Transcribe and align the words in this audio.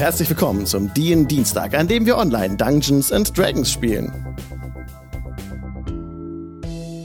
Herzlich 0.00 0.30
willkommen 0.30 0.64
zum 0.64 0.94
DIN 0.94 1.28
Dienstag, 1.28 1.74
an 1.74 1.86
dem 1.86 2.06
wir 2.06 2.16
online 2.16 2.56
Dungeons 2.56 3.12
and 3.12 3.36
Dragons 3.36 3.70
spielen. 3.70 4.10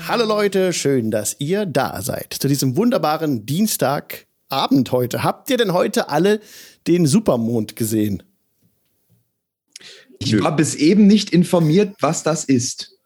Hallo 0.08 0.24
Leute, 0.24 0.72
schön, 0.72 1.12
dass 1.12 1.36
ihr 1.40 1.66
da 1.66 2.02
seid 2.02 2.32
zu 2.32 2.48
diesem 2.48 2.78
wunderbaren 2.78 3.46
Dienstagabend 3.46 4.94
heute. 4.94 5.24
Habt 5.24 5.50
ihr 5.50 5.58
denn 5.58 5.74
heute 5.74 6.08
alle 6.08 6.40
den 6.88 7.06
Supermond 7.06 7.76
gesehen? 7.76 8.24
Ich 10.20 10.42
war 10.42 10.56
bis 10.56 10.76
eben 10.76 11.06
nicht 11.06 11.32
informiert, 11.32 11.98
was 12.00 12.24
das 12.24 12.46
ist. 12.46 12.98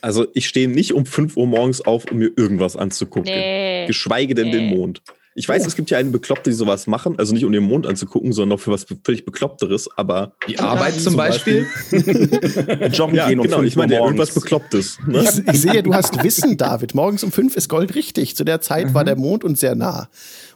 Also 0.00 0.26
ich 0.34 0.48
stehe 0.48 0.66
nicht 0.66 0.94
um 0.94 1.06
5 1.06 1.36
Uhr 1.36 1.46
morgens 1.46 1.80
auf, 1.80 2.10
um 2.10 2.18
mir 2.18 2.32
irgendwas 2.36 2.76
anzugucken. 2.76 3.32
Nee. 3.32 3.86
Geschweige 3.86 4.34
denn 4.34 4.46
Nee. 4.46 4.58
den 4.58 4.70
Mond. 4.70 5.00
Ich 5.34 5.48
weiß, 5.48 5.66
es 5.66 5.76
gibt 5.76 5.90
ja 5.90 5.98
einen 5.98 6.12
Bekloppte, 6.12 6.50
die 6.50 6.56
sowas 6.56 6.86
machen, 6.86 7.18
also 7.18 7.32
nicht 7.32 7.44
um 7.44 7.52
den 7.52 7.62
Mond 7.62 7.86
anzugucken, 7.86 8.32
sondern 8.32 8.58
für 8.58 8.70
was 8.70 8.86
völlig 9.04 9.24
Bekloppteres, 9.24 9.88
aber 9.96 10.34
Die 10.46 10.58
Arbeit 10.58 11.00
zum 11.00 11.16
Beispiel. 11.16 11.66
Joggen 12.92 13.14
ja, 13.14 13.28
gehen 13.28 13.40
um 13.40 13.46
genau, 13.46 13.58
5 13.58 13.68
ich 13.68 13.76
meine 13.76 13.94
ja, 13.94 14.00
irgendwas. 14.00 14.34
Beklopptes. 14.34 14.98
Ne? 15.06 15.22
Ich, 15.22 15.48
ich 15.48 15.60
sehe, 15.60 15.82
du 15.82 15.94
hast 15.94 16.22
Wissen, 16.22 16.56
David. 16.56 16.94
Morgens 16.94 17.24
um 17.24 17.32
fünf 17.32 17.56
ist 17.56 17.68
Gold 17.68 17.94
richtig. 17.94 18.36
Zu 18.36 18.44
der 18.44 18.60
Zeit 18.60 18.92
war 18.94 19.04
der 19.04 19.16
Mond 19.16 19.44
uns 19.44 19.60
sehr 19.60 19.74
nah. 19.74 20.08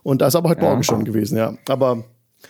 Und 0.02 0.20
das 0.20 0.28
ist 0.28 0.36
aber 0.36 0.50
heute 0.50 0.60
Morgen 0.60 0.82
schon 0.82 1.04
gewesen, 1.04 1.38
ja. 1.38 1.56
Aber 1.68 2.04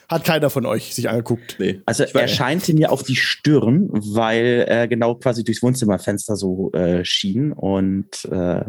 hat 0.08 0.24
keiner 0.24 0.50
von 0.50 0.66
euch 0.66 0.94
sich 0.94 1.08
angeguckt. 1.08 1.56
Nee. 1.58 1.80
Also 1.86 2.04
er 2.04 2.28
scheinte 2.28 2.74
mir 2.74 2.92
auf 2.92 3.02
die 3.02 3.16
Stirn, 3.16 3.88
weil 3.92 4.64
er 4.68 4.88
genau 4.88 5.14
quasi 5.16 5.44
durchs 5.44 5.62
Wohnzimmerfenster 5.62 6.36
so 6.36 6.72
äh, 6.72 7.04
schien 7.04 7.52
und 7.52 8.24
äh, 8.26 8.64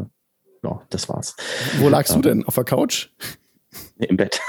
ja, 0.63 0.81
das 0.89 1.09
war's. 1.09 1.35
Wo 1.79 1.89
lagst 1.89 2.15
du 2.15 2.21
denn? 2.21 2.43
Auf 2.45 2.55
der 2.55 2.63
Couch? 2.63 3.09
Im 3.99 4.17
Bett. 4.17 4.39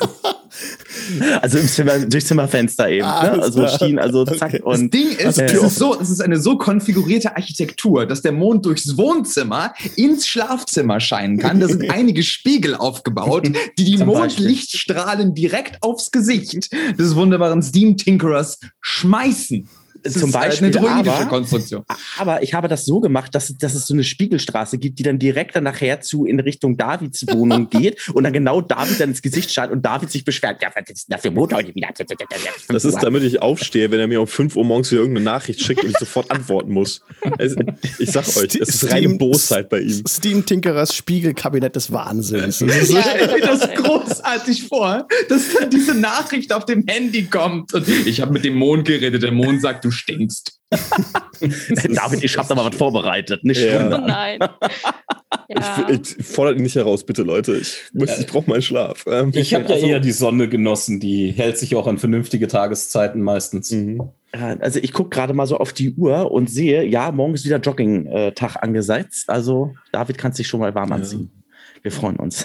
also 1.42 1.58
im 1.58 1.68
Zimmer, 1.68 1.98
durchs 1.98 2.26
Zimmerfenster 2.28 2.88
eben. 2.88 3.06
Ah, 3.06 3.36
Ne? 3.36 3.42
Also 3.42 3.66
schien, 3.68 3.98
also 3.98 4.24
zack 4.24 4.54
Okay. 4.54 4.62
Das 4.64 4.80
und 4.80 4.94
Ding 4.94 5.10
ist, 5.10 5.38
Äh, 5.38 5.44
es 5.46 5.62
ist, 5.62 5.76
so, 5.76 6.00
es 6.00 6.10
ist 6.10 6.20
eine 6.20 6.38
so 6.38 6.56
konfigurierte 6.56 7.36
Architektur, 7.36 8.06
dass 8.06 8.22
der 8.22 8.32
Mond 8.32 8.64
durchs 8.64 8.96
Wohnzimmer 8.96 9.74
ins 9.96 10.26
Schlafzimmer 10.26 11.00
scheinen 11.00 11.38
kann. 11.38 11.60
Da 11.60 11.68
sind 11.68 11.90
einige 11.90 12.22
Spiegel 12.22 12.74
aufgebaut, 12.74 13.48
die 13.78 13.84
die 13.84 13.96
Zum 13.96 14.06
Mondlichtstrahlen 14.08 15.34
direkt 15.34 15.82
aufs 15.82 16.10
Gesicht 16.10 16.72
des 16.98 17.14
wunderbaren 17.14 17.62
Steam 17.62 17.96
Tinkerers 17.96 18.58
schmeißen. 18.80 19.68
Es 20.06 20.14
Zum 20.14 20.28
ist 20.30 20.32
Beispiel, 20.32 20.76
eine 20.76 20.90
aber- 21.10 21.26
Konstruktion. 21.26 21.84
Aber 22.18 22.42
ich 22.42 22.54
habe 22.54 22.68
das 22.68 22.84
so 22.84 23.00
gemacht, 23.00 23.34
dass, 23.34 23.56
dass 23.58 23.74
es 23.74 23.86
so 23.86 23.94
eine 23.94 24.04
Spiegelstraße 24.04 24.78
gibt, 24.78 24.98
die 24.98 25.02
dann 25.02 25.18
direkt 25.18 25.56
dann 25.56 25.64
nachher 25.64 26.00
zu 26.00 26.24
in 26.24 26.40
Richtung 26.40 26.76
Davids 26.76 27.26
Wohnung 27.28 27.68
geht 27.70 28.08
und 28.14 28.24
dann 28.24 28.32
genau 28.32 28.60
David 28.60 29.00
dann 29.00 29.10
ins 29.10 29.22
Gesicht 29.22 29.52
schaut 29.52 29.70
und 29.70 29.82
David 29.84 30.10
sich 30.10 30.24
beschwert. 30.24 30.62
Ja, 30.62 30.68
was 30.74 30.88
ist 30.90 31.08
denn 31.08 31.16
das 31.16 31.22
für 31.22 31.34
heute 31.56 31.74
wieder? 31.74 31.88
Das 32.68 32.84
ist, 32.84 32.96
damit 33.02 33.22
ich 33.22 33.42
aufstehe, 33.42 33.90
wenn 33.90 34.00
er 34.00 34.06
mir 34.06 34.20
um 34.20 34.26
5 34.26 34.56
Uhr 34.56 34.64
morgens 34.64 34.90
wieder 34.90 35.00
irgendeine 35.02 35.24
Nachricht 35.24 35.60
schickt 35.62 35.82
und 35.84 35.90
ich 35.90 35.98
sofort 35.98 36.30
antworten 36.30 36.72
muss. 36.72 37.00
Es, 37.38 37.56
ich 37.98 38.10
sag 38.10 38.26
euch, 38.36 38.54
es 38.54 38.68
ist 38.68 38.84
reine 38.90 39.06
Steam- 39.08 39.18
Bosheit 39.18 39.68
bei 39.68 39.80
ihm. 39.80 40.04
Steam 40.06 40.44
Tinkerers 40.46 40.94
Spiegelkabinett 40.94 41.74
des 41.76 41.90
Wahnsinns. 41.92 42.58
Das 42.58 42.70
ist- 42.70 42.90
Ich 42.90 43.00
stelle 43.00 43.32
mir 43.34 43.40
das 43.46 43.68
großartig 43.74 44.64
vor, 44.68 45.06
dass 45.28 45.42
dann 45.58 45.70
diese 45.70 45.94
Nachricht 45.94 46.52
auf 46.52 46.64
dem 46.66 46.84
Handy 46.86 47.24
kommt 47.24 47.72
und 47.74 47.88
ich 47.88 48.20
habe 48.20 48.32
mit 48.32 48.44
dem 48.44 48.54
Mond 48.54 48.86
geredet. 48.86 49.22
Der 49.22 49.32
Mond 49.32 49.60
sagt, 49.62 49.84
du 49.84 49.90
stinkst. 49.96 50.60
David, 51.40 52.24
ich 52.24 52.36
habe 52.38 52.48
da 52.48 52.54
mal 52.54 52.66
was 52.70 52.76
vorbereitet. 52.76 53.44
Nicht 53.44 53.60
Ja. 53.60 53.86
Oh 53.86 54.06
nein. 54.06 54.38
Ja. 55.48 55.86
Ich, 55.88 56.18
ich 56.18 56.26
fordere 56.26 56.56
ihn 56.56 56.62
nicht 56.62 56.74
heraus, 56.74 57.04
bitte 57.04 57.22
Leute. 57.22 57.56
Ich, 57.56 57.76
muss- 57.92 58.18
ich 58.18 58.26
brauche 58.26 58.50
meinen 58.50 58.62
Schlaf. 58.62 59.04
Ähm, 59.06 59.30
Ich 59.34 59.54
habe 59.54 59.64
ja 59.64 59.74
Also- 59.74 59.86
eher 59.86 60.00
die 60.00 60.10
Sonne 60.12 60.48
genossen, 60.48 60.98
die 60.98 61.30
hält 61.30 61.56
sich 61.58 61.76
auch 61.76 61.86
an 61.86 61.98
vernünftige 61.98 62.48
Tageszeiten 62.48 63.22
meistens. 63.22 63.70
mhm. 63.70 64.10
Ja, 64.34 64.56
Also 64.58 64.80
ich 64.80 64.92
gucke 64.92 65.10
gerade 65.10 65.34
mal 65.34 65.46
so 65.46 65.58
auf 65.58 65.72
die 65.72 65.94
Uhr 65.94 66.32
und 66.32 66.50
sehe, 66.50 66.84
ja, 66.84 67.12
morgen 67.12 67.34
ist 67.34 67.44
wieder 67.44 67.58
Jogging-Tag 67.60 68.56
angesetzt. 68.62 69.28
Also 69.30 69.74
David 69.92 70.18
kann 70.18 70.32
sich 70.32 70.48
schon 70.48 70.60
mal 70.60 70.74
warm 70.74 70.90
anziehen. 70.92 71.30
Wir 71.82 71.92
freuen 71.92 72.16
uns. 72.16 72.44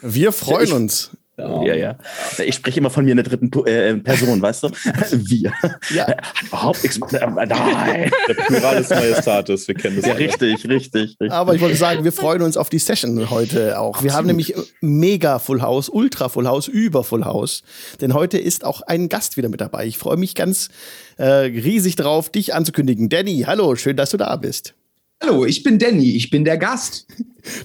Wir 0.00 0.32
freuen 0.32 0.72
uns. 0.72 1.10
Ja, 1.36 1.74
ja. 1.74 1.98
Ich 2.44 2.54
spreche 2.54 2.78
immer 2.78 2.90
von 2.90 3.04
mir 3.04 3.10
in 3.10 3.16
der 3.16 3.24
dritten 3.24 3.48
Pu- 3.50 3.66
äh, 3.66 3.96
Person, 3.96 4.40
weißt 4.40 4.62
du? 4.62 4.68
Wir. 5.10 5.52
Ja. 5.92 6.06
Hat 6.06 6.42
überhaupt 6.42 6.82
nichts. 6.82 6.96
Äh, 7.12 7.26
nein. 7.26 8.10
Der 8.28 8.34
Plural 8.34 8.76
des 8.76 8.90
Majestatis, 8.90 9.66
wir 9.66 9.74
kennen 9.74 9.96
das. 9.96 10.06
Ja, 10.06 10.12
alle. 10.12 10.20
richtig, 10.24 10.68
richtig, 10.68 11.02
richtig. 11.20 11.32
Aber 11.32 11.54
ich 11.54 11.60
wollte 11.60 11.76
sagen, 11.76 12.04
wir 12.04 12.12
freuen 12.12 12.42
uns 12.42 12.56
auf 12.56 12.68
die 12.70 12.78
Session 12.78 13.30
heute 13.30 13.80
auch. 13.80 14.02
Wir 14.02 14.12
haben 14.14 14.26
nämlich 14.28 14.54
mega 14.80 15.38
Full 15.40 15.60
House, 15.60 15.88
ultra 15.88 16.28
Full 16.28 16.46
House, 16.46 16.68
über 16.68 17.02
Full 17.02 17.24
House. 17.24 17.62
Denn 18.00 18.14
heute 18.14 18.38
ist 18.38 18.64
auch 18.64 18.82
ein 18.82 19.08
Gast 19.08 19.36
wieder 19.36 19.48
mit 19.48 19.60
dabei. 19.60 19.86
Ich 19.86 19.98
freue 19.98 20.16
mich 20.16 20.34
ganz 20.36 20.68
äh, 21.16 21.24
riesig 21.24 21.96
drauf, 21.96 22.30
dich 22.30 22.54
anzukündigen. 22.54 23.08
Danny, 23.08 23.44
hallo, 23.46 23.74
schön, 23.76 23.96
dass 23.96 24.10
du 24.10 24.16
da 24.18 24.36
bist. 24.36 24.74
Hallo, 25.22 25.44
ich 25.46 25.62
bin 25.62 25.78
Danny, 25.78 26.16
ich 26.16 26.30
bin 26.30 26.44
der 26.44 26.58
Gast. 26.58 27.06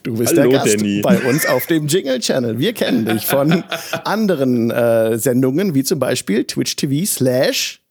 Du 0.04 0.16
bist 0.18 0.38
Hallo, 0.38 0.52
der 0.52 0.60
Gast 0.60 0.76
Danny. 0.80 1.02
bei 1.02 1.20
uns 1.30 1.46
auf 1.46 1.66
dem 1.66 1.88
Jingle 1.88 2.20
Channel. 2.20 2.60
Wir 2.60 2.74
kennen 2.74 3.06
dich 3.06 3.26
von 3.26 3.64
anderen 4.06 4.72
äh, 4.72 5.18
Sendungen, 5.18 5.74
wie 5.74 5.84
zum 5.84 6.00
Beispiel 6.00 6.46
Twitch 6.46 6.76
TV 6.76 7.06
slash 7.06 7.82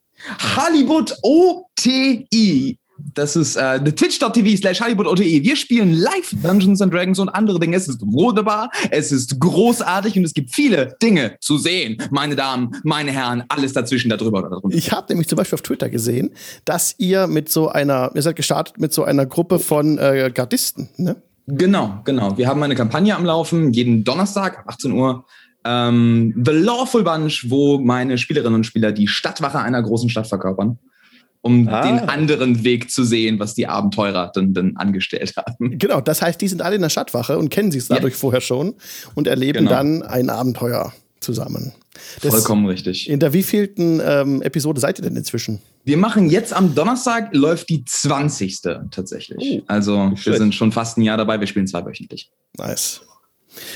Hollywood 0.56 1.14
OTI. 1.22 2.78
Das 3.14 3.36
ist 3.36 3.56
äh, 3.56 3.78
twitch.tv 3.80 4.56
slash 4.56 4.80
Hollywood 4.80 5.06
OTI. 5.06 5.42
Wir 5.42 5.56
spielen 5.56 5.94
live 5.94 6.34
Dungeons 6.42 6.82
and 6.82 6.92
Dragons 6.92 7.18
und 7.18 7.28
andere 7.28 7.60
Dinge. 7.60 7.76
Es 7.76 7.88
ist 7.88 8.00
wunderbar, 8.02 8.70
es 8.90 9.12
ist 9.12 9.38
großartig 9.38 10.16
und 10.18 10.24
es 10.24 10.34
gibt 10.34 10.54
viele 10.54 10.96
Dinge 11.02 11.36
zu 11.40 11.58
sehen. 11.58 11.96
Meine 12.10 12.36
Damen, 12.36 12.72
meine 12.82 13.10
Herren, 13.12 13.44
alles 13.48 13.72
dazwischen, 13.72 14.10
darüber 14.10 14.40
oder 14.40 14.50
darunter. 14.50 14.76
Ich 14.76 14.92
habe 14.92 15.06
nämlich 15.08 15.28
zum 15.28 15.36
Beispiel 15.36 15.56
auf 15.56 15.62
Twitter 15.62 15.88
gesehen, 15.88 16.30
dass 16.64 16.94
ihr 16.98 17.26
mit 17.26 17.48
so 17.48 17.68
einer, 17.68 18.10
ihr 18.14 18.22
seid 18.22 18.36
gestartet 18.36 18.78
mit 18.78 18.92
so 18.92 19.04
einer 19.04 19.26
Gruppe 19.26 19.58
von 19.58 19.98
äh, 19.98 20.30
Gardisten, 20.34 20.88
ne? 20.96 21.16
Genau, 21.50 22.02
genau. 22.04 22.36
Wir 22.36 22.46
haben 22.46 22.62
eine 22.62 22.74
Kampagne 22.74 23.16
am 23.16 23.24
Laufen, 23.24 23.72
jeden 23.72 24.04
Donnerstag 24.04 24.58
ab 24.58 24.64
18 24.68 24.92
Uhr. 24.92 25.24
Ähm, 25.64 26.34
The 26.44 26.52
Lawful 26.52 27.02
Bunch, 27.02 27.46
wo 27.48 27.78
meine 27.78 28.18
Spielerinnen 28.18 28.56
und 28.56 28.64
Spieler 28.64 28.92
die 28.92 29.08
Stadtwache 29.08 29.58
einer 29.58 29.82
großen 29.82 30.10
Stadt 30.10 30.26
verkörpern, 30.26 30.78
um 31.40 31.68
Ah. 31.68 31.82
den 31.82 32.08
anderen 32.08 32.64
Weg 32.64 32.90
zu 32.90 33.04
sehen, 33.04 33.38
was 33.38 33.54
die 33.54 33.66
Abenteurer 33.66 34.30
dann, 34.34 34.54
dann 34.54 34.76
angestellt 34.76 35.34
haben. 35.36 35.78
Genau, 35.78 36.00
das 36.00 36.20
heißt, 36.22 36.40
die 36.40 36.48
sind 36.48 36.62
alle 36.62 36.76
in 36.76 36.82
der 36.82 36.88
Stadtwache 36.90 37.38
und 37.38 37.48
kennen 37.50 37.70
sich 37.70 37.86
dadurch 37.88 38.14
vorher 38.14 38.40
schon 38.40 38.74
und 39.14 39.26
erleben 39.26 39.60
Genau. 39.60 39.70
dann 39.70 40.02
ein 40.02 40.30
Abenteuer 40.30 40.92
zusammen. 41.20 41.72
Das- 42.22 42.30
Vollkommen 42.32 42.66
richtig. 42.66 43.08
In 43.08 43.18
der 43.20 43.32
wievielten 43.32 44.00
ähm, 44.04 44.42
Episode 44.42 44.80
seid 44.80 44.98
ihr 44.98 45.02
denn 45.02 45.16
inzwischen? 45.16 45.60
Wir 45.84 45.96
machen 45.96 46.28
jetzt 46.30 46.52
am 46.52 46.74
Donnerstag 46.74 47.34
läuft 47.34 47.68
die 47.70 47.84
20. 47.84 48.60
tatsächlich. 48.90 49.60
Oh, 49.62 49.64
also 49.66 50.12
wir 50.14 50.36
sind 50.36 50.54
schon 50.54 50.70
fast 50.70 50.98
ein 50.98 51.02
Jahr 51.02 51.16
dabei, 51.16 51.40
wir 51.40 51.46
spielen 51.46 51.66
zweiwöchentlich. 51.66 52.30
Nice. 52.56 53.00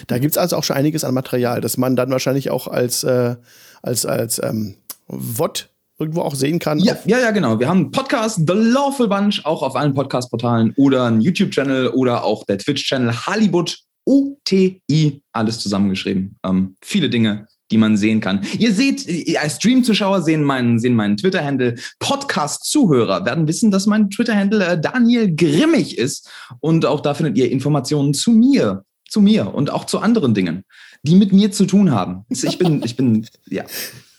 Da 0.07 0.19
gibt's 0.19 0.37
also 0.37 0.57
auch 0.57 0.63
schon 0.65 0.77
einiges 0.77 1.03
an 1.05 1.15
Material, 1.15 1.61
das 1.61 1.77
man 1.79 1.97
dann 1.97 2.11
wahrscheinlich 2.11 2.51
auch 2.51 2.69
als, 2.69 3.03
äh, 3.03 3.35
als, 3.83 4.07
als 4.07 4.41
ähm, 4.43 4.77
VOD 5.09 5.69
irgendwo 6.03 6.23
auch 6.23 6.35
sehen 6.35 6.59
kann. 6.59 6.79
Ja, 6.79 6.97
ja, 7.07 7.19
ja, 7.19 7.31
genau. 7.31 7.59
Wir 7.59 7.69
haben 7.69 7.79
einen 7.79 7.91
Podcast, 7.91 8.39
The 8.47 8.55
Lawful 8.55 9.09
Bunch, 9.09 9.45
auch 9.45 9.63
auf 9.63 9.77
allen 9.77 9.95
Podcast-Portalen 9.95 10.75
oder 10.77 11.05
einen 11.07 11.21
YouTube-Channel 11.21 11.89
oder 11.89 12.25
auch 12.25 12.45
der 12.45 12.59
Twitch-Channel 12.59 13.27
Hollywood 13.27 13.79
OTI, 14.05 15.23
alles 15.33 15.61
zusammengeschrieben. 15.61 16.37
Ähm, 16.45 16.77
viele 16.83 17.09
Dinge, 17.09 17.47
die 17.71 17.79
man 17.79 17.97
sehen 17.97 18.21
kann. 18.21 18.45
Ihr 18.59 18.75
seht, 18.75 19.07
ihr 19.07 19.41
als 19.41 19.57
Stream-Zuschauer 19.57 20.23
sehen 20.23 20.43
meinen, 20.43 20.79
sehen 20.79 20.95
meinen 20.95 21.17
Twitter-Handle. 21.17 21.77
Podcast-Zuhörer 22.01 23.25
werden 23.25 23.47
wissen, 23.47 23.71
dass 23.71 23.87
mein 23.87 24.11
Twitter-Handle 24.11 24.67
äh, 24.67 24.81
Daniel 24.81 25.35
Grimmig 25.35 25.99
ist. 25.99 26.29
Und 26.61 26.85
auch 26.85 27.01
da 27.01 27.15
findet 27.15 27.39
ihr 27.39 27.51
Informationen 27.51 28.13
zu 28.13 28.33
mir, 28.33 28.85
zu 29.09 29.21
mir 29.21 29.55
und 29.55 29.71
auch 29.71 29.87
zu 29.87 30.01
anderen 30.01 30.35
Dingen, 30.35 30.65
die 31.03 31.15
mit 31.15 31.33
mir 31.33 31.53
zu 31.53 31.65
tun 31.65 31.93
haben. 31.93 32.25
Ich 32.29 32.59
bin, 32.59 32.83
ich 32.83 32.97
bin, 32.97 33.27
ja. 33.49 33.65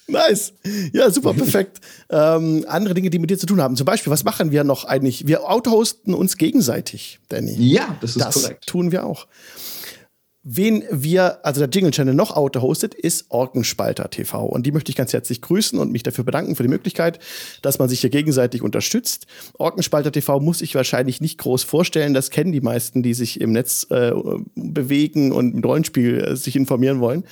Nice. 0.08 0.54
Ja, 0.92 1.10
super, 1.10 1.34
perfekt. 1.34 1.80
ähm, 2.10 2.66
andere 2.68 2.94
Dinge, 2.94 3.10
die 3.10 3.20
mit 3.20 3.30
dir 3.30 3.38
zu 3.38 3.46
tun 3.46 3.62
haben. 3.62 3.76
Zum 3.76 3.86
Beispiel, 3.86 4.12
was 4.12 4.24
machen 4.24 4.52
wir 4.52 4.64
noch 4.64 4.86
eigentlich? 4.86 5.28
Wir 5.28 5.50
autohosten 5.50 6.14
uns 6.14 6.38
gegenseitig, 6.38 7.20
Danny. 7.30 7.54
Ja, 7.54 7.98
das 8.02 8.16
ist 8.16 8.26
das 8.26 8.36
korrekt. 8.36 8.66
tun 8.66 8.92
wir 8.92 9.06
auch. 9.06 9.28
Wen 10.46 10.84
wir, 10.92 11.46
also 11.46 11.62
der 11.62 11.70
Jingle 11.70 11.92
Channel 11.92 12.14
noch 12.14 12.36
auto-hostet, 12.36 12.94
ist 12.94 13.28
Orkenspalter 13.30 14.10
TV. 14.10 14.46
Und 14.46 14.66
die 14.66 14.74
möchte 14.74 14.90
ich 14.90 14.98
ganz 14.98 15.14
herzlich 15.14 15.42
grüßen 15.42 15.80
und 15.80 15.94
mich 15.94 16.04
dafür 16.04 16.26
bedanken 16.26 16.58
für 16.58 16.64
die 16.64 16.70
Möglichkeit, 16.70 17.20
dass 17.62 17.80
man 17.80 17.88
sich 17.88 18.02
hier 18.02 18.10
gegenseitig 18.10 18.62
unterstützt. 18.62 19.26
Orkenspalter 19.58 20.12
TV 20.12 20.42
muss 20.42 20.62
ich 20.62 20.76
wahrscheinlich 20.76 21.22
nicht 21.22 21.38
groß 21.38 21.64
vorstellen. 21.64 22.14
Das 22.14 22.30
kennen 22.30 22.52
die 22.52 22.60
meisten, 22.60 23.04
die 23.04 23.14
sich 23.14 23.40
im 23.40 23.54
Netz 23.54 23.88
äh, 23.90 24.12
bewegen 24.56 25.32
und 25.32 25.56
mit 25.56 25.66
Rollenspiel 25.66 26.20
äh, 26.20 26.36
sich 26.36 26.58
informieren 26.58 27.00
wollen. 27.00 27.24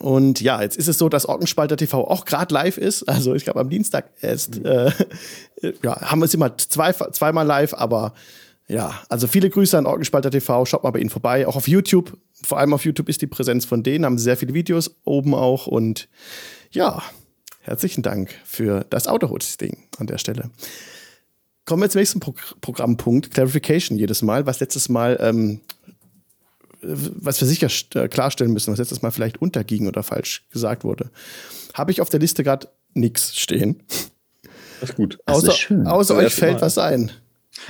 Und 0.00 0.40
ja, 0.40 0.62
jetzt 0.62 0.76
ist 0.76 0.88
es 0.88 0.98
so, 0.98 1.08
dass 1.08 1.26
Orkenspalter 1.26 1.76
TV 1.76 2.06
auch 2.06 2.24
gerade 2.24 2.54
live 2.54 2.78
ist. 2.78 3.02
Also 3.08 3.34
ich 3.34 3.44
glaube 3.44 3.60
am 3.60 3.68
Dienstag 3.68 4.10
erst 4.20 4.64
äh, 4.64 4.90
ja, 5.82 6.00
haben 6.00 6.20
wir 6.20 6.26
es 6.26 6.34
immer 6.34 6.56
zwei, 6.56 6.92
zweimal 6.92 7.46
live, 7.46 7.74
aber 7.74 8.14
ja, 8.68 9.00
also 9.08 9.26
viele 9.26 9.48
Grüße 9.48 9.76
an 9.76 9.86
Orgenspalter 9.86 10.30
TV. 10.30 10.64
Schaut 10.66 10.84
mal 10.84 10.90
bei 10.90 10.98
ihnen 10.98 11.10
vorbei. 11.10 11.46
Auch 11.46 11.56
auf 11.56 11.68
YouTube. 11.68 12.18
Vor 12.42 12.58
allem 12.58 12.74
auf 12.74 12.84
YouTube 12.84 13.08
ist 13.08 13.22
die 13.22 13.26
Präsenz 13.26 13.64
von 13.64 13.82
denen. 13.82 14.04
Haben 14.04 14.18
sehr 14.18 14.36
viele 14.36 14.54
Videos 14.54 14.94
oben 15.04 15.34
auch. 15.34 15.66
Und 15.66 16.08
ja, 16.70 17.02
Herzlichen 17.68 18.00
Dank 18.00 18.34
für 18.46 18.86
das 18.88 19.08
Autohut-Ding 19.08 19.76
an 19.98 20.06
der 20.06 20.16
Stelle. 20.16 20.50
Kommen 21.66 21.82
wir 21.82 21.90
zum 21.90 21.98
nächsten 21.98 22.18
Pro 22.18 22.34
Programmpunkt, 22.62 23.30
Clarification 23.30 23.98
jedes 23.98 24.22
Mal, 24.22 24.46
was 24.46 24.60
letztes 24.60 24.88
Mal, 24.88 25.18
ähm, 25.20 25.60
was 26.82 27.40
wir 27.40 27.48
sicher 27.48 27.68
äh, 27.94 28.08
klarstellen 28.08 28.52
müssen, 28.52 28.72
was 28.72 28.78
letztes 28.78 29.02
Mal 29.02 29.10
vielleicht 29.10 29.40
unterging 29.40 29.86
oder 29.88 30.02
falsch 30.02 30.46
gesagt 30.50 30.84
wurde. 30.84 31.10
Habe 31.74 31.90
ich 31.90 32.00
auf 32.00 32.08
der 32.08 32.20
Liste 32.20 32.44
gerade 32.44 32.68
nichts 32.94 33.36
stehen. 33.36 33.82
Das 34.80 34.90
ist 34.90 34.96
gut. 34.96 35.18
Das 35.26 35.36
außer 35.36 35.48
ist 35.48 35.58
schön. 35.58 35.86
außer 35.86 36.16
euch 36.16 36.34
fällt 36.34 36.54
Mal. 36.54 36.62
was 36.62 36.78
ein. 36.78 37.10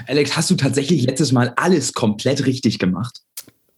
Alex, 0.07 0.37
hast 0.37 0.51
du 0.51 0.55
tatsächlich 0.55 1.03
letztes 1.05 1.33
Mal 1.33 1.53
alles 1.57 1.93
komplett 1.93 2.45
richtig 2.47 2.79
gemacht? 2.79 3.23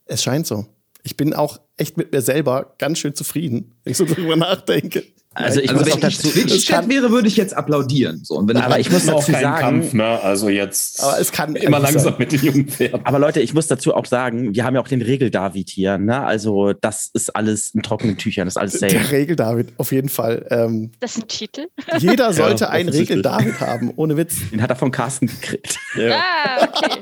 Es 0.07 0.23
scheint 0.23 0.47
so. 0.47 0.67
Ich 1.03 1.17
bin 1.17 1.33
auch 1.35 1.61
echt 1.77 1.97
mit 1.97 2.13
mir 2.13 2.21
selber 2.21 2.75
ganz 2.79 2.99
schön 2.99 3.15
zufrieden, 3.15 3.75
wenn 3.85 3.93
ich 3.93 3.97
so 3.97 4.05
drüber 4.05 4.37
nachdenke. 4.37 5.05
Also 5.33 5.61
ich 5.61 5.71
Also 5.71 5.81
muss 5.81 5.87
wenn 5.87 6.05
auch 6.05 6.09
ich 6.09 6.19
dazu, 6.19 6.29
Twitch-Chat 6.29 6.89
wäre, 6.89 7.11
würde 7.13 7.29
ich 7.29 7.37
jetzt 7.37 7.57
applaudieren. 7.57 8.21
So, 8.25 8.35
und 8.35 8.49
wenn 8.49 8.57
aber 8.57 8.81
ich, 8.81 8.89
ich 8.89 8.93
muss 8.93 9.09
auch 9.09 9.21
dazu 9.21 9.31
kein 9.31 9.43
sagen, 9.43 9.61
Kampf, 9.61 9.93
ne? 9.93 10.21
Also 10.21 10.49
jetzt 10.49 11.01
Aber 11.05 11.21
es 11.21 11.31
kann 11.31 11.55
immer 11.55 11.79
langsam 11.79 12.03
sein. 12.03 12.15
mit 12.19 12.33
den 12.33 12.41
jungen 12.43 12.69
Pferden. 12.69 13.01
aber 13.07 13.21
Leute, 13.21 13.41
ich 13.41 13.55
muss 13.55 13.69
dazu 13.69 13.95
auch 13.95 14.07
sagen, 14.07 14.55
wir 14.57 14.65
haben 14.65 14.75
ja 14.75 14.81
auch 14.81 14.89
den 14.89 15.03
Regel-David 15.03 15.71
hier, 15.71 15.99
ne? 15.99 16.21
Also 16.25 16.73
das 16.73 17.11
ist 17.15 17.37
alles 17.37 17.71
in 17.75 17.83
trockenen 17.83 18.19
Tüchern, 18.19 18.47
das 18.47 18.55
ist 18.55 18.57
alles 18.61 18.73
safe. 18.81 18.93
Der 18.93 19.13
Regel 19.13 19.37
David, 19.37 19.73
auf 19.77 19.93
jeden 19.93 20.09
Fall. 20.09 20.47
Ähm, 20.51 20.91
Das 20.99 21.17
ist 21.17 21.23
ein 21.23 21.29
Titel. 21.29 21.67
jeder 21.99 22.33
sollte 22.33 22.69
einen 22.71 22.89
offensichtlich. 22.89 23.19
Regel 23.19 23.23
David 23.23 23.61
haben, 23.61 23.93
ohne 23.95 24.17
Witz. 24.17 24.35
Den 24.51 24.61
hat 24.61 24.71
er 24.71 24.77
von 24.77 24.91
Carsten 24.91 25.29
gekriegt. 25.29 25.79
Ja. 25.97 26.21
Ah, 26.21 26.69
okay. 26.69 26.99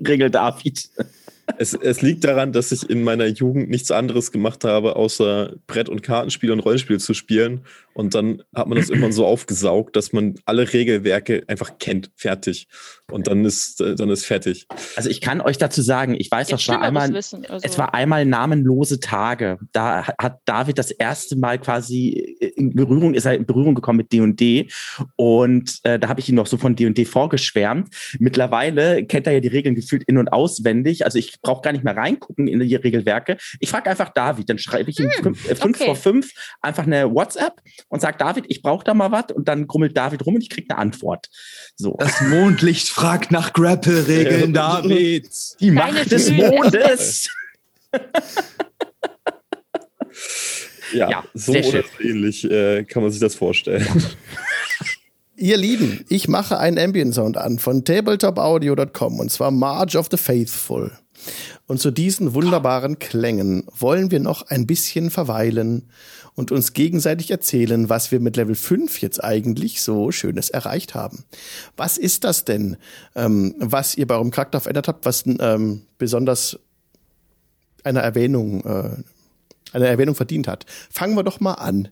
Regel 0.08 0.30
David. 0.30 0.88
Es, 1.58 1.74
es 1.74 2.02
liegt 2.02 2.24
daran, 2.24 2.52
dass 2.52 2.72
ich 2.72 2.88
in 2.88 3.02
meiner 3.02 3.26
Jugend 3.26 3.70
nichts 3.70 3.90
anderes 3.90 4.32
gemacht 4.32 4.64
habe, 4.64 4.96
außer 4.96 5.54
Brett- 5.66 5.88
und 5.88 6.02
Kartenspiel 6.02 6.50
und 6.50 6.60
Rollenspiel 6.60 6.98
zu 6.98 7.14
spielen. 7.14 7.62
Und 8.00 8.14
dann 8.14 8.42
hat 8.54 8.66
man 8.66 8.78
das 8.78 8.88
immer 8.88 9.12
so 9.12 9.26
aufgesaugt, 9.26 9.94
dass 9.94 10.14
man 10.14 10.36
alle 10.46 10.72
Regelwerke 10.72 11.44
einfach 11.48 11.78
kennt, 11.78 12.10
fertig. 12.16 12.66
Und 13.10 13.26
dann 13.26 13.44
ist, 13.44 13.80
äh, 13.82 13.94
dann 13.94 14.08
ist 14.08 14.24
fertig. 14.24 14.66
Also 14.96 15.10
ich 15.10 15.20
kann 15.20 15.42
euch 15.42 15.58
dazu 15.58 15.82
sagen, 15.82 16.14
ich 16.18 16.30
weiß, 16.30 16.48
das 16.48 16.66
war 16.68 16.80
einmal, 16.80 17.12
Wissen. 17.12 17.44
Also, 17.44 17.66
es 17.66 17.76
war 17.76 17.92
einmal 17.92 18.24
namenlose 18.24 19.00
Tage. 19.00 19.58
Da 19.72 20.06
hat 20.18 20.40
David 20.46 20.78
das 20.78 20.90
erste 20.90 21.36
Mal 21.36 21.58
quasi 21.58 22.10
in 22.56 22.74
Berührung, 22.74 23.12
ist 23.12 23.26
er 23.26 23.34
in 23.34 23.44
Berührung 23.44 23.74
gekommen 23.74 23.98
mit 23.98 24.12
D&D 24.12 24.68
und 25.16 25.80
äh, 25.82 25.98
da 25.98 26.08
habe 26.08 26.20
ich 26.20 26.28
ihn 26.30 26.36
noch 26.36 26.46
so 26.46 26.56
von 26.56 26.74
D&D 26.74 27.04
vorgeschwärmt. 27.04 27.94
Mittlerweile 28.18 29.04
kennt 29.04 29.26
er 29.26 29.34
ja 29.34 29.40
die 29.40 29.48
Regeln 29.48 29.74
gefühlt 29.74 30.04
in- 30.04 30.16
und 30.16 30.28
auswendig. 30.28 31.04
Also 31.04 31.18
ich 31.18 31.42
brauche 31.42 31.60
gar 31.60 31.72
nicht 31.72 31.84
mehr 31.84 31.96
reingucken 31.96 32.48
in 32.48 32.60
die 32.60 32.76
Regelwerke. 32.76 33.36
Ich 33.58 33.68
frage 33.68 33.90
einfach 33.90 34.08
David, 34.10 34.48
dann 34.48 34.58
schreibe 34.58 34.88
ich 34.88 34.98
ihm 34.98 35.10
fünf, 35.22 35.50
äh, 35.50 35.54
fünf 35.54 35.76
okay. 35.76 35.84
vor 35.84 35.96
fünf 35.96 36.32
einfach 36.62 36.86
eine 36.86 37.12
WhatsApp 37.14 37.60
und 37.90 38.00
sage 38.00 38.16
David, 38.18 38.46
ich 38.48 38.62
brauche 38.62 38.84
da 38.84 38.94
mal 38.94 39.12
was 39.12 39.26
und 39.34 39.46
dann 39.48 39.66
grummelt 39.66 39.96
David 39.96 40.24
rum 40.24 40.36
und 40.36 40.42
ich 40.42 40.48
kriege 40.48 40.70
eine 40.70 40.78
Antwort. 40.78 41.28
So. 41.76 41.96
das 41.98 42.22
Mondlicht 42.22 42.88
fragt 42.88 43.30
nach 43.30 43.52
Grapple-Regeln, 43.52 44.54
David. 44.54 45.28
Die 45.60 45.74
Keine 45.74 45.92
Macht 45.92 46.10
des. 46.10 46.30
Mondes. 46.30 47.28
Ja, 50.92 51.08
Ja, 51.08 51.24
so 51.34 51.52
sehr 51.52 51.64
oder 51.64 51.70
schön. 51.70 51.84
so 51.98 52.04
ähnlich 52.08 52.50
äh, 52.50 52.84
kann 52.84 53.02
man 53.02 53.12
sich 53.12 53.20
das 53.20 53.34
vorstellen. 53.36 53.86
Ihr 55.36 55.56
Lieben, 55.56 56.04
ich 56.08 56.28
mache 56.28 56.58
einen 56.58 56.78
Ambient 56.78 57.14
Sound 57.14 57.36
an 57.36 57.58
von 57.58 57.84
tabletopaudio.com 57.84 59.20
und 59.20 59.30
zwar 59.30 59.50
March 59.50 59.96
of 59.96 60.08
the 60.10 60.16
Faithful. 60.16 60.90
Und 61.70 61.78
zu 61.78 61.92
diesen 61.92 62.34
wunderbaren 62.34 62.98
Klängen 62.98 63.62
wollen 63.78 64.10
wir 64.10 64.18
noch 64.18 64.42
ein 64.48 64.66
bisschen 64.66 65.08
verweilen 65.08 65.88
und 66.34 66.50
uns 66.50 66.72
gegenseitig 66.72 67.30
erzählen, 67.30 67.88
was 67.88 68.10
wir 68.10 68.18
mit 68.18 68.36
Level 68.36 68.56
5 68.56 69.00
jetzt 69.00 69.22
eigentlich 69.22 69.80
so 69.80 70.10
Schönes 70.10 70.50
erreicht 70.50 70.96
haben. 70.96 71.22
Was 71.76 71.96
ist 71.96 72.24
das 72.24 72.44
denn, 72.44 72.76
ähm, 73.14 73.54
was 73.60 73.96
ihr 73.96 74.08
bei 74.08 74.16
eurem 74.16 74.32
Charakter 74.32 74.60
verändert 74.60 74.88
habt, 74.88 75.06
was 75.06 75.22
ähm, 75.28 75.82
besonders 75.96 76.58
einer 77.84 78.00
Erwähnung, 78.00 78.64
äh, 78.64 78.96
eine 79.72 79.86
Erwähnung 79.86 80.16
verdient 80.16 80.48
hat? 80.48 80.66
Fangen 80.90 81.14
wir 81.14 81.22
doch 81.22 81.38
mal 81.38 81.54
an 81.54 81.86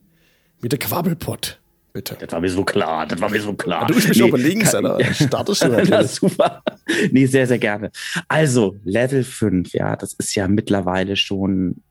mit 0.61 0.73
der 0.73 0.81
Quabbelpott, 0.81 1.61
bitte. 1.99 2.17
Das 2.21 2.33
war 2.33 2.41
mir 2.41 2.49
so 2.51 2.65
klar, 2.65 3.07
das 3.07 3.21
war 3.21 3.29
mir 3.29 3.41
so 3.41 3.53
klar. 3.55 3.87
Du 3.87 3.95
bist 3.95 4.09
mich 4.09 4.19
Nee, 4.19 4.31
kann- 4.73 4.87
Alter. 4.87 5.15
Startest 5.15 5.65
du 5.65 5.69
natürlich. 5.69 6.11
super. 6.13 6.63
Nee, 7.11 7.27
sehr, 7.27 7.47
sehr 7.47 7.59
gerne. 7.59 7.91
Also, 8.29 8.77
Level 8.85 9.25
5, 9.25 9.73
ja, 9.73 9.97
das 9.97 10.13
ist 10.15 10.35
ja 10.37 10.47
mittlerweile 10.47 11.17
schon 11.17 11.83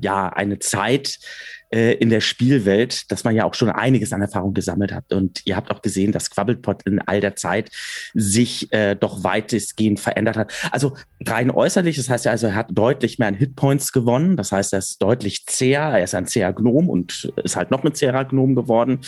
ja 0.00 0.28
eine 0.30 0.58
Zeit 0.58 1.18
äh, 1.72 1.94
in 1.94 2.10
der 2.10 2.20
Spielwelt, 2.20 3.10
dass 3.10 3.24
man 3.24 3.34
ja 3.34 3.44
auch 3.44 3.54
schon 3.54 3.70
einiges 3.70 4.12
an 4.12 4.22
Erfahrung 4.22 4.54
gesammelt 4.54 4.92
hat. 4.92 5.12
Und 5.12 5.40
ihr 5.44 5.56
habt 5.56 5.70
auch 5.70 5.82
gesehen, 5.82 6.12
dass 6.12 6.30
Quabblepot 6.30 6.82
in 6.84 7.00
all 7.00 7.20
der 7.20 7.36
Zeit 7.36 7.70
sich 8.14 8.72
äh, 8.72 8.94
doch 8.94 9.24
weitestgehend 9.24 9.98
verändert 9.98 10.36
hat. 10.36 10.52
Also 10.70 10.96
rein 11.26 11.50
äußerlich, 11.50 11.96
das 11.96 12.08
heißt 12.08 12.26
ja, 12.26 12.30
also 12.30 12.48
er 12.48 12.54
hat 12.54 12.68
deutlich 12.70 13.18
mehr 13.18 13.28
an 13.28 13.34
Hitpoints 13.34 13.92
gewonnen. 13.92 14.36
Das 14.36 14.52
heißt, 14.52 14.72
er 14.72 14.80
ist 14.80 15.02
deutlich 15.02 15.46
zäher. 15.46 15.82
Er 15.82 16.04
ist 16.04 16.14
ein 16.14 16.26
zäher 16.26 16.52
Gnom 16.52 16.88
und 16.88 17.32
ist 17.42 17.56
halt 17.56 17.70
noch 17.70 17.84
ein 17.84 17.94
zäherer 17.94 18.24
Gnom 18.24 18.54
geworden. 18.54 19.00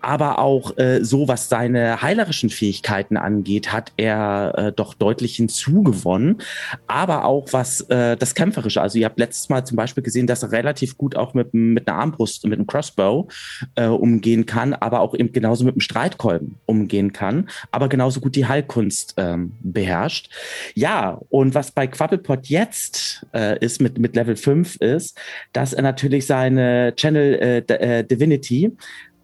Aber 0.00 0.38
auch 0.38 0.76
äh, 0.78 1.04
so, 1.04 1.28
was 1.28 1.48
seine 1.48 2.02
heilerischen 2.02 2.50
Fähigkeiten 2.50 3.16
angeht, 3.16 3.72
hat 3.72 3.92
er 3.96 4.54
äh, 4.56 4.72
doch 4.72 4.94
deutlich 4.94 5.36
hinzugewonnen. 5.36 6.38
Aber 6.86 7.24
auch 7.24 7.52
was 7.52 7.82
äh, 7.82 8.16
das 8.16 8.34
Kämpferische. 8.34 8.80
Also 8.80 8.98
ihr 8.98 9.06
habt 9.06 9.18
letztes 9.18 9.48
Mal 9.48 9.64
zum 9.64 9.76
Beispiel 9.76 10.02
gesehen, 10.02 10.26
dass 10.26 10.42
er 10.42 10.52
relativ 10.52 10.98
gut 10.98 11.16
auch 11.16 11.34
mit, 11.34 11.54
mit 11.54 11.88
einer 11.88 11.91
Armbrust, 11.94 12.44
mit 12.44 12.58
einem 12.58 12.66
Crossbow 12.66 13.28
äh, 13.74 13.86
umgehen 13.86 14.46
kann, 14.46 14.74
aber 14.74 15.00
auch 15.00 15.14
eben 15.14 15.32
genauso 15.32 15.64
mit 15.64 15.74
einem 15.74 15.80
Streitkolben 15.80 16.56
umgehen 16.66 17.12
kann, 17.12 17.48
aber 17.70 17.88
genauso 17.88 18.20
gut 18.20 18.36
die 18.36 18.46
Heilkunst 18.46 19.14
ähm, 19.16 19.52
beherrscht. 19.60 20.30
Ja, 20.74 21.18
und 21.30 21.54
was 21.54 21.70
bei 21.70 21.86
Quabblepot 21.86 22.46
jetzt 22.46 23.26
äh, 23.34 23.58
ist 23.64 23.80
mit, 23.80 23.98
mit 23.98 24.16
Level 24.16 24.36
5 24.36 24.76
ist, 24.76 25.18
dass 25.52 25.72
er 25.72 25.82
natürlich 25.82 26.26
seine 26.26 26.94
Channel 26.96 27.64
äh, 27.68 27.98
äh, 27.98 28.04
Divinity 28.04 28.72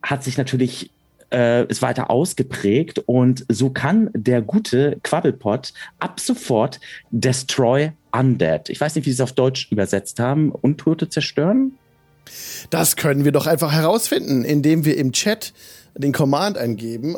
hat 0.02 0.22
sich 0.22 0.38
natürlich 0.38 0.90
äh, 1.32 1.66
ist 1.66 1.82
weiter 1.82 2.10
ausgeprägt 2.10 3.00
und 3.06 3.44
so 3.48 3.70
kann 3.70 4.10
der 4.14 4.42
gute 4.42 4.98
Quabblepot 5.02 5.72
ab 5.98 6.20
sofort 6.20 6.80
Destroy 7.10 7.92
Undead. 8.12 8.70
Ich 8.70 8.80
weiß 8.80 8.94
nicht, 8.94 9.06
wie 9.06 9.10
sie 9.10 9.16
es 9.16 9.20
auf 9.20 9.32
Deutsch 9.32 9.70
übersetzt 9.70 10.18
haben. 10.20 10.50
Untote 10.50 11.08
zerstören? 11.08 11.72
Das 12.70 12.96
können 12.96 13.24
wir 13.24 13.32
doch 13.32 13.46
einfach 13.46 13.72
herausfinden, 13.72 14.44
indem 14.44 14.84
wir 14.84 14.96
im 14.96 15.12
Chat 15.12 15.52
den 15.96 16.12
Command 16.12 16.56
eingeben. 16.58 17.16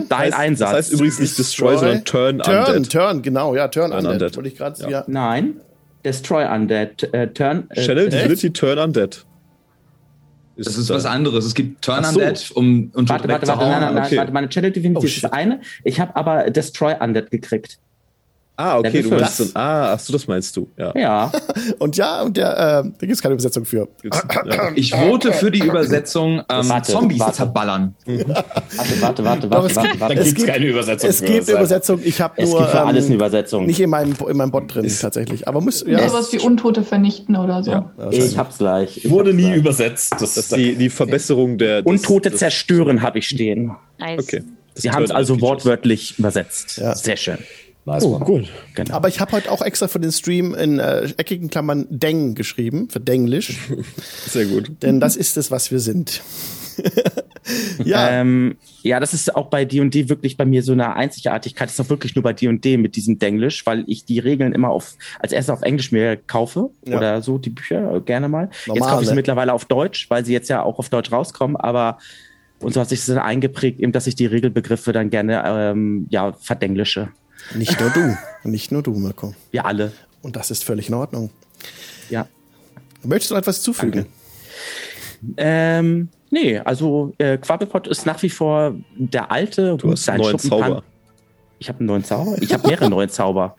T. 0.00 0.06
dein 0.08 0.18
heißt, 0.18 0.34
Einsatz. 0.38 0.70
Das 0.70 0.78
heißt 0.78 0.92
übrigens 0.92 1.20
nicht 1.20 1.38
Destroy, 1.38 1.78
sondern 1.78 2.04
Turn, 2.04 2.38
Turn, 2.38 2.76
Undead. 2.76 2.90
Turn, 2.92 3.22
genau, 3.22 3.54
ja, 3.54 3.68
Turn, 3.68 3.90
Turn 3.90 3.98
Undead. 3.98 4.12
Undead. 4.14 4.36
Wollte 4.36 4.48
ich 4.48 4.56
gerade, 4.56 4.82
Ja. 4.82 4.88
ja. 4.88 5.04
Nein. 5.06 5.60
Destroy 6.04 6.46
Undead. 6.46 7.12
Äh, 7.12 7.28
turn. 7.28 7.68
Äh, 7.70 7.82
Channel 7.82 8.06
echt? 8.06 8.16
Divinity 8.16 8.50
Turn 8.52 8.78
Undead. 8.78 9.24
Das 10.56 10.76
ist 10.76 10.90
was 10.90 11.06
anderes. 11.06 11.44
Es 11.44 11.54
gibt 11.54 11.82
Turn 11.82 12.04
so. 12.04 12.18
Undead, 12.18 12.50
um 12.54 12.90
und 12.94 13.08
Warte, 13.08 13.28
warte, 13.28 13.46
warte, 13.46 13.64
nein, 13.64 13.80
nein, 13.80 13.94
nein, 13.94 14.04
okay. 14.04 14.16
warte, 14.16 14.32
meine 14.32 14.48
Channel 14.48 14.72
Divinity 14.72 15.00
Oh, 15.00 15.06
ist 15.06 15.24
das 15.24 15.32
eine. 15.32 15.60
Ich 15.84 16.00
habe 16.00 16.16
aber 16.16 16.50
Destroy 16.50 16.94
Undead 16.98 17.30
gekriegt. 17.30 17.78
Ah, 18.60 18.78
okay, 18.78 18.88
Level 18.88 19.02
du 19.10 19.16
meinst 19.16 19.36
fünf. 19.36 19.52
dann, 19.54 19.62
ah, 19.62 19.92
ach 19.94 19.98
so, 20.00 20.12
das 20.12 20.26
meinst 20.28 20.56
du, 20.56 20.68
ja. 20.76 20.92
Ja. 20.96 21.32
Und 21.78 21.96
ja, 21.96 22.22
und 22.22 22.36
der, 22.36 22.50
äh, 22.52 22.56
da 22.56 22.82
gibt 23.00 23.12
es 23.12 23.22
keine 23.22 23.34
Übersetzung 23.34 23.64
für. 23.64 23.88
Gibt's-. 24.02 24.22
Ich 24.74 24.92
vote 24.94 25.32
für 25.32 25.50
die 25.50 25.60
Übersetzung 25.60 26.40
ähm, 26.48 26.68
Warte, 26.68 26.92
Zombies 26.92 27.20
warte. 27.20 27.34
zerballern. 27.36 27.94
Warte, 28.04 29.00
warte, 29.00 29.24
warte, 29.24 29.50
warte, 29.50 29.66
es 29.68 29.76
warte, 29.76 29.88
gibt- 29.88 30.00
warte. 30.00 30.14
Dann 30.14 30.22
Es 30.22 30.28
gibt 30.28 30.38
es 30.38 30.44
gibt- 30.44 30.48
keine 30.48 30.66
Übersetzung. 30.66 31.10
Es 31.10 31.18
für 31.20 31.24
gibt 31.26 31.48
eine 31.48 31.58
Übersetzung, 31.58 32.00
ich 32.04 32.20
habe 32.20 32.34
Es 32.36 32.50
nur 32.50 32.58
gibt 32.60 32.70
für 32.70 32.80
alles 32.82 33.04
eine 33.04 33.14
ähm, 33.14 33.20
Übersetzung. 33.20 33.66
nicht 33.66 33.80
in 33.80 33.90
meinem, 33.90 34.14
in 34.28 34.36
meinem 34.36 34.50
Bot 34.50 34.74
drin 34.74 34.90
tatsächlich. 35.00 35.48
Aber 35.48 35.60
muss, 35.60 35.84
ja. 35.86 36.08
Sowas 36.08 36.32
wie 36.32 36.38
Untote 36.38 36.82
vernichten 36.82 37.36
oder 37.36 37.62
so. 37.62 37.70
ja, 37.70 37.90
Ich 38.10 38.36
hab's 38.36 38.58
gleich. 38.58 39.04
Ich 39.04 39.10
Wurde 39.10 39.32
nie 39.32 39.42
gleich. 39.44 39.56
übersetzt. 39.56 40.12
Das 40.12 40.20
Das 40.34 40.36
ist 40.36 40.56
die, 40.56 40.74
die 40.76 40.90
Verbesserung 40.90 41.58
der. 41.58 41.82
des- 41.82 41.86
Untote 41.90 42.32
zerstören 42.32 43.02
habe 43.02 43.18
ich 43.20 43.28
stehen. 43.28 43.72
Nice. 43.98 44.20
Okay. 44.22 44.42
Das 44.74 44.82
Sie 44.82 44.90
haben 44.92 45.02
es 45.04 45.10
also 45.10 45.40
wortwörtlich 45.40 46.18
übersetzt. 46.18 46.78
Ja. 46.78 46.94
Sehr 46.94 47.16
schön. 47.16 47.38
Nice 47.84 48.04
Oh, 48.04 48.20
cool. 48.26 48.44
Genau. 48.74 48.94
Aber 48.94 49.08
ich 49.08 49.20
habe 49.20 49.32
heute 49.32 49.50
auch 49.50 49.62
extra 49.62 49.88
für 49.88 50.00
den 50.00 50.12
Stream 50.12 50.54
in 50.54 50.78
äh, 50.78 51.08
eckigen 51.16 51.50
Klammern 51.50 51.86
Deng 51.90 52.34
geschrieben, 52.34 52.88
für 52.90 53.00
Denglisch. 53.00 53.58
Sehr 54.26 54.46
gut. 54.46 54.70
denn 54.82 55.00
das 55.00 55.16
ist 55.16 55.36
es, 55.36 55.50
was 55.50 55.70
wir 55.70 55.80
sind. 55.80 56.22
ja, 57.84 58.20
Ähm, 58.20 58.56
ja, 58.82 59.00
das 59.00 59.12
ist 59.14 59.34
auch 59.34 59.48
bei 59.48 59.64
D&D 59.64 60.08
wirklich 60.08 60.36
bei 60.36 60.44
mir 60.44 60.62
so 60.62 60.72
eine 60.72 60.94
Einzigartigkeit. 60.94 61.68
Das 61.68 61.74
ist 61.78 61.80
auch 61.84 61.90
wirklich 61.90 62.14
nur 62.14 62.22
bei 62.22 62.32
D&D 62.32 62.76
mit 62.76 62.96
diesem 62.96 63.18
Denglisch, 63.18 63.66
weil 63.66 63.84
ich 63.86 64.04
die 64.04 64.18
Regeln 64.18 64.52
immer 64.52 64.70
auf 64.70 64.94
als 65.18 65.32
erstes 65.32 65.52
auf 65.52 65.62
Englisch 65.62 65.92
mir 65.92 66.16
kaufe 66.16 66.70
Ja. 66.86 66.96
oder 66.98 67.22
so 67.22 67.38
die 67.38 67.50
Bücher 67.50 68.00
gerne 68.00 68.28
mal. 68.28 68.48
jetzt 68.50 68.66
Normal, 68.68 68.88
kaufe 68.90 69.02
ich 69.02 69.08
sie 69.08 69.14
ne? 69.14 69.16
mittlerweile 69.16 69.52
auf 69.52 69.64
Deutsch, 69.64 70.08
weil 70.10 70.24
sie 70.24 70.32
jetzt 70.32 70.48
ja 70.48 70.62
auch 70.62 70.78
auf 70.78 70.88
Deutsch 70.88 71.12
rauskommen. 71.12 71.56
Aber 71.56 71.98
und 72.60 72.74
so 72.74 72.80
hat 72.80 72.90
sich 72.90 73.00
das 73.00 73.06
dann 73.06 73.18
eingeprägt, 73.18 73.80
eben, 73.80 73.92
dass 73.92 74.06
ich 74.06 74.14
die 74.14 74.26
Regelbegriffe 74.26 74.92
dann 74.92 75.10
gerne 75.10 75.42
ähm, 75.46 76.06
ja 76.10 76.32
verdenglische. 76.34 77.08
Nicht 77.54 77.80
nur 77.80 77.90
du. 77.90 78.16
Nicht 78.44 78.72
nur 78.72 78.82
du, 78.82 78.92
Mirko. 78.92 79.34
Wir 79.50 79.66
alle. 79.66 79.92
Und 80.22 80.36
das 80.36 80.50
ist 80.50 80.64
völlig 80.64 80.88
in 80.88 80.94
Ordnung. 80.94 81.30
Ja. 82.08 82.26
Möchtest 83.02 83.30
du 83.30 83.34
noch 83.34 83.40
etwas 83.40 83.62
zufügen? 83.62 84.06
Ähm, 85.36 86.08
Nee, 86.30 86.58
also 86.58 87.12
äh, 87.18 87.38
Quabbelpot 87.38 87.88
ist 87.88 88.06
nach 88.06 88.22
wie 88.22 88.30
vor 88.30 88.76
der 88.96 89.32
alte 89.32 89.76
Du 89.76 89.90
hast 89.90 90.08
einen 90.08 90.22
neuen 90.22 90.38
Zauber. 90.38 90.84
Ich 91.58 91.68
habe 91.68 91.80
einen 91.80 91.86
neuen 91.86 92.04
Zauber. 92.04 92.36
Ich 92.40 92.52
habe 92.52 92.68
mehrere 92.68 92.88
neue 92.88 93.08
Zauber. 93.08 93.56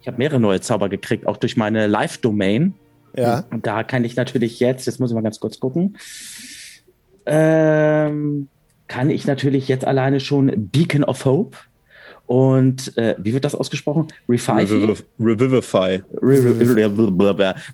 Ich 0.00 0.06
habe 0.06 0.16
mehrere 0.16 0.38
neue 0.38 0.60
Zauber 0.60 0.88
gekriegt, 0.88 1.26
auch 1.26 1.36
durch 1.36 1.56
meine 1.56 1.88
Live-Domain. 1.88 2.74
Ja. 3.16 3.44
Und 3.50 3.66
da 3.66 3.82
kann 3.82 4.04
ich 4.04 4.14
natürlich 4.14 4.60
jetzt, 4.60 4.86
jetzt 4.86 5.00
muss 5.00 5.10
ich 5.10 5.14
mal 5.14 5.22
ganz 5.22 5.40
kurz 5.40 5.58
gucken, 5.58 5.98
ähm, 7.26 8.48
kann 8.86 9.10
ich 9.10 9.26
natürlich 9.26 9.66
jetzt 9.66 9.84
alleine 9.84 10.20
schon 10.20 10.70
Beacon 10.70 11.02
of 11.04 11.24
Hope 11.24 11.58
und 12.28 12.96
äh, 12.96 13.16
wie 13.18 13.32
wird 13.32 13.44
das 13.44 13.54
ausgesprochen? 13.54 14.06
Revive? 14.28 14.52
Reviv- 14.74 15.02
Revivify. 15.18 16.02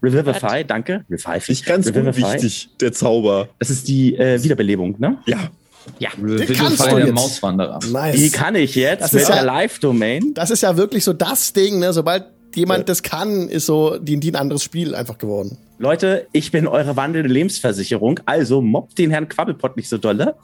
Revivify, 0.03 0.65
danke. 0.65 1.05
Revive. 1.11 1.45
Nicht 1.51 1.67
ganz 1.67 1.89
Revivify. 1.89 2.23
unwichtig, 2.25 2.69
der 2.81 2.93
Zauber. 2.93 3.49
Das 3.59 3.69
ist 3.71 3.89
die 3.89 4.17
äh, 4.17 4.43
Wiederbelebung, 4.43 4.95
ne? 4.99 5.19
Ja. 5.27 5.51
Ja. 5.99 6.11
Du 6.17 6.35
der 6.37 6.47
jetzt. 6.47 7.13
Mauswanderer. 7.15 7.79
Die 7.85 7.91
Nice. 7.93 8.33
kann 8.33 8.55
ich 8.55 8.75
jetzt 8.75 9.03
Das 9.03 9.13
mit 9.13 9.23
ist 9.23 9.29
ja- 9.29 9.35
der 9.35 9.45
Live-Domain. 9.45 10.33
Das 10.35 10.51
ist 10.51 10.63
ja 10.63 10.77
wirklich 10.77 11.05
so 11.05 11.13
das 11.13 11.53
Ding, 11.53 11.81
ne? 11.81 11.93
Sobald 11.93 12.25
jemand 12.55 12.79
Ja. 12.81 12.85
das 12.85 13.03
kann, 13.03 13.49
ist 13.49 13.67
so 13.67 13.99
die, 13.99 14.19
die 14.19 14.31
ein 14.31 14.37
anderes 14.37 14.63
Spiel 14.63 14.95
einfach 14.95 15.19
geworden. 15.19 15.59
Leute, 15.79 16.27
ich 16.33 16.53
bin 16.53 16.69
eure 16.69 16.97
wandelnde 16.97 17.29
Lebensversicherung, 17.29 18.21
also 18.25 18.63
mobbt 18.63 18.97
den 18.97 19.11
Herrn 19.11 19.29
Quabbelpott 19.29 19.77
nicht 19.77 19.89
so 19.89 19.99
dolle. 19.99 20.37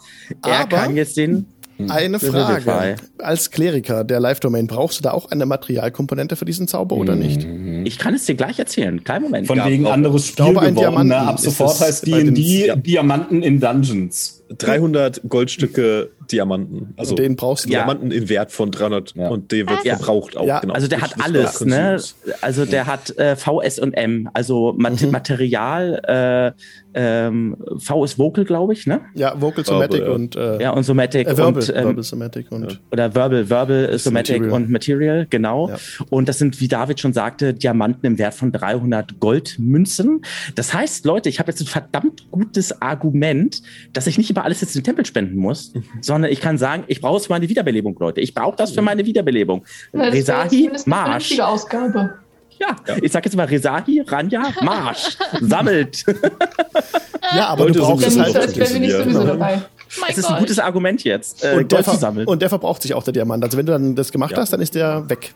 Er 0.45 0.61
Aber- 0.63 0.77
kann 0.79 0.97
jetzt 0.97 1.17
den. 1.17 1.47
Eine 1.89 2.21
Revivify. 2.21 2.61
Frage. 2.61 2.97
Als 3.19 3.51
Kleriker 3.51 4.05
der 4.05 4.21
Live-Domain, 4.21 4.67
brauchst 4.67 4.99
du 4.99 5.03
da 5.03 5.13
auch 5.13 5.31
eine 5.31 5.47
Materialkomponente 5.47 6.37
für 6.37 6.45
diesen 6.45 6.69
Zauber 6.69 6.97
oder 6.97 7.17
nicht? 7.17 7.47
Ich 7.85 7.99
kann 7.99 8.15
es 8.15 8.27
dir 8.27 8.35
gleich 8.35 8.59
erzählen. 8.59 9.03
Kleinen 9.05 9.25
Moment. 9.25 9.47
Von 9.47 9.65
wegen 9.65 9.87
anderes 9.87 10.27
Spiel 10.27 10.45
glaube, 10.45 10.61
ein 10.61 10.75
geworden. 10.75 11.09
Ne? 11.09 11.15
Diamanten 11.15 11.29
Ab 11.29 11.41
sofort 11.41 11.81
heißt 11.81 12.07
D&D 12.07 12.67
ja. 12.67 12.77
Diamanten 12.77 13.43
in 13.43 13.61
Dungeons. 13.61 14.43
300 14.59 15.23
Goldstücke 15.29 16.11
Diamanten. 16.33 16.95
Also 16.97 17.15
den 17.15 17.37
brauchst 17.37 17.67
du. 17.67 17.71
Ja. 17.71 17.81
Diamanten 17.81 18.11
in 18.11 18.29
Wert 18.29 18.53
von 18.53 18.71
300 18.71 19.15
Ja. 19.17 19.29
und 19.29 19.53
der 19.53 19.69
wird 19.69 19.85
Ja. 19.85 19.97
verbraucht 19.97 20.37
auch. 20.37 20.47
Ja. 20.47 20.61
Genau. 20.61 20.75
Also 20.75 20.87
der 20.89 20.99
Nicht- 20.99 21.17
hat 21.17 21.17
nicht 21.17 21.27
alles, 21.27 21.65
ne? 21.65 22.01
Also 22.41 22.65
der 22.65 22.87
hat 22.87 23.17
äh, 23.19 23.37
VS 23.37 23.79
und 23.79 23.95
M, 23.95 24.29
also 24.35 24.75
Mat 24.79 25.01
Mhm. 25.03 25.11
Material, 25.11 26.55
äh, 26.55 26.61
ähm, 26.93 27.57
V 27.79 28.05
ist 28.05 28.19
Vocal, 28.19 28.45
glaube 28.45 28.73
ich, 28.73 28.87
ne? 28.87 29.01
Ja, 29.15 29.41
Vocal 29.41 29.65
Somatic 29.65 30.01
ja. 30.03 30.11
und 30.11 30.35
äh, 30.37 30.61
Ja, 30.61 30.71
und 30.71 30.83
Somatic 30.83 31.27
äh, 31.29 31.37
Verbal, 31.37 31.55
und 31.63 31.69
ähm, 31.69 31.85
Verbal 31.85 32.03
Somatic 32.03 32.51
und 32.51 32.81
oder 32.91 33.15
Verbal, 33.15 33.49
Verbal, 33.49 33.99
Somatic 33.99 34.41
Material. 34.41 34.57
und 34.63 34.71
Material, 34.71 35.27
genau. 35.31 35.69
Ja. 35.69 35.77
Und 36.11 36.29
das 36.29 36.39
sind, 36.39 36.61
wie 36.61 36.67
David 36.69 36.99
schon 36.99 37.13
sagte, 37.13 37.55
Diamanten 37.55 38.05
im 38.07 38.19
Wert 38.19 38.35
von 38.35 38.51
300 38.51 39.21
Goldmünzen. 39.21 40.23
Das 40.57 40.75
heißt, 40.75 41.05
Leute, 41.05 41.29
ich 41.29 41.39
habe 41.39 41.51
jetzt 41.51 41.61
ein 41.61 41.67
verdammt 41.67 42.29
gutes 42.31 42.83
Argument, 42.83 43.63
dass 43.93 44.07
ich 44.09 44.19
nicht 44.19 44.31
über 44.31 44.45
alles 44.45 44.61
jetzt 44.61 44.75
den 44.75 44.83
Tempel 44.83 45.07
spenden 45.07 45.37
muss, 45.37 45.73
Mhm. 45.75 45.85
sondern 46.01 46.20
ich 46.25 46.41
kann 46.41 46.59
sagen, 46.59 46.85
ich 46.87 47.01
brauche 47.01 47.17
es 47.19 47.27
für 47.27 47.33
meine 47.33 47.49
Wiederbelebung, 47.49 47.97
Leute. 47.99 48.21
Ich 48.21 48.35
brauche 48.35 48.57
das 48.57 48.73
für 48.73 48.83
meine 48.83 49.05
Wiederbelebung. 49.07 49.65
Ja, 49.93 50.03
Resahi, 50.03 50.71
Marsch. 50.87 51.39
Ausgabe. 51.41 52.15
Ja, 52.59 52.77
ich 53.01 53.11
sag 53.11 53.25
jetzt 53.25 53.37
mal 53.37 53.47
Resahi, 53.47 54.03
Ranja, 54.07 54.43
Marsch. 54.63 55.17
Sammelt. 55.41 56.05
ja, 57.35 57.49
aber 57.49 57.65
Leute, 57.65 57.79
du 57.79 57.85
brauchst 57.85 58.07
es 58.07 58.19
halt. 58.19 58.37
als 58.37 58.57
wären 58.57 58.73
wir 58.75 58.81
nicht 58.81 58.91
Ja. 58.93 59.03
sowieso 59.03 59.25
dabei. 59.25 59.63
Mein 60.01 60.11
Es 60.11 60.19
ist 60.19 60.25
ein 60.27 60.31
Gott. 60.35 60.41
gutes 60.41 60.59
Argument 60.59 61.03
jetzt, 61.03 61.45
äh, 61.45 61.57
Und 61.57 61.73
der, 61.73 62.29
und 62.29 62.43
der 62.43 62.49
verbraucht 62.49 62.83
sich 62.83 62.95
auch 62.95 63.03
der 63.03 63.13
Diamant. 63.13 63.43
Also 63.43 63.57
wenn 63.59 63.67
du 63.67 63.73
dann 63.73 63.97
das 63.97 64.13
gemacht 64.13 64.33
Ja. 64.33 64.39
hast, 64.39 64.53
dann 64.53 64.61
ist 64.61 64.75
der 64.75 65.09
weg. 65.11 65.35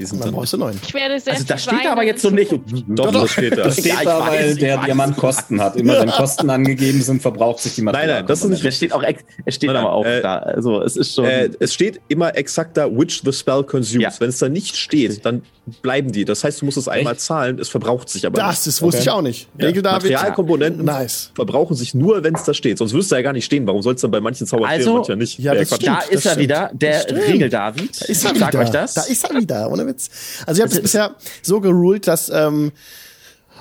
Die 0.00 0.06
sind 0.06 0.16
Und 0.18 0.24
dann 0.26 0.34
brauchst 0.34 0.52
du 0.54 0.56
neuen. 0.56 0.80
Ich 0.82 0.94
werde 0.94 1.20
sehr 1.20 1.34
also 1.34 1.44
das 1.44 1.62
steht 1.62 1.84
da 1.84 1.92
aber 1.92 2.02
jetzt 2.04 2.22
so 2.22 2.30
nicht. 2.30 2.50
Doch, 2.88 3.12
das 3.12 3.30
steht 3.32 3.52
da. 3.58 3.64
Das 3.64 3.74
steht 3.74 3.86
Ja, 3.92 4.02
da, 4.02 4.20
weiß, 4.20 4.28
weil 4.30 4.50
ich 4.52 4.58
der 4.58 4.78
weiß. 4.78 4.84
Diamant 4.86 5.16
Kosten 5.18 5.60
hat. 5.60 5.76
Immer 5.76 6.00
wenn 6.00 6.10
Kosten 6.10 6.48
angegeben 6.48 7.02
sind, 7.02 7.20
verbraucht 7.20 7.58
sich 7.60 7.74
die 7.74 7.82
Nein, 7.82 8.08
nein, 8.08 8.26
das 8.26 8.42
ist 8.42 8.48
nicht- 8.48 8.64
Es 8.64 8.76
steht 8.76 8.92
auch, 8.94 9.02
es 9.44 9.54
steht 9.54 9.68
Nein, 9.68 9.76
aber 9.76 9.92
auch 9.92 10.04
äh, 10.06 10.22
da. 10.22 10.38
Also 10.38 10.80
es 10.82 10.96
ist 10.96 11.14
schon. 11.14 11.26
Äh, 11.26 11.50
es 11.60 11.74
steht 11.74 12.00
immer 12.08 12.34
exakt 12.36 12.76
da, 12.78 12.90
which 12.90 13.20
the 13.24 13.32
spell 13.32 13.62
consumes. 13.62 14.02
Ja. 14.02 14.20
Wenn 14.20 14.30
es 14.30 14.38
da 14.38 14.48
nicht 14.48 14.76
steht, 14.76 15.24
dann 15.26 15.42
bleiben 15.82 16.10
die. 16.10 16.24
Das 16.24 16.42
heißt, 16.42 16.62
du 16.62 16.64
musst 16.64 16.78
es 16.78 16.88
einmal 16.88 17.12
Echt? 17.12 17.20
zahlen, 17.22 17.58
es 17.58 17.68
verbraucht 17.68 18.08
sich 18.08 18.24
aber 18.26 18.40
Das, 18.40 18.64
das 18.64 18.80
wusste 18.82 18.98
Okay. 19.00 19.02
ich 19.02 19.10
auch 19.10 19.22
nicht. 19.22 19.48
nicht. 19.54 19.66
Regel 19.68 19.84
Ja. 19.84 19.92
David. 19.92 20.10
Materialkomponenten 20.12 20.84
Nice. 20.84 21.30
verbrauchen 21.34 21.76
sich 21.76 21.94
nur, 21.94 22.24
wenn 22.24 22.34
es 22.34 22.42
da 22.44 22.54
steht. 22.54 22.78
Sonst 22.78 22.92
wüsste 22.94 23.14
er 23.14 23.18
ja 23.18 23.22
gar 23.24 23.32
nicht 23.34 23.44
stehen. 23.44 23.66
Warum 23.66 23.82
soll 23.82 23.94
es 23.94 24.00
dann 24.00 24.10
bei 24.10 24.20
manchen 24.20 24.46
Zaubern 24.46 24.68
Also- 24.70 24.82
stehen, 24.82 24.94
mancher 24.96 25.16
nicht? 25.16 25.38
Ja, 25.38 25.54
das 25.54 25.68
stimmt. 25.68 25.86
da 25.86 25.98
ist 26.00 26.24
er 26.24 26.30
stimmt. 26.32 26.38
wieder, 26.42 26.70
der. 26.72 27.04
Regel-David. 27.28 28.00
Da 28.00 28.06
ist 28.06 28.24
er 28.24 28.32
Ich 28.32 28.38
sag 28.38 28.48
wieder. 28.52 28.58
euch 28.60 28.70
das. 28.70 28.94
Da 28.94 29.02
ist 29.02 29.24
er 29.30 29.36
wieder, 29.40 29.70
ohne 29.70 29.84
Witz. 29.90 30.10
Also 30.46 30.58
ich 30.60 30.62
habe 30.66 30.74
es 30.74 30.80
bisher 30.82 31.14
so 31.42 31.60
geruled, 31.60 32.06
dass 32.06 32.28
ähm, 32.30 32.72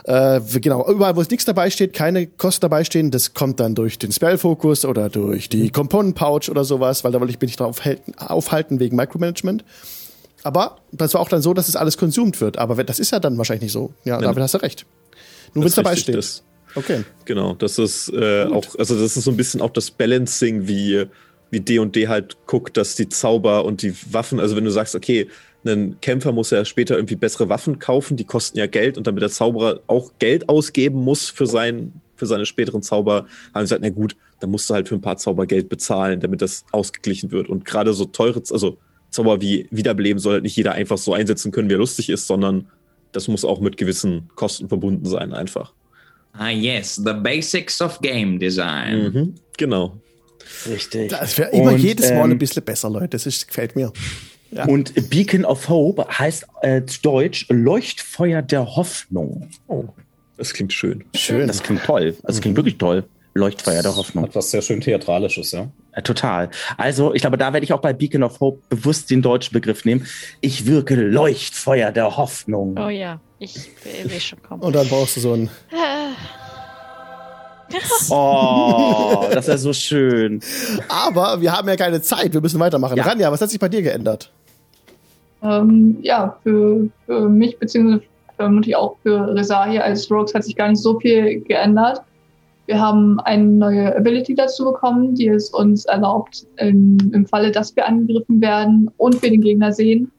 äh, 0.06 0.40
genau, 0.62 0.88
überall, 0.90 1.16
wo 1.16 1.22
es 1.22 1.30
nichts 1.30 1.46
dabei 1.46 1.70
steht, 1.70 1.94
keine 1.94 2.26
Kosten 2.28 2.62
dabei 2.62 2.84
stehen, 2.84 3.12
das 3.12 3.34
kommt 3.34 3.60
dann 3.60 3.76
durch 3.76 4.00
den 4.00 4.12
Spellfokus 4.12 4.86
oder 4.86 5.10
durch 5.10 5.50
die 5.50 5.70
Component 5.72 6.16
Pouch 6.16 6.50
oder 6.50 6.64
sowas, 6.64 7.04
weil 7.04 7.12
da 7.12 7.20
wollte 7.20 7.32
ich 7.34 7.40
mich 7.42 7.50
nicht 7.50 7.60
drauf 7.60 7.84
halten, 7.84 8.14
aufhalten 8.18 8.80
wegen 8.80 8.96
Micromanagement. 8.96 9.66
Aber 10.44 10.78
das 10.94 11.14
war 11.14 11.22
auch 11.22 11.28
dann 11.30 11.42
so, 11.42 11.54
dass 11.54 11.68
es 11.68 11.76
alles 11.76 11.98
konsumt 11.98 12.40
wird. 12.40 12.58
Aber 12.58 12.82
das 12.86 13.00
ist 13.00 13.12
ja 13.12 13.20
dann 13.20 13.38
wahrscheinlich 13.38 13.64
nicht 13.64 13.72
so. 13.74 13.94
Ja, 14.06 14.20
damit 14.22 14.42
hast 14.42 14.54
du 14.54 14.60
recht. 14.60 14.86
Nur 15.54 15.64
wenn 15.64 15.70
es 15.70 15.76
dabei 15.76 15.96
steht. 15.98 16.16
das- 16.16 16.44
okay. 16.76 17.04
Genau, 17.26 17.56
das 17.56 17.78
ist 17.78 18.08
äh, 18.14 18.46
auch, 18.46 18.64
also 18.78 18.98
das 18.98 19.18
ist 19.18 19.24
so 19.26 19.32
ein 19.32 19.38
bisschen 19.38 19.60
auch 19.62 19.72
das 19.72 19.92
Balancing, 19.92 20.68
wie 20.68 21.06
wie 21.52 21.60
D&D 21.60 22.08
halt 22.08 22.38
guckt, 22.46 22.78
dass 22.78 22.94
die 22.96 23.10
Zauber 23.10 23.66
und 23.66 23.82
die 23.82 23.96
Waffen, 24.14 24.40
also 24.40 24.56
wenn 24.56 24.66
du 24.66 24.70
sagst, 24.72 24.94
okay, 24.94 25.28
ein 25.66 26.00
Kämpfer 26.02 26.32
muss 26.32 26.52
ja 26.52 26.64
später 26.66 26.96
irgendwie 26.96 27.16
bessere 27.16 27.50
Waffen 27.50 27.80
kaufen, 27.80 28.18
die 28.18 28.24
kosten 28.24 28.58
ja 28.58 28.68
Geld 28.68 28.98
und 28.98 29.08
damit 29.08 29.22
der 29.22 29.30
Zauberer 29.30 29.82
auch 29.88 30.12
Geld 30.20 30.48
ausgeben 30.48 31.04
muss 31.04 31.30
für, 31.30 31.48
sein, 31.48 31.94
für 32.16 32.26
seine 32.26 32.46
späteren 32.46 32.82
Zauber, 32.82 33.26
haben 33.54 33.66
sie 33.66 33.76
gesagt, 33.76 33.82
na 33.82 33.90
gut, 33.90 34.16
dann 34.40 34.52
musst 34.52 34.70
du 34.70 34.74
halt 34.74 34.88
für 34.88 34.96
ein 34.96 35.02
paar 35.02 35.18
Zauber 35.18 35.46
Geld 35.48 35.70
bezahlen, 35.70 36.20
damit 36.22 36.42
das 36.42 36.66
ausgeglichen 36.72 37.32
wird. 37.32 37.50
Und 37.50 37.66
gerade 37.66 37.94
so 37.94 38.06
teure, 38.06 38.42
also 38.52 38.78
Zauber 39.10 39.42
wie 39.42 39.68
Wiederbeleben 39.72 40.20
soll 40.20 40.34
halt 40.34 40.44
nicht 40.44 40.56
jeder 40.56 40.74
einfach 40.74 40.98
so 40.98 41.14
einsetzen 41.14 41.52
können, 41.52 41.70
wie 41.70 41.74
er 41.74 41.80
lustig 41.80 42.10
ist, 42.10 42.28
sondern 42.28 42.68
das 43.12 43.28
muss 43.28 43.44
auch 43.44 43.60
mit 43.60 43.78
gewissen 43.78 44.30
Kosten 44.36 44.70
verbunden 44.70 45.06
sein, 45.06 45.34
einfach. 45.34 45.74
Ah, 46.34 46.50
yes, 46.50 46.96
the 46.96 47.14
basics 47.14 47.82
of 47.82 48.00
game 48.02 48.40
design. 48.40 49.12
Mhm, 49.12 49.36
genau. 49.58 50.00
Richtig. 50.68 51.10
Das 51.10 51.38
wäre 51.38 51.50
immer 51.52 51.74
Und, 51.74 51.80
jedes 51.80 52.10
Mal 52.12 52.26
ähm, 52.26 52.32
ein 52.32 52.38
bisschen 52.38 52.64
besser, 52.64 52.90
Leute. 52.90 53.10
Das 53.10 53.26
ist, 53.26 53.48
gefällt 53.48 53.76
mir. 53.76 53.92
Ja. 54.52 54.66
Und 54.66 55.10
Beacon 55.10 55.46
of 55.46 55.70
Hope 55.70 56.08
heißt 56.08 56.48
äh, 56.62 56.84
zu 56.86 57.02
Deutsch 57.02 57.46
Leuchtfeuer 57.50 58.42
der 58.42 58.76
Hoffnung. 58.76 59.50
Oh, 59.68 59.86
das 60.38 60.54
klingt 60.54 60.74
schön. 60.74 61.04
Schön. 61.16 61.48
Das 61.48 61.62
klingt 61.62 61.84
toll. 61.84 62.16
Das 62.24 62.42
klingt 62.42 62.56
wirklich 62.58 62.78
toll. 62.78 63.06
Leuchtfeuer 63.36 63.84
der 63.84 63.96
Hoffnung. 63.96 64.24
Hat 64.24 64.36
was 64.36 64.52
sehr 64.52 64.62
schön 64.62 64.82
Theatralisches, 64.82 65.52
ja. 65.52 65.70
Ja, 65.96 66.02
total. 66.02 66.50
Also, 66.78 67.14
ich 67.14 67.22
glaube, 67.22 67.38
da 67.38 67.54
werde 67.54 67.64
ich 67.64 67.74
auch 67.74 67.82
bei 67.82 67.94
Beacon 67.94 68.24
of 68.24 68.40
Hope 68.40 68.62
bewusst 68.70 69.12
den 69.12 69.22
deutschen 69.22 69.54
Begriff 69.54 69.86
nehmen. 69.86 70.06
Ich 70.42 70.66
wirke 70.66 70.96
Leuchtfeuer 70.96 71.92
der 71.92 72.18
Hoffnung. 72.18 72.78
Oh 72.78 72.90
ja, 72.90 73.20
ich 73.38 73.56
will, 73.84 74.12
will 74.12 74.20
schon 74.20 74.42
kommen. 74.42 74.62
Und 74.62 74.76
dann 74.76 74.88
brauchst 74.88 75.18
du 75.18 75.22
so 75.22 75.34
ein. 75.34 75.50
Oh, 78.12 79.26
das 79.32 79.48
ist 79.48 79.52
ja 79.52 79.58
so 79.58 79.74
schön. 79.74 80.42
Aber 80.88 81.42
wir 81.42 81.56
haben 81.56 81.68
ja 81.68 81.76
keine 81.76 82.02
Zeit, 82.02 82.34
wir 82.34 82.42
müssen 82.42 82.60
weitermachen. 82.60 82.98
Ja. 82.98 83.04
Ranja, 83.04 83.32
was 83.32 83.42
hat 83.42 83.50
sich 83.50 83.60
bei 83.60 83.70
dir 83.70 83.82
geändert? 83.82 84.32
Ähm, 85.42 85.98
ja, 86.02 86.38
für, 86.44 86.90
für 87.06 87.30
mich, 87.30 87.58
beziehungsweise 87.60 88.04
vermutlich 88.36 88.76
auch 88.76 88.96
für 89.04 89.36
Resahi 89.36 89.80
als 89.80 90.10
Rogues 90.10 90.34
hat 90.34 90.44
sich 90.44 90.56
gar 90.56 90.70
nicht 90.70 90.82
so 90.82 91.00
viel 91.00 91.42
geändert. 91.42 92.02
Wir 92.68 92.80
haben 92.80 93.20
eine 93.22 93.46
neue 93.46 93.96
Ability 93.96 94.36
dazu 94.36 94.66
bekommen, 94.66 95.16
die 95.16 95.28
es 95.28 95.50
uns 95.50 95.86
erlaubt, 95.86 96.46
im, 96.58 96.98
im 97.14 97.26
Falle, 97.26 97.52
dass 97.52 97.76
wir 97.76 97.88
angegriffen 97.88 98.40
werden 98.42 98.92
und 98.98 99.22
wir 99.22 99.32
den 99.32 99.42
Gegner 99.42 99.72
sehen, 99.72 100.12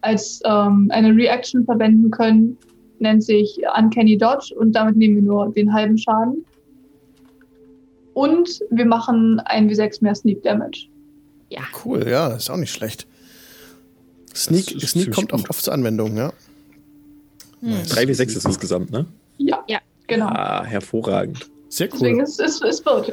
als 0.00 0.40
ähm, 0.44 0.88
eine 0.90 1.14
Reaction 1.14 1.64
verwenden 1.64 2.10
können, 2.10 2.56
nennt 3.00 3.22
sich 3.22 3.60
Uncanny 3.76 4.16
Dodge 4.16 4.54
und 4.58 4.72
damit 4.72 4.96
nehmen 4.96 5.16
wir 5.16 5.22
nur 5.22 5.52
den 5.52 5.72
halben 5.72 5.98
Schaden. 5.98 6.44
Und 8.14 8.60
wir 8.70 8.86
machen 8.86 9.40
ein 9.40 9.68
W6 9.70 9.98
mehr 10.02 10.14
Sneak 10.14 10.42
Damage. 10.42 10.86
Cool, 11.84 12.08
ja, 12.08 12.28
ist 12.34 12.50
auch 12.50 12.56
nicht 12.56 12.72
schlecht. 12.72 13.06
Sneak, 14.34 14.64
Sneak 14.80 15.12
kommt 15.12 15.32
auch 15.32 15.38
gut. 15.38 15.50
oft 15.50 15.62
zur 15.62 15.72
Anwendung, 15.72 16.16
ja. 16.16 16.32
Hm. 17.60 17.82
3 17.88 18.08
wie 18.08 18.14
6 18.14 18.34
ist 18.36 18.44
insgesamt, 18.46 18.90
ne? 18.90 19.06
Ja, 19.38 19.62
Ja. 19.68 19.78
genau. 20.08 20.26
Ah, 20.26 20.64
hervorragend. 20.64 21.48
Sehr 21.68 21.88
Deswegen 21.88 22.16
cool. 22.18 22.24
ist 22.24 22.40
es, 22.40 22.60
wird. 22.84 23.12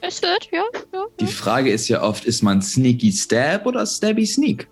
Es 0.00 0.22
wird, 0.22 0.48
ja, 0.52 0.62
ja. 0.94 1.04
Die 1.20 1.26
Frage 1.26 1.70
ist 1.70 1.88
ja 1.88 2.02
oft, 2.02 2.24
ist 2.24 2.42
man 2.42 2.62
Sneaky 2.62 3.12
Stab 3.12 3.66
oder 3.66 3.84
Stabby 3.86 4.24
Sneak? 4.26 4.66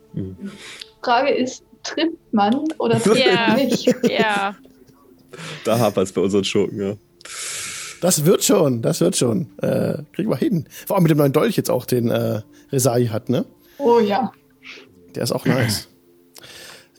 Frage 1.02 1.30
ist, 1.34 1.62
trifft 1.82 2.16
man 2.32 2.64
oder 2.78 2.98
trifft 3.00 3.24
Ja. 3.26 3.48
man 3.48 3.56
nicht? 3.66 3.86
Ja, 4.08 4.56
Da 5.64 5.78
hapert 5.78 6.04
es 6.06 6.12
bei 6.12 6.20
unseren 6.22 6.44
Schurken, 6.44 6.80
ja. 6.80 6.96
Das 8.00 8.24
wird 8.24 8.44
schon, 8.44 8.82
das 8.82 9.00
wird 9.00 9.16
schon. 9.16 9.58
Äh, 9.58 9.98
kriegen 10.12 10.30
wir 10.30 10.36
hin. 10.36 10.66
Vor 10.86 10.96
allem 10.96 11.04
mit 11.04 11.10
dem 11.10 11.18
neuen 11.18 11.32
Dolch 11.32 11.56
jetzt 11.56 11.70
auch, 11.70 11.86
den 11.86 12.10
äh, 12.10 12.42
Resai 12.70 13.06
hat, 13.06 13.28
ne? 13.28 13.46
Oh 13.78 14.00
ja. 14.00 14.32
Der 15.14 15.22
ist 15.22 15.32
auch 15.32 15.44
nice. 15.46 15.88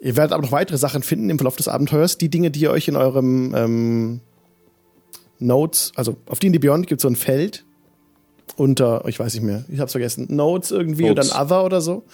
ihr 0.02 0.16
werdet 0.16 0.34
aber 0.34 0.44
noch 0.44 0.52
weitere 0.52 0.78
Sachen 0.78 1.04
finden 1.04 1.30
im 1.30 1.38
Verlauf 1.38 1.56
des 1.56 1.68
Abenteuers. 1.68 2.18
Die 2.18 2.30
Dinge, 2.30 2.52
die 2.52 2.62
ihr 2.62 2.72
euch 2.72 2.88
in 2.88 2.96
eurem 2.96 3.54
ähm, 3.56 4.20
Notes, 5.40 5.92
also 5.96 6.18
auf 6.26 6.40
D&D 6.40 6.58
Beyond 6.58 6.88
gibt 6.88 7.00
es 7.00 7.04
so 7.04 7.10
ein 7.10 7.16
Feld, 7.16 7.64
unter, 8.56 9.04
ich 9.08 9.20
weiß 9.20 9.36
nicht 9.36 9.44
mehr, 9.44 9.66
ich 9.70 9.80
hab's 9.80 9.92
vergessen, 9.92 10.28
Notes 10.30 10.72
irgendwie 10.72 11.08
Notes. 11.08 11.30
und 11.30 11.36
dann 11.36 11.46
Other 11.46 11.66
oder 11.66 11.82
so. 11.82 12.06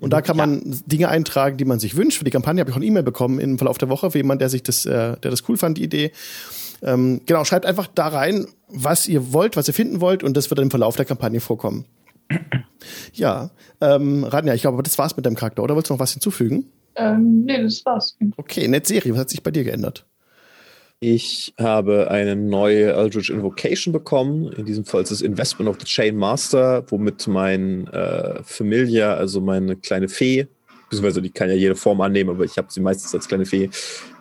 Und 0.00 0.12
da 0.12 0.22
kann 0.22 0.36
man 0.36 0.62
Dinge 0.86 1.08
eintragen, 1.08 1.58
die 1.58 1.64
man 1.64 1.78
sich 1.78 1.96
wünscht. 1.96 2.18
Für 2.18 2.24
die 2.24 2.30
Kampagne 2.30 2.60
habe 2.60 2.70
ich 2.70 2.74
auch 2.74 2.78
eine 2.78 2.86
E-Mail 2.86 3.02
bekommen 3.02 3.38
im 3.38 3.58
Verlauf 3.58 3.76
der 3.76 3.90
Woche 3.90 4.10
für 4.10 4.18
jemanden, 4.18 4.38
der 4.38 4.48
sich 4.48 4.62
das, 4.62 4.86
äh, 4.86 5.16
der 5.18 5.30
das 5.30 5.46
cool 5.48 5.58
fand, 5.58 5.76
die 5.76 5.84
Idee. 5.84 6.12
Ähm, 6.82 7.20
genau, 7.26 7.44
schreibt 7.44 7.66
einfach 7.66 7.86
da 7.86 8.08
rein, 8.08 8.46
was 8.68 9.06
ihr 9.08 9.32
wollt, 9.32 9.56
was 9.56 9.68
ihr 9.68 9.74
finden 9.74 10.00
wollt, 10.00 10.22
und 10.22 10.36
das 10.36 10.50
wird 10.50 10.58
dann 10.58 10.66
im 10.66 10.70
Verlauf 10.70 10.96
der 10.96 11.04
Kampagne 11.04 11.40
vorkommen. 11.40 11.84
ja, 13.12 13.50
ähm, 13.80 14.24
Rania, 14.24 14.54
ich 14.54 14.62
glaube, 14.62 14.82
das 14.82 14.98
war's 14.98 15.16
mit 15.16 15.26
deinem 15.26 15.36
Charakter, 15.36 15.62
oder 15.62 15.74
wolltest 15.74 15.90
du 15.90 15.94
noch 15.94 16.00
was 16.00 16.12
hinzufügen? 16.12 16.66
Ähm, 16.96 17.44
nee, 17.44 17.62
das 17.62 17.84
war's. 17.84 18.16
Okay, 18.36 18.68
nett 18.68 18.86
Serie, 18.86 19.12
was 19.12 19.20
hat 19.20 19.30
sich 19.30 19.42
bei 19.42 19.50
dir 19.50 19.64
geändert? 19.64 20.06
Ich 21.02 21.54
habe 21.58 22.10
eine 22.10 22.36
neue 22.36 22.92
Eldritch 22.92 23.30
Invocation 23.30 23.90
bekommen. 23.90 24.52
In 24.52 24.66
diesem 24.66 24.84
Fall 24.84 25.02
ist 25.02 25.10
es 25.10 25.22
Investment 25.22 25.70
of 25.70 25.78
the 25.80 25.86
Chain 25.86 26.14
Master, 26.14 26.84
womit 26.88 27.26
mein 27.26 27.86
äh, 27.86 28.42
Familia, 28.42 29.14
also 29.14 29.40
meine 29.40 29.76
kleine 29.76 30.08
Fee, 30.08 30.46
beziehungsweise 30.90 31.22
die 31.22 31.30
kann 31.30 31.48
ja 31.48 31.54
jede 31.54 31.74
Form 31.74 32.02
annehmen, 32.02 32.28
aber 32.28 32.44
ich 32.44 32.58
habe 32.58 32.68
sie 32.70 32.80
meistens 32.80 33.14
als 33.14 33.28
kleine 33.28 33.46
Fee, 33.46 33.70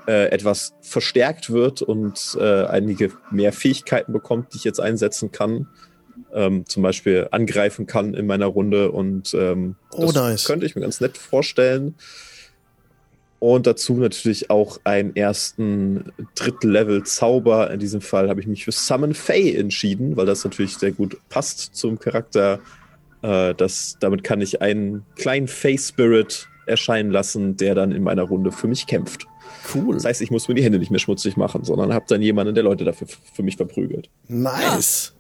äh, 0.08 0.28
etwas 0.32 0.74
verstärkt 0.82 1.52
wird 1.52 1.82
und 1.82 2.38
äh, 2.40 2.66
einige 2.66 3.12
mehr 3.32 3.54
Fähigkeiten 3.54 4.14
bekommt, 4.14 4.54
die 4.54 4.58
ich 4.58 4.64
jetzt 4.64 4.80
einsetzen 4.80 5.32
kann. 5.32 5.68
Ähm, 6.34 6.66
zum 6.68 6.84
Beispiel 6.84 7.28
angreifen 7.32 7.88
kann 7.88 8.14
in 8.14 8.28
meiner 8.28 8.46
Runde 8.48 8.92
und 8.92 9.34
ähm, 9.34 9.76
Oh, 9.92 10.06
das 10.06 10.16
nice. 10.16 10.46
könnte 10.46 10.66
ich 10.66 10.76
mir 10.76 10.82
ganz 10.82 11.02
nett 11.02 11.18
vorstellen. 11.18 11.96
Und 13.40 13.68
dazu 13.68 13.94
natürlich 13.94 14.50
auch 14.50 14.80
einen 14.84 15.16
ersten 15.16 16.12
Drittlevel-Zauber. 16.36 17.72
In 17.72 17.80
diesem 17.80 18.02
Fall 18.02 18.30
habe 18.30 18.42
ich 18.42 18.48
mich 18.48 18.66
für 18.66 18.74
Summon 18.74 19.14
Fey 19.14 19.56
entschieden, 19.56 20.18
weil 20.18 20.26
das 20.26 20.44
natürlich 20.44 20.76
sehr 20.78 20.92
gut 20.92 21.18
passt 21.30 21.74
zum 21.76 22.00
Charakter. 22.00 22.60
Äh, 23.22 23.56
das, 23.56 23.96
damit 24.02 24.26
kann 24.26 24.42
ich 24.42 24.62
einen 24.62 25.06
kleinen 25.16 25.48
Fey-Spirit 25.48 26.50
erscheinen 26.66 27.12
lassen, 27.12 27.56
der 27.56 27.76
dann 27.76 27.92
in 27.94 28.04
meiner 28.04 28.24
Runde 28.24 28.52
für 28.52 28.68
mich 28.68 28.88
kämpft. 28.88 29.26
Cool. 29.74 29.96
Das 29.96 30.06
heißt, 30.06 30.22
ich 30.22 30.32
muss 30.32 30.48
mir 30.48 30.56
die 30.56 30.64
Hände 30.64 30.80
nicht 30.80 30.92
mehr 30.92 31.00
schmutzig 31.00 31.38
machen, 31.38 31.64
sondern 31.64 31.94
habe 31.94 32.06
dann 32.08 32.22
jemanden, 32.22 32.56
der 32.56 32.64
Leute 32.64 32.84
dafür 32.86 33.08
für 33.34 33.44
mich 33.44 33.58
verprügelt. 33.58 34.10
Nice. 34.28 35.14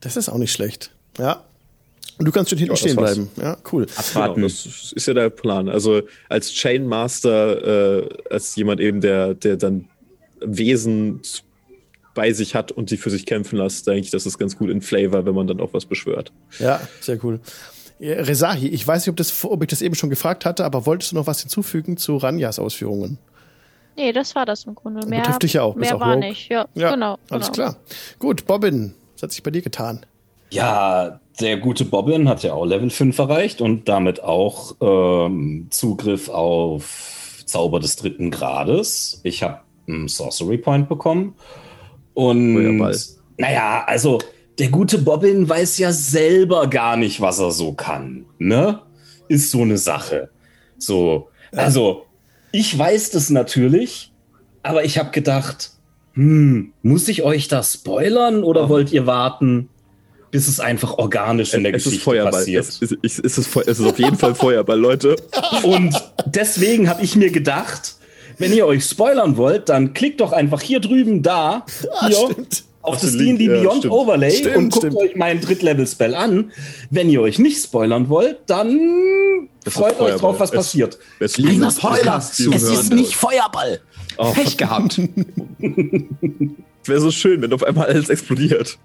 Das 0.00 0.16
ist 0.16 0.28
auch 0.28 0.38
nicht 0.38 0.52
schlecht. 0.52 0.92
Ja. 1.18 1.44
Und 2.18 2.26
du 2.26 2.32
kannst 2.32 2.50
schon 2.50 2.58
hinten 2.58 2.74
Ja, 2.74 2.76
stehen 2.76 2.96
bleiben. 2.96 3.30
Ja, 3.40 3.56
cool. 3.72 3.86
Abwarten. 3.96 4.34
Genau, 4.34 4.46
das 4.46 4.92
ist 4.94 5.06
ja 5.06 5.14
der 5.14 5.30
Plan. 5.30 5.68
Also 5.68 6.02
als 6.28 6.52
Chain 6.52 6.86
Master, 6.86 8.02
äh, 8.02 8.08
als 8.28 8.54
jemand 8.56 8.80
eben, 8.80 9.00
der, 9.00 9.34
der 9.34 9.56
dann 9.56 9.86
Wesen 10.40 11.20
bei 12.14 12.32
sich 12.32 12.54
hat 12.54 12.72
und 12.72 12.90
die 12.90 12.96
für 12.96 13.10
sich 13.10 13.24
kämpfen 13.24 13.56
lässt, 13.56 13.86
denke 13.86 14.00
ich, 14.00 14.10
das 14.10 14.26
ist 14.26 14.38
ganz 14.38 14.56
gut 14.58 14.68
in 14.68 14.82
Flavor, 14.82 15.24
wenn 15.24 15.34
man 15.34 15.46
dann 15.46 15.60
auch 15.60 15.72
was 15.72 15.86
beschwört. 15.86 16.32
Ja, 16.58 16.80
sehr 17.00 17.22
cool. 17.24 17.40
Rezahi, 18.00 18.68
ich 18.68 18.86
weiß 18.86 19.02
nicht, 19.02 19.10
ob, 19.10 19.16
das, 19.16 19.44
ob 19.44 19.62
ich 19.62 19.68
das 19.68 19.82
eben 19.82 19.94
schon 19.94 20.10
gefragt 20.10 20.44
hatte, 20.46 20.64
aber 20.64 20.86
wolltest 20.86 21.12
du 21.12 21.16
noch 21.16 21.26
was 21.26 21.40
hinzufügen 21.40 21.96
zu 21.96 22.16
Ranjas 22.16 22.58
Ausführungen? 22.58 23.18
Nee, 23.96 24.12
das 24.12 24.34
war 24.34 24.46
das 24.46 24.64
im 24.64 24.74
Grunde. 24.74 25.06
Mehr, 25.06 25.20
Betrifft 25.20 25.42
dich 25.42 25.52
ja 25.54 25.62
auch, 25.62 25.74
bist 25.74 25.86
mehr 25.90 25.96
auch 25.96 26.00
war 26.00 26.14
Rogue. 26.14 26.28
nicht. 26.28 26.48
Ja, 26.50 26.66
Ja, 26.74 26.90
genau. 26.92 27.18
alles 27.30 27.52
genau. 27.52 27.70
klar. 27.70 27.76
Gut, 28.18 28.46
Bobbin, 28.46 28.94
was 29.14 29.22
hat 29.24 29.32
sich 29.32 29.42
bei 29.42 29.50
dir 29.50 29.62
getan? 29.62 30.06
Ja, 30.50 31.20
der 31.40 31.58
gute 31.58 31.84
Bobbin 31.84 32.28
hat 32.28 32.42
ja 32.42 32.54
auch 32.54 32.64
Level 32.64 32.90
5 32.90 33.18
erreicht 33.18 33.60
und 33.60 33.88
damit 33.88 34.22
auch 34.22 34.74
ähm, 34.80 35.68
Zugriff 35.70 36.28
auf 36.28 37.42
Zauber 37.46 37.78
des 37.80 37.96
dritten 37.96 38.30
Grades. 38.30 39.20
Ich 39.22 39.42
habe 39.42 39.60
einen 39.86 40.08
Sorcery 40.08 40.58
Point 40.58 40.88
bekommen. 40.88 41.34
Und 42.14 42.54
Feuerball. 42.54 42.96
naja, 43.38 43.84
also 43.86 44.18
der 44.58 44.68
gute 44.68 44.98
Bobbin 44.98 45.48
weiß 45.48 45.78
ja 45.78 45.92
selber 45.92 46.68
gar 46.68 46.96
nicht, 46.96 47.20
was 47.20 47.38
er 47.38 47.50
so 47.52 47.72
kann. 47.72 48.26
Ne? 48.38 48.80
Ist 49.28 49.50
so 49.50 49.62
eine 49.62 49.78
Sache. 49.78 50.30
So, 50.78 51.28
also 51.52 52.06
ich 52.52 52.76
weiß 52.76 53.10
das 53.10 53.30
natürlich, 53.30 54.12
aber 54.62 54.84
ich 54.84 54.98
habe 54.98 55.10
gedacht, 55.10 55.70
hm, 56.14 56.72
muss 56.82 57.08
ich 57.08 57.22
euch 57.22 57.48
das 57.48 57.74
spoilern 57.74 58.42
oder 58.42 58.68
wollt 58.68 58.92
ihr 58.92 59.06
warten, 59.06 59.68
bis 60.30 60.48
es 60.48 60.60
einfach 60.60 60.98
organisch 60.98 61.54
in 61.54 61.64
der 61.64 61.74
es 61.74 61.82
ist 61.82 61.84
Geschichte 61.84 62.04
Feuerball. 62.04 62.32
passiert? 62.32 62.66
Es, 62.66 62.82
es, 62.82 62.92
es, 63.02 63.18
ist, 63.18 63.56
es 63.56 63.78
ist 63.78 63.86
auf 63.86 63.98
jeden 63.98 64.16
Fall 64.16 64.34
Feuerball, 64.34 64.78
Leute. 64.78 65.16
Und 65.62 65.94
deswegen 66.26 66.88
habe 66.88 67.02
ich 67.02 67.16
mir 67.16 67.30
gedacht, 67.30 67.96
wenn 68.38 68.52
ihr 68.52 68.66
euch 68.66 68.84
spoilern 68.84 69.36
wollt, 69.36 69.68
dann 69.68 69.92
klickt 69.92 70.20
doch 70.20 70.32
einfach 70.32 70.62
hier 70.62 70.80
drüben 70.80 71.22
da 71.22 71.64
hier 72.06 72.16
stimmt. 72.30 72.64
Auf 72.82 73.00
das 73.00 73.16
D&D 73.16 73.44
ja, 73.44 73.60
Beyond 73.60 73.78
stimmt. 73.78 73.92
Overlay 73.94 74.30
Stimmt, 74.30 74.56
und 74.56 74.70
guckt 74.72 74.86
stimmt. 74.86 74.96
euch 74.96 75.16
meinen 75.16 75.40
Drittlevel-Spell 75.40 76.14
an. 76.14 76.50
Wenn 76.90 77.10
ihr 77.10 77.20
euch 77.20 77.38
nicht 77.38 77.62
spoilern 77.62 78.08
wollt, 78.08 78.38
dann 78.46 79.48
ist 79.64 79.74
freut 79.74 79.92
euch 79.92 79.98
Feuerball. 79.98 80.18
drauf, 80.18 80.40
was 80.40 80.50
Es- 80.50 80.56
passiert. 80.56 80.98
Es 81.18 81.34
Kleiner 81.34 81.70
Spoiler. 81.70 82.16
Es 82.18 82.38
ist 82.40 82.92
nicht 82.92 83.14
Feuerball. 83.16 83.80
Oh, 84.16 84.32
Pech 84.32 84.56
gehabt. 84.56 84.98
wäre 86.84 87.00
so 87.00 87.10
schön, 87.10 87.42
wenn 87.42 87.52
auf 87.52 87.62
einmal 87.64 87.86
alles 87.86 88.08
explodiert. 88.08 88.78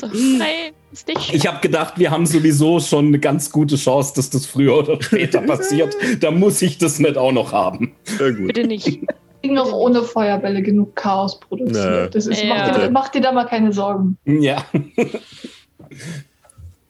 So, 0.00 0.06
nein, 0.08 0.72
ist 0.92 1.08
nicht 1.08 1.22
schön. 1.22 1.36
Ich 1.36 1.46
habe 1.46 1.60
gedacht, 1.60 1.94
wir 1.98 2.10
haben 2.10 2.26
sowieso 2.26 2.80
schon 2.80 3.06
eine 3.08 3.18
ganz 3.18 3.50
gute 3.50 3.76
Chance, 3.76 4.12
dass 4.16 4.28
das 4.30 4.44
früher 4.44 4.76
oder 4.78 5.00
später 5.02 5.40
passiert. 5.46 5.96
Da 6.20 6.30
muss 6.30 6.60
ich 6.62 6.78
das 6.78 6.98
nicht 6.98 7.16
auch 7.16 7.32
noch 7.32 7.52
haben. 7.52 7.92
Ja, 8.18 8.30
gut. 8.30 8.48
Bitte 8.48 8.66
nicht. 8.66 9.00
Kriegen 9.46 9.58
auch 9.58 9.72
ohne 9.72 10.02
Feuerbälle 10.02 10.60
genug 10.62 10.96
Chaos 10.96 11.38
produziert. 11.38 11.76
Ja. 11.76 12.06
Das 12.08 12.26
ist, 12.26 12.42
Ja. 12.42 12.48
mach, 12.54 12.78
dir, 12.78 12.90
mach 12.90 13.08
dir 13.10 13.20
da 13.20 13.32
mal 13.32 13.44
keine 13.44 13.72
Sorgen. 13.72 14.18
Ja. 14.24 14.64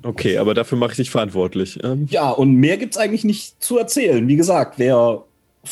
Okay, 0.02 0.38
aber 0.38 0.54
dafür 0.54 0.78
mache 0.78 0.92
ich 0.92 0.96
dich 0.98 1.10
verantwortlich. 1.10 1.82
Ähm, 1.82 2.06
Ja, 2.10 2.30
und 2.30 2.52
mehr 2.54 2.76
gibt's 2.76 2.96
eigentlich 2.96 3.24
nicht 3.24 3.60
zu 3.62 3.76
erzählen. 3.78 4.28
Wie 4.28 4.36
gesagt, 4.36 4.74
wer 4.78 5.24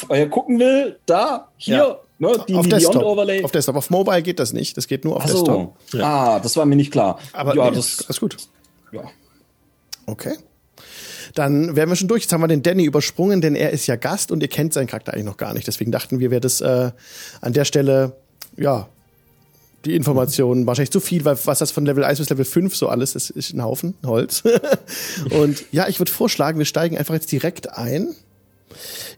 äh, 0.08 0.26
gucken 0.26 0.58
will, 0.58 0.98
da, 1.06 1.48
hier, 1.56 1.76
Ja. 1.76 1.96
ne, 2.18 2.32
die 2.48 2.54
auf 2.54 2.62
Beyond 2.62 2.72
Desktop. 2.72 3.02
Overlay. 3.04 3.44
Auf 3.44 3.52
Desktop. 3.52 3.76
Auf 3.76 3.90
Mobile 3.90 4.22
geht 4.22 4.40
das 4.40 4.52
nicht. 4.52 4.76
Das 4.76 4.88
geht 4.88 5.04
nur 5.04 5.16
auf 5.16 5.22
Ach 5.24 5.28
so. 5.28 5.44
Desktop. 5.92 6.02
Ah, 6.02 6.40
das 6.40 6.56
war 6.56 6.64
mir 6.66 6.74
nicht 6.74 6.90
klar. 6.90 7.18
Aber 7.32 7.54
ja, 7.54 7.70
nee, 7.70 7.76
das, 7.76 8.02
alles 8.06 8.18
gut. 8.18 8.36
ja. 8.90 9.02
Okay. 10.06 10.34
Dann 11.34 11.74
wären 11.74 11.88
wir 11.88 11.96
schon 11.96 12.08
durch. 12.08 12.22
Jetzt 12.22 12.32
haben 12.32 12.42
wir 12.42 12.48
den 12.48 12.62
Danny 12.62 12.84
übersprungen, 12.84 13.40
denn 13.40 13.56
er 13.56 13.70
ist 13.70 13.86
ja 13.86 13.96
Gast 13.96 14.30
und 14.30 14.40
ihr 14.42 14.48
kennt 14.48 14.72
seinen 14.72 14.86
Charakter 14.86 15.12
eigentlich 15.12 15.24
noch 15.24 15.36
gar 15.36 15.52
nicht. 15.52 15.66
Deswegen 15.66 15.90
dachten 15.90 16.20
wir, 16.20 16.30
wäre 16.30 16.40
das 16.40 16.60
äh, 16.60 16.92
an 17.40 17.52
der 17.52 17.64
Stelle, 17.64 18.16
ja, 18.56 18.88
die 19.84 19.94
Informationen 19.94 20.66
wahrscheinlich 20.66 20.92
zu 20.92 21.00
viel, 21.00 21.24
weil 21.24 21.36
was 21.44 21.58
das 21.58 21.70
von 21.70 21.84
Level 21.84 22.04
1 22.04 22.18
bis 22.18 22.30
Level 22.30 22.44
5 22.44 22.74
so 22.74 22.88
alles 22.88 23.14
ist, 23.14 23.30
ist 23.30 23.52
ein 23.52 23.62
Haufen 23.62 23.94
Holz. 24.04 24.42
und 25.30 25.64
ja, 25.72 25.88
ich 25.88 25.98
würde 25.98 26.10
vorschlagen, 26.10 26.58
wir 26.58 26.64
steigen 26.64 26.96
einfach 26.96 27.14
jetzt 27.14 27.30
direkt 27.30 27.76
ein 27.76 28.14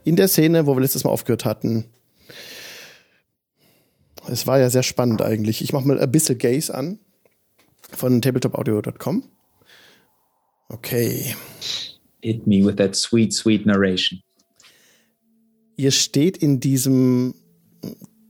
in 0.05 0.17
der 0.17 0.29
Szene, 0.29 0.67
wo 0.67 0.75
wir 0.75 0.81
letztes 0.81 1.05
Mal 1.05 1.11
aufgehört 1.11 1.45
hatten. 1.45 1.87
Es 4.29 4.47
war 4.47 4.59
ja 4.59 4.71
sehr 4.71 4.83
spannend 4.83 5.23
eigentlich. 5.23 5.63
Ich 5.63 5.73
mache 5.73 5.87
mal 5.87 6.01
Abyssal 6.01 6.37
Gaze 6.37 6.75
an 6.75 6.99
von 7.93 8.21
tabletopaudio.com. 8.21 9.23
Okay. 10.69 11.37
Hit 12.23 12.47
me 12.47 12.65
with 12.65 12.77
that 12.77 12.97
sweet, 12.97 13.33
sweet 13.33 13.67
narration. 13.67 14.21
Ihr 15.77 15.91
steht 15.91 16.39
in 16.39 16.61
diesem 16.61 17.35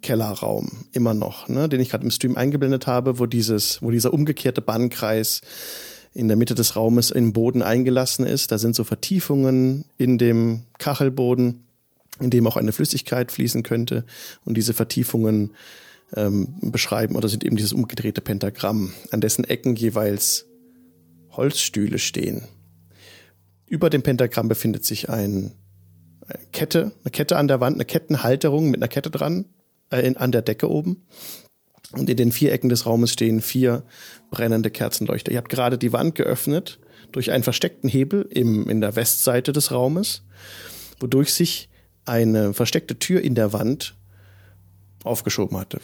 Kellerraum 0.02 0.86
immer 0.92 1.14
noch, 1.14 1.48
ne, 1.48 1.68
den 1.68 1.80
ich 1.80 1.90
gerade 1.90 2.04
im 2.04 2.10
Stream 2.10 2.36
eingeblendet 2.36 2.86
habe, 2.86 3.18
wo 3.18 3.26
dieses, 3.26 3.82
wo 3.82 3.90
dieser 3.90 4.12
umgekehrte 4.12 4.60
Bannkreis 4.60 5.40
in 6.12 6.28
der 6.28 6.36
Mitte 6.36 6.54
des 6.54 6.76
Raumes 6.76 7.10
im 7.10 7.32
Boden 7.32 7.62
eingelassen 7.62 8.24
ist. 8.24 8.50
Da 8.50 8.58
sind 8.58 8.74
so 8.74 8.84
Vertiefungen 8.84 9.84
in 9.98 10.16
dem 10.16 10.62
Kachelboden, 10.78 11.64
in 12.20 12.30
dem 12.30 12.46
auch 12.46 12.56
eine 12.56 12.72
Flüssigkeit 12.72 13.30
fließen 13.30 13.62
könnte. 13.62 14.04
Und 14.44 14.56
diese 14.56 14.72
Vertiefungen 14.72 15.52
ähm, 16.14 16.54
beschreiben 16.62 17.16
oder 17.16 17.28
sind 17.28 17.44
eben 17.44 17.56
dieses 17.56 17.72
umgedrehte 17.72 18.20
Pentagramm, 18.20 18.92
an 19.10 19.20
dessen 19.20 19.44
Ecken 19.44 19.76
jeweils 19.76 20.46
Holzstühle 21.32 21.98
stehen. 21.98 22.48
Über 23.66 23.90
dem 23.90 24.02
Pentagramm 24.02 24.48
befindet 24.48 24.84
sich 24.84 25.10
ein 25.10 25.52
eine 26.28 26.44
Kette, 26.52 26.92
eine 27.04 27.10
Kette 27.10 27.36
an 27.36 27.48
der 27.48 27.60
Wand, 27.60 27.76
eine 27.76 27.84
Kettenhalterung 27.84 28.70
mit 28.70 28.80
einer 28.80 28.88
Kette 28.88 29.10
dran, 29.10 29.46
äh, 29.90 30.00
in, 30.00 30.16
an 30.16 30.32
der 30.32 30.42
Decke 30.42 30.70
oben. 30.70 31.06
Und 31.92 32.10
in 32.10 32.16
den 32.16 32.32
vier 32.32 32.52
Ecken 32.52 32.68
des 32.68 32.84
Raumes 32.84 33.12
stehen 33.12 33.40
vier 33.40 33.84
brennende 34.30 34.70
Kerzenleuchter. 34.70 35.30
Ihr 35.30 35.38
habt 35.38 35.48
gerade 35.48 35.78
die 35.78 35.92
Wand 35.92 36.16
geöffnet 36.16 36.80
durch 37.12 37.30
einen 37.30 37.44
versteckten 37.44 37.88
Hebel 37.88 38.26
im, 38.28 38.68
in 38.68 38.80
der 38.80 38.96
Westseite 38.96 39.52
des 39.52 39.70
Raumes, 39.70 40.22
wodurch 40.98 41.32
sich 41.32 41.68
eine 42.04 42.54
versteckte 42.54 42.98
Tür 42.98 43.20
in 43.20 43.34
der 43.34 43.52
Wand 43.52 43.94
aufgeschoben 45.04 45.58
hatte. 45.58 45.80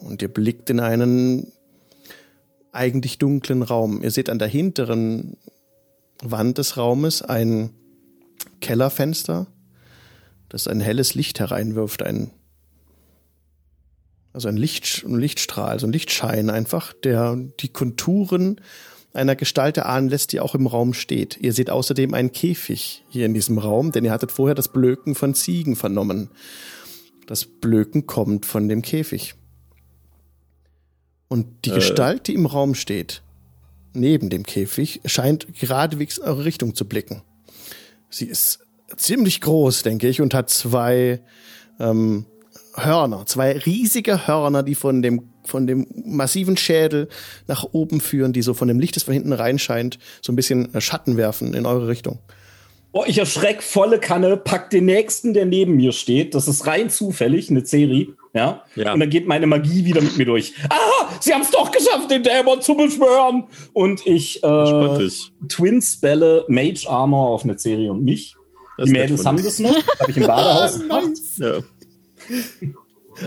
Und 0.00 0.22
ihr 0.22 0.28
blickt 0.28 0.70
in 0.70 0.80
einen 0.80 1.52
eigentlich 2.76 3.18
dunklen 3.18 3.62
Raum. 3.62 4.02
Ihr 4.02 4.10
seht 4.10 4.30
an 4.30 4.38
der 4.38 4.48
hinteren 4.48 5.36
Wand 6.22 6.58
des 6.58 6.76
Raumes 6.76 7.22
ein 7.22 7.70
Kellerfenster, 8.60 9.46
das 10.48 10.68
ein 10.68 10.80
helles 10.80 11.14
Licht 11.14 11.40
hereinwirft, 11.40 12.02
ein 12.02 12.30
also 14.32 14.48
ein, 14.48 14.58
Licht, 14.58 15.02
ein 15.06 15.18
Lichtstrahl, 15.18 15.80
so 15.80 15.86
ein 15.86 15.92
Lichtschein 15.94 16.50
einfach, 16.50 16.92
der 16.92 17.36
die 17.58 17.70
Konturen 17.70 18.60
einer 19.14 19.34
Gestalt 19.34 19.78
erahnen 19.78 20.10
lässt, 20.10 20.32
die 20.32 20.40
auch 20.40 20.54
im 20.54 20.66
Raum 20.66 20.92
steht. 20.92 21.38
Ihr 21.40 21.54
seht 21.54 21.70
außerdem 21.70 22.12
einen 22.12 22.32
Käfig 22.32 23.02
hier 23.08 23.24
in 23.24 23.32
diesem 23.32 23.56
Raum, 23.56 23.92
denn 23.92 24.04
ihr 24.04 24.12
hattet 24.12 24.32
vorher 24.32 24.54
das 24.54 24.68
Blöken 24.68 25.14
von 25.14 25.32
Ziegen 25.32 25.74
vernommen. 25.74 26.28
Das 27.26 27.46
Blöken 27.46 28.06
kommt 28.06 28.44
von 28.44 28.68
dem 28.68 28.82
Käfig. 28.82 29.36
Und 31.28 31.46
die 31.64 31.70
Äh. 31.70 31.74
Gestalt, 31.74 32.28
die 32.28 32.34
im 32.34 32.46
Raum 32.46 32.74
steht, 32.74 33.22
neben 33.92 34.30
dem 34.30 34.44
Käfig, 34.44 35.00
scheint 35.04 35.46
geradewegs 35.58 36.18
eure 36.18 36.44
Richtung 36.44 36.74
zu 36.74 36.86
blicken. 36.86 37.22
Sie 38.10 38.26
ist 38.26 38.60
ziemlich 38.96 39.40
groß, 39.40 39.82
denke 39.82 40.08
ich, 40.08 40.20
und 40.20 40.34
hat 40.34 40.50
zwei 40.50 41.20
ähm, 41.80 42.26
Hörner, 42.74 43.26
zwei 43.26 43.58
riesige 43.58 44.26
Hörner, 44.26 44.62
die 44.62 44.74
von 44.74 45.02
dem 45.02 45.28
von 45.46 45.66
dem 45.66 45.86
massiven 46.04 46.56
Schädel 46.56 47.08
nach 47.46 47.64
oben 47.70 48.00
führen, 48.00 48.32
die 48.32 48.42
so 48.42 48.52
von 48.52 48.68
dem 48.68 48.80
Licht, 48.80 48.96
das 48.96 49.04
von 49.04 49.14
hinten 49.14 49.32
reinscheint, 49.32 49.98
so 50.20 50.32
ein 50.32 50.36
bisschen 50.36 50.74
äh, 50.74 50.80
Schatten 50.80 51.16
werfen 51.16 51.54
in 51.54 51.66
eure 51.66 51.88
Richtung. 51.88 52.18
Oh, 52.92 53.04
ich 53.06 53.18
erschreck 53.18 53.62
volle 53.62 54.00
Kanne, 54.00 54.36
pack 54.36 54.70
den 54.70 54.86
nächsten, 54.86 55.34
der 55.34 55.44
neben 55.44 55.76
mir 55.76 55.92
steht. 55.92 56.34
Das 56.34 56.48
ist 56.48 56.66
rein 56.66 56.88
zufällig, 56.88 57.50
eine 57.50 57.64
Serie. 57.64 58.08
Ja? 58.36 58.62
Ja. 58.74 58.92
Und 58.92 59.00
dann 59.00 59.08
geht 59.08 59.26
meine 59.26 59.46
Magie 59.46 59.86
wieder 59.86 60.02
mit 60.02 60.18
mir 60.18 60.26
durch. 60.26 60.52
Ah, 60.68 61.08
sie 61.20 61.32
haben 61.32 61.40
es 61.40 61.50
doch 61.50 61.70
geschafft, 61.70 62.10
den 62.10 62.22
Dämon 62.22 62.60
zu 62.60 62.74
beschwören. 62.74 63.44
Und 63.72 64.06
ich 64.06 64.44
äh, 64.44 64.98
dich. 64.98 65.32
Twin-Spelle 65.48 66.44
Mage 66.46 66.86
Armor 66.86 67.30
auf 67.30 67.44
eine 67.44 67.58
Serie 67.58 67.90
und 67.90 68.04
mich. 68.04 68.36
Das 68.76 68.84
Die 68.84 68.92
ist 68.92 68.98
Mädels 69.00 69.24
haben 69.24 69.42
das 69.42 69.58
noch. 69.58 69.74
Habe 70.00 70.10
ich 70.10 70.16
im 70.18 70.26
Badehaus 70.26 70.78
gemacht. 70.80 71.12
Ja. 71.38 71.60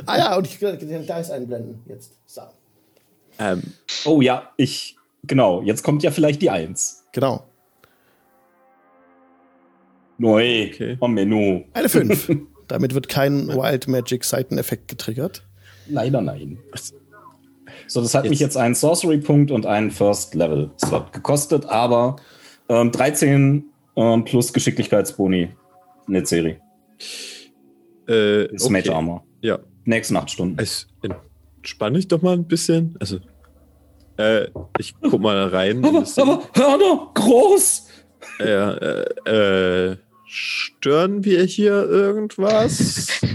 Ah 0.06 0.17
ja, 0.19 0.38
und 0.38 0.45
ich 0.45 0.60
kann 0.60 0.78
den 0.78 1.08
Dice 1.08 1.32
einblenden 1.32 1.82
jetzt. 1.88 2.13
So. 2.28 2.41
Ähm, 3.39 3.63
Oh 4.06 4.22
ja, 4.22 4.52
ich. 4.58 4.95
Genau, 5.24 5.63
jetzt 5.63 5.82
kommt 5.82 6.04
ja 6.04 6.12
vielleicht 6.12 6.39
die 6.43 6.52
Eins. 6.52 7.04
Genau. 7.13 7.45
Neu. 10.19 10.67
Okay. 10.67 10.98
Oh 11.00 11.08
Menno. 11.08 11.63
Eine 11.74 11.89
5. 11.89 12.30
Damit 12.69 12.93
wird 12.93 13.10
kein 13.10 13.49
Wild 13.49 13.88
Magic 13.88 14.23
Seiteneffekt 14.23 14.88
getriggert. 14.88 15.43
Leider 15.89 16.21
nein. 16.21 16.60
So, 17.88 18.01
das 18.01 18.13
hat 18.13 18.29
mich 18.29 18.39
jetzt 18.39 18.55
einen 18.55 18.75
Sorcery-Punkt 18.75 19.51
und 19.51 19.65
einen 19.65 19.91
First-Level-Slot 19.91 21.12
gekostet, 21.12 21.65
aber 21.65 22.15
ähm, 22.69 22.91
13 22.91 23.65
ähm, 23.95 24.23
plus 24.23 24.53
Geschicklichkeitsboni 24.53 25.49
eine 26.08 26.25
Serie. 26.25 26.60
äh, 28.08 28.47
Das 28.47 28.63
ist 28.63 28.69
Mage 28.69 28.93
Armor. 28.93 29.23
Ja. 29.41 29.60
Nächsten 29.86 30.15
acht 30.15 30.29
Stunden. 30.29 30.58
Es 30.60 30.88
entspann 31.58 31.95
dich 31.95 32.08
doch 32.08 32.21
mal 32.21 32.34
ein 32.34 32.47
bisschen. 32.47 32.95
Also, 32.99 33.17
äh, 34.17 34.47
ich 34.77 34.93
guck 35.01 35.19
mal 35.19 35.47
rein. 35.47 35.84
in 35.84 35.93
das 35.93 36.13
Ding. 36.13 36.25
Hörner, 36.53 37.10
groß! 37.15 37.88
Ja, 38.39 38.73
äh, 38.73 39.89
äh, 39.91 39.97
stören 40.29 41.25
wir 41.25 41.43
hier 41.43 41.85
irgendwas? 41.89 43.07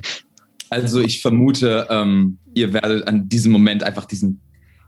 Also 0.70 1.00
ich 1.00 1.22
vermute, 1.22 1.86
ähm, 1.88 2.38
ihr 2.52 2.72
werdet 2.72 3.06
an 3.06 3.28
diesem 3.28 3.52
Moment 3.52 3.84
einfach 3.84 4.06
diesen, 4.06 4.40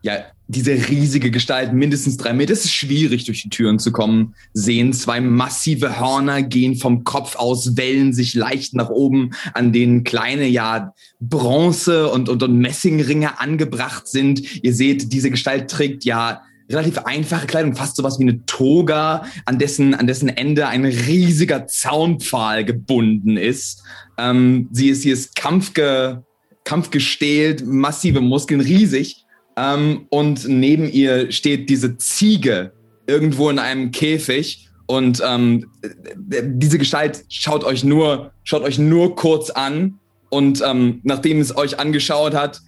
ja, 0.03 0.15
diese 0.49 0.73
riesige 0.73 1.31
Gestalt, 1.31 1.73
mindestens 1.75 2.17
drei 2.17 2.33
Meter, 2.33 2.55
es 2.55 2.65
ist 2.65 2.73
schwierig, 2.73 3.25
durch 3.25 3.43
die 3.43 3.51
Türen 3.51 3.79
zu 3.79 3.93
kommen, 3.93 4.35
sehen. 4.53 4.93
Zwei 4.95 5.21
massive 5.21 6.01
Hörner 6.01 6.43
gehen 6.43 6.75
vom 6.75 7.05
Kopf 7.05 7.37
aus, 7.37 7.77
wellen 7.77 8.13
sich 8.13 8.35
leicht 8.35 8.75
nach 8.75 8.89
oben, 8.89 9.31
an 9.55 9.73
denen 9.73 10.03
kleine, 10.03 10.49
ja, 10.49 10.93
Bronze- 11.21 12.11
und, 12.11 12.29
und, 12.29 12.43
und 12.43 12.59
Messingringe 12.59 13.39
angebracht 13.39 14.09
sind. 14.09 14.65
Ihr 14.65 14.75
seht, 14.75 15.13
diese 15.13 15.31
Gestalt 15.31 15.71
trägt 15.71 16.05
ja 16.05 16.43
relativ 16.71 16.99
einfache 16.99 17.47
Kleidung, 17.47 17.75
fast 17.75 17.97
sowas 17.97 18.19
wie 18.19 18.25
eine 18.25 18.45
Toga, 18.47 19.25
an 19.45 19.59
dessen, 19.59 19.95
an 19.95 20.07
dessen 20.07 20.29
Ende 20.29 20.67
ein 20.69 20.85
riesiger 20.85 21.67
Zaunpfahl 21.67 22.65
gebunden 22.65 23.37
ist. 23.37 23.83
Ähm, 24.19 24.69
sie 24.73 24.89
ist, 24.89 25.03
sie 25.03 25.11
ist 25.11 25.37
kampfge, 25.37 26.25
kampfgestählt, 26.65 27.65
massive 27.67 28.21
Muskeln, 28.21 28.61
riesig. 28.61 29.25
Ähm, 29.57 30.07
und 30.11 30.49
neben 30.49 30.91
ihr 30.91 31.31
steht 31.33 31.71
diese 31.71 31.97
Ziege 31.99 32.73
irgendwo 33.07 33.49
in 33.51 33.59
einem 33.59 33.91
Käfig. 33.93 34.69
Und 34.87 35.23
ähm, 35.25 35.67
äh, 35.83 36.43
diese 36.45 36.79
Gestalt 36.79 37.25
schaut 37.29 37.65
euch 37.65 37.85
nur, 37.85 38.33
schaut 38.45 38.63
euch 38.63 38.79
nur 38.79 39.17
kurz 39.17 39.51
an. 39.51 39.99
Und 40.31 40.63
ähm, 40.67 41.01
nachdem 41.05 41.41
es 41.41 41.57
euch 41.57 41.79
angeschaut 41.79 42.35
hat, 42.35 42.61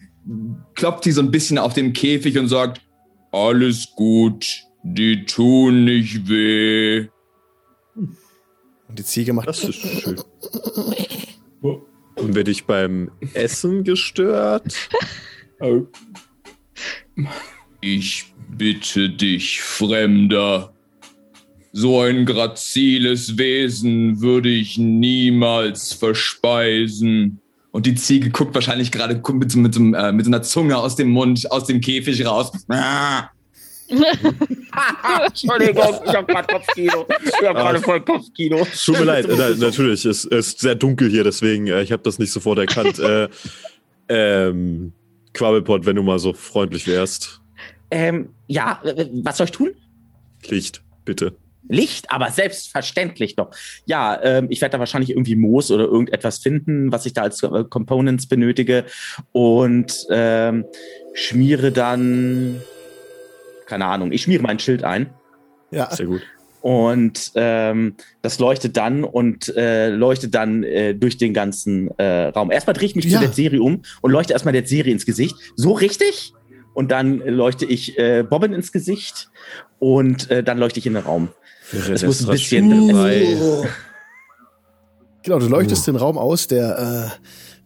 klopft 0.75 1.05
sie 1.05 1.13
so 1.13 1.21
ein 1.21 1.31
bisschen 1.31 1.59
auf 1.59 1.75
den 1.75 1.93
Käfig 1.93 2.39
und 2.39 2.49
sagt, 2.49 2.81
alles 3.33 3.93
gut, 3.95 4.65
die 4.83 5.25
tun 5.25 5.85
nicht 5.85 6.29
weh. 6.29 7.09
Und 7.95 8.99
die 8.99 9.05
Ziege 9.05 9.33
macht. 9.33 9.49
Das 9.49 9.65
ist 9.65 9.77
schön. 9.77 10.21
Und 12.17 12.35
werde 12.35 12.51
ich 12.51 12.65
beim 12.65 13.11
Essen 13.35 13.85
gestört? 13.85 14.91
Ich 17.81 18.33
bitte 18.57 19.11
dich, 19.11 19.61
Fremder. 19.61 20.75
So 21.73 22.01
ein 22.01 22.25
graziles 22.25 23.37
Wesen 23.39 24.21
würde 24.21 24.49
ich 24.49 24.79
niemals 24.79 25.93
verspeisen. 25.93 27.41
Und 27.71 27.87
die 27.87 27.95
Ziege 27.95 28.31
guckt 28.31 28.55
wahrscheinlich 28.55 28.91
gerade 28.91 29.21
mit, 29.35 29.51
so- 29.53 29.59
mit, 29.59 29.75
so 29.75 29.81
äh, 29.95 30.13
mit 30.13 30.25
so 30.25 30.31
einer 30.31 30.43
Zunge 30.43 30.77
aus 30.77 30.97
dem 30.97 31.11
Mund, 31.11 31.51
aus 31.51 31.67
dem 31.67 31.81
Käfig 31.81 32.25
raus. 32.27 32.51
Entschuldigung, 35.27 35.95
ich 36.07 36.15
habe 36.15 36.27
gerade 36.33 36.53
Kopfkino. 36.53 37.07
Ich 37.25 37.47
habe 37.47 37.59
gerade 37.59 37.81
voll 37.81 38.01
Kopfkino. 38.03 38.67
Tut 38.85 38.99
mir 38.99 39.05
leid, 39.05 39.27
na, 39.29 39.51
natürlich, 39.51 40.05
es 40.05 40.25
es 40.25 40.49
ist 40.49 40.61
sehr 40.61 40.75
dunkel 40.75 41.09
hier, 41.11 41.25
deswegen, 41.25 41.67
äh, 41.69 41.83
ich 41.83 41.93
habe 41.93 42.03
das 42.03 42.19
nicht 42.19 42.31
sofort 42.33 42.59
erkannt. 42.59 42.99
äh, 42.99 43.29
ähm, 44.09 44.93
Quabbelpot, 45.35 45.87
wenn 45.87 45.97
du 45.97 46.03
mal 46.03 46.19
so 46.19 46.33
freundlich 46.33 46.87
wärst. 46.87 47.41
Ähm, 47.91 48.31
ja, 48.47 48.81
äh, 48.85 49.07
was 49.23 49.39
soll 49.39 49.47
ich 49.47 49.53
tun? 49.53 49.71
Licht, 50.49 50.83
bitte. 51.05 51.35
Licht, 51.69 52.11
aber 52.11 52.31
selbstverständlich 52.31 53.37
doch. 53.37 53.51
Ja, 53.87 54.19
ähm, 54.23 54.47
ich 54.51 54.61
werde 54.61 54.73
da 54.75 54.79
wahrscheinlich 54.79 55.11
irgendwie 55.11 55.37
Moos 55.37 55.71
oder 55.71 55.85
irgendetwas 55.85 56.39
finden, 56.39 56.93
was 56.93 57.05
ich 57.07 57.13
da 57.13 57.23
als 57.23 57.43
äh, 57.43 57.65
Components 57.69 58.27
benötige 58.27 58.85
und 59.33 60.07
ähm, 60.11 60.65
schmiere 61.15 61.73
dann, 61.73 62.63
keine 63.67 63.87
Ahnung, 63.87 64.13
ich 64.13 64.23
schmiere 64.23 64.43
mein 64.43 64.59
Schild 64.59 64.85
ein 64.85 65.11
Ja, 65.71 65.95
Sehr 65.95 66.07
gut. 66.07 66.23
und 66.63 67.33
ähm, 67.35 67.97
das 68.23 68.39
leuchtet 68.39 68.77
dann 68.77 69.05
und 69.05 69.55
äh, 69.57 69.89
leuchtet 69.91 70.35
dann 70.35 70.63
äh, 70.63 70.95
durch 70.95 71.19
den 71.19 71.35
ganzen 71.35 71.89
äh, 71.99 72.29
Raum. 72.29 72.51
Erstmal 72.51 72.75
drehe 72.75 72.87
ich 72.89 72.97
mich 72.97 73.05
Ja. 73.07 73.19
zu 73.19 73.25
der 73.27 73.33
Serie 73.35 73.61
um 73.61 73.83
und 74.01 74.11
leuchte 74.11 74.33
erstmal 74.33 74.53
der 74.53 74.67
Serie 74.67 74.93
ins 74.93 75.05
Gesicht. 75.05 75.35
So 75.57 75.73
richtig? 75.73 76.33
Und 76.79 76.93
dann 76.93 77.19
leuchte 77.19 77.65
ich 77.65 77.99
äh, 77.99 78.23
Bobbin 78.23 78.53
ins 78.53 78.71
Gesicht 78.71 79.31
und 79.81 80.31
äh, 80.31 80.45
dann 80.45 80.59
leuchte 80.59 80.79
ich 80.79 80.87
in 80.87 80.95
den 80.95 81.03
Raum. 81.03 81.31
Es 81.73 82.05
muss 82.05 82.21
ein 82.25 82.31
bisschen- 82.31 82.91
Frei. 82.95 83.37
genau, 85.25 85.41
du 85.41 85.49
leuchtest 85.49 85.89
den 85.89 85.97
Raum 85.97 86.17
aus, 86.19 86.47
der 86.47 87.11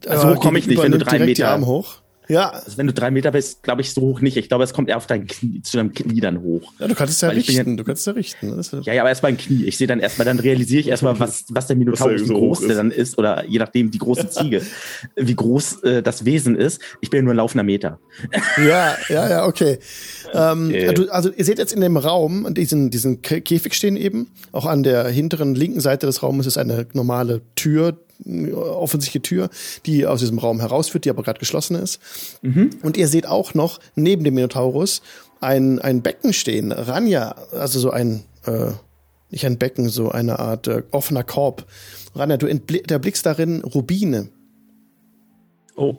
äh, 0.07 0.09
Also 0.09 0.31
hoch 0.35 0.40
komm 0.40 0.57
ich 0.57 0.66
nicht, 0.66 0.83
wenn 0.83 0.92
du 0.92 0.98
drei 0.98 1.18
die 1.18 1.25
Meter- 1.27 1.48
Arme 1.51 1.66
hoch. 1.66 1.96
Ja, 2.33 2.49
Also 2.51 2.79
wenn 2.79 2.87
du 2.87 2.92
drei 2.92 3.11
Meter 3.11 3.31
bist, 3.31 3.62
glaube 3.62 3.81
ich, 3.83 3.92
so 3.92 4.01
hoch 4.01 4.21
nicht. 4.21 4.37
Ich 4.37 4.49
glaube, 4.49 4.64
es 4.64 4.73
kommt 4.73 4.88
eher 4.88 4.97
auf 4.97 5.07
dein 5.07 5.27
Knie, 5.27 5.62
zu 5.62 5.77
deinem 5.77 5.92
Knie 5.92 6.21
dann 6.21 6.40
hoch. 6.42 6.73
ja, 6.79 6.88
du 6.88 6.95
kannst 6.95 7.14
es 7.14 7.21
ja 7.21 7.29
Weil 7.29 7.37
richten. 7.37 7.77
Du 7.77 7.85
kannst 7.85 8.01
es 8.01 8.07
ja 8.07 8.12
richten. 8.12 8.57
Das 8.57 8.73
ist, 8.73 8.87
Ja, 8.87 8.92
ja, 8.95 9.03
aber 9.03 9.11
erst 9.11 9.23
beim 9.23 9.37
Knie. 9.37 9.64
Ich 9.66 9.77
sehe 9.77 9.87
dann 9.87 10.01
erstmal, 10.01 10.25
dann 10.25 10.38
realisiere 10.38 10.81
ich 10.81 10.88
erstmal, 10.88 11.18
was, 11.21 11.45
was 11.51 11.66
der 11.66 11.77
Minotaurus, 11.77 12.12
Was 12.14 12.21
wie 12.23 12.27
der 12.29 12.35
so 12.37 12.40
groß 12.40 12.61
der 12.61 12.68
ist. 12.71 12.77
dann 12.77 12.90
ist, 12.90 13.18
oder 13.18 13.45
je 13.47 13.59
nachdem, 13.59 13.90
die 13.90 13.99
große 13.99 14.29
Ziege, 14.31 14.62
wie 15.16 15.35
groß 15.37 15.83
äh, 15.83 16.03
das 16.03 16.25
Wesen 16.25 16.57
ist. 16.57 16.81
Ich 17.01 17.11
bin 17.11 17.18
ja 17.18 17.23
nur 17.25 17.35
ein 17.35 17.37
laufender 17.37 17.64
Meter. 17.64 17.99
Ja, 18.59 18.97
ja, 19.09 19.29
ja, 19.29 19.47
okay. 19.47 19.79
Ähm, 20.33 20.68
Okay. 20.68 20.88
Also, 20.88 21.11
also 21.11 21.31
ihr 21.37 21.45
seht 21.45 21.59
jetzt 21.59 21.73
in 21.73 21.81
dem 21.81 21.97
Raum 21.97 22.55
diesen, 22.55 22.90
diesen 22.90 23.23
Kä- 23.23 23.40
Käfig 23.40 23.75
stehen 23.75 23.97
eben. 23.97 24.29
Auch 24.53 24.66
an 24.66 24.83
der 24.83 25.07
hinteren 25.09 25.55
linken 25.55 25.81
Seite 25.81 26.07
des 26.07 26.23
Raumes 26.23 26.47
ist 26.47 26.57
eine 26.59 26.87
normale 26.92 27.42
Tür, 27.57 27.99
offensichtliche 28.54 29.22
Tür, 29.22 29.50
die 29.87 30.06
aus 30.06 30.20
diesem 30.20 30.38
Raum 30.38 30.61
herausführt, 30.61 31.04
die 31.04 31.11
aber 31.11 31.22
gerade 31.22 31.38
geschlossen 31.40 31.76
ist. 31.76 32.00
Und 32.82 32.96
ihr 32.96 33.08
seht 33.08 33.26
auch 33.26 33.54
noch 33.54 33.80
neben 33.94 34.24
dem 34.24 34.35
Minotaurus 34.35 35.02
ein, 35.40 35.78
ein 35.80 36.02
Becken 36.02 36.32
stehen. 36.32 36.70
Ranja, 36.72 37.35
also 37.52 37.78
so 37.80 37.90
ein, 37.90 38.22
äh, 38.46 38.70
nicht 39.30 39.44
ein 39.46 39.58
Becken, 39.58 39.88
so 39.88 40.11
eine 40.11 40.38
Art 40.38 40.68
äh, 40.68 40.82
offener 40.92 41.24
Korb. 41.24 41.64
Ranja, 42.14 42.37
du 42.37 42.46
entbli- 42.46 42.87
da 42.87 42.98
blickst 42.98 43.24
darin 43.26 43.62
Rubine. 43.62 44.28
Oh. 45.74 45.96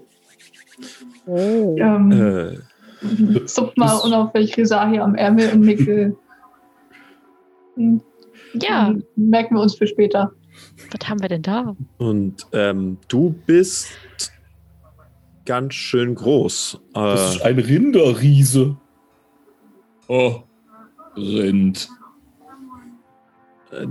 Ähm, 1.27 2.12
Äh, 2.12 3.45
Zupp 3.47 3.75
mal 3.77 3.95
unauffällig 3.97 4.55
Risa 4.55 4.88
hier 4.89 5.03
am 5.03 5.15
Ärmel 5.15 5.51
und 5.51 5.62
nicke. 5.62 6.15
Hm, 7.75 8.01
Ja, 8.53 8.93
Merken 9.15 9.55
wir 9.55 9.62
uns 9.62 9.75
für 9.75 9.88
später. 9.88 10.31
Was 10.91 11.10
haben 11.10 11.21
wir 11.21 11.30
denn 11.30 11.41
da? 11.41 11.76
und 11.97 12.45
ähm, 12.54 12.97
du 13.08 13.32
bist 13.45 13.88
ganz 15.45 15.73
schön 15.73 16.15
groß. 16.15 16.80
Das 16.93 17.36
ist 17.36 17.41
Äh, 17.41 17.43
ein 17.45 17.60
Rinderriese. 17.60 18.78
Oh, 20.08 20.43
Rind. 21.15 21.89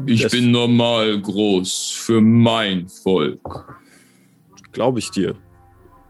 Ich 0.07 0.23
das 0.23 0.33
bin 0.33 0.51
normal 0.53 1.21
groß 1.21 1.91
für 1.91 2.21
mein 2.21 2.89
Volk. 2.89 3.77
Glaube 4.73 5.01
ich 5.01 5.11
dir, 5.11 5.35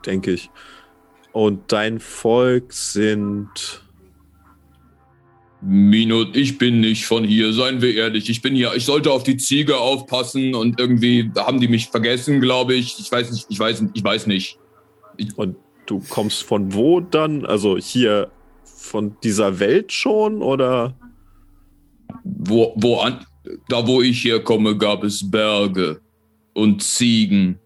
denke 0.05 0.33
ich. 0.33 0.51
Und 1.33 1.73
dein 1.73 1.99
Volk 1.99 2.73
sind. 2.73 3.82
Mino, 5.65 6.25
ich 6.33 6.59
bin 6.59 6.81
nicht 6.81 7.07
von 7.07 7.23
hier, 7.23 7.53
seien 7.53 7.81
wir 7.81 7.95
ehrlich. 7.95 8.29
Ich 8.29 8.43
bin 8.43 8.57
hier, 8.57 8.75
ich 8.75 8.85
sollte 8.85 9.13
auf 9.13 9.23
die 9.23 9.37
Ziege 9.37 9.77
aufpassen 9.77 10.57
und 10.57 10.81
irgendwie 10.81 11.31
haben 11.37 11.61
die 11.61 11.69
mich 11.69 11.87
vergessen, 11.87 12.41
glaube 12.41 12.75
ich. 12.75 12.99
Ich 12.99 13.11
weiß 13.13 13.31
nicht, 13.31 13.47
ich 13.49 13.59
weiß, 13.61 13.85
ich 13.95 14.03
weiß 14.03 14.27
nicht. 14.27 14.59
Und 15.37 15.57
du 15.87 16.03
kommst 16.09 16.43
von 16.43 16.75
wo 16.75 17.01
dann? 17.01 17.47
Also 17.47 17.79
hier 17.79 18.33
von 18.65 19.17
dieser 19.23 19.61
Welt 19.61 19.93
schon 19.93 20.43
oder? 20.43 20.97
Wo, 22.25 22.73
wo 22.77 22.99
an, 22.99 23.25
da 23.69 23.87
wo 23.87 24.03
ich 24.03 24.25
herkomme, 24.25 24.77
gab 24.77 25.05
es 25.05 25.31
Berge 25.31 26.01
und 26.55 26.83
Ziegen 26.83 27.61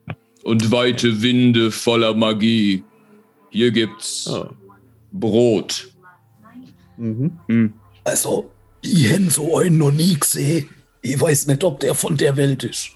und 0.45 0.71
weite 0.71 1.23
Winde 1.23 1.71
voller 1.71 2.15
Magie. 2.15 2.85
Hier 3.51 3.71
gibt's 3.71 4.29
Ah. 4.29 4.51
Brot. 5.13 5.89
Mhm. 6.99 7.39
Hm. 7.49 7.73
Also, 8.07 8.51
ich 8.83 9.11
hätte 9.11 9.31
so 9.31 9.59
einen 9.59 9.79
noch 9.79 9.91
nie 9.91 10.19
gesehen. 10.19 10.71
Ich 11.03 11.21
weiß 11.21 11.49
nicht, 11.49 11.65
ob 11.65 11.81
der 11.81 11.95
von 11.95 12.17
der 12.17 12.37
Welt 12.37 12.63
ist. 12.65 12.91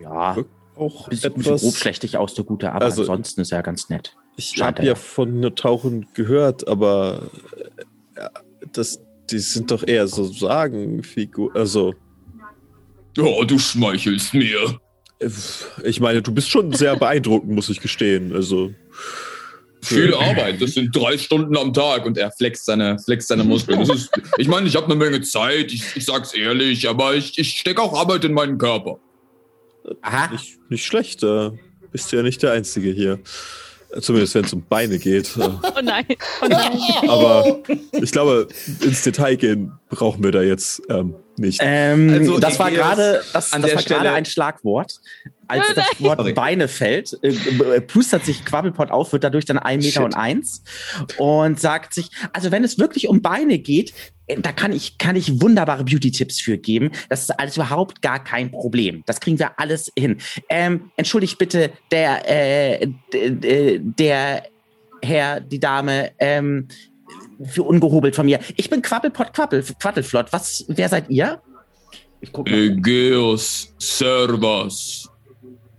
Ja, 0.00 0.36
Auch 0.76 1.08
bisschen, 1.08 1.34
bisschen 1.34 1.52
etwas. 1.54 1.60
grobschlächtig 1.62 2.16
aus 2.16 2.34
der 2.34 2.44
Gute, 2.44 2.72
aber 2.72 2.84
Also- 2.86 3.02
ansonsten 3.02 3.40
ist 3.42 3.52
er 3.52 3.62
ganz 3.62 3.88
nett. 3.90 4.14
Ich 4.36 4.62
habe 4.62 4.84
ja 4.84 4.94
von 4.94 5.32
Minotauren 5.34 6.06
gehört, 6.14 6.66
aber 6.68 7.28
äh, 7.56 8.20
ja, 8.20 8.30
das, 8.72 9.00
die 9.30 9.40
sind 9.40 9.70
doch 9.72 9.84
eher 9.86 10.06
so 10.06 10.24
Sagenfigur. 10.24 11.54
Also, 11.56 11.94
Oh, 13.18 13.42
du 13.44 13.58
schmeichelst 13.58 14.32
mir. 14.34 14.78
äh, 15.18 15.28
ich 15.82 15.98
meine, 16.00 16.22
du 16.22 16.32
bist 16.32 16.48
schon 16.50 16.72
sehr 16.72 16.94
beeindruckend, 16.96 17.50
muss 17.52 17.68
ich 17.68 17.80
gestehen. 17.80 18.32
Also, 18.32 18.70
Viel 19.82 20.14
Arbeit, 20.14 20.60
das 20.60 20.72
sind 20.72 20.94
drei 20.94 21.16
Stunden 21.16 21.56
am 21.56 21.72
Tag 21.72 22.04
und 22.04 22.18
er 22.18 22.30
flext 22.32 22.66
seine, 22.66 22.98
flext 22.98 23.28
seine 23.28 23.44
Muskeln. 23.44 23.78
Das 23.78 23.88
ist, 23.88 24.10
ich 24.38 24.48
meine, 24.48 24.66
ich 24.66 24.76
habe 24.76 24.86
eine 24.86 24.96
Menge 24.96 25.20
Zeit, 25.22 25.72
ich, 25.72 25.96
ich 25.96 26.04
sag's 26.04 26.34
ehrlich, 26.34 26.88
aber 26.88 27.14
ich, 27.14 27.38
ich 27.38 27.58
stecke 27.58 27.80
auch 27.80 27.98
Arbeit 27.98 28.24
in 28.24 28.32
meinen 28.32 28.58
Körper. 28.58 28.98
Aha. 30.02 30.32
nicht, 30.32 30.58
nicht 30.68 30.84
schlecht. 30.84 31.22
Äh, 31.22 31.50
bist 31.92 32.12
du 32.12 32.16
ja 32.16 32.22
nicht 32.22 32.42
der 32.42 32.52
Einzige 32.52 32.90
hier. 32.90 33.20
Äh, 33.92 34.00
Zumindest 34.00 34.34
wenn 34.34 34.44
es 34.44 34.52
um 34.52 34.62
Beine 34.68 34.98
geht. 34.98 35.30
Äh, 35.36 35.48
Oh 35.62 35.80
nein. 35.82 36.04
Oh 36.42 36.46
nein. 36.48 36.78
aber 37.08 37.60
ich 37.92 38.12
glaube, 38.12 38.48
ins 38.82 39.02
Detail 39.02 39.36
gehen 39.36 39.72
brauchen 39.88 40.22
wir 40.22 40.32
da 40.32 40.42
jetzt 40.42 40.82
ähm, 40.88 41.14
nicht. 41.38 41.60
Ähm, 41.62 42.10
Also, 42.10 42.38
das 42.38 42.58
war 42.58 42.70
gerade 42.70 43.22
das, 43.32 43.50
das 43.50 43.74
war 43.74 43.82
gerade 43.82 44.12
ein 44.12 44.24
Schlagwort. 44.24 45.00
Als 45.50 45.64
Oh 45.70 45.72
das 45.74 45.86
Wort 46.00 46.18
Sorry. 46.18 46.32
Beine 46.34 46.68
fällt, 46.68 47.18
äh, 47.22 47.28
äh, 47.28 47.80
plustert 47.80 48.22
sich 48.24 48.44
Quabbelpot 48.44 48.90
auf, 48.90 49.12
wird 49.12 49.24
dadurch 49.24 49.46
dann 49.46 49.58
ein 49.58 49.78
Meter 49.78 49.92
Shit. 49.92 50.02
und 50.02 50.14
eins 50.14 50.62
und 51.16 51.58
sagt 51.58 51.94
sich, 51.94 52.10
also 52.34 52.50
wenn 52.50 52.64
es 52.64 52.78
wirklich 52.78 53.08
um 53.08 53.22
Beine 53.22 53.58
geht, 53.58 53.94
äh, 54.26 54.38
da 54.38 54.52
kann 54.52 54.72
ich, 54.72 54.98
kann 54.98 55.16
ich 55.16 55.40
wunderbare 55.40 55.84
Beauty-Tipps 55.84 56.38
für 56.38 56.58
geben. 56.58 56.90
Das 57.08 57.22
ist 57.22 57.30
alles 57.30 57.56
überhaupt 57.56 58.02
gar 58.02 58.22
kein 58.22 58.50
Problem. 58.50 59.02
Das 59.06 59.20
kriegen 59.20 59.38
wir 59.38 59.58
alles 59.58 59.90
hin. 59.98 60.18
Ähm, 60.50 60.90
entschuldigt 60.98 61.38
bitte, 61.38 61.70
der, 61.90 62.28
äh, 62.28 62.88
der 63.10 64.42
Herr, 65.00 65.40
die 65.40 65.60
Dame, 65.60 66.10
ähm, 66.18 66.68
für 67.44 67.62
ungehobelt 67.62 68.16
von 68.16 68.26
mir. 68.26 68.40
Ich 68.56 68.68
bin 68.70 68.82
Quabbelpot 68.82 69.32
Quabbel, 69.32 69.64
Quattelflott. 69.80 70.32
Was, 70.32 70.64
wer 70.68 70.88
seid 70.88 71.08
ihr? 71.10 71.40
Ich 72.20 72.32
guck 72.32 72.48
mal. 72.50 72.56
Egeus 72.58 73.72
Servas. 73.78 75.08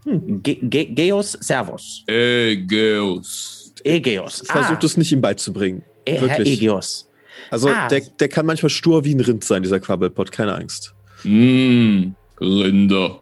Ge 0.05 0.57
Ge 0.61 0.85
Geos 0.85 1.33
Servus. 1.33 2.03
Egeus. 2.07 3.73
Egeos. 3.83 4.43
Versucht 4.45 4.83
es 4.83 4.97
nicht 4.97 5.11
ihm 5.11 5.21
beizubringen. 5.21 5.83
Herr 6.07 6.21
wirklich. 6.21 6.53
Egeos. 6.59 7.07
Also 7.51 7.69
Ah. 7.69 7.87
der, 7.87 8.01
der 8.01 8.29
kann 8.29 8.45
manchmal 8.45 8.69
stur 8.69 9.05
wie 9.05 9.13
ein 9.13 9.19
Rind 9.19 9.43
sein, 9.43 9.63
dieser 9.63 9.79
Quabbelpot, 9.79 10.31
keine 10.31 10.53
Angst. 10.55 10.93
Mmh, 11.23 12.13
Rinder. 12.39 13.21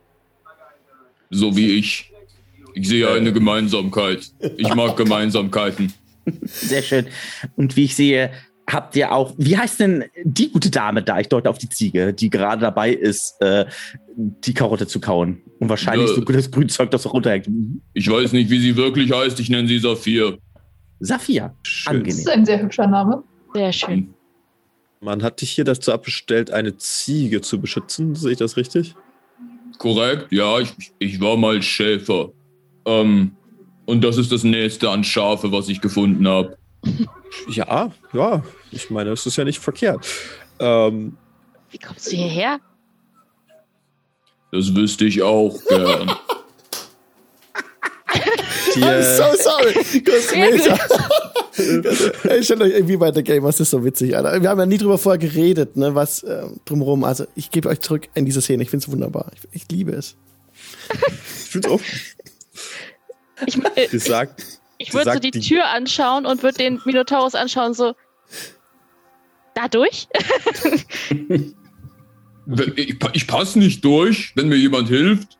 So 1.30 1.56
wie 1.56 1.78
ich. 1.78 2.12
Ich 2.74 2.88
sehe 2.88 3.10
eine 3.10 3.34
Gemeinsamkeit. 3.34 4.32
Ich 4.58 4.74
mag 4.76 4.96
Gemeinsamkeiten. 4.98 5.94
Sehr 6.44 6.82
schön. 6.82 7.08
Und 7.56 7.76
wie 7.76 7.86
ich 7.86 7.96
sehe, 7.96 8.32
habt 8.70 8.96
ihr 8.96 9.12
auch, 9.14 9.34
wie 9.38 9.58
heißt 9.58 9.80
denn 9.80 10.06
die 10.24 10.52
gute 10.52 10.70
Dame 10.70 11.02
da? 11.04 11.20
Ich 11.20 11.30
deute 11.30 11.50
auf 11.50 11.58
die 11.58 11.70
Ziege, 11.70 12.14
die 12.14 12.30
gerade 12.30 12.62
dabei 12.62 12.92
ist, 12.92 13.36
äh, 13.40 13.66
die 14.18 14.54
Karotte 14.54 14.88
zu 14.88 15.00
kauen. 15.00 15.42
Und 15.60 15.70
wahrscheinlich 15.70 16.10
Ja. 16.10 16.16
so 16.16 16.22
das 16.22 16.52
Grünzeug, 16.52 16.92
das 16.92 17.12
runterhängt. 17.12 17.48
Ich 17.94 18.10
weiß 18.10 18.34
nicht, 18.34 18.50
wie 18.50 18.60
sie 18.60 18.76
wirklich 18.76 19.12
heißt. 19.12 19.40
Ich 19.40 19.50
nenne 19.50 19.68
sie 19.68 19.80
Saphir. 19.80 20.38
Saphir. 21.00 21.54
Schön. 21.64 21.84
Das 21.86 21.96
Angenehm. 21.96 22.18
ist 22.20 22.30
ein 22.30 22.46
sehr 22.46 22.62
hübscher 22.62 22.88
Name. 22.88 23.24
Sehr 23.54 23.72
schön. 23.72 24.14
Man 25.00 25.22
hat 25.24 25.42
dich 25.42 25.52
hier 25.52 25.64
dazu 25.64 25.92
abgestellt, 25.94 26.52
eine 26.52 26.76
Ziege 26.78 27.42
zu 27.42 27.62
beschützen. 27.62 28.16
Sehe 28.16 28.32
ich 28.32 28.38
das 28.40 28.58
richtig? 28.58 28.96
Korrekt? 29.78 30.32
Ja, 30.32 30.60
ich, 30.60 30.74
ich 30.98 31.22
war 31.22 31.38
mal 31.38 31.62
Schäfer. 31.62 32.32
Ähm, 32.86 33.32
und 33.88 34.04
das 34.04 34.18
ist 34.18 34.32
das 34.32 34.44
nächste 34.44 34.90
an 34.90 35.04
Schafe, 35.04 35.52
was 35.52 35.70
ich 35.70 35.82
gefunden 35.82 36.28
habe. 36.28 36.58
Ja, 37.48 37.92
ja. 38.14 38.44
Ich 38.72 38.90
meine, 38.90 39.12
es 39.12 39.26
ist 39.26 39.38
ja 39.38 39.46
nicht 39.46 39.60
verkehrt. 39.60 40.06
Ähm, 40.60 41.18
Wie 41.72 41.78
kommst 41.78 42.12
du 42.12 42.16
hierher? 42.16 42.60
Das 44.52 44.76
wüsste 44.76 45.06
ich 45.06 45.22
auch 45.22 45.58
gern. 45.70 46.12
die, 48.76 48.82
I'm 48.84 49.04
so 49.04 49.24
sorry. 49.42 49.84
Sehr 50.20 50.52
Meter. 50.52 50.80
Ich 52.38 52.46
stelle 52.46 52.66
euch 52.66 52.74
irgendwie 52.74 52.98
bei 52.98 53.12
der 53.12 53.24
Game, 53.24 53.44
was 53.44 53.60
ist 53.62 53.70
so 53.70 53.84
witzig, 53.86 54.16
Alter. 54.16 54.42
Wir 54.42 54.50
haben 54.50 54.60
ja 54.60 54.66
nie 54.66 54.78
drüber 54.78 54.98
vorher 54.98 55.18
geredet, 55.18 55.78
ne, 55.78 55.96
was 55.96 56.24
äh, 56.24 56.44
drumherum. 56.66 57.06
Also 57.06 57.26
ich 57.36 57.52
gebe 57.52 57.70
euch 57.70 57.80
zurück 57.80 58.10
in 58.16 58.26
diese 58.26 58.42
Szene. 58.42 58.64
Ich 58.64 58.70
finde 58.70 58.86
es 58.86 58.92
wunderbar. 58.92 59.32
Ich, 59.34 59.62
ich 59.62 59.72
liebe 59.72 59.94
es. 59.94 60.18
ich 60.92 61.52
finde 61.52 61.70
auch, 61.72 61.82
Ich, 63.46 63.58
äh, 63.76 63.88
die 63.92 64.00
sagt, 64.00 64.44
ich 64.78 64.94
würde 64.94 65.14
so 65.14 65.20
die 65.20 65.32
die- 65.32 65.40
Tür 65.40 65.68
anschauen 65.70 66.26
und 66.26 66.44
würde 66.44 66.58
den 66.58 66.82
Minotaurus 66.86 67.36
anschauen, 67.36 67.74
so. 67.74 67.94
Dadurch? 69.54 70.08
Wenn- 71.10 72.74
ich, 72.76 72.96
ich 73.14 73.28
passe 73.28 73.60
nicht 73.60 73.84
durch, 73.84 74.32
wenn 74.36 74.48
mir 74.48 74.56
jemand 74.56 74.88
hilft. 74.88 75.38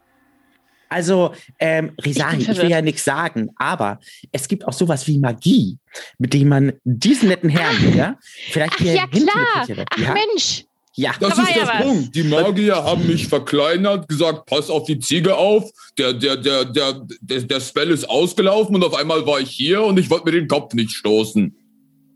Also, 0.90 1.34
ähm, 1.60 1.92
Risahi, 2.04 2.38
ich, 2.38 2.48
will 2.48 2.56
verwirrt. 2.56 2.72
ja 2.72 2.82
nichts 2.82 3.04
sagen, 3.04 3.50
aber 3.58 4.00
es 4.32 4.48
gibt 4.48 4.66
auch 4.66 4.72
sowas 4.74 5.06
wie 5.08 5.20
Magie, 5.20 5.78
mit 6.18 6.34
dem 6.34 6.48
man 6.48 6.74
diesen 6.86 7.28
netten 7.28 7.50
Herrn 7.50 7.76
hier 7.78 8.18
vielleicht 8.52 8.74
Ach 8.76 8.80
hier 8.80 8.94
ja, 8.94 9.08
klar. 9.08 9.68
Ach 9.92 9.98
Ja, 9.98 10.14
Mensch. 10.14 10.64
Ja. 10.98 11.14
Das 11.20 11.36
Da 11.36 11.44
ist 11.44 11.56
ja 11.56 11.62
das 11.62 11.70
was. 11.70 11.82
Punkt. 11.84 12.16
Die 12.16 12.24
Magier 12.24 12.76
haben 12.84 13.06
mich 13.06 13.28
verkleinert, 13.28 14.10
gesagt, 14.10 14.48
pass 14.48 14.70
auf 14.70 14.86
die 14.86 15.00
Ziege 15.00 15.36
auf. 15.38 15.70
Der, 15.98 16.14
der, 16.14 16.38
der, 16.38 16.66
der, 16.66 17.06
der, 17.22 17.42
der 17.44 17.60
Spell 17.62 17.92
ist 17.92 18.10
ausgelaufen 18.10 18.76
und 18.76 18.84
auf 18.84 18.96
einmal 18.96 19.26
war 19.26 19.40
ich 19.40 19.52
hier 19.52 19.84
und 19.84 20.00
ich 20.00 20.10
wollte 20.10 20.26
mir 20.26 20.32
den 20.32 20.48
Kopf 20.48 20.74
nicht 20.74 20.92
stoßen. 20.92 21.56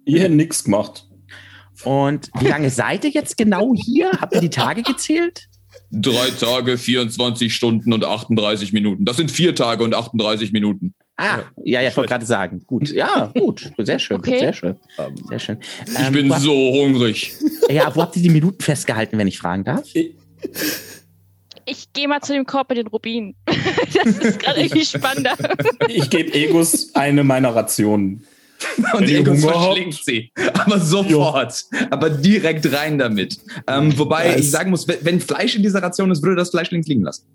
Ihr 0.06 0.20
hättet 0.20 0.36
nichts 0.36 0.64
gemacht. 0.64 1.08
Und 1.84 2.30
wie 2.40 2.48
lange 2.48 2.70
seid 2.70 3.06
ihr 3.06 3.12
jetzt 3.12 3.38
genau 3.38 3.74
hier? 3.76 4.12
Habt 4.20 4.34
ihr 4.34 4.42
die 4.42 4.50
Tage 4.50 4.82
gezählt? 4.82 5.48
Drei 5.92 6.30
Tage, 6.32 6.78
24 6.78 7.54
Stunden 7.54 7.94
und 7.94 8.04
38 8.04 8.74
Minuten. 8.74 9.06
Das 9.06 9.18
sind 9.18 9.30
vier 9.30 9.54
Tage 9.54 9.84
und 9.84 9.94
38 9.94 10.52
Minuten. 10.54 10.96
Ah, 11.24 11.44
ja, 11.64 11.82
ja, 11.82 11.90
ich 11.90 11.96
wollte 11.98 12.10
gerade 12.10 12.26
sagen. 12.26 12.64
Gut, 12.66 12.90
ja, 12.92 13.32
gut. 13.38 13.72
Sehr 13.78 14.00
schön, 14.00 14.18
Okay. 14.18 14.40
sehr 14.40 14.54
schön. 14.54 14.76
Sehr 15.30 15.40
schön. 15.40 15.58
Ich 15.88 16.00
Ähm, 16.00 16.14
bin 16.14 16.30
wo 16.30 16.34
habt- 16.34 16.44
so 16.44 16.52
hungrig. 16.54 17.34
Ja, 17.70 17.96
wo 17.96 18.02
habt 18.02 18.16
ihr 18.16 18.24
die 18.24 18.30
Minuten 18.30 18.62
festgehalten, 18.64 19.18
wenn 19.18 19.28
ich 19.28 19.38
fragen 19.38 19.64
darf? 19.64 19.84
Ich 21.66 21.94
gehe 21.94 22.08
mal 22.08 22.22
zu 22.22 22.34
dem 22.34 22.46
Korb 22.46 22.70
mit 22.70 22.80
den 22.80 22.88
Rubinen. 22.88 23.36
das 23.46 24.18
ist 24.18 24.40
gerade 24.40 24.62
irgendwie 24.62 24.84
spannender. 24.86 25.36
Ich 25.88 26.10
gebe 26.10 26.34
Egus 26.34 26.94
eine 26.96 27.24
meiner 27.24 27.56
Rationen. 27.56 28.24
Und 28.94 29.08
Hunger 29.08 29.36
verschlingt 29.38 29.94
sie. 30.04 30.32
Aber 30.54 30.80
sofort. 30.80 31.64
Aber 31.90 32.10
direkt 32.10 32.72
rein 32.74 32.98
damit. 33.00 33.38
Ähm, 33.68 33.98
wobei 33.98 34.30
Ja, 34.32 34.38
ich 34.38 34.50
sagen 34.52 34.70
muss, 34.72 34.88
wenn- 34.88 35.00
wenn 35.04 35.20
Fleisch 35.20 35.56
in 35.56 35.64
dieser 35.64 35.82
Ration 35.82 36.12
ist, 36.12 36.22
würde 36.24 36.36
das 36.36 36.50
Fleisch 36.52 36.72
links 36.72 36.88
liegen 36.88 37.04
lassen. 37.04 37.26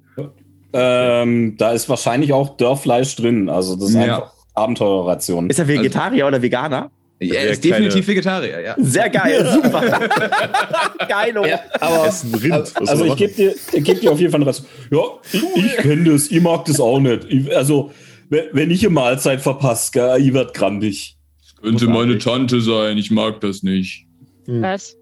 Ähm, 0.79 1.57
da 1.57 1.73
ist 1.73 1.89
wahrscheinlich 1.89 2.33
auch 2.33 2.57
Dörrfleisch 2.57 3.17
drin. 3.17 3.49
Also 3.49 3.77
das 3.77 3.91
ist 3.91 3.95
Ja. 3.95 4.03
einfach 4.03 4.33
Abenteuerration. 4.55 5.49
Ist 5.51 5.59
er 5.59 5.69
Vegetarier 5.69 6.27
oder 6.27 6.41
Veganer? 6.43 6.91
Er 7.19 7.31
wäre 7.31 7.47
ist 7.47 7.65
definitiv 7.65 7.93
keine- 7.95 8.07
Vegetarier, 8.09 8.61
ja. 8.61 8.75
Sehr 8.79 9.09
geil, 9.09 9.49
super. 9.63 9.81
Geilo. 11.09 11.47
Ja, 11.47 11.61
aber 11.81 12.03
also 12.03 13.05
ich 13.07 13.17
gebe 13.17 13.33
dir, 13.33 13.55
ich 13.73 13.85
geb 13.85 14.01
dir 14.01 14.13
auf 14.13 14.21
jeden 14.21 14.31
Fall 14.31 14.41
eine 14.43 14.47
Ration. 14.51 14.67
Ja, 14.91 15.01
ich, 15.33 15.43
ich 15.65 15.77
kenne 15.79 16.11
das, 16.13 16.31
ich 16.31 16.41
mag 16.43 16.65
das 16.67 16.79
auch 16.79 16.99
nicht. 17.01 17.25
Ich, 17.29 17.57
also 17.57 17.91
wenn 18.29 18.71
ich 18.71 18.85
eine 18.85 18.93
Mahlzeit 18.95 19.41
verpasse, 19.41 19.93
gell, 19.93 20.21
ich 20.21 20.35
werd 20.35 20.53
grandig. 20.53 21.17
Könnte 21.63 21.87
meine 21.87 21.99
meine 22.09 22.19
Tante 22.19 22.61
sein, 22.61 22.99
ich 22.99 23.11
mag 23.11 23.41
das 23.41 23.63
nicht. 23.63 24.05
Was? 24.47 24.97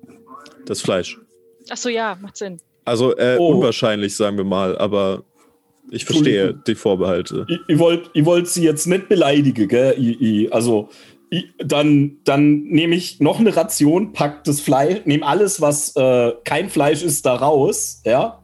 Das 0.67 0.81
Fleisch. 0.83 1.19
Ach 1.71 1.77
so, 1.77 1.89
ja, 1.89 2.17
macht 2.21 2.37
Sinn. 2.37 2.59
Also 2.85 3.17
äh, 3.17 3.37
Oh. 3.39 3.55
unwahrscheinlich, 3.57 4.15
sagen 4.15 4.37
wir 4.37 4.45
mal, 4.45 4.79
aber 4.79 5.25
ich 5.95 6.05
verstehe 6.05 6.55
die 6.67 6.75
Vorbehalte. 6.75 7.47
Ich, 7.49 7.61
ich 7.69 7.79
wollte 7.79 8.11
ich 8.13 8.25
wollt 8.25 8.49
sie 8.49 8.65
jetzt 8.65 8.87
nicht 8.87 9.09
beleidigen, 9.09 9.69
gell? 9.69 9.95
Ich, 9.99 10.21
ich, 10.21 10.53
also, 10.53 10.89
ich, 11.31 11.47
dann, 11.59 12.19
dann 12.25 12.65
nehme 12.65 12.95
ich 12.95 13.21
noch 13.21 13.41
eine 13.41 13.57
Ration, 13.57 14.13
pack 14.13 14.45
das 14.45 14.61
Fleisch, 14.61 15.01
nehme 15.05 15.27
alles, 15.27 15.61
was 15.61 15.95
äh, 15.97 16.33
kein 16.45 16.69
Fleisch 16.69 17.03
ist, 17.03 17.25
da 17.27 17.37
raus, 17.37 18.03
ja? 18.05 18.41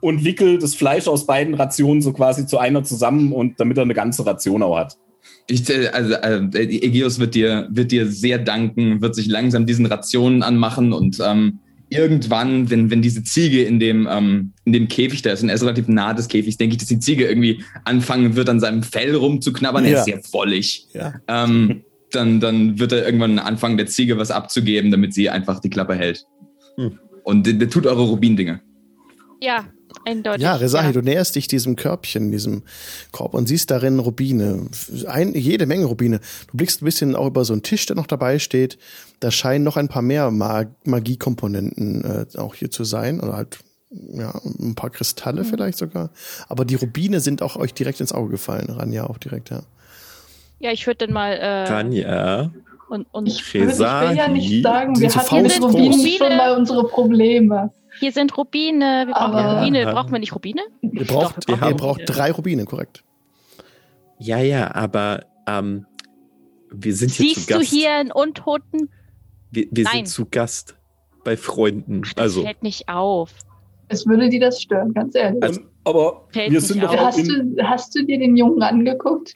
Und 0.00 0.24
wickel 0.24 0.58
das 0.58 0.74
Fleisch 0.74 1.06
aus 1.06 1.26
beiden 1.26 1.54
Rationen 1.54 2.02
so 2.02 2.12
quasi 2.12 2.46
zu 2.46 2.58
einer 2.58 2.82
zusammen 2.82 3.32
und 3.32 3.60
damit 3.60 3.78
er 3.78 3.84
eine 3.84 3.94
ganze 3.94 4.26
Ration 4.26 4.62
auch 4.62 4.76
hat. 4.76 4.96
Ich, 5.48 5.68
äh, 5.70 5.88
also, 5.88 6.14
äh, 6.14 6.64
Egeus 6.64 7.18
wird 7.18 7.34
dir, 7.34 7.68
wird 7.70 7.92
dir 7.92 8.06
sehr 8.06 8.38
danken, 8.38 9.00
wird 9.02 9.14
sich 9.14 9.26
langsam 9.26 9.66
diesen 9.66 9.86
Rationen 9.86 10.42
anmachen 10.42 10.92
und 10.92 11.18
ähm, 11.24 11.58
irgendwann, 11.92 12.70
wenn, 12.70 12.90
wenn 12.90 13.02
diese 13.02 13.22
Ziege 13.22 13.62
in 13.62 13.78
dem, 13.78 14.08
ähm, 14.10 14.52
in 14.64 14.72
dem 14.72 14.88
Käfig 14.88 15.22
da 15.22 15.30
ist 15.32 15.42
und 15.42 15.48
er 15.48 15.54
ist 15.54 15.62
relativ 15.62 15.88
nah 15.88 16.14
des 16.14 16.28
Käfigs, 16.28 16.56
denke 16.56 16.74
ich, 16.74 16.78
dass 16.78 16.88
die 16.88 16.98
Ziege 16.98 17.26
irgendwie 17.26 17.62
anfangen 17.84 18.34
wird, 18.36 18.48
an 18.48 18.60
seinem 18.60 18.82
Fell 18.82 19.14
rumzuknabbern. 19.14 19.84
Er 19.84 19.90
Ja. 19.92 19.98
ist 19.98 20.04
sehr 20.06 20.20
wollig. 20.32 20.86
Ja. 20.92 21.14
Ähm, 21.28 21.82
dann, 22.10 22.40
dann 22.40 22.78
wird 22.78 22.92
er 22.92 23.04
irgendwann 23.04 23.38
anfangen, 23.38 23.76
der 23.76 23.86
Ziege 23.86 24.18
was 24.18 24.30
abzugeben, 24.30 24.90
damit 24.90 25.14
sie 25.14 25.30
einfach 25.30 25.60
die 25.60 25.70
Klappe 25.70 25.94
hält. 25.94 26.24
Hm. 26.76 26.98
Und 27.24 27.46
der, 27.46 27.54
der 27.54 27.70
tut 27.70 27.86
eure 27.86 28.02
Rubindinge. 28.02 28.60
Ja, 29.40 29.64
eindeutig. 30.04 30.42
Ja, 30.42 30.54
Resahi, 30.56 30.86
ja. 30.86 30.92
du 30.92 31.00
näherst 31.02 31.34
dich 31.36 31.46
diesem 31.48 31.76
Körbchen, 31.76 32.30
diesem 32.30 32.62
Korb 33.12 33.34
und 33.34 33.46
siehst 33.48 33.70
darin 33.70 33.98
Rubine. 33.98 34.66
Ein, 35.06 35.34
jede 35.34 35.66
Menge 35.66 35.86
Rubine. 35.86 36.20
Du 36.50 36.56
blickst 36.56 36.82
ein 36.82 36.84
bisschen 36.84 37.14
auch 37.16 37.26
über 37.26 37.44
so 37.44 37.52
einen 37.52 37.62
Tisch, 37.62 37.86
der 37.86 37.96
noch 37.96 38.06
dabei 38.06 38.38
steht. 38.38 38.78
Da 39.20 39.30
scheinen 39.30 39.64
noch 39.64 39.76
ein 39.76 39.88
paar 39.88 40.02
mehr 40.02 40.30
Mag 40.30 40.68
Magiekomponenten 40.84 42.04
äh, 42.04 42.38
auch 42.38 42.54
hier 42.54 42.70
zu 42.70 42.84
sein. 42.84 43.20
Oder 43.20 43.36
halt, 43.36 43.58
ja, 43.90 44.32
ein 44.58 44.74
paar 44.74 44.90
Kristalle 44.90 45.44
vielleicht 45.44 45.78
sogar. 45.78 46.10
Aber 46.48 46.64
die 46.64 46.74
Rubine 46.76 47.20
sind 47.20 47.42
auch 47.42 47.56
euch 47.56 47.74
direkt 47.74 48.00
ins 48.00 48.12
Auge 48.12 48.30
gefallen. 48.30 48.70
Ranja 48.70 49.06
auch 49.06 49.18
direkt, 49.18 49.50
ja. 49.50 49.62
Ja, 50.58 50.70
ich 50.70 50.86
würde 50.86 51.06
dann 51.06 51.12
mal 51.14 51.32
äh, 51.32 51.66
Tanja, 51.66 52.50
und, 52.88 53.06
und 53.10 53.26
Ich, 53.26 53.52
will- 53.54 53.62
ich 53.70 53.78
will 53.78 54.16
ja 54.16 54.28
nicht 54.28 54.62
sagen, 54.62 55.00
wir 55.00 55.14
hatten 55.14 55.42
mit. 55.42 55.62
Rubinen 55.62 55.92
Rubine. 55.94 56.16
schon 56.18 56.36
mal 56.36 56.56
unsere 56.56 56.86
Probleme. 56.88 57.70
Hier 58.00 58.12
sind 58.12 58.36
Rubine. 58.36 59.04
Wir 59.06 59.14
brauchen 59.14 59.34
Aber- 59.34 59.58
Rubine. 59.60 59.84
Brauchen 59.92 60.12
wir 60.12 60.18
nicht 60.18 60.34
Rubine? 60.34 60.62
Ihr 60.80 61.04
braucht, 61.04 61.36
Doch, 61.36 61.48
wir 61.48 61.54
ihr 61.54 61.58
brauchen 61.60 61.76
braucht 61.76 62.00
drei 62.06 62.30
Rubine, 62.32 62.64
korrekt. 62.64 63.04
ja, 64.18 64.38
ja, 64.38 64.74
aber 64.74 65.24
ähm, 65.46 65.86
wir 66.70 66.94
sind 66.94 67.10
hier 67.12 67.26
Siehst 67.34 67.46
zu 67.48 67.52
du 67.54 67.58
Gast. 67.60 67.70
hier 67.70 67.92
einen 67.92 68.12
Untoten? 68.12 68.88
wir 69.50 69.66
wir 69.70 69.84
Nein. 69.84 69.92
sind 69.96 70.08
zu 70.08 70.26
Gast 70.30 70.76
bei 71.24 71.36
Freunden. 71.36 72.02
Ach, 72.06 72.12
das 72.14 72.22
also, 72.22 72.42
fällt 72.42 72.62
nicht 72.62 72.88
auf. 72.88 73.32
Es 73.88 74.06
würde 74.06 74.28
die 74.30 74.38
das 74.38 74.62
stören, 74.62 74.94
ganz 74.94 75.14
ehrlich. 75.14 75.42
Also- 75.42 75.60
Und, 75.60 75.68
aber 75.84 76.26
Fällt 76.30 76.50
wir 76.52 76.60
sind 76.60 76.82
doch 76.82 76.96
hast, 76.96 77.18
du, 77.28 77.56
hast 77.62 77.94
du 77.94 78.04
dir 78.04 78.18
den 78.18 78.36
Jungen 78.36 78.62
angeguckt? 78.62 79.34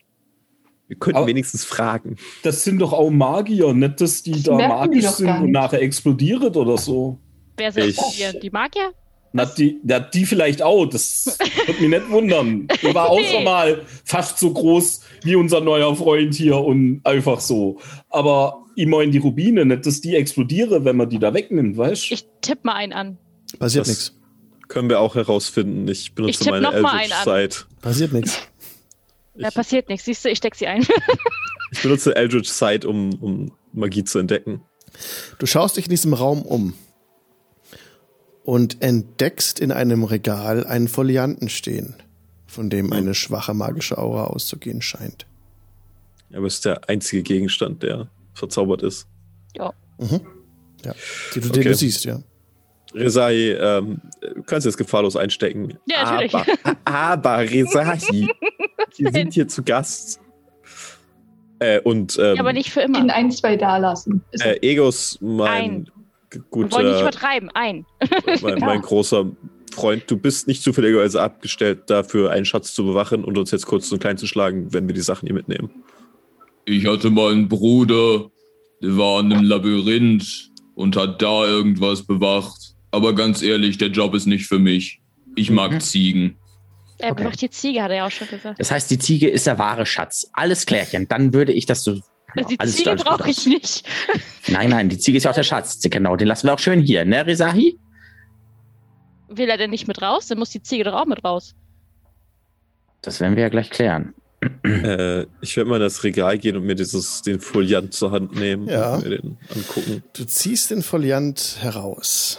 wir 0.88 0.96
könnten 0.96 1.18
aber- 1.18 1.26
wenigstens 1.26 1.64
fragen. 1.64 2.16
das 2.44 2.62
sind 2.64 2.78
doch 2.80 2.92
auch 2.92 3.10
Magier, 3.10 3.74
nicht, 3.74 4.00
dass 4.00 4.22
die 4.22 4.30
Das 4.32 4.42
da 4.44 4.54
merken 4.54 4.72
die 4.92 4.98
magisch 4.98 5.04
doch 5.04 5.12
sind 5.16 5.40
und 5.42 5.50
nachher 5.50 5.82
explodiert 5.82 6.56
oder 6.56 6.78
so. 6.78 7.18
Wer 7.56 7.72
sind 7.72 7.86
Ich- 7.88 7.98
wir? 8.18 8.32
Die 8.38 8.50
Magier? 8.50 8.92
Na, 9.32 9.44
die, 9.44 9.78
na, 9.84 9.98
die 10.00 10.24
vielleicht 10.24 10.62
auch. 10.62 10.86
Das 10.86 11.38
wird 11.66 11.80
mich 11.80 11.90
nicht 11.90 12.08
wundern. 12.08 12.68
Die 12.80 12.94
war 12.94 13.10
auch 13.10 13.18
Nee. 13.20 13.30
schon 13.32 13.44
mal 13.44 13.82
fast 14.04 14.38
so 14.38 14.50
groß 14.52 15.00
wie 15.24 15.36
unser 15.36 15.60
neuer 15.60 15.94
Freund 15.94 16.34
hier 16.34 16.56
und 16.56 17.00
einfach 17.04 17.40
so. 17.40 17.78
Aber 18.08 18.64
ich 18.76 18.86
meine 18.86 19.10
die 19.10 19.18
Rubine, 19.18 19.66
nicht, 19.66 19.84
dass 19.84 20.00
die 20.00 20.14
explodiere, 20.16 20.84
wenn 20.86 20.96
man 20.96 21.10
die 21.10 21.18
da 21.18 21.34
wegnimmt, 21.34 21.76
weißt 21.76 22.10
du? 22.10 22.14
Ich 22.14 22.26
tipp 22.40 22.64
mal 22.64 22.74
einen 22.74 22.92
an. 22.94 23.18
Passiert 23.58 23.86
nichts. 23.88 24.14
Können 24.68 24.88
wir 24.88 25.00
auch 25.00 25.14
herausfinden. 25.16 25.86
Ich 25.88 26.14
benutze 26.14 26.44
tipp 26.44 26.52
meine 26.52 26.62
noch 26.62 26.72
mal 26.72 26.76
Eldritch 27.00 27.02
einen 27.02 27.12
an. 27.12 27.24
Sight. 27.24 27.66
Passiert 27.82 28.12
nichts. 28.14 28.38
Da 29.34 29.48
Ich- 29.48 29.54
passiert 29.54 29.88
nichts. 29.90 30.06
Siehst 30.06 30.24
du, 30.24 30.30
ich 30.30 30.38
steck 30.38 30.54
sie 30.54 30.66
ein. 30.66 30.86
Ich 31.72 31.82
benutze 31.82 32.14
Eldritch 32.14 32.48
Sight, 32.48 32.84
um, 32.84 33.12
um 33.20 33.52
Magie 33.72 34.04
zu 34.04 34.20
entdecken. 34.20 34.62
Du 35.40 35.46
schaust 35.46 35.76
dich 35.76 35.86
in 35.86 35.90
diesem 35.90 36.14
Raum 36.14 36.42
um 36.42 36.74
und 38.46 38.80
entdeckst 38.80 39.58
in 39.58 39.72
einem 39.72 40.04
Regal 40.04 40.64
einen 40.64 40.86
Folianten 40.86 41.48
stehen, 41.48 41.96
von 42.46 42.70
dem 42.70 42.92
eine 42.92 43.12
schwache 43.12 43.54
magische 43.54 43.98
Aura 43.98 44.24
auszugehen 44.24 44.80
scheint. 44.82 45.26
Aber 46.32 46.46
es 46.46 46.54
ist 46.54 46.64
der 46.64 46.88
einzige 46.88 47.24
Gegenstand, 47.24 47.82
der 47.82 48.06
verzaubert 48.34 48.82
ist. 48.82 49.08
Ja, 49.56 49.72
die 49.98 51.40
du, 51.40 51.48
den 51.48 51.50
Okay. 51.50 51.62
du 51.64 51.74
siehst, 51.74 52.04
ja. 52.04 52.20
Resai, 52.94 53.56
ähm, 53.60 54.00
du 54.20 54.42
kannst 54.44 54.64
jetzt 54.64 54.76
gefahrlos 54.78 55.16
einstecken. 55.16 55.76
Ja, 55.90 56.04
natürlich. 56.04 56.34
Aber, 56.34 56.76
aber 56.84 57.38
Resai, 57.50 57.98
wir 58.96 59.12
sind 59.12 59.34
hier 59.34 59.48
zu 59.48 59.64
Gast. 59.64 60.20
Äh, 61.58 61.80
und 61.80 62.16
ähm, 62.18 62.36
Ja, 62.36 62.40
aber 62.40 62.52
nicht 62.52 62.70
für 62.70 62.82
immer. 62.82 63.00
Ihn 63.00 63.10
ein, 63.10 63.32
zwei 63.32 63.56
da 63.56 63.78
lassen. 63.78 64.22
Äh, 64.30 64.58
Egos, 64.62 65.18
mein 65.20 65.48
Ein. 65.48 65.90
G- 66.30 66.40
Wir 66.52 66.70
wollen 66.72 66.90
nicht 66.92 67.00
übertreiben. 67.00 67.50
Ein. 67.54 67.86
mein, 68.42 68.58
mein 68.60 68.80
großer 68.82 69.30
Freund, 69.72 70.04
du 70.10 70.16
bist 70.16 70.46
nicht 70.48 70.62
zufälligerweise 70.62 71.20
abgestellt, 71.22 71.84
dafür 71.88 72.30
einen 72.30 72.44
Schatz 72.46 72.72
zu 72.72 72.84
bewachen 72.84 73.24
und 73.24 73.36
uns 73.36 73.50
jetzt 73.50 73.66
kurz 73.66 73.90
und 73.92 73.98
klein 73.98 74.16
zu 74.18 74.26
schlagen, 74.26 74.72
wenn 74.72 74.86
wir 74.88 74.94
die 74.94 75.00
Sachen 75.02 75.26
hier 75.26 75.34
mitnehmen. 75.34 75.70
Ich 76.64 76.86
hatte 76.86 77.10
mal 77.10 77.32
einen 77.32 77.48
Bruder, 77.48 78.30
der 78.82 78.96
war 78.96 79.20
in 79.20 79.32
einem 79.32 79.44
Labyrinth 79.44 80.50
und 80.74 80.96
hat 80.96 81.20
da 81.22 81.44
irgendwas 81.46 82.02
bewacht. 82.04 82.74
Aber 82.90 83.14
ganz 83.14 83.42
ehrlich, 83.42 83.78
der 83.78 83.88
Job 83.88 84.14
ist 84.14 84.26
nicht 84.26 84.46
für 84.46 84.58
mich. 84.58 85.00
Ich 85.34 85.50
mag 85.50 85.72
Mhm. 85.72 85.80
Ziegen. 85.80 86.36
Er 86.98 87.12
Okay. 87.12 87.24
macht 87.24 87.42
die 87.42 87.50
Ziege, 87.50 87.82
hat 87.82 87.90
er 87.90 87.96
ja 87.98 88.06
auch 88.06 88.10
schon 88.10 88.28
gesagt. 88.28 88.58
Das 88.58 88.70
heißt, 88.70 88.90
die 88.90 88.98
Ziege 88.98 89.28
ist 89.28 89.46
der 89.46 89.58
wahre 89.58 89.84
Schatz. 89.84 90.30
Alles 90.32 90.64
klärchen. 90.64 91.06
Dann 91.08 91.34
würde 91.34 91.52
ich 91.52 91.66
das 91.66 91.84
so. 91.84 92.00
Ja, 92.36 92.42
Also 92.42 92.48
die 92.50 92.60
alles 92.60 92.76
Ziege 92.76 92.94
brauche 92.96 93.30
ich 93.30 93.46
nicht. 93.46 93.86
Nein, 94.48 94.70
nein, 94.70 94.88
die 94.88 94.98
Ziege 94.98 95.18
ist 95.18 95.24
ja 95.24 95.30
auch 95.30 95.34
der 95.34 95.42
Schatz. 95.42 95.80
Genau, 95.82 96.16
den 96.16 96.28
lassen 96.28 96.46
wir 96.48 96.54
auch 96.54 96.58
schön 96.58 96.80
hier, 96.80 97.04
ne, 97.04 97.26
Resahi? 97.26 97.78
Will 99.28 99.48
er 99.48 99.56
denn 99.58 99.70
nicht 99.70 99.88
mit 99.88 100.00
raus? 100.02 100.26
Dann 100.28 100.38
muss 100.38 100.50
die 100.50 100.62
Ziege 100.62 100.84
doch 100.84 100.94
auch 100.94 101.06
mit 101.06 101.24
raus. 101.24 101.54
Das 103.02 103.20
werden 103.20 103.36
wir 103.36 103.42
ja 103.42 103.48
gleich 103.48 103.70
klären. 103.70 104.14
Äh, 104.64 105.22
ich 105.40 105.56
werde 105.56 105.70
mal 105.70 105.76
in 105.76 105.82
das 105.82 106.04
Regal 106.04 106.38
gehen 106.38 106.56
und 106.56 106.64
mir 106.64 106.74
dieses, 106.74 107.22
den 107.22 107.40
Foliant 107.40 107.92
zur 107.94 108.12
Hand 108.12 108.34
nehmen 108.36 108.68
Ja. 108.68 108.94
und 108.96 109.04
mir 109.04 109.18
den 109.18 109.38
angucken. 109.54 110.02
Du 110.12 110.24
ziehst 110.24 110.70
den 110.70 110.82
Foliant 110.82 111.56
heraus. 111.60 112.38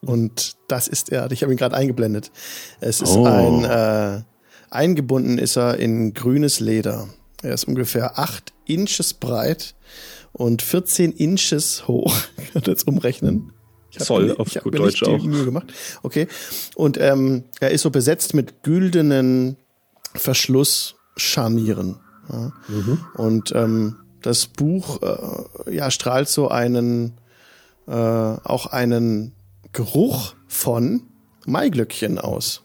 Und 0.00 0.54
das 0.68 0.86
ist 0.88 1.10
er. 1.10 1.30
Ich 1.32 1.42
habe 1.42 1.52
ihn 1.52 1.58
gerade 1.58 1.76
eingeblendet. 1.76 2.30
Es 2.80 3.00
ist 3.00 3.16
Oh. 3.16 3.26
ein, 3.26 3.64
äh, 3.64 4.22
eingebunden 4.70 5.38
ist 5.38 5.56
er 5.56 5.76
in 5.78 6.14
grünes 6.14 6.60
Leder. 6.60 7.08
Er 7.42 7.54
ist 7.54 7.64
ungefähr 7.64 8.18
acht 8.18 8.52
Inches 8.66 9.14
breit 9.14 9.74
und 10.32 10.62
14 10.62 11.12
Inches 11.12 11.86
hoch. 11.88 12.14
Ich 12.38 12.54
kann 12.54 12.62
jetzt 12.66 12.88
umrechnen. 12.88 13.52
Ich 13.90 13.98
Zoll 13.98 14.34
auf 14.36 14.48
ich 14.54 14.62
gut 14.62 14.72
mir 14.72 14.78
Deutsch 14.78 15.02
nicht 15.02 15.06
die 15.06 15.16
auch. 15.16 15.24
Mühe 15.24 15.44
gemacht. 15.44 15.72
Okay. 16.02 16.28
Und 16.74 16.98
ähm, 16.98 17.44
er 17.60 17.70
ist 17.70 17.82
so 17.82 17.90
besetzt 17.90 18.34
mit 18.34 18.62
güldenen 18.62 19.56
Verschlussscharnieren. 20.14 22.00
Ja. 22.30 22.52
Und 23.14 23.52
ähm, 23.54 23.96
das 24.22 24.46
Buch 24.46 25.02
äh, 25.02 25.74
ja, 25.74 25.90
strahlt 25.90 26.28
so 26.28 26.48
einen 26.48 27.18
äh, 27.86 27.92
auch 27.92 28.66
einen 28.66 29.32
Geruch 29.72 30.34
von 30.46 31.04
Maiglöckchen 31.46 32.18
aus. 32.18 32.62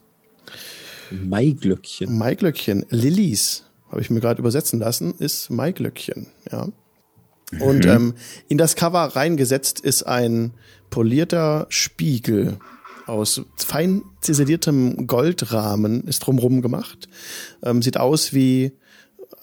Maiglöckchen. 1.11 2.17
Maiglöckchen, 2.17 2.85
Lilies, 2.89 3.63
habe 3.93 4.01
ich 4.01 4.09
mir 4.09 4.21
gerade 4.21 4.39
übersetzen 4.39 4.79
lassen, 4.79 5.13
ist 5.19 5.51
Maiglöckchen, 5.51 6.25
ja. 6.51 6.67
Und 7.59 7.85
ähm, 7.85 8.15
in 8.47 8.57
das 8.57 8.75
Cover 8.75 9.15
reingesetzt 9.15 9.79
ist 9.79 10.01
ein 10.01 10.53
polierter 10.89 11.67
Spiegel 11.69 12.57
aus 13.05 13.43
fein 13.55 14.01
ziseliertem 14.21 15.05
Goldrahmen, 15.05 16.07
ist 16.07 16.21
drumrum 16.21 16.63
gemacht. 16.63 17.07
Ähm, 17.61 17.83
sieht 17.83 17.97
aus 17.97 18.33
wie, 18.33 18.71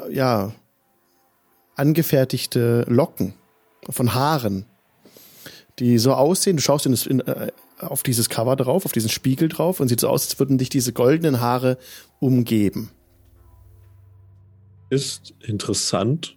äh, 0.01 0.13
ja, 0.13 0.53
angefertigte 1.77 2.85
Locken 2.89 3.35
von 3.89 4.15
Haaren, 4.15 4.67
die 5.79 5.99
so 5.99 6.15
aussehen. 6.15 6.57
Du 6.57 6.63
schaust 6.63 6.87
in 6.87 6.93
das, 6.93 7.07
in, 7.07 7.21
äh, 7.21 7.53
auf 7.79 8.03
dieses 8.03 8.29
Cover 8.29 8.57
drauf, 8.57 8.85
auf 8.85 8.93
diesen 8.93 9.11
Spiegel 9.11 9.49
drauf 9.49 9.79
und 9.79 9.87
sieht 9.87 10.01
so 10.01 10.09
aus, 10.09 10.27
als 10.27 10.41
würden 10.41 10.59
dich 10.59 10.71
diese 10.71 10.93
goldenen 10.93 11.41
Haare 11.41 11.79
umgeben. 12.19 12.91
Ist 14.91 15.35
interessant. 15.41 16.37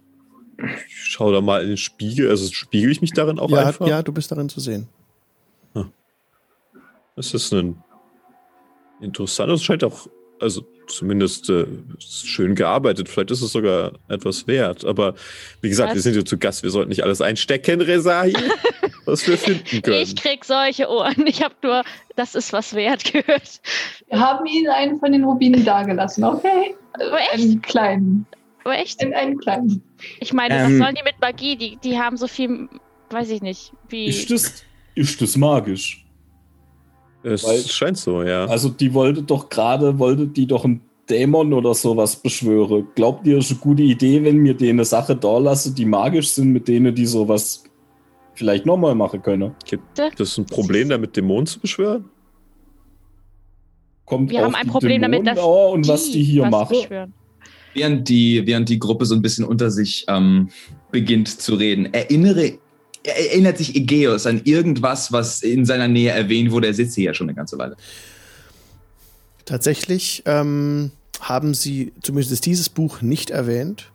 Ich 0.86 0.94
schau 0.94 1.32
da 1.32 1.40
mal 1.40 1.62
in 1.62 1.68
den 1.68 1.76
Spiegel. 1.76 2.30
Also 2.30 2.50
spiegel 2.52 2.90
ich 2.90 3.00
mich 3.00 3.12
darin 3.12 3.38
auch 3.38 3.50
ja, 3.50 3.66
einfach? 3.66 3.86
ja, 3.86 4.02
du 4.02 4.12
bist 4.12 4.30
darin 4.30 4.48
zu 4.48 4.60
sehen. 4.60 4.88
Das 7.16 7.32
ist 7.32 7.52
ein 7.52 7.82
interessant. 9.00 9.50
Das 9.50 9.62
scheint 9.62 9.84
auch 9.84 10.08
also 10.40 10.66
zumindest 10.88 11.48
äh, 11.48 11.66
schön 11.98 12.54
gearbeitet. 12.54 13.08
Vielleicht 13.08 13.30
ist 13.30 13.40
es 13.40 13.52
sogar 13.52 13.92
etwas 14.08 14.46
wert. 14.46 14.84
Aber 14.84 15.14
wie 15.60 15.68
gesagt, 15.68 15.90
Was? 15.90 15.94
wir 15.96 16.02
sind 16.02 16.12
hier 16.14 16.24
zu 16.24 16.38
Gast. 16.38 16.62
Wir 16.62 16.70
sollten 16.70 16.90
nicht 16.90 17.04
alles 17.04 17.20
einstecken, 17.20 17.80
Resahi, 17.80 18.34
was 19.04 19.26
wir 19.26 19.38
finden 19.38 19.80
können. 19.82 20.02
Ich 20.02 20.16
krieg 20.16 20.44
solche 20.44 20.88
Ohren. 20.88 21.26
Ich 21.26 21.42
habe 21.42 21.54
nur, 21.62 21.84
das 22.16 22.34
ist 22.34 22.52
was 22.52 22.74
wert 22.74 23.04
gehört. 23.04 23.60
Wir 24.08 24.18
haben 24.18 24.44
Ihnen 24.46 24.70
einen 24.70 24.98
von 24.98 25.12
den 25.12 25.24
Rubinen 25.24 25.64
dagelassen, 25.64 26.24
okay? 26.24 26.74
Echt? 27.32 27.42
einen 27.42 27.62
kleinen. 27.62 28.26
Aber 28.64 28.78
echt? 28.78 29.00
Einen, 29.02 29.12
einen 29.14 29.38
kleinen. 29.38 29.82
Ich 30.20 30.32
meine, 30.32 30.54
Ähm. 30.54 30.62
was 30.64 30.78
sollen 30.78 30.94
die 30.94 31.02
mit 31.04 31.20
Magie? 31.20 31.56
Die, 31.56 31.76
die 31.76 31.98
haben 31.98 32.16
so 32.16 32.26
viel, 32.26 32.68
weiß 33.10 33.30
ich 33.30 33.42
nicht, 33.42 33.72
wie. 33.88 34.06
Ist 34.06 34.30
das, 34.30 34.64
ist 34.94 35.20
das 35.20 35.36
magisch? 35.36 36.00
es 37.22 37.44
weil- 37.44 37.62
scheint 37.62 37.96
so, 37.98 38.22
ja. 38.22 38.44
Also 38.46 38.68
die 38.68 38.92
wollte 38.92 39.22
doch 39.22 39.48
gerade, 39.48 39.98
wollte 39.98 40.26
die 40.26 40.46
doch 40.46 40.64
einen 40.64 40.82
Dämon 41.08 41.52
oder 41.52 41.74
sowas 41.74 42.16
beschwören. 42.16 42.88
Glaubt 42.94 43.26
ihr, 43.26 43.38
es 43.38 43.46
ist 43.46 43.52
eine 43.52 43.60
gute 43.60 43.82
Idee, 43.82 44.22
wenn 44.24 44.38
mir 44.38 44.54
denen 44.54 44.78
eine 44.80 44.84
Sache 44.84 45.16
da 45.16 45.38
lasse, 45.38 45.72
die 45.74 45.84
magisch 45.86 46.30
sind, 46.30 46.50
mit 46.52 46.68
denen 46.68 46.94
die 46.94 47.06
sowas 47.06 47.64
vielleicht 48.34 48.66
nochmal 48.66 48.94
machen 48.94 49.22
können? 49.22 49.54
Das 49.96 50.18
ist 50.20 50.38
ein 50.38 50.46
Problem, 50.46 50.88
damit 50.90 51.16
Dämonen 51.16 51.46
zu 51.46 51.60
beschwören? 51.60 52.06
Kommt 54.06 54.30
Wir 54.30 54.42
haben 54.44 54.54
ein 54.54 54.64
die 54.66 54.70
Problem 54.70 55.00
damit, 55.02 55.20
Dämonen 55.26 55.34
dass 55.36 55.44
an 55.44 55.72
und 55.72 55.88
was 55.88 56.10
die 56.10 56.22
hier 56.22 56.42
was 56.42 56.50
machen. 56.50 56.76
beschwören. 56.78 57.14
Während 57.74 58.08
die, 58.08 58.46
während 58.46 58.68
die 58.68 58.78
Gruppe 58.78 59.04
so 59.04 59.14
ein 59.14 59.22
bisschen 59.22 59.44
unter 59.44 59.70
sich 59.70 60.04
ähm, 60.08 60.48
beginnt 60.90 61.28
zu 61.28 61.54
reden, 61.56 61.92
erinnere, 61.92 62.58
er- 63.02 63.30
erinnert 63.30 63.58
sich 63.58 63.74
Egeus 63.74 64.26
an 64.26 64.40
irgendwas, 64.44 65.12
was 65.12 65.42
in 65.42 65.64
seiner 65.64 65.88
Nähe 65.88 66.12
erwähnt 66.12 66.52
wurde. 66.52 66.68
Er 66.68 66.74
sitzt 66.74 66.94
hier 66.94 67.04
ja 67.04 67.14
schon 67.14 67.28
eine 67.28 67.34
ganze 67.36 67.58
Weile. 67.58 67.76
Tatsächlich 69.44 70.22
ähm, 70.24 70.92
haben 71.20 71.52
sie 71.52 71.92
zumindest 72.02 72.46
dieses 72.46 72.68
Buch 72.68 73.02
nicht 73.02 73.30
erwähnt. 73.30 73.90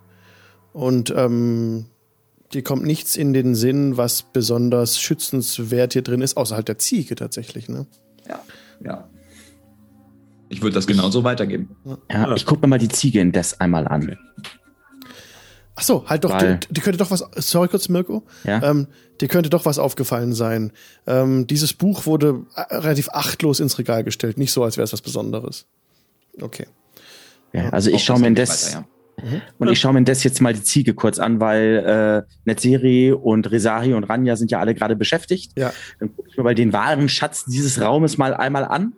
Und 0.74 1.12
ähm, 1.16 1.86
dir 2.54 2.64
kommt 2.64 2.86
nichts 2.86 3.16
in 3.16 3.34
den 3.34 3.56
Sinn, 3.56 3.98
was 3.98 4.22
besonders 4.22 5.00
schützenswert 5.00 5.94
hier 5.94 6.04
drin 6.04 6.22
ist, 6.22 6.38
außer 6.38 6.56
halt 6.56 6.68
der 6.68 6.78
Ziege 6.78 7.16
tatsächlich. 7.16 7.70
Ne? 7.70 7.88
Ja. 8.84 9.10
Ich 10.50 10.62
würde 10.62 10.74
das 10.74 10.88
genauso 10.88 11.24
weitergeben. 11.24 11.76
Ja, 12.12 12.34
ich 12.36 12.46
gucke 12.46 12.62
mir 12.62 12.68
mal 12.68 12.80
die 12.80 12.90
Ziege 12.90 13.20
indes 13.20 13.60
einmal 13.60 13.88
an. 13.88 14.18
Ach 15.76 15.84
so, 15.84 16.10
halt 16.10 16.26
doch, 16.26 16.38
dir 16.38 16.84
könnte 16.84 16.98
doch 16.98 17.10
was, 17.10 17.24
sorry 17.36 17.70
kurz, 17.70 17.88
Mirko, 17.88 18.24
Ja? 18.44 18.62
ähm, 18.70 18.88
dir 19.22 19.30
könnte 19.30 19.50
doch 19.50 19.64
was 19.64 19.80
aufgefallen 19.80 20.34
sein. 20.34 20.74
Ähm, 21.08 21.48
dieses 21.48 21.72
Buch 21.74 22.06
wurde 22.06 22.46
äh, 22.56 22.76
relativ 22.76 23.08
achtlos 23.10 23.62
ins 23.62 23.78
Regal 23.78 24.04
gestellt, 24.04 24.38
nicht 24.38 24.52
so, 24.52 24.62
als 24.64 24.76
wäre 24.76 24.84
es 24.84 24.92
was 24.92 25.02
Besonderes. 25.02 25.68
Okay. 26.42 26.68
ja 27.54 27.70
also 27.70 27.92
ich 27.92 28.04
schaue 28.04 28.16
das 28.16 28.22
mir 28.22 28.30
nicht 28.32 28.40
indes 28.40 28.76
weiter, 28.76 28.88
und 29.58 29.70
ich 29.70 29.80
schaue 29.80 29.94
mir 29.94 30.00
indes 30.00 30.24
jetzt 30.24 30.42
mal 30.42 30.54
die 30.54 30.64
Ziege 30.64 30.94
kurz 30.94 31.18
an, 31.20 31.40
weil 31.40 32.26
äh, 32.28 32.34
Netzeri 32.46 33.14
und 33.14 33.50
Resahi 33.50 33.94
und 33.94 34.04
Ranja 34.04 34.36
sind 34.36 34.52
ja 34.52 34.60
alle 34.60 34.76
gerade 34.76 34.96
beschäftigt. 34.96 35.54
Ja. 35.58 35.72
Dann 36.00 36.14
gucke 36.16 36.30
ich 36.30 36.38
mir 36.38 36.44
mal 36.44 36.56
den 36.56 36.74
wahren 36.74 37.08
Schatz 37.08 37.46
dieses 37.46 37.80
Raumes 37.80 38.18
mal 38.18 38.34
einmal 38.34 38.66
an 38.66 38.94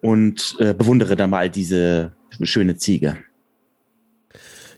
und 0.00 0.56
äh, 0.58 0.74
bewundere 0.74 1.16
dann 1.16 1.30
mal 1.30 1.50
diese 1.50 2.12
schöne 2.42 2.76
Ziege. 2.76 3.16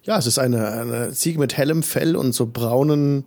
Ja, 0.02 0.16
es 0.18 0.26
ist 0.26 0.38
eine, 0.38 0.68
eine 0.68 1.12
Ziege 1.12 1.38
mit 1.38 1.56
hellem 1.56 1.82
Fell 1.82 2.16
und 2.16 2.32
so 2.32 2.46
braunen, 2.46 3.24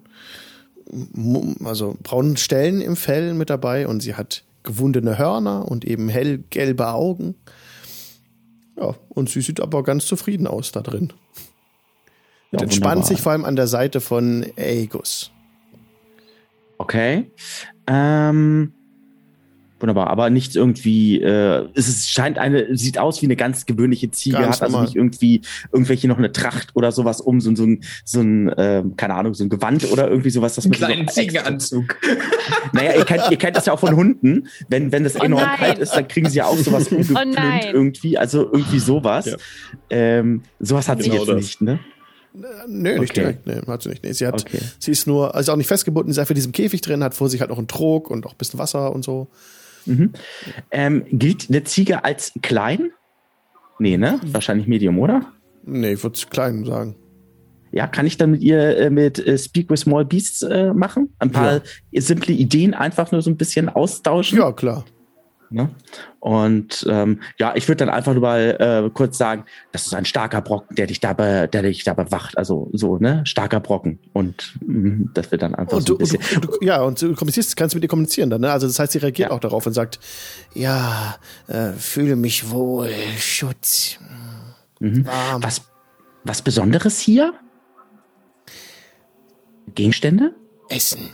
also 1.63 1.95
braunen 2.01 2.37
Stellen 2.37 2.81
im 2.81 2.95
Fell 2.95 3.33
mit 3.33 3.49
dabei 3.49 3.87
und 3.87 4.01
sie 4.01 4.15
hat 4.15 4.43
gewundene 4.63 5.17
Hörner 5.17 5.67
und 5.69 5.85
eben 5.85 6.09
hellgelbe 6.09 6.87
Augen. 6.87 7.35
Ja, 8.77 8.95
und 9.09 9.29
sie 9.29 9.41
sieht 9.41 9.59
aber 9.59 9.83
ganz 9.83 10.05
zufrieden 10.05 10.47
aus 10.47 10.71
da 10.71 10.81
drin. 10.81 11.11
Und 12.51 12.59
Ja, 12.59 12.63
entspannt 12.63 12.95
wunderbar. 12.97 13.07
sich 13.07 13.21
vor 13.21 13.31
allem 13.33 13.45
an 13.45 13.55
der 13.55 13.67
Seite 13.67 14.01
von 14.01 14.45
Aegus. 14.57 15.31
Okay. 16.77 17.31
Ähm, 17.85 18.73
wunderbar, 19.81 20.07
aber 20.07 20.29
nicht 20.29 20.55
irgendwie, 20.55 21.21
äh, 21.21 21.67
es 21.73 21.87
ist, 21.87 22.11
scheint 22.11 22.37
eine, 22.37 22.75
sieht 22.77 22.97
aus 22.97 23.21
wie 23.21 23.25
eine 23.25 23.35
ganz 23.35 23.65
gewöhnliche 23.65 24.11
Ziege, 24.11 24.37
Ganz 24.37 24.55
hat 24.57 24.61
also 24.63 24.71
normal. 24.73 24.85
nicht 24.87 24.95
irgendwie 24.95 25.41
irgendwelche 25.71 26.07
noch 26.07 26.17
eine 26.17 26.31
Tracht 26.31 26.69
oder 26.75 26.91
sowas 26.91 27.21
um, 27.21 27.41
so, 27.41 27.55
so 27.55 27.63
ein, 27.65 27.83
so 28.05 28.21
ein 28.21 28.51
ähm, 28.57 28.95
keine 28.97 29.15
Ahnung, 29.15 29.33
so 29.33 29.43
ein 29.43 29.49
Gewand 29.49 29.91
oder 29.91 30.07
irgendwie 30.09 30.29
sowas. 30.29 30.55
Das 30.55 30.65
Einen 30.65 30.71
man 30.71 30.79
so 30.79 30.85
kleinen 30.85 31.01
extra- 31.03 31.21
Ziegenanzug. 31.21 31.97
Naja, 32.73 32.93
ihr 32.97 33.05
kennt, 33.05 33.23
ihr 33.29 33.37
kennt 33.37 33.55
das 33.57 33.65
ja 33.65 33.73
auch 33.73 33.79
von 33.79 33.95
Hunden. 33.95 34.47
Wenn, 34.69 34.91
wenn 34.91 35.03
das 35.03 35.15
Oh 35.19 35.23
enorm 35.23 35.41
nein. 35.43 35.57
kalt 35.57 35.77
ist, 35.79 35.91
dann 35.93 36.07
kriegen 36.07 36.29
sie 36.29 36.37
ja 36.37 36.45
auch 36.45 36.57
sowas 36.57 36.87
umgeplünt 36.91 37.35
nein. 37.35 37.61
irgendwie, 37.73 38.17
also 38.17 38.43
irgendwie 38.51 38.79
sowas. 38.79 39.25
Ja. 39.25 39.37
Ähm, 39.89 40.43
sowas 40.59 40.87
hat 40.87 41.01
sie 41.03 41.09
Genau 41.09 41.21
jetzt 41.23 41.29
das. 41.29 41.35
nicht, 41.37 41.61
ne? 41.61 41.79
Nö, 42.67 42.97
nicht 42.99 43.11
Okay. 43.11 43.19
direkt. 43.21 43.47
Nee, 43.47 43.61
hat 43.67 43.81
sie 43.83 43.89
nicht. 43.89 44.03
Nee, 44.03 44.13
sie 44.13 44.25
hat, 44.25 44.39
Okay. 44.41 44.59
sie 44.79 44.91
ist 44.91 45.05
nur, 45.05 45.35
also 45.35 45.51
auch 45.51 45.57
nicht 45.57 45.67
festgebunden, 45.67 46.11
sie 46.13 46.17
ist 46.17 46.19
einfach 46.19 46.31
in 46.31 46.35
diesem 46.35 46.53
Käfig 46.53 46.79
drin, 46.81 47.03
hat 47.03 47.13
vor 47.13 47.27
sich 47.29 47.41
halt 47.41 47.49
noch 47.49 47.57
einen 47.57 47.67
Trog 47.67 48.09
und 48.09 48.25
auch 48.25 48.31
ein 48.31 48.37
bisschen 48.37 48.57
Wasser 48.59 48.93
und 48.93 49.03
so. 49.03 49.27
Mhm. 49.85 50.11
Ähm, 50.71 51.05
gilt 51.11 51.49
eine 51.49 51.63
Ziege 51.63 52.03
als 52.03 52.33
klein? 52.41 52.91
Nee, 53.79 53.97
ne? 53.97 54.19
Wahrscheinlich 54.23 54.67
Medium, 54.67 54.99
oder? 54.99 55.31
Nee, 55.63 55.93
ich 55.93 56.03
würde 56.03 56.19
klein 56.29 56.65
sagen. 56.65 56.95
Ja, 57.71 57.87
kann 57.87 58.05
ich 58.05 58.17
dann 58.17 58.31
mit 58.31 58.41
ihr 58.41 58.77
äh, 58.77 58.89
mit 58.89 59.25
äh, 59.25 59.37
Speak 59.37 59.69
with 59.69 59.81
Small 59.81 60.05
Beasts 60.05 60.41
äh, 60.41 60.73
machen? 60.73 61.13
Ein 61.19 61.31
paar 61.31 61.61
simple 61.93 62.33
Ideen 62.33 62.73
einfach 62.73 63.11
nur 63.11 63.21
so 63.21 63.29
ein 63.29 63.37
bisschen 63.37 63.69
austauschen. 63.69 64.37
Ja, 64.37 64.51
klar. 64.51 64.85
Ne? 65.53 65.69
Und 66.21 66.85
ähm, 66.89 67.19
ja, 67.37 67.53
ich 67.55 67.67
würde 67.67 67.85
dann 67.85 67.89
einfach 67.93 68.13
nur 68.13 68.21
mal 68.21 68.55
äh, 68.87 68.89
kurz 68.93 69.17
sagen, 69.17 69.43
das 69.73 69.85
ist 69.85 69.93
ein 69.93 70.05
starker 70.05 70.41
Brocken, 70.41 70.75
der 70.77 70.87
dich 70.87 70.99
dabei, 71.01 71.47
der 71.47 71.61
dich 71.63 71.83
da 71.83 71.93
bewacht. 71.93 72.37
Also 72.37 72.69
so, 72.71 72.97
ne? 72.97 73.21
Starker 73.25 73.59
Brocken. 73.59 73.99
Und 74.13 74.57
mh, 74.65 75.09
das 75.13 75.29
wird 75.31 75.41
dann 75.41 75.53
einfach 75.55 75.77
Und 75.77 75.87
so 75.87 75.95
du, 75.97 75.99
ein 75.99 76.11
und 76.11 76.19
bisschen. 76.19 76.41
du, 76.41 76.47
du, 76.47 76.65
ja, 76.65 76.81
und 76.81 77.01
du 77.01 77.13
kommunizierst, 77.15 77.57
kannst 77.57 77.75
mit 77.75 77.83
ihr 77.83 77.89
kommunizieren 77.89 78.29
dann, 78.29 78.41
ne? 78.41 78.51
Also 78.51 78.65
das 78.67 78.79
heißt, 78.79 78.93
sie 78.93 78.99
reagiert 78.99 79.29
Ja. 79.29 79.35
auch 79.35 79.39
darauf 79.41 79.65
und 79.67 79.73
sagt, 79.73 79.99
ja, 80.53 81.15
äh, 81.47 81.73
fühle 81.73 82.15
mich 82.15 82.49
wohl, 82.49 82.89
Schutz, 83.19 83.97
Mhm. 84.79 85.05
warm. 85.05 85.43
Was, 85.43 85.61
was 86.23 86.41
Besonderes 86.41 86.99
hier? 86.99 87.33
Gegenstände? 89.75 90.33
Essen. 90.69 91.09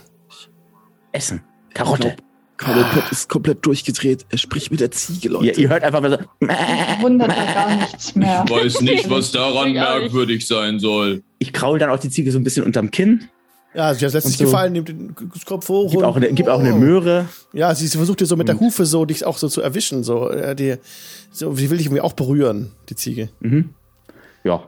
Essen. 1.12 1.42
Karotte. 1.74 2.16
Carlopet 2.58 3.04
ist 3.10 3.28
komplett 3.28 3.64
durchgedreht. 3.64 4.26
Er 4.30 4.38
spricht 4.38 4.70
mit 4.70 4.80
der 4.80 4.90
Ziege, 4.90 5.28
Ihr, 5.42 5.56
ihr 5.56 5.68
hört 5.68 5.84
einfach 5.84 6.00
mal 6.00 6.10
so. 6.10 6.46
Wundert 7.00 7.28
ja 7.28 7.54
gar 7.54 7.76
nichts 7.76 8.14
mehr. 8.14 8.44
Weiß 8.48 8.80
nicht, 8.82 9.08
was 9.08 9.32
daran 9.32 9.68
Ich 9.68 9.74
merkwürdig 9.74 10.46
sein 10.46 10.78
soll. 10.78 11.22
Ich 11.38 11.52
kraul 11.52 11.78
dann 11.78 11.90
auch 11.90 12.00
die 12.00 12.10
Ziege 12.10 12.30
so 12.32 12.38
ein 12.38 12.44
bisschen 12.44 12.64
unterm 12.64 12.90
Kinn. 12.90 13.28
Ja, 13.74 13.94
sie 13.94 14.08
sich 14.08 14.24
Und 14.24 14.32
so. 14.32 14.44
gefallen, 14.44 14.72
nimmt 14.72 14.88
den 14.88 15.14
Kopf 15.44 15.68
hoch. 15.68 15.90
Gib 15.90 16.00
und- 16.00 16.04
auch 16.04 16.16
eine, 16.16 16.32
gib 16.32 16.48
auch 16.48 16.58
eine 16.58 16.74
Oh. 16.74 16.78
Möhre. 16.78 17.26
Ja, 17.52 17.74
sie, 17.74 17.86
sie 17.86 17.96
versucht 17.96 18.20
dir 18.20 18.26
so 18.26 18.34
mit 18.36 18.48
der 18.48 18.58
Hufe 18.58 18.86
so 18.86 19.04
dich 19.04 19.24
auch 19.24 19.38
so 19.38 19.48
zu 19.48 19.60
erwischen, 19.60 20.02
so, 20.02 20.30
äh, 20.30 20.56
die, 20.56 20.76
so, 21.30 21.54
sie 21.54 21.70
will 21.70 21.76
dich 21.78 21.86
irgendwie 21.86 22.00
auch 22.00 22.14
berühren, 22.14 22.72
die 22.88 22.96
Ziege. 22.96 23.28
Mhm. 23.40 23.70
Ja. 24.42 24.64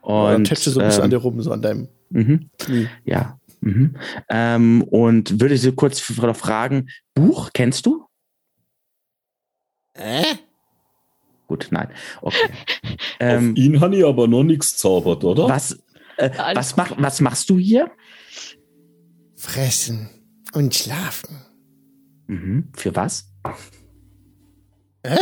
Und 0.00 0.34
Und 0.36 0.44
tätscht 0.44 0.64
so 0.64 0.80
ein 0.80 0.86
bisschen 0.86 1.00
ähm, 1.00 1.04
an 1.04 1.10
dir 1.10 1.16
rum, 1.18 1.42
so 1.42 1.50
an 1.52 1.60
deinem 1.60 1.88
mhm. 2.08 2.48
Knie. 2.58 2.88
Ja. 3.04 3.38
Mhm. 3.60 3.96
Ähm, 4.28 4.82
und 4.82 5.40
würde 5.40 5.56
sie 5.56 5.72
kurz 5.72 6.00
fragen, 6.00 6.88
Buch 7.14 7.50
kennst 7.52 7.86
du? 7.86 8.06
Äh? 9.94 10.24
Gut, 11.46 11.68
nein. 11.70 11.90
Okay. 12.22 12.36
Auf 12.92 12.98
ähm, 13.18 13.56
ihn 13.56 13.80
habe 13.80 13.96
ich 13.96 14.04
aber 14.04 14.28
noch 14.28 14.44
nichts 14.44 14.76
zaubert, 14.76 15.24
oder? 15.24 15.48
was, 15.48 15.82
äh, 16.16 16.30
was, 16.54 16.76
mach, 16.76 16.92
was 16.96 17.20
machst 17.20 17.50
du 17.50 17.58
hier? 17.58 17.90
Fressen 19.36 20.08
und 20.52 20.74
schlafen. 20.74 21.44
Mhm. 22.28 22.68
Für 22.76 22.94
was? 22.94 23.32
Äh? 25.02 25.18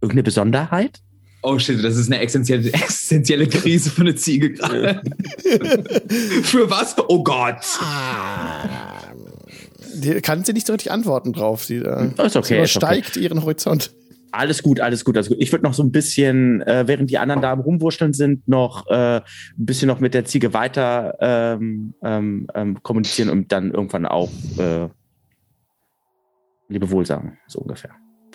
Irgendeine 0.00 0.22
Besonderheit? 0.24 1.03
Oh 1.46 1.58
shit, 1.58 1.84
das 1.84 1.96
ist 1.96 2.10
eine 2.10 2.20
existenzielle, 2.20 2.72
existenzielle 2.72 3.46
Krise 3.46 3.90
für 3.90 4.00
eine 4.00 4.14
Ziege 4.14 4.54
gerade. 4.54 5.02
für 6.42 6.70
was? 6.70 6.96
Oh 7.08 7.22
Gott. 7.22 7.56
Die 9.94 10.20
kann 10.22 10.42
sie 10.42 10.54
nicht 10.54 10.66
so 10.66 10.72
richtig 10.72 10.90
antworten 10.90 11.34
drauf. 11.34 11.62
Sie, 11.64 11.76
äh, 11.76 12.06
Ist 12.06 12.18
okay, 12.18 12.18
sie 12.18 12.24
ist 12.24 12.36
okay. 12.36 12.54
übersteigt 12.56 13.16
ihren 13.18 13.42
Horizont. 13.42 13.92
Alles 14.32 14.62
gut, 14.62 14.80
alles 14.80 15.04
gut, 15.04 15.16
alles 15.16 15.28
gut. 15.28 15.36
Ich 15.38 15.52
würde 15.52 15.64
noch 15.64 15.74
so 15.74 15.82
ein 15.82 15.92
bisschen, 15.92 16.62
äh, 16.62 16.84
während 16.86 17.10
die 17.10 17.18
anderen 17.18 17.42
da 17.42 17.52
am 17.52 17.60
Rumwurschteln 17.60 18.14
sind, 18.14 18.48
noch 18.48 18.88
äh, 18.88 19.16
ein 19.18 19.22
bisschen 19.56 19.86
noch 19.86 20.00
mit 20.00 20.14
der 20.14 20.24
Ziege 20.24 20.54
weiter 20.54 21.14
ähm, 21.20 21.92
ähm, 22.02 22.46
ähm, 22.54 22.82
kommunizieren 22.82 23.28
und 23.28 23.52
dann 23.52 23.70
irgendwann 23.70 24.06
auch 24.06 24.30
äh, 24.58 24.88
Lebewohl 26.68 27.04
sagen, 27.04 27.38
so 27.46 27.60
ungefähr. 27.60 27.90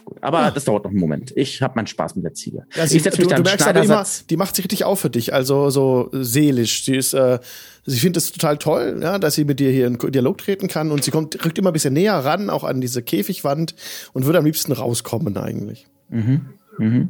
Gut. 0.09 0.23
Aber 0.23 0.41
Ja. 0.41 0.51
das 0.51 0.65
dauert 0.65 0.83
noch 0.85 0.89
einen 0.91 0.99
Moment. 0.99 1.31
Ich 1.35 1.61
habe 1.61 1.75
meinen 1.75 1.85
Spaß 1.85 2.15
mit 2.15 2.25
der 2.25 2.33
Ziege. 2.33 2.65
Ja, 2.75 2.87
sie, 2.87 2.97
ich 2.97 3.03
setze 3.03 3.19
mich 3.19 3.27
du, 3.27 3.29
da 3.29 3.35
du 3.37 3.43
merkst 3.43 3.67
aber 3.67 3.83
immer, 3.83 4.03
die 4.29 4.37
macht 4.37 4.55
sich 4.55 4.65
richtig 4.65 4.83
auf 4.85 4.99
für 4.99 5.09
dich, 5.11 5.33
also 5.35 5.69
so 5.69 6.09
seelisch. 6.13 6.83
Sie 6.83 6.95
ist, 6.95 7.13
äh, 7.13 7.37
sie 7.85 7.99
findet 7.99 8.23
es 8.23 8.31
total 8.31 8.57
toll, 8.57 8.99
ja, 9.03 9.19
dass 9.19 9.35
sie 9.35 9.45
mit 9.45 9.59
dir 9.59 9.69
hier 9.69 9.85
in 9.85 9.99
Dialog 9.99 10.39
treten 10.39 10.67
kann 10.67 10.91
und 10.91 11.03
sie 11.03 11.11
kommt, 11.11 11.45
rückt 11.45 11.59
immer 11.59 11.69
ein 11.69 11.73
bisschen 11.73 11.93
näher 11.93 12.15
ran, 12.15 12.49
auch 12.49 12.63
an 12.63 12.81
diese 12.81 13.03
Käfigwand 13.03 13.75
und 14.13 14.25
würde 14.25 14.39
am 14.39 14.45
liebsten 14.45 14.71
rauskommen 14.71 15.37
eigentlich. 15.37 15.87
Mhm. 16.09 16.49
Mhm. 16.79 17.09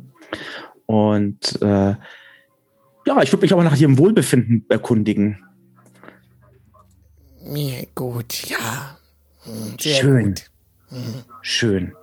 Und 0.86 1.62
äh, 1.62 1.96
ja, 3.06 3.22
ich 3.22 3.32
würde 3.32 3.42
mich 3.44 3.54
aber 3.54 3.64
nach 3.64 3.78
ihrem 3.80 3.98
Wohlbefinden 3.98 4.66
erkundigen. 4.68 5.42
Mir 7.46 7.88
gut, 7.96 8.44
ja. 8.50 8.98
Hm, 9.44 9.76
Sehr 9.80 9.96
Schön. 9.96 10.26
gut. 10.26 10.44
Schön. 11.42 11.94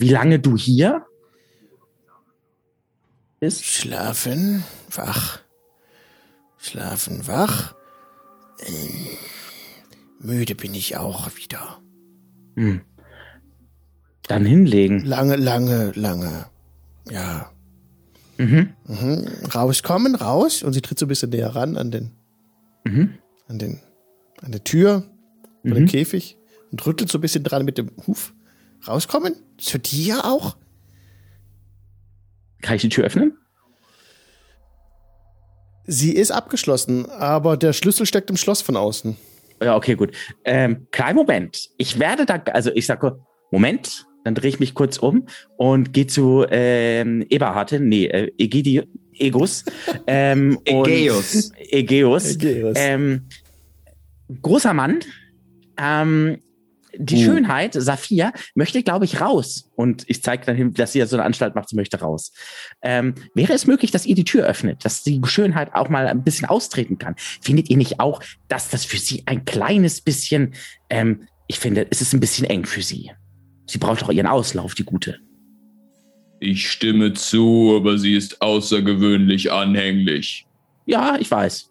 Wie 0.00 0.08
lange 0.08 0.38
du 0.38 0.56
hier 0.56 1.04
bist? 3.38 3.64
Schlafen, 3.66 4.64
wach. 4.90 5.40
Schlafen, 6.56 7.26
wach. 7.26 7.74
Äh, 8.60 9.16
müde 10.20 10.54
bin 10.54 10.72
ich 10.74 10.96
auch 10.96 11.28
wieder. 11.36 11.82
Hm. 12.56 12.80
Dann 14.26 14.46
hinlegen. 14.46 15.04
Lange, 15.04 15.36
lange, 15.36 15.92
lange. 15.94 16.46
Ja. 17.10 17.50
Mhm. 18.38 18.70
Mhm. 18.86 19.28
Rauskommen, 19.54 20.14
raus. 20.14 20.62
Und 20.62 20.72
sie 20.72 20.80
tritt 20.80 20.98
so 20.98 21.04
ein 21.04 21.08
bisschen 21.10 21.28
näher 21.28 21.54
ran 21.54 21.76
an 21.76 21.90
den, 21.90 22.12
Mhm. 22.86 23.18
an 23.48 23.58
den, 23.58 23.80
an 24.40 24.52
der 24.52 24.64
Tür 24.64 25.04
dem 25.62 25.82
Mhm. 25.82 25.86
Käfig 25.88 26.38
und 26.70 26.86
rüttelt 26.86 27.10
so 27.10 27.18
ein 27.18 27.20
bisschen 27.20 27.44
dran 27.44 27.66
mit 27.66 27.76
dem 27.76 27.90
Huf. 28.06 28.32
Rauskommen? 28.86 29.36
Zu 29.58 29.78
dir 29.78 30.24
auch? 30.24 30.56
Kann 32.62 32.76
ich 32.76 32.82
die 32.82 32.88
Tür 32.88 33.04
öffnen? 33.04 33.36
Sie 35.86 36.14
ist 36.14 36.30
abgeschlossen, 36.30 37.06
aber 37.10 37.56
der 37.56 37.72
Schlüssel 37.72 38.06
steckt 38.06 38.30
im 38.30 38.36
Schloss 38.36 38.62
von 38.62 38.76
außen. 38.76 39.16
Ja, 39.62 39.76
okay, 39.76 39.94
gut. 39.94 40.12
Ähm, 40.44 40.86
kleinen 40.90 41.16
Moment. 41.16 41.70
Ich 41.76 41.98
werde 41.98 42.26
da, 42.26 42.36
also 42.52 42.70
ich 42.72 42.86
sage, 42.86 43.18
Moment, 43.50 44.06
dann 44.24 44.34
drehe 44.34 44.50
ich 44.50 44.60
mich 44.60 44.74
kurz 44.74 44.98
um 44.98 45.26
und 45.56 45.92
gehe 45.92 46.06
zu 46.06 46.46
ähm, 46.48 47.24
Eberhard 47.28 47.72
nee, 47.80 48.06
äh, 48.06 48.30
Egidi, 48.38 48.82
Egos. 49.14 49.64
ähm, 50.06 50.58
Ägäus. 50.64 51.52
Ägäus. 51.56 52.36
Ägäus. 52.36 52.76
Ähm, 52.78 53.28
großer 54.42 54.74
Mann. 54.74 55.00
Ähm, 55.76 56.38
die 56.96 57.16
Uh. 57.16 57.24
Schönheit, 57.24 57.74
Saphir, 57.74 58.32
möchte, 58.54 58.82
glaube 58.82 59.04
ich, 59.04 59.20
raus. 59.20 59.70
Und 59.76 60.04
ich 60.08 60.22
zeige 60.22 60.46
dann 60.46 60.56
hin, 60.56 60.74
dass 60.74 60.92
sie 60.92 60.98
ja 60.98 61.06
so 61.06 61.16
eine 61.16 61.24
Anstalt 61.24 61.54
macht, 61.54 61.68
sie 61.68 61.76
möchte 61.76 62.00
raus. 62.00 62.32
Ähm, 62.82 63.14
wäre 63.34 63.52
es 63.52 63.66
möglich, 63.66 63.90
dass 63.90 64.06
ihr 64.06 64.14
die 64.14 64.24
Tür 64.24 64.46
öffnet, 64.46 64.84
dass 64.84 65.02
die 65.02 65.20
Schönheit 65.24 65.74
auch 65.74 65.88
mal 65.88 66.06
ein 66.06 66.24
bisschen 66.24 66.48
austreten 66.48 66.98
kann? 66.98 67.14
Findet 67.16 67.70
ihr 67.70 67.76
nicht 67.76 68.00
auch, 68.00 68.22
dass 68.48 68.68
das 68.68 68.84
für 68.84 68.98
sie 68.98 69.22
ein 69.26 69.44
kleines 69.44 70.00
bisschen, 70.00 70.54
ähm, 70.88 71.26
ich 71.46 71.58
finde, 71.58 71.86
es 71.90 72.00
ist 72.00 72.12
ein 72.12 72.20
bisschen 72.20 72.46
eng 72.46 72.64
für 72.64 72.82
sie. 72.82 73.10
Sie 73.66 73.78
braucht 73.78 74.02
doch 74.02 74.10
ihren 74.10 74.26
Auslauf, 74.26 74.74
die 74.74 74.84
Gute. 74.84 75.18
Ich 76.40 76.70
stimme 76.70 77.12
zu, 77.12 77.74
aber 77.76 77.98
sie 77.98 78.16
ist 78.16 78.40
außergewöhnlich 78.40 79.52
anhänglich. 79.52 80.46
Ja, 80.86 81.16
ich 81.20 81.30
weiß. 81.30 81.70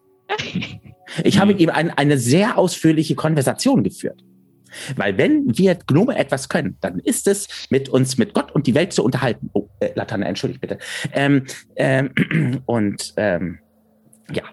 Ich 1.24 1.40
habe 1.40 1.54
mit 1.54 1.60
ihm 1.60 1.72
ein, 1.72 1.90
eine 1.90 2.20
sehr 2.20 2.58
ausführliche 2.58 3.16
Konversation 3.16 3.84
geführt. 3.84 4.24
Weil 4.96 5.18
wenn 5.18 5.58
wir 5.58 5.76
Gnome 5.76 6.18
etwas 6.18 6.50
können, 6.50 6.78
dann 6.82 7.00
ist 7.00 7.28
es, 7.28 7.48
mit 7.70 7.90
uns 7.90 8.18
mit 8.18 8.34
Gott 8.34 8.52
und 8.52 8.68
die 8.68 8.76
Welt 8.76 8.94
zu 8.94 9.04
unterhalten. 9.04 9.50
Oh, 9.54 9.68
äh, 9.80 9.92
Laterne, 9.96 10.26
entschuldigt 10.26 10.62
bitte. 10.62 10.78
Ähm, 11.14 11.46
ähm, 11.76 12.12
und 12.66 13.14
ähm, 13.18 13.60
ja, 14.32 14.44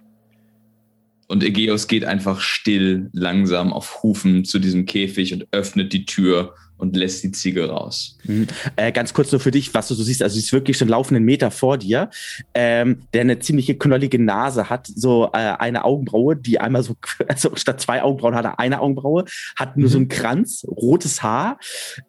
Und 1.29 1.43
Ägäus 1.43 1.89
geht 1.89 2.05
einfach 2.05 2.41
still, 2.41 3.11
langsam 3.12 3.72
auf 3.72 4.03
Hufen 4.03 4.45
zu 4.45 4.59
diesem 4.59 4.87
Käfig 4.87 5.33
und 5.35 5.47
öffnet 5.51 5.93
die 5.93 6.07
Tür 6.07 6.55
und 6.79 6.97
lässt 6.97 7.22
die 7.22 7.33
Ziege 7.33 7.68
raus. 7.68 8.18
Mhm. 8.24 8.47
Äh, 8.77 8.93
ganz 8.93 9.14
kurz 9.14 9.33
nur 9.33 9.41
für 9.41 9.51
dich, 9.51 9.72
was 9.74 9.89
du 9.89 9.95
so 9.95 10.03
siehst. 10.03 10.22
Also, 10.22 10.35
sie 10.35 10.41
ist 10.41 10.53
wirklich 10.53 10.77
schon 10.77 10.89
laufenden 10.89 11.24
Meter 11.24 11.51
vor 11.51 11.79
dir, 11.79 12.11
ähm, 12.55 13.03
der 13.14 13.22
eine 13.22 13.39
ziemliche 13.39 13.77
knollige 13.77 14.18
Nase 14.22 14.68
hat, 14.68 14.87
so 14.87 15.31
äh, 15.33 15.39
eine 15.39 15.85
Augenbraue, 15.85 16.37
die 16.37 16.61
einmal 16.61 16.83
so, 16.83 16.97
also 17.29 17.55
statt 17.57 17.81
zwei 17.81 18.03
Augenbrauen 18.03 18.35
hat 18.35 18.45
er 18.45 18.59
eine 18.59 18.81
Augenbraue, 18.81 19.24
hat 19.57 19.77
nur 19.77 19.89
so 19.89 19.99
einen 19.99 20.09
Kranz, 20.09 20.66
rotes 20.68 21.22
Haar, 21.22 21.59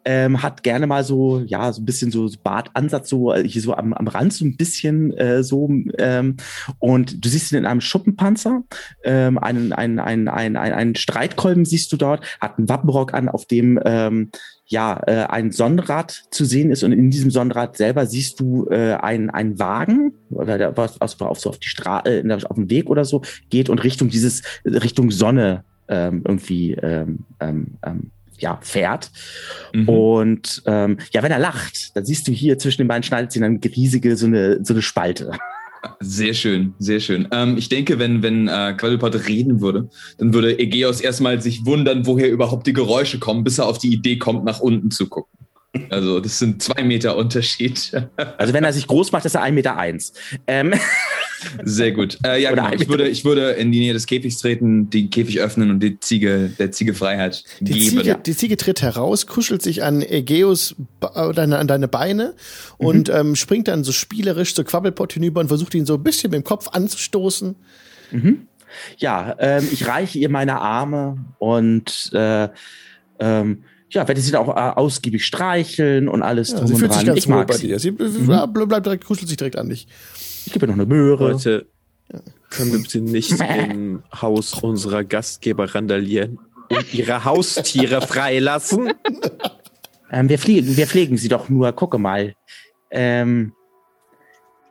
ähm, 0.04 0.42
hat 0.42 0.62
gerne 0.62 0.86
mal 0.86 1.04
so, 1.04 1.40
ja, 1.46 1.72
so 1.72 1.82
ein 1.82 1.86
bisschen 1.86 2.10
so 2.10 2.28
Bartansatz, 2.42 3.08
so 3.08 3.32
äh, 3.32 3.46
hier 3.46 3.62
so 3.62 3.74
am, 3.74 3.92
am 3.92 4.08
Rand 4.08 4.32
so 4.32 4.44
ein 4.44 4.56
bisschen 4.56 5.12
äh, 5.16 5.42
so. 5.42 5.68
Ähm, 5.98 6.36
und 6.78 7.24
du 7.24 7.28
siehst 7.28 7.52
ihn 7.52 7.58
in 7.58 7.66
einem 7.66 7.80
Schuppenpanzer, 7.80 8.62
ähm, 9.04 9.38
einen, 9.38 9.72
einen, 9.72 9.98
einen, 9.98 10.28
einen, 10.28 10.56
einen, 10.56 10.74
einen 10.74 10.94
Streitkolben 10.94 11.64
siehst 11.64 11.92
du 11.92 11.96
dort, 11.96 12.24
hat 12.40 12.58
einen 12.58 12.68
Wappenrock 12.68 13.14
an, 13.14 13.28
auf 13.28 13.46
dem 13.46 13.80
ähm, 13.84 14.30
ja, 14.70 15.00
äh, 15.06 15.24
ein 15.28 15.50
Sonnenrad 15.50 16.24
zu 16.30 16.44
sehen 16.44 16.70
ist 16.70 16.84
und 16.84 16.92
in 16.92 17.10
diesem 17.10 17.30
Sonnenrad 17.30 17.76
selber 17.78 18.04
siehst 18.06 18.38
du 18.38 18.68
äh, 18.70 18.94
einen, 18.94 19.30
einen 19.30 19.58
Wagen 19.58 20.12
oder 20.30 20.58
der 20.58 20.76
was 20.76 21.00
auf, 21.00 21.20
auf, 21.22 21.40
so 21.40 21.48
auf 21.50 21.58
die 21.58 21.68
Straße, 21.68 22.20
äh, 22.20 22.32
auf 22.44 22.54
dem 22.54 22.68
Weg 22.68 22.90
oder 22.90 23.06
so 23.06 23.22
geht 23.48 23.70
und 23.70 23.82
Richtung 23.82 24.10
dieses 24.10 24.42
Richtung 24.66 25.10
Sonne 25.10 25.64
ähm, 25.88 26.22
irgendwie 26.26 26.74
ähm, 26.74 27.20
ähm, 27.40 27.78
ähm, 27.84 28.10
ja 28.38 28.58
fährt 28.60 29.10
Mhm. 29.72 29.88
und 29.88 30.62
ähm, 30.66 30.98
ja, 31.12 31.22
wenn 31.22 31.32
er 31.32 31.38
lacht, 31.38 31.96
dann 31.96 32.04
siehst 32.04 32.28
du 32.28 32.32
hier 32.32 32.58
zwischen 32.58 32.82
den 32.82 32.88
beiden 32.88 33.02
Schneidezähnen 33.02 33.60
eine 33.62 33.74
riesige 33.74 34.16
so 34.16 34.26
eine 34.26 34.64
so 34.64 34.74
eine 34.74 34.82
Spalte. 34.82 35.32
Sehr 36.00 36.34
schön, 36.34 36.74
sehr 36.78 37.00
schön. 37.00 37.28
Ähm, 37.32 37.56
ich 37.56 37.68
denke, 37.68 37.98
wenn, 37.98 38.22
wenn 38.22 38.48
äh, 38.48 38.74
Quadruped 38.76 39.28
reden 39.28 39.60
würde, 39.60 39.88
dann 40.18 40.32
würde 40.32 40.58
Ägäus 40.58 41.00
erstmal 41.00 41.40
sich 41.40 41.66
wundern, 41.66 42.06
woher 42.06 42.30
überhaupt 42.30 42.66
die 42.66 42.72
Geräusche 42.72 43.18
kommen, 43.18 43.44
bis 43.44 43.58
er 43.58 43.66
auf 43.66 43.78
die 43.78 43.92
Idee 43.92 44.18
kommt, 44.18 44.44
nach 44.44 44.60
unten 44.60 44.90
zu 44.90 45.08
gucken. 45.08 45.38
Also, 45.90 46.20
das 46.20 46.38
sind 46.38 46.62
zwei 46.62 46.82
Meter 46.82 47.16
Unterschied. 47.16 47.92
Also 48.38 48.52
wenn 48.54 48.64
er 48.64 48.72
sich 48.72 48.86
groß 48.86 49.12
macht, 49.12 49.26
ist 49.26 49.34
er 49.34 49.42
1,1 49.42 49.52
Meter. 49.52 49.76
Eins. 49.76 50.12
Ähm, 50.46 50.72
Sehr 51.64 51.92
gut. 51.92 52.18
Äh, 52.24 52.42
ja, 52.42 52.50
genau. 52.50 52.70
Ich 52.72 52.88
würde, 52.88 53.08
ich 53.08 53.24
würde 53.24 53.50
in 53.52 53.70
die 53.72 53.78
Nähe 53.80 53.92
des 53.92 54.06
Käfigs 54.06 54.38
treten, 54.38 54.90
den 54.90 55.10
Käfig 55.10 55.40
öffnen 55.40 55.70
und 55.70 55.80
die 55.80 55.98
Ziege, 56.00 56.50
der 56.58 56.72
Ziege 56.72 56.94
Freiheit 56.94 57.44
Die 57.60 57.72
geben. 57.72 57.98
Ziege, 57.98 58.18
die 58.26 58.36
Ziege 58.36 58.56
tritt 58.56 58.82
heraus, 58.82 59.26
kuschelt 59.26 59.62
sich 59.62 59.82
an 59.84 60.02
Ägeus, 60.02 60.74
äh, 61.14 61.32
deine, 61.32 61.58
an 61.58 61.68
deine 61.68 61.88
Beine 61.88 62.34
und 62.76 63.08
ähm, 63.08 63.36
springt 63.36 63.68
dann 63.68 63.84
so 63.84 63.92
spielerisch 63.92 64.54
zu 64.54 64.64
Quabbelpot 64.64 65.12
hinüber 65.12 65.40
und 65.40 65.48
versucht 65.48 65.74
ihn 65.74 65.86
so 65.86 65.94
ein 65.94 66.02
bisschen 66.02 66.30
mit 66.30 66.40
dem 66.40 66.44
Kopf 66.44 66.68
anzustoßen. 66.72 67.54
Ja, 68.98 69.36
ähm, 69.38 69.66
ich 69.72 69.86
reiche 69.86 70.18
ihr 70.18 70.28
meine 70.28 70.60
Arme 70.60 71.18
und 71.38 72.10
äh, 72.12 72.48
ähm, 73.18 73.64
ja, 73.90 74.06
werde 74.06 74.20
sie 74.20 74.30
dann 74.32 74.42
auch 74.42 74.54
äh, 74.54 74.60
ausgiebig 74.78 75.24
streicheln 75.24 76.08
und 76.08 76.22
alles 76.22 76.50
Ja, 76.50 76.58
drum 76.58 76.66
sie 76.66 76.72
und 76.74 76.78
fühlt 76.80 76.92
sich 76.92 77.00
dran. 77.04 77.06
ganz 77.14 77.18
Ich 77.18 77.28
mag 77.28 77.46
bei 77.46 77.56
sie. 77.56 77.68
dir. 77.68 77.78
Sie 77.78 77.94
ja, 78.28 78.44
bleibt 78.46 78.84
direkt, 78.84 79.04
kuschelt 79.06 79.28
sich 79.28 79.38
direkt 79.38 79.56
an 79.56 79.70
dich. 79.70 79.88
Ich 80.48 80.54
gebe 80.54 80.66
noch 80.66 80.76
eine 80.76 80.86
Möhre. 80.86 81.32
Leute, 81.32 81.66
können 82.48 82.72
wir 82.72 82.78
bitte 82.78 83.02
nicht 83.02 83.38
im 83.38 84.02
Haus 84.18 84.54
unserer 84.54 85.04
Gastgeber 85.04 85.74
randalieren 85.74 86.38
und 86.70 86.94
ihre 86.94 87.26
Haustiere 87.26 88.00
freilassen? 88.00 88.94
Ähm, 90.10 90.30
wir, 90.30 90.38
pflegen, 90.38 90.74
wir 90.74 90.86
pflegen 90.86 91.18
sie 91.18 91.28
doch 91.28 91.50
nur, 91.50 91.70
gucke 91.72 91.98
mal. 91.98 92.34
Ähm, 92.90 93.52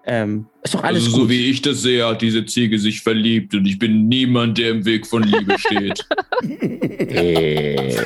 ähm, 0.04 0.48
ist 0.64 0.74
doch 0.74 0.84
alles 0.84 1.04
Also, 1.04 1.12
gut. 1.16 1.26
so 1.26 1.30
wie 1.30 1.52
ich 1.52 1.62
das 1.62 1.84
sehe, 1.84 2.08
hat 2.08 2.24
diese 2.24 2.44
Ziege 2.48 2.80
sich 2.80 3.02
verliebt 3.02 3.54
und 3.54 3.68
ich 3.68 3.78
bin 3.78 4.08
niemand, 4.08 4.58
der 4.58 4.72
im 4.72 4.84
Weg 4.84 5.06
von 5.06 5.22
Liebe 5.22 5.56
steht. 5.60 6.04
äh, 6.42 7.98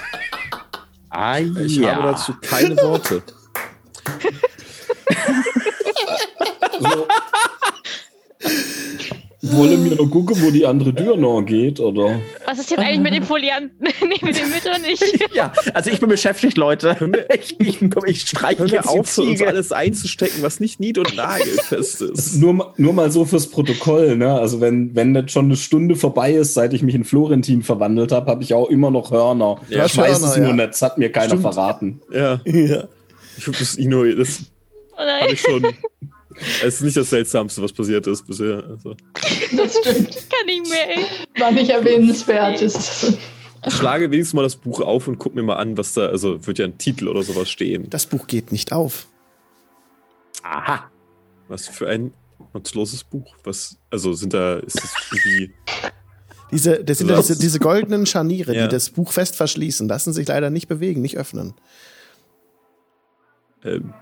ah, 1.09 1.39
Ich 1.39 1.77
ja. 1.77 1.95
habe 1.95 2.03
dazu 2.11 2.33
keine 2.41 2.75
Worte. 2.75 3.23
So. 6.81 7.07
Wollen 9.43 9.83
wir 9.89 9.95
noch 9.95 10.09
gucken, 10.11 10.35
wo 10.39 10.51
die 10.51 10.67
andere 10.67 10.93
Tür 10.93 11.17
noch 11.17 11.41
geht, 11.41 11.79
oder? 11.79 12.19
Was 12.45 12.59
ist 12.59 12.69
jetzt 12.69 12.79
eigentlich 12.79 12.99
mit 12.99 13.13
dem 13.15 13.23
Folianten? 13.23 13.75
nee, 14.01 14.19
mit 14.21 14.37
dem 14.37 14.49
Mütter 14.49 14.77
nicht. 14.79 15.03
Ja, 15.33 15.51
also 15.73 15.89
ich 15.89 15.99
bin 15.99 16.09
beschäftigt, 16.09 16.57
Leute. 16.57 16.95
Ich, 17.33 17.59
ich, 17.59 17.81
ich 18.05 18.21
streiche 18.21 18.65
die 18.65 18.77
auf, 18.79 19.07
für 19.09 19.21
uns 19.23 19.41
alles 19.41 19.71
einzustecken, 19.71 20.43
was 20.43 20.59
nicht 20.59 20.79
nied- 20.79 20.97
und 20.99 21.15
nagelfest 21.15 22.01
ist. 22.01 22.35
Nur, 22.35 22.73
nur 22.77 22.93
mal 22.93 23.11
so 23.11 23.25
fürs 23.25 23.47
Protokoll, 23.47 24.15
ne? 24.17 24.31
Also 24.33 24.61
wenn, 24.61 24.93
wenn 24.95 25.13
das 25.15 25.31
schon 25.31 25.45
eine 25.45 25.55
Stunde 25.55 25.95
vorbei 25.95 26.33
ist, 26.33 26.53
seit 26.53 26.73
ich 26.73 26.83
mich 26.83 26.93
in 26.93 27.03
Florentin 27.03 27.63
verwandelt 27.63 28.11
habe, 28.11 28.29
habe 28.29 28.43
ich 28.43 28.53
auch 28.53 28.69
immer 28.69 28.91
noch 28.91 29.09
Hörner. 29.11 29.59
Ja, 29.69 29.85
ich 29.85 29.97
weiß 29.97 30.19
Hörner, 30.19 30.31
es 30.33 30.37
nur 30.37 30.47
ja. 30.49 30.53
nicht, 30.53 30.69
das 30.69 30.81
hat 30.83 30.97
mir 30.99 31.11
keiner 31.11 31.29
Stimmt. 31.29 31.41
verraten. 31.41 32.01
Ja, 32.13 32.41
Ja. 32.45 32.83
ich 33.37 33.47
hab 33.47 33.57
das 33.57 33.77
ignoriert. 33.77 34.19
Das 34.19 34.39
Oh 34.93 34.99
habe 34.99 35.31
ich 35.33 35.41
schon. 35.41 35.65
Es 36.63 36.75
ist 36.75 36.81
nicht 36.81 36.97
das 36.97 37.09
Seltsamste, 37.09 37.61
was 37.61 37.71
passiert 37.73 38.07
ist 38.07 38.25
bisher. 38.27 38.63
Also, 38.69 38.95
Das 39.55 39.77
stimmt. 39.77 40.09
Kann 40.29 40.45
nicht 40.45 40.69
mehr, 40.69 40.97
ey. 40.97 41.05
War 41.41 41.51
nicht 41.51 41.69
erwähnenswert. 41.69 42.61
Ist, 42.61 43.17
ich 43.65 43.73
schlage 43.73 44.09
wenigstens 44.11 44.33
mal 44.33 44.43
das 44.43 44.55
Buch 44.55 44.81
auf 44.81 45.07
und 45.07 45.17
guck 45.19 45.35
mir 45.35 45.43
mal 45.43 45.57
an, 45.57 45.77
was 45.77 45.93
da, 45.93 46.07
also 46.07 46.45
wird 46.47 46.57
ja 46.59 46.65
ein 46.65 46.77
Titel 46.77 47.07
oder 47.07 47.21
sowas 47.23 47.49
stehen. 47.49 47.89
Das 47.89 48.05
Buch 48.07 48.27
geht 48.27 48.51
nicht 48.51 48.71
auf. 48.71 49.07
Aha. 50.43 50.89
Was 51.47 51.67
für 51.67 51.87
ein 51.87 52.13
nutzloses 52.53 53.03
Buch. 53.03 53.35
Was, 53.43 53.77
also 53.89 54.13
sind 54.13 54.33
da, 54.33 54.57
ist 54.59 54.77
das 54.83 54.93
irgendwie. 55.11 55.53
Diese, 56.51 56.83
das 56.83 56.97
sind 56.97 57.09
ja 57.09 57.17
diese, 57.17 57.37
diese 57.39 57.59
goldenen 57.59 58.05
Scharniere, 58.05 58.53
Ja. 58.55 58.63
die 58.63 58.71
das 58.73 58.89
Buch 58.89 59.11
fest 59.11 59.35
verschließen, 59.35 59.87
lassen 59.87 60.11
sich 60.11 60.27
leider 60.27 60.49
nicht 60.49 60.67
bewegen, 60.67 61.01
nicht 61.01 61.17
öffnen. 61.17 61.53
Ähm, 63.63 63.93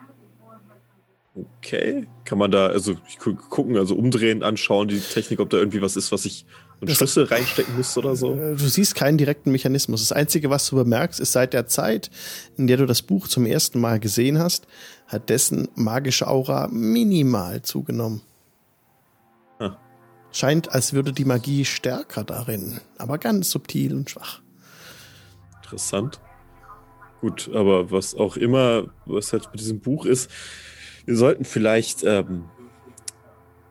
Okay. 1.58 2.08
Kann 2.26 2.38
man 2.38 2.52
da, 2.52 2.68
also 2.68 2.96
gucken, 3.50 3.78
also 3.78 3.96
umdrehen, 3.96 4.44
anschauen, 4.44 4.88
die 4.88 5.00
Technik, 5.00 5.40
ob 5.40 5.50
da 5.50 5.58
irgendwie 5.58 5.82
was 5.82 5.96
ist, 5.96 6.12
was 6.12 6.26
ich 6.26 6.46
einen 6.82 6.96
Schlüssel 6.96 7.26
reinstecken 7.26 7.76
müsste 7.76 8.00
oder 8.00 8.16
so. 8.16 8.34
Äh, 8.34 8.56
Du 8.56 8.68
siehst 8.68 8.96
keinen 8.96 9.18
direkten 9.18 9.52
Mechanismus. 9.52 10.02
Das 10.02 10.12
Einzige, 10.12 10.50
was 10.50 10.68
du 10.70 10.76
bemerkst, 10.76 11.20
ist 11.20 11.34
seit 11.34 11.54
der 11.54 11.68
Zeit, 11.68 12.10
in 12.58 12.68
der 12.68 12.78
du 12.78 12.86
das 12.86 13.02
Buch 13.02 13.28
zum 13.28 13.46
ersten 13.46 13.80
Mal 13.80 14.00
gesehen 14.00 14.40
hast, 14.40 14.68
hat 15.08 15.30
dessen 15.30 15.68
magische 15.76 16.28
Aura 16.28 16.68
minimal 16.72 17.62
zugenommen. 17.62 18.22
Ah. 19.60 19.78
Scheint, 20.32 20.72
als 20.72 20.94
würde 20.94 21.12
die 21.12 21.26
Magie 21.26 21.66
stärker 21.66 22.24
darin, 22.24 22.80
aber 22.98 23.18
ganz 23.18 23.50
subtil 23.50 23.94
und 23.94 24.10
schwach. 24.10 24.42
Interessant. 25.64 26.20
Gut, 27.22 27.50
aber 27.54 27.92
was 27.92 28.16
auch 28.16 28.38
immer, 28.38 28.86
was 29.06 29.34
halt 29.34 29.50
mit 29.52 29.60
diesem 29.60 29.82
Buch 29.82 30.06
ist, 30.06 30.32
wir 31.10 31.18
sollten 31.18 31.44
vielleicht 31.44 32.04
ähm, 32.04 32.44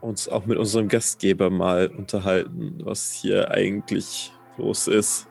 uns 0.01 0.29
auch 0.29 0.47
mit 0.47 0.59
unserem 0.59 0.89
Gastgeber 0.89 1.51
mal 1.51 1.87
unterhalten, 1.87 2.81
was 2.83 3.13
hier 3.13 3.53
eigentlich 3.53 4.33
los 4.57 4.89
ist. 4.89 5.29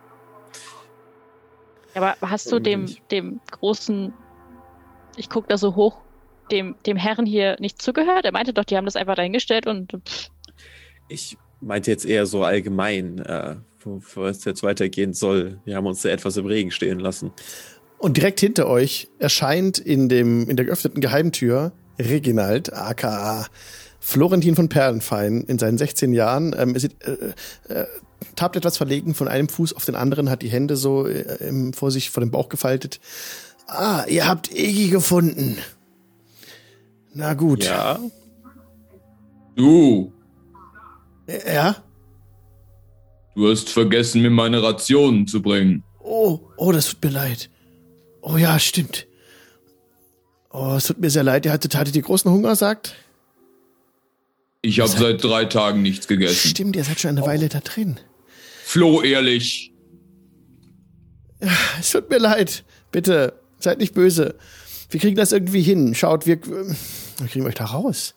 Aber 1.96 2.16
hast 2.22 2.50
du 2.50 2.60
dem, 2.60 2.86
dem 3.12 3.42
großen, 3.52 4.14
ich 5.18 5.30
guck 5.30 5.50
da 5.50 5.58
so 5.58 5.76
hoch, 5.76 5.98
dem, 6.50 6.76
dem 6.86 6.96
Herrn 6.96 7.26
hier 7.26 7.58
nicht 7.60 7.82
zugehört? 7.82 8.24
Er 8.24 8.32
meinte 8.32 8.54
doch, 8.54 8.64
die 8.64 8.78
haben 8.78 8.86
das 8.86 8.96
einfach 8.96 9.16
dahingestellt 9.16 9.68
und 9.68 9.92
pff, 10.08 10.30
Ich 11.10 11.38
meinte 11.60 11.92
jetzt 11.92 12.06
eher 12.06 12.26
so 12.26 12.46
allgemein, 12.46 13.20
äh, 13.20 13.58
wo, 13.82 14.02
wo 14.16 14.24
es 14.24 14.46
jetzt 14.46 14.64
weitergehen 14.64 15.12
soll. 15.14 15.60
Wir 15.66 15.76
haben 15.76 15.88
uns 15.88 16.04
da 16.04 16.10
etwas 16.10 16.38
im 16.38 16.46
Regen 16.46 16.72
stehen 16.72 17.00
lassen. 17.00 17.34
Und 17.98 18.16
direkt 18.16 18.40
hinter 18.40 18.70
euch 18.70 19.10
erscheint 19.20 19.78
in, 19.78 20.08
dem, 20.08 20.48
in 20.50 20.56
der 20.56 20.68
geöffneten 20.68 21.02
Geheimtür 21.02 21.74
Reginald, 22.00 22.74
aka 22.74 23.46
Florentin 24.00 24.56
von 24.56 24.70
Perlenfein, 24.70 25.42
in 25.44 25.60
seinen 25.60 25.78
16 25.78 26.14
Jahren. 26.14 26.56
Ähm, 26.58 26.74
er 26.76 26.80
sieht, 26.80 26.96
äh, 27.04 27.34
äh, 27.74 27.86
tappt 28.36 28.56
etwas 28.56 28.78
verlegen 28.78 29.14
von 29.16 29.28
einem 29.28 29.50
Fuß 29.50 29.74
auf 29.74 29.86
den 29.86 29.96
anderen, 29.96 30.30
hat 30.30 30.42
die 30.42 30.50
Hände 30.50 30.76
so 30.78 31.06
äh, 31.08 31.38
im, 31.48 31.74
vor 31.74 31.92
sich 31.92 32.10
vor 32.10 32.22
dem 32.22 32.32
Bauch 32.32 32.50
gefaltet. 32.50 33.00
Ah, 33.68 34.06
ihr 34.08 34.28
habt 34.28 34.52
Egi 34.52 34.90
gefunden. 34.90 35.58
Na 37.14 37.34
gut. 37.34 37.64
Ja, 37.66 38.00
Du, 39.56 40.14
Äh, 41.26 41.54
Ja? 41.56 41.76
du 43.36 43.50
hast 43.50 43.70
vergessen, 43.70 44.22
mir 44.22 44.30
meine 44.30 44.62
Rationen 44.64 45.26
zu 45.28 45.42
bringen. 45.42 45.84
Oh, 46.00 46.40
oh, 46.58 46.72
das 46.72 46.90
tut 46.90 47.04
mir 47.04 47.10
leid. 47.10 47.50
Oh 48.22 48.38
ja, 48.38 48.60
stimmt. 48.60 49.07
Oh, 50.52 50.76
es 50.78 50.88
tut 50.88 51.00
mir 51.00 51.10
sehr 51.10 51.24
leid. 51.24 51.46
Ihr 51.46 51.52
hattet, 51.52 51.76
hattet 51.76 51.96
ihr 51.96 52.02
großen 52.02 52.32
Hunger, 52.32 52.56
sagt? 52.56 52.96
Ich 54.62 54.80
habe 54.80 54.90
seit 54.90 55.24
drei 55.24 55.46
Tagen 55.46 55.82
nichts 55.82 56.08
gegessen. 56.08 56.50
Stimmt, 56.50 56.76
ihr 56.76 56.84
seid 56.84 57.00
schon 57.00 57.12
eine 57.12 57.26
Weile 57.26 57.48
da 57.50 57.60
drin. 57.60 58.00
Flo, 58.64 59.02
ehrlich. 59.02 59.72
Es 61.80 61.92
tut 61.92 62.10
mir 62.10 62.18
leid. 62.18 62.64
Bitte, 62.92 63.40
seid 63.60 63.78
nicht 63.78 63.94
böse. 63.94 64.36
Wir 64.90 65.00
kriegen 65.00 65.16
das 65.16 65.32
irgendwie 65.32 65.62
hin. 65.62 65.94
Schaut, 65.96 66.26
wir, 66.26 66.40
wir 66.46 67.28
kriegen 67.28 67.46
euch 67.46 67.56
da 67.56 67.66
raus. 67.66 68.14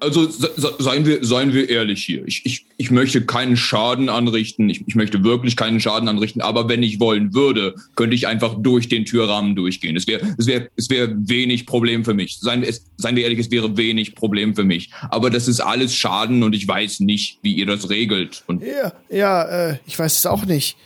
Also 0.00 0.28
se- 0.30 0.50
se- 0.56 0.74
seien 0.78 1.04
wir, 1.04 1.24
seien 1.24 1.52
wir 1.52 1.68
ehrlich 1.68 2.02
hier. 2.04 2.26
Ich, 2.26 2.44
ich, 2.46 2.64
ich 2.78 2.90
möchte 2.90 3.20
keinen 3.26 3.56
Schaden 3.56 4.08
anrichten. 4.08 4.70
Ich, 4.70 4.82
ich 4.86 4.94
möchte 4.94 5.22
wirklich 5.24 5.56
keinen 5.56 5.78
Schaden 5.78 6.08
anrichten. 6.08 6.40
Aber 6.40 6.68
wenn 6.68 6.82
ich 6.82 6.98
wollen 7.00 7.34
würde, 7.34 7.74
könnte 7.96 8.16
ich 8.16 8.26
einfach 8.26 8.54
durch 8.58 8.88
den 8.88 9.04
Türrahmen 9.04 9.54
durchgehen. 9.54 9.96
Es 9.96 10.06
wäre 10.06 10.22
es 10.38 10.46
wär, 10.46 10.68
es 10.76 10.88
wär 10.88 11.10
wenig 11.28 11.66
Problem 11.66 12.04
für 12.04 12.14
mich. 12.14 12.38
Seien, 12.40 12.62
es, 12.62 12.86
seien 12.96 13.14
wir 13.14 13.24
ehrlich, 13.24 13.38
es 13.38 13.50
wäre 13.50 13.76
wenig 13.76 14.14
Problem 14.14 14.54
für 14.54 14.64
mich. 14.64 14.90
Aber 15.10 15.28
das 15.28 15.48
ist 15.48 15.60
alles 15.60 15.94
Schaden 15.94 16.42
und 16.42 16.54
ich 16.54 16.66
weiß 16.66 17.00
nicht, 17.00 17.38
wie 17.42 17.52
ihr 17.52 17.66
das 17.66 17.90
regelt. 17.90 18.42
Und 18.46 18.62
Ja, 18.62 18.92
ja, 19.10 19.70
äh, 19.70 19.76
ich 19.86 19.98
weiß 19.98 20.16
es 20.16 20.24
auch 20.26 20.46
nicht. 20.46 20.76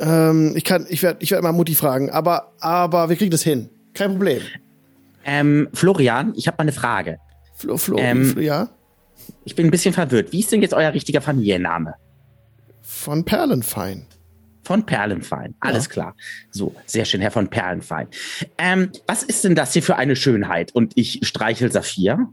Ähm, 0.00 0.54
ich 0.56 0.64
kann, 0.64 0.86
ich 0.88 1.02
werde, 1.02 1.18
ich 1.22 1.30
werde 1.30 1.42
mal 1.42 1.52
Mutti 1.52 1.74
fragen. 1.74 2.08
Aber, 2.10 2.52
aber 2.60 3.08
wir 3.10 3.16
kriegen 3.16 3.30
das 3.30 3.42
hin. 3.42 3.68
Kein 3.92 4.12
Problem. 4.12 4.40
Ähm, 5.24 5.68
Florian, 5.74 6.32
ich 6.36 6.46
habe 6.48 6.56
mal 6.56 6.62
eine 6.62 6.72
Frage. 6.72 7.18
Flo, 7.62 7.76
Flo, 7.76 7.96
Ähm, 7.98 8.40
ja, 8.40 8.68
Ich 9.44 9.54
bin 9.54 9.66
ein 9.68 9.70
bisschen 9.70 9.94
verwirrt. 9.94 10.32
Wie 10.32 10.40
ist 10.40 10.50
denn 10.50 10.62
jetzt 10.62 10.74
euer 10.74 10.92
richtiger 10.92 11.20
Familienname? 11.20 11.94
von 12.82 13.24
Perlenfein. 13.24 14.06
Von 14.64 14.84
Perlenfein. 14.84 15.54
Alles 15.60 15.88
klar. 15.88 16.14
So, 16.50 16.74
sehr 16.86 17.04
schön, 17.04 17.20
Herr 17.20 17.30
von 17.30 17.48
Perlenfein. 17.48 18.08
Ähm, 18.58 18.90
was 19.06 19.22
ist 19.22 19.44
denn 19.44 19.54
das 19.54 19.72
hier 19.72 19.82
für 19.82 19.96
eine 19.96 20.16
Schönheit? 20.16 20.74
Und 20.74 20.92
ich 20.96 21.20
streichel 21.22 21.70
Saphir. 21.70 22.28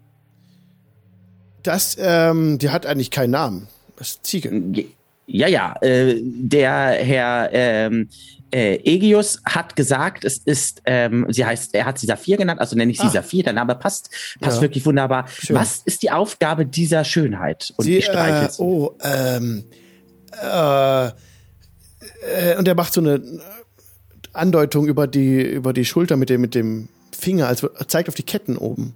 Das, 1.63 1.95
ähm, 1.99 2.57
die 2.57 2.69
hat 2.69 2.85
eigentlich 2.87 3.11
keinen 3.11 3.31
Namen. 3.31 3.67
Das 3.97 4.09
ist 4.09 4.25
Ziege. 4.25 4.85
Ja, 5.27 5.47
ja, 5.47 5.75
äh, 5.81 6.19
der 6.23 6.71
Herr 7.03 7.49
ähm, 7.53 8.09
äh, 8.51 8.75
Egius 8.83 9.41
hat 9.45 9.75
gesagt, 9.75 10.25
es 10.25 10.39
ist, 10.39 10.81
ähm, 10.85 11.25
sie 11.29 11.45
heißt, 11.45 11.75
er 11.75 11.85
hat 11.85 11.99
sie 11.99 12.07
Saphir 12.07 12.37
genannt, 12.37 12.59
also 12.59 12.75
nenne 12.75 12.91
ich 12.91 12.97
sie 12.99 13.07
Ah. 13.07 13.09
Saphir, 13.11 13.43
der 13.43 13.53
Name 13.53 13.75
passt, 13.75 14.09
passt 14.39 14.57
Ja. 14.57 14.61
wirklich 14.61 14.85
wunderbar. 14.85 15.27
Schön. 15.27 15.55
Was 15.55 15.81
ist 15.85 16.01
die 16.03 16.11
Aufgabe 16.11 16.65
dieser 16.65 17.03
Schönheit? 17.03 17.73
Und 17.77 17.85
Sie, 17.85 17.97
ich 17.97 18.09
äh, 18.09 18.47
sie. 18.49 18.61
oh, 18.61 18.91
ähm, 19.03 19.65
äh, 20.41 21.07
äh, 21.07 21.11
und 22.57 22.67
er 22.67 22.75
macht 22.75 22.93
so 22.93 23.01
eine 23.01 23.21
Andeutung 24.33 24.85
über 24.87 25.07
die, 25.07 25.41
über 25.41 25.73
die 25.73 25.85
Schulter 25.85 26.17
mit 26.17 26.29
dem, 26.29 26.41
mit 26.41 26.55
dem 26.55 26.89
Finger, 27.17 27.47
also 27.47 27.69
zeigt 27.87 28.09
auf 28.09 28.15
die 28.15 28.23
Ketten 28.23 28.57
oben. 28.57 28.95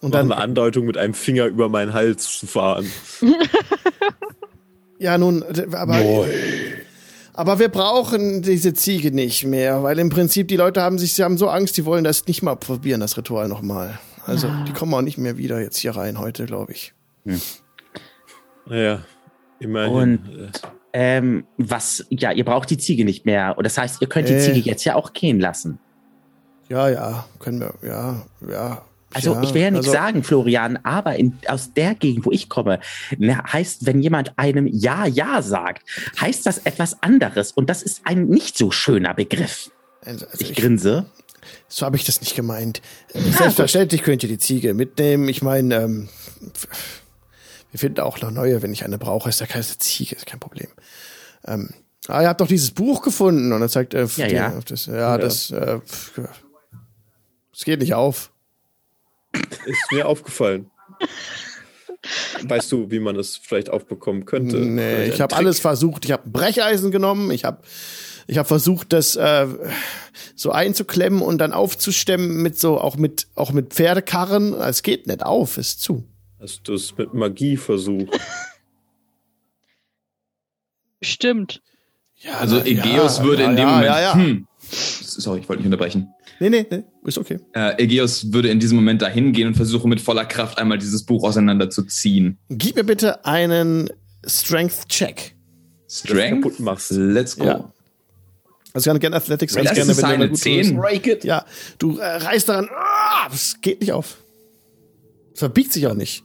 Und 0.00 0.14
dann 0.14 0.32
eine 0.32 0.40
Andeutung 0.40 0.86
mit 0.86 0.98
einem 0.98 1.14
Finger 1.14 1.44
über 1.46 1.68
meinen 1.68 1.92
Hals 1.92 2.38
zu 2.38 2.46
fahren. 2.48 2.90
ja 4.98 5.16
nun, 5.16 5.44
aber, 5.72 6.26
aber 7.34 7.58
wir 7.58 7.68
brauchen 7.68 8.42
diese 8.42 8.74
Ziege 8.74 9.10
nicht 9.12 9.44
mehr, 9.44 9.82
weil 9.82 9.98
im 9.98 10.08
Prinzip 10.10 10.48
die 10.48 10.56
Leute 10.56 10.82
haben 10.82 10.98
sich, 10.98 11.14
sie 11.14 11.24
haben 11.24 11.38
so 11.38 11.48
Angst, 11.48 11.76
die 11.76 11.84
wollen 11.84 12.04
das 12.04 12.26
nicht 12.26 12.42
mal 12.42 12.56
probieren, 12.56 13.00
das 13.00 13.16
Ritual 13.16 13.48
nochmal. 13.48 13.98
Also, 14.26 14.48
die 14.68 14.72
kommen 14.72 14.94
auch 14.94 15.02
nicht 15.02 15.18
mehr 15.18 15.36
wieder 15.36 15.60
jetzt 15.60 15.78
hier 15.78 15.96
rein 15.96 16.18
heute, 16.18 16.46
glaube 16.46 16.72
ich. 16.72 16.94
Naja, 18.66 19.02
immerhin. 19.58 19.92
Und- 20.18 20.28
äh, 20.38 20.48
Ähm, 20.94 21.46
was, 21.56 22.04
ja, 22.10 22.32
ihr 22.32 22.44
braucht 22.44 22.68
die 22.68 22.76
Ziege 22.76 23.06
nicht 23.06 23.24
mehr. 23.24 23.54
Und 23.56 23.64
das 23.64 23.78
heißt, 23.78 24.02
ihr 24.02 24.08
könnt 24.10 24.28
die 24.28 24.34
Äh. 24.34 24.40
Ziege 24.40 24.60
jetzt 24.60 24.84
ja 24.84 24.94
auch 24.94 25.14
gehen 25.14 25.40
lassen. 25.40 25.78
Ja, 26.68 26.90
ja, 26.90 27.24
können 27.38 27.60
wir, 27.60 27.72
ja, 27.82 28.22
ja. 28.46 28.82
Also 29.14 29.34
ja, 29.34 29.42
ich 29.42 29.54
will 29.54 29.62
ja 29.62 29.70
nichts 29.70 29.86
also- 29.88 29.98
sagen, 29.98 30.22
Florian, 30.24 30.78
aber 30.82 31.16
in, 31.16 31.38
aus 31.46 31.72
der 31.74 31.94
Gegend, 31.94 32.24
wo 32.26 32.30
ich 32.30 32.48
komme, 32.48 32.80
ne, 33.18 33.42
heißt, 33.52 33.86
wenn 33.86 34.00
jemand 34.00 34.38
einem 34.38 34.66
Ja, 34.66 35.06
Ja 35.06 35.42
sagt, 35.42 35.82
heißt 36.20 36.46
das 36.46 36.58
etwas 36.58 37.02
anderes. 37.02 37.52
Und 37.52 37.68
das 37.70 37.82
ist 37.82 38.02
ein 38.04 38.26
nicht 38.28 38.56
so 38.56 38.70
schöner 38.70 39.14
Begriff. 39.14 39.70
Also, 40.04 40.26
Ich 40.38 40.50
ich, 40.50 40.56
grinse. 40.56 41.06
so 41.68 41.86
habe 41.86 41.96
ich 41.96 42.04
das 42.04 42.20
nicht 42.20 42.34
gemeint. 42.34 42.82
Selbstverständlich 43.12 44.02
könnt 44.02 44.22
ihr 44.22 44.28
die 44.28 44.38
Ziege 44.38 44.74
mitnehmen. 44.74 45.28
Ich 45.28 45.42
meine, 45.42 45.76
ähm, 45.76 46.08
wir 47.70 47.78
finden 47.78 48.00
auch 48.00 48.20
noch 48.20 48.30
neue, 48.30 48.62
wenn 48.62 48.72
ich 48.72 48.84
eine 48.84 48.98
brauche. 48.98 49.28
Ist 49.28 49.40
ja 49.40 49.46
keine 49.46 49.64
Ziege, 49.64 50.16
ist 50.16 50.26
kein 50.26 50.40
Problem. 50.40 50.68
Ähm, 51.46 51.70
ah, 52.08 52.20
ihr 52.22 52.28
habt 52.28 52.40
doch 52.40 52.48
dieses 52.48 52.72
Buch 52.72 53.02
gefunden 53.02 53.52
und 53.52 53.62
er 53.62 53.68
zeigt, 53.68 53.94
äh, 53.94 54.06
Ja, 54.16 54.26
die- 54.26 54.34
ja. 54.34 54.60
Das, 54.66 54.86
ja, 54.86 55.18
das, 55.18 55.50
äh, 55.50 55.78
es 57.54 57.64
geht 57.64 57.80
nicht 57.80 57.94
auf. 57.94 58.31
Ist 59.66 59.92
mir 59.92 60.06
aufgefallen. 60.06 60.70
Weißt 62.42 62.72
du, 62.72 62.90
wie 62.90 62.98
man 62.98 63.16
es 63.16 63.36
vielleicht 63.36 63.70
aufbekommen 63.70 64.24
könnte? 64.24 64.56
Nee, 64.56 64.94
Vielleicht 64.94 65.14
ich 65.14 65.20
habe 65.20 65.36
alles 65.36 65.60
versucht. 65.60 66.04
Ich 66.04 66.12
habe 66.12 66.28
ein 66.28 66.32
Brecheisen 66.32 66.90
genommen. 66.90 67.30
Ich 67.30 67.44
habe 67.44 67.62
ich 68.26 68.38
hab 68.38 68.48
versucht, 68.48 68.92
das 68.92 69.16
äh, 69.16 69.46
so 70.34 70.50
einzuklemmen 70.50 71.22
und 71.22 71.38
dann 71.38 71.52
aufzustemmen 71.52 72.42
mit 72.42 72.58
so 72.58 72.80
auch 72.80 72.96
mit 72.96 73.28
auch 73.34 73.52
mit 73.52 73.72
Pferdekarren. 73.74 74.54
Es 74.54 74.82
geht 74.82 75.06
nicht 75.06 75.22
auf, 75.24 75.58
ist 75.58 75.80
zu. 75.80 76.04
Hast 76.40 76.66
du 76.66 76.74
es 76.74 76.96
mit 76.96 77.14
Magie 77.14 77.56
versucht? 77.56 78.18
Stimmt. 81.00 81.62
Ja, 82.16 82.38
also 82.38 82.60
Egeus 82.60 83.18
ja, 83.18 83.24
würde 83.24 83.42
ja, 83.42 83.50
in 83.50 83.56
dem 83.56 83.66
ja, 83.66 83.70
Moment. 83.70 83.86
Ja, 83.86 84.00
ja. 84.00 84.14
Hm, 84.14 84.46
sorry, 84.70 85.40
ich 85.40 85.48
wollte 85.48 85.62
nicht 85.62 85.72
unterbrechen. 85.72 86.12
Nee, 86.40 86.50
nee, 86.50 86.66
nee, 86.70 86.82
ist 87.04 87.18
okay. 87.18 87.38
Äh, 87.54 87.82
Egeus 87.82 88.32
würde 88.32 88.48
in 88.48 88.58
diesem 88.58 88.76
Moment 88.76 89.02
dahin 89.02 89.32
gehen 89.32 89.48
und 89.48 89.54
versuchen 89.54 89.88
mit 89.88 90.00
voller 90.00 90.24
Kraft 90.24 90.58
einmal 90.58 90.78
dieses 90.78 91.04
Buch 91.04 91.24
auseinanderzuziehen. 91.24 92.38
Gib 92.48 92.76
mir 92.76 92.84
bitte 92.84 93.24
einen 93.24 93.90
Strength 94.26 94.88
Check. 94.88 95.36
Strength. 95.88 96.42
kaputt 96.42 96.60
machst. 96.60 96.90
Let's 96.92 97.36
go. 97.36 97.44
Ja. 97.44 97.72
Also 98.74 98.88
ganz 98.90 99.00
gerne 99.00 99.16
Athletics, 99.16 99.54
ganz 99.54 99.72
gerne, 99.74 99.88
wenn 99.96 100.02
du 100.02 100.06
eine 100.06 100.28
gut 100.30 100.38
10. 100.38 100.76
Break 100.76 101.06
it. 101.06 101.24
Ja, 101.24 101.44
du 101.78 101.98
äh, 101.98 102.04
reißt 102.04 102.48
daran, 102.48 102.68
ah, 102.74 103.28
es 103.32 103.60
geht 103.60 103.80
nicht 103.80 103.92
auf. 103.92 104.16
Es 105.34 105.40
verbiegt 105.40 105.72
sich 105.72 105.86
auch 105.86 105.94
nicht. 105.94 106.24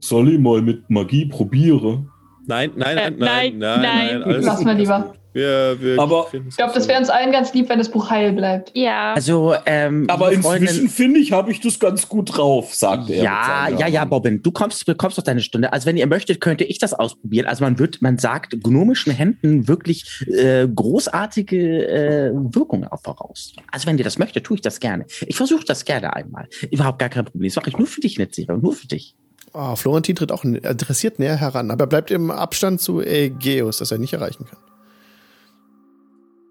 Soll 0.00 0.32
ich 0.32 0.38
mal 0.40 0.60
mit 0.60 0.90
Magie 0.90 1.26
probieren? 1.26 2.10
Nein, 2.46 2.72
nein, 2.76 2.98
Äh, 2.98 3.10
nein, 3.10 3.16
nein, 3.18 3.58
nein, 3.58 3.58
nein, 3.58 3.80
nein. 3.80 4.22
alles 4.24 4.44
Lass 4.44 4.64
mal 4.64 4.76
lieber. 4.76 5.14
Wir, 5.34 5.76
wir 5.80 5.98
Aber- 5.98 6.28
Ich 6.48 6.56
glaube, 6.56 6.72
das 6.74 6.86
wäre 6.88 6.98
uns 6.98 7.10
allen 7.10 7.32
ganz 7.32 7.52
lieb, 7.52 7.68
wenn 7.68 7.78
das 7.78 7.90
Buch 7.90 8.08
heil 8.08 8.32
bleibt. 8.32 8.70
Ja. 8.74 9.12
Also, 9.14 9.54
ähm, 9.66 10.06
Aber 10.08 10.32
inzwischen 10.32 10.88
finde 10.88 11.18
ich, 11.20 11.32
habe 11.32 11.50
ich 11.50 11.60
das 11.60 11.78
ganz 11.80 12.08
gut 12.08 12.36
drauf, 12.36 12.72
sagt 12.72 13.10
er. 13.10 13.22
Ja, 13.22 13.68
ja, 13.68 13.88
ja. 13.88 14.04
Bobbin, 14.04 14.42
du 14.42 14.52
kommst, 14.52 14.86
bekommst 14.86 15.18
doch 15.18 15.22
deine 15.24 15.40
Stunde. 15.40 15.72
Also 15.72 15.86
wenn 15.86 15.96
ihr 15.96 16.06
möchtet, 16.06 16.40
könnte 16.40 16.62
ich 16.64 16.78
das 16.78 16.94
ausprobieren. 16.94 17.46
Also 17.46 17.64
man 17.64 17.78
wird, 17.78 18.00
man 18.00 18.16
sagt 18.18 18.62
gnomischen 18.62 19.12
Händen 19.12 19.66
wirklich 19.66 20.24
äh, 20.28 20.68
großartige 20.68 21.86
äh, 21.88 22.30
Wirkungen 22.32 22.86
auch 22.88 23.02
voraus. 23.02 23.52
Also 23.72 23.86
wenn 23.88 23.98
ihr 23.98 24.04
das 24.04 24.18
möchtet, 24.18 24.44
tue 24.44 24.56
ich 24.56 24.62
das 24.62 24.78
gerne. 24.78 25.04
Ich 25.26 25.36
versuche 25.36 25.64
das 25.64 25.84
gerne 25.84 26.14
einmal. 26.14 26.46
Überhaupt 26.70 27.00
gar 27.00 27.08
kein 27.08 27.24
Problem. 27.24 27.48
Das 27.48 27.56
mache 27.56 27.70
ich 27.70 27.76
nur 27.76 27.86
für 27.88 28.00
dich, 28.00 28.18
Netzserie, 28.18 28.54
und 28.54 28.62
nur 28.62 28.72
für 28.72 28.86
dich. 28.86 29.16
Oh, 29.52 29.76
Florentin 29.76 30.16
tritt 30.16 30.32
auch 30.32 30.44
interessiert 30.44 31.18
näher 31.18 31.36
heran, 31.36 31.70
aber 31.70 31.84
er 31.84 31.88
bleibt 31.88 32.10
im 32.10 32.30
Abstand 32.30 32.80
zu 32.80 32.98
Aegeus, 33.00 33.78
das 33.78 33.90
er 33.92 33.98
nicht 33.98 34.12
erreichen 34.12 34.46
kann. 34.46 34.58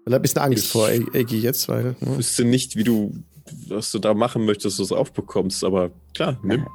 Er 0.06 0.12
hat 0.12 0.18
ein 0.18 0.22
bisschen 0.22 0.42
Angst 0.42 0.64
Ich- 0.64 0.70
vor 0.70 0.88
Aegeus 0.88 1.42
jetzt, 1.42 1.68
weil. 1.68 1.96
Ich 2.00 2.06
Ne? 2.06 2.18
wüsste 2.18 2.44
nicht, 2.44 2.76
wie 2.76 2.84
du, 2.84 3.12
was 3.68 3.90
du 3.90 3.98
da 3.98 4.14
machen 4.14 4.44
möchtest, 4.44 4.66
dass 4.66 4.76
du 4.88 4.94
es 4.94 4.98
aufbekommst, 4.98 5.64
aber 5.64 5.90
klar, 6.14 6.38
nimm. 6.42 6.66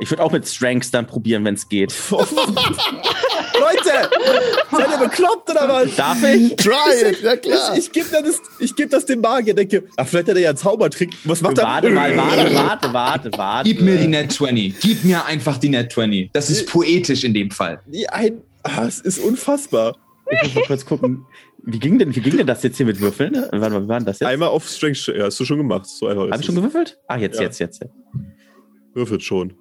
Ich 0.00 0.10
würde 0.10 0.22
auch 0.24 0.32
mit 0.32 0.48
Strengths 0.48 0.90
dann 0.90 1.06
probieren, 1.06 1.44
wenn 1.44 1.54
es 1.54 1.68
geht. 1.68 1.94
Leute! 2.10 2.26
Seid 4.70 4.90
ihr 4.90 4.98
bekloppt 4.98 5.50
oder 5.50 5.68
was? 5.68 5.94
Darf 5.94 6.22
ich? 6.24 6.56
Try 6.56 6.72
it, 7.10 7.22
ja 7.22 7.36
klar. 7.36 7.76
Ich, 7.76 7.86
ich 7.86 7.92
gebe 7.92 8.08
das, 8.10 8.40
ich 8.58 8.74
geb 8.74 8.90
das 8.90 9.06
dem 9.06 9.20
Magier, 9.20 9.54
denke, 9.54 9.84
ach, 9.96 10.06
vielleicht 10.08 10.28
hat 10.28 10.36
er 10.36 10.40
ja 10.42 10.48
einen 10.50 10.58
Zaubertrick. 10.58 11.10
Was 11.24 11.40
macht 11.40 11.58
er? 11.58 11.64
Warte 11.64 11.90
mal, 11.90 12.16
warte, 12.16 12.54
warte, 12.54 12.92
warte, 12.92 13.30
warte. 13.36 13.68
Gib 13.68 13.80
mir 13.82 13.96
die 13.98 14.08
Net 14.08 14.32
20. 14.32 14.80
Gib 14.80 15.04
mir 15.04 15.24
einfach 15.26 15.58
die 15.58 15.68
Net 15.68 15.92
20. 15.92 16.30
Das 16.32 16.50
ist 16.50 16.66
poetisch 16.68 17.22
in 17.24 17.34
dem 17.34 17.50
Fall. 17.50 17.80
Ein, 18.10 18.42
ah, 18.64 18.84
es 18.86 19.00
ist 19.00 19.18
unfassbar. 19.20 19.96
Ich 20.30 20.42
muss 20.42 20.54
mal 20.54 20.64
kurz 20.66 20.86
gucken. 20.86 21.26
Wie 21.64 21.78
ging 21.78 21.98
denn, 21.98 22.14
wie 22.14 22.20
ging 22.20 22.36
denn 22.36 22.46
das 22.46 22.62
jetzt 22.64 22.76
hier 22.76 22.86
mit 22.86 23.00
Würfeln? 23.00 23.34
Warte 23.34 23.58
mal, 23.70 23.84
wie 23.84 23.88
war 23.88 23.98
denn 23.98 24.06
das 24.06 24.18
jetzt? 24.20 24.28
Einmal 24.28 24.48
auf 24.48 24.68
Strength, 24.68 25.06
ja, 25.16 25.24
hast 25.26 25.38
du 25.38 25.44
schon 25.44 25.58
gemacht. 25.58 25.86
So 25.86 26.08
einfach 26.08 26.28
Hab 26.30 26.40
ich 26.40 26.46
schon 26.46 26.56
gewürfelt? 26.56 26.98
Ah, 27.06 27.16
jetzt, 27.16 27.36
Ja. 27.36 27.42
jetzt, 27.42 27.60
jetzt. 27.60 27.80
Würfelt 28.94 29.22
schon. 29.22 29.54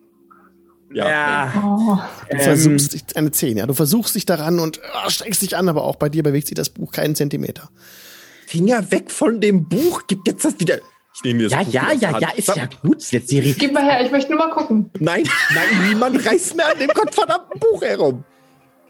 Ja. 0.94 1.54
Oh. 1.64 1.98
Du 2.30 2.36
Ähm, 2.36 2.40
versuchst 2.42 2.94
dich, 2.94 3.04
eine 3.16 3.32
10, 3.32 3.58
ja. 3.58 3.66
Du 3.68 3.74
versuchst 3.74 4.16
dich 4.16 4.26
daran 4.26 4.60
und 4.60 4.82
ah, 4.94 5.10
strengst 5.10 5.42
dich 5.42 5.56
an, 5.56 5.70
aber 5.70 5.84
auch 5.84 5.96
bei 5.96 6.10
dir 6.10 6.24
bewegt 6.24 6.48
sich 6.48 6.56
das 6.56 6.70
Buch 6.70 6.92
keinen 6.92 7.16
Zentimeter. 7.16 7.70
Finger 8.48 8.92
weg 8.92 9.10
von 9.12 9.40
dem 9.40 9.70
Buch. 9.70 10.02
Gib 10.08 10.28
jetzt 10.28 10.44
das 10.44 10.60
wieder. 10.60 10.80
Ich 11.16 11.24
nehme 11.24 11.44
mir 11.44 11.50
das 11.50 11.54
Ja, 11.54 11.64
Buch 11.64 11.74
ja, 11.74 12.10
ja, 12.12 12.20
ja, 12.20 12.30
ist 12.36 12.48
ja 12.50 12.66
gut. 12.82 13.04
Jetzt 13.12 13.30
Serie. 13.30 13.54
Gib 13.58 13.74
mal 13.74 13.84
her, 13.84 14.04
ich 14.06 14.12
möchte 14.12 14.32
nur 14.32 14.40
mal 14.40 14.52
gucken. 14.54 14.90
Nein, 15.00 15.24
nein, 15.54 15.88
niemand 15.90 16.26
reißt 16.26 16.56
mehr 16.58 16.72
an 16.72 16.80
dem 16.80 16.90
gottverdammten 16.90 17.60
Buch 17.60 17.82
herum. 17.82 18.24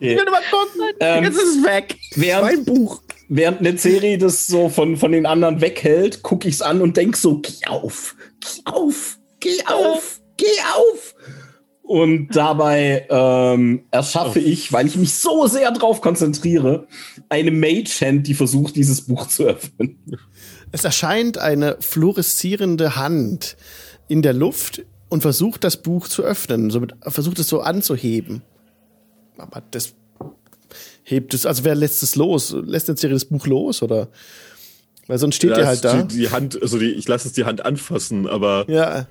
Okay. 0.02 0.14
Ich 0.14 0.18
will 0.18 0.32
mal 0.32 0.42
gucken. 0.50 0.82
Ähm, 1.00 1.24
Jetzt 1.26 1.36
ist 1.36 1.58
es 1.58 1.64
weg. 1.64 1.96
während, 2.16 2.44
Mein 2.44 2.66
Buch. 2.66 3.04
während 3.30 3.60
eine 3.60 3.78
Serie 3.78 4.18
das 4.18 4.48
so 4.48 4.68
von, 4.68 4.98
von 4.98 5.12
den 5.12 5.28
anderen 5.28 5.62
weghält, 5.62 6.24
gucke 6.24 6.48
ich 6.48 6.56
es 6.56 6.62
an 6.64 6.82
und 6.82 6.98
denk 6.98 7.16
so, 7.16 7.38
geh 7.38 7.68
auf, 7.68 8.16
geh 8.40 8.62
auf, 8.66 9.20
geh 9.40 9.64
auf, 9.68 10.20
geh 10.38 10.46
auf. 10.76 11.14
Und 11.84 12.30
dabei 12.36 13.06
ähm, 13.12 13.86
erschaffe 13.92 14.40
ich, 14.40 14.74
weil 14.74 14.88
ich 14.88 14.96
mich 14.96 15.14
so 15.14 15.46
sehr 15.46 15.70
drauf 15.72 16.02
konzentriere, 16.02 16.88
eine 17.30 17.52
Mage-Hand, 17.52 18.26
die 18.26 18.34
versucht, 18.34 18.78
dieses 18.78 19.06
Buch 19.06 19.28
zu 19.28 19.44
öffnen. 19.44 20.00
Es 20.72 20.84
erscheint 20.84 21.38
eine 21.38 21.78
fluoreszierende 21.80 22.96
Hand 22.96 23.56
in 24.08 24.24
der 24.24 24.34
Luft 24.34 24.84
und 25.10 25.22
versucht 25.22 25.64
das 25.64 25.78
Buch 25.78 26.08
zu 26.08 26.24
öffnen, 26.24 26.72
somit 26.72 26.94
versucht 27.06 27.38
es 27.38 27.50
so 27.50 27.60
anzuheben. 27.60 28.42
Aber 29.42 29.64
das 29.72 29.94
hebt 31.04 31.34
es, 31.34 31.46
also 31.46 31.64
wer 31.64 31.76
lässt 31.76 32.04
es 32.04 32.16
los? 32.16 32.56
Lässt 32.66 32.88
jetzt 32.88 33.04
das 33.04 33.26
Buch 33.26 33.48
los 33.48 33.82
oder? 33.82 34.10
Weil 35.08 35.18
sonst 35.18 35.36
steht 35.36 35.58
ihr 35.58 35.68
halt 35.68 35.84
da. 35.84 36.04
Die, 36.04 36.18
die 36.20 36.30
Hand, 36.30 36.62
also 36.62 36.78
die, 36.80 36.92
ich 36.92 37.08
lasse 37.08 37.28
es 37.28 37.34
die 37.34 37.46
Hand 37.46 37.66
anfassen, 37.66 38.28
aber 38.28 38.66
Ja. 38.70 39.08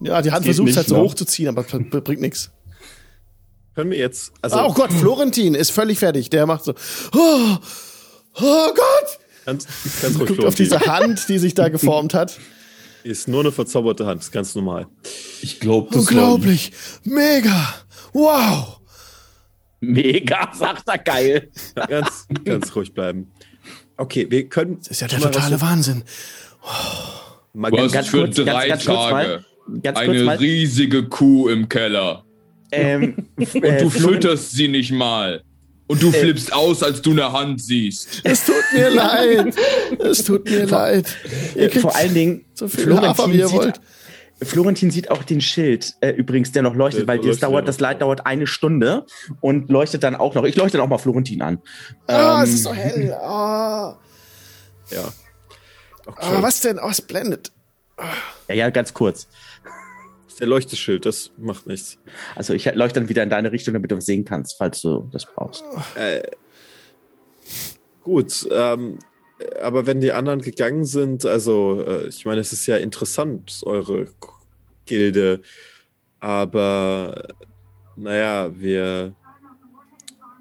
Ja, 0.00 0.22
die 0.22 0.32
Hand 0.32 0.44
versucht 0.44 0.70
es 0.70 0.76
halt 0.76 0.88
so 0.88 0.96
ne? 0.96 1.02
hochzuziehen, 1.02 1.48
aber 1.48 1.62
das 1.62 2.02
bringt 2.04 2.20
nichts. 2.20 2.50
können 3.74 3.90
wir 3.90 3.98
jetzt. 3.98 4.32
Also 4.42 4.58
oh 4.60 4.72
Gott, 4.72 4.92
Florentin 4.92 5.54
ist 5.54 5.70
völlig 5.70 5.98
fertig. 5.98 6.30
Der 6.30 6.46
macht 6.46 6.64
so, 6.64 6.74
oh, 7.14 7.56
oh 8.34 8.68
Gott! 8.74 9.18
ganz, 9.44 9.66
ganz 10.02 10.18
ruhig, 10.18 10.28
Guckt 10.28 10.44
auf 10.44 10.54
diese 10.54 10.80
Hand, 10.80 11.28
die 11.28 11.38
sich 11.38 11.54
da 11.54 11.68
geformt 11.68 12.14
hat. 12.14 12.38
Ist 13.04 13.28
nur 13.28 13.40
eine 13.40 13.52
verzauberte 13.52 14.06
Hand, 14.06 14.22
ist 14.22 14.32
ganz 14.32 14.54
normal. 14.54 14.86
Ich 15.42 15.60
glaube, 15.60 15.94
Unglaublich. 15.94 16.72
Mega. 17.02 17.74
Wow. 18.14 18.80
Mega, 19.80 20.50
sagt 20.54 20.88
er 20.88 20.98
geil. 20.98 21.50
Ganz, 21.88 22.26
ganz 22.44 22.74
ruhig 22.76 22.92
bleiben. 22.94 23.30
Okay, 23.96 24.26
wir 24.28 24.48
können. 24.48 24.78
Das 24.78 24.88
ist 24.88 25.00
ja 25.00 25.08
der 25.08 25.20
totale 25.20 25.60
Wahnsinn. 25.60 26.02
Mal 27.52 27.70
Was 27.72 27.92
Ganz 27.92 28.08
für 28.08 28.18
kurz, 28.24 28.36
drei 28.36 28.68
ganz, 28.68 28.68
ganz 28.68 28.84
kurz 28.86 28.98
Tage. 29.10 29.12
mal. 29.12 29.44
Ganz 29.82 29.98
kurz 29.98 30.08
Eine 30.10 30.24
mal. 30.24 30.36
riesige 30.36 31.04
Kuh 31.08 31.48
im 31.48 31.68
Keller. 31.68 32.24
Ähm, 32.72 33.28
Und 33.36 33.54
äh, 33.64 33.82
du 33.82 33.88
Florian- 33.90 33.90
fütterst 34.14 34.50
sie 34.52 34.68
nicht 34.68 34.90
mal. 34.92 35.42
Und 35.86 36.02
du 36.02 36.10
flippst 36.10 36.50
aus, 36.52 36.82
als 36.82 37.02
du 37.02 37.10
eine 37.10 37.30
Hand 37.30 37.62
siehst. 37.62 38.22
Es 38.24 38.46
tut 38.46 38.54
mir 38.74 38.88
leid. 38.94 39.54
Es 39.98 40.24
tut 40.24 40.48
mir 40.48 40.64
leid. 40.66 41.14
Ihr 41.54 41.68
kriegt 41.68 41.82
Vor 41.82 41.94
allen 41.94 42.14
Dingen, 42.14 42.44
so 42.54 42.68
viel 42.68 42.96
Hafer, 42.96 43.30
wie 43.30 43.36
ihr 43.38 43.48
sieht, 43.48 43.56
wollt. 43.58 43.80
Florentin 44.44 44.90
sieht 44.90 45.10
auch 45.10 45.22
den 45.22 45.40
Schild 45.40 45.94
äh, 46.00 46.10
übrigens, 46.10 46.52
der 46.52 46.62
noch 46.62 46.74
leuchtet, 46.74 47.02
Der 47.02 47.08
weil 47.08 47.18
das 47.18 47.26
leuchtet 47.26 47.42
ja 47.42 47.48
dauert, 47.48 47.68
das 47.68 47.80
Light 47.80 48.00
dauert 48.02 48.26
eine 48.26 48.46
Stunde 48.46 49.06
und 49.40 49.68
leuchtet 49.70 50.02
dann 50.02 50.14
auch 50.16 50.34
noch. 50.34 50.44
Ich 50.44 50.56
leuchte 50.56 50.78
dann 50.78 50.86
auch 50.86 50.90
mal 50.90 50.98
Florentin 50.98 51.42
an. 51.42 51.58
Ah, 52.06 52.38
Ähm, 52.38 52.44
es 52.44 52.54
ist 52.54 52.62
so 52.64 52.72
hell. 52.72 53.12
Ah, 53.14 53.98
Ja. 54.90 55.12
Okay. 56.06 56.18
ah, 56.20 56.42
was 56.42 56.60
denn? 56.60 56.78
Oh, 56.78 56.88
es 56.90 57.00
blendet. 57.00 57.50
ja, 58.48 58.54
ja, 58.54 58.70
ganz 58.70 58.92
kurz. 58.92 59.26
Der 60.40 60.48
Leuchteschild, 60.48 61.06
das 61.06 61.30
macht 61.38 61.66
nichts. 61.66 61.96
Also 62.34 62.54
ich 62.54 62.64
leuchte 62.74 62.98
dann 63.00 63.08
wieder 63.08 63.22
in 63.22 63.30
deine 63.30 63.52
Richtung, 63.52 63.72
damit 63.72 63.90
du 63.92 63.96
was 63.96 64.04
sehen 64.06 64.24
kannst, 64.24 64.56
falls 64.58 64.80
du 64.82 65.08
das 65.12 65.26
brauchst. 65.26 65.62
Gut, 68.02 68.46
ähm, 68.50 68.98
aber 69.62 69.86
wenn 69.86 70.00
die 70.00 70.12
anderen 70.12 70.40
gegangen 70.40 70.84
sind, 70.84 71.24
also 71.24 71.82
äh, 71.86 72.08
ich 72.08 72.24
meine, 72.26 72.40
es 72.40 72.52
ist 72.52 72.66
ja 72.66 72.76
interessant, 72.76 73.60
eure 73.64 74.06
K- 74.06 74.33
Gilde, 74.86 75.40
aber 76.20 77.28
naja, 77.96 78.50
wir 78.58 79.14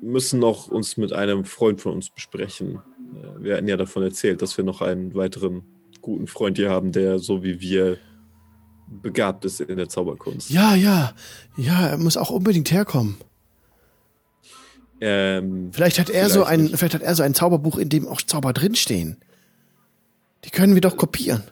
müssen 0.01 0.39
noch 0.39 0.67
uns 0.67 0.97
mit 0.97 1.13
einem 1.13 1.45
Freund 1.45 1.81
von 1.81 1.93
uns 1.93 2.09
besprechen. 2.09 2.81
Äh, 3.15 3.43
Wir 3.43 3.57
hatten 3.57 3.67
ja 3.67 3.77
davon 3.77 4.03
erzählt, 4.03 4.41
dass 4.41 4.57
wir 4.57 4.63
noch 4.65 4.81
einen 4.81 5.13
weiteren 5.15 5.63
guten 6.01 6.27
Freund 6.27 6.57
hier 6.57 6.69
haben, 6.69 6.91
der 6.91 7.19
so 7.19 7.43
wie 7.43 7.61
wir 7.61 7.97
begabt 9.01 9.45
ist 9.45 9.61
in 9.61 9.77
der 9.77 9.87
Zauberkunst. 9.89 10.49
Ja, 10.49 10.75
ja. 10.75 11.13
Ja, 11.57 11.87
er 11.87 11.97
muss 11.97 12.17
auch 12.17 12.29
unbedingt 12.29 12.69
herkommen. 12.71 13.15
Ähm, 15.01 15.71
Vielleicht 15.73 15.99
hat 15.99 16.09
er 16.09 16.29
so 16.29 16.41
Vielleicht 16.41 16.49
ein, 16.51 16.61
nicht. 16.63 16.77
vielleicht 16.77 16.93
hat 16.95 17.01
er 17.01 17.15
so 17.15 17.23
ein 17.23 17.33
Zauberbuch, 17.33 17.77
in 17.77 17.89
dem 17.89 18.07
auch 18.07 18.21
Zauber 18.21 18.53
drinstehen. 18.53 19.17
Die 20.45 20.49
können 20.49 20.73
wir 20.75 20.81
doch 20.81 20.97
kopieren. 20.97 21.43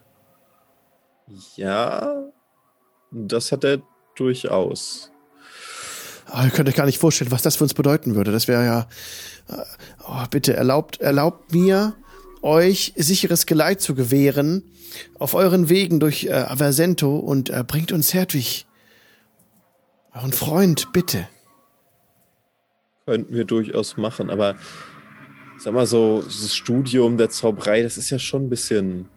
ja, 1.55 2.29
das 3.11 3.51
hat 3.51 3.63
er 3.63 3.81
durchaus. 4.15 5.11
Oh, 6.33 6.43
ihr 6.43 6.49
könnt 6.49 6.69
euch 6.69 6.75
gar 6.75 6.85
nicht 6.85 6.99
vorstellen, 6.99 7.31
was 7.31 7.41
das 7.41 7.57
für 7.57 7.65
uns 7.65 7.73
bedeuten 7.73 8.15
würde. 8.15 8.31
Das 8.31 8.47
wäre 8.47 8.65
ja. 8.65 8.87
äh, 9.49 9.63
Oh, 10.07 10.23
bitte 10.29 10.53
erlaubt, 10.53 11.01
erlaubt 11.01 11.53
mir, 11.53 11.95
euch 12.41 12.93
sicheres 12.95 13.45
Geleit 13.45 13.81
zu 13.81 13.95
gewähren 13.95 14.63
auf 15.19 15.33
euren 15.33 15.69
Wegen 15.69 15.99
durch 15.99 16.25
äh, 16.25 16.31
Aversento 16.33 17.17
und 17.17 17.49
äh, 17.49 17.63
bringt 17.65 17.91
uns 17.91 18.13
Hertwig. 18.13 18.65
Euren 20.13 20.33
Freund, 20.33 20.91
bitte. 20.91 21.27
Könnten 23.05 23.33
wir 23.33 23.45
durchaus 23.45 23.97
machen, 23.97 24.29
aber 24.29 24.55
sag 25.57 25.73
mal 25.73 25.85
so, 25.85 26.21
das 26.21 26.55
Studium 26.55 27.17
der 27.17 27.29
Zauberei, 27.29 27.83
das 27.83 27.97
ist 27.97 28.09
ja 28.09 28.19
schon 28.19 28.45
ein 28.45 28.49
bisschen 28.49 29.07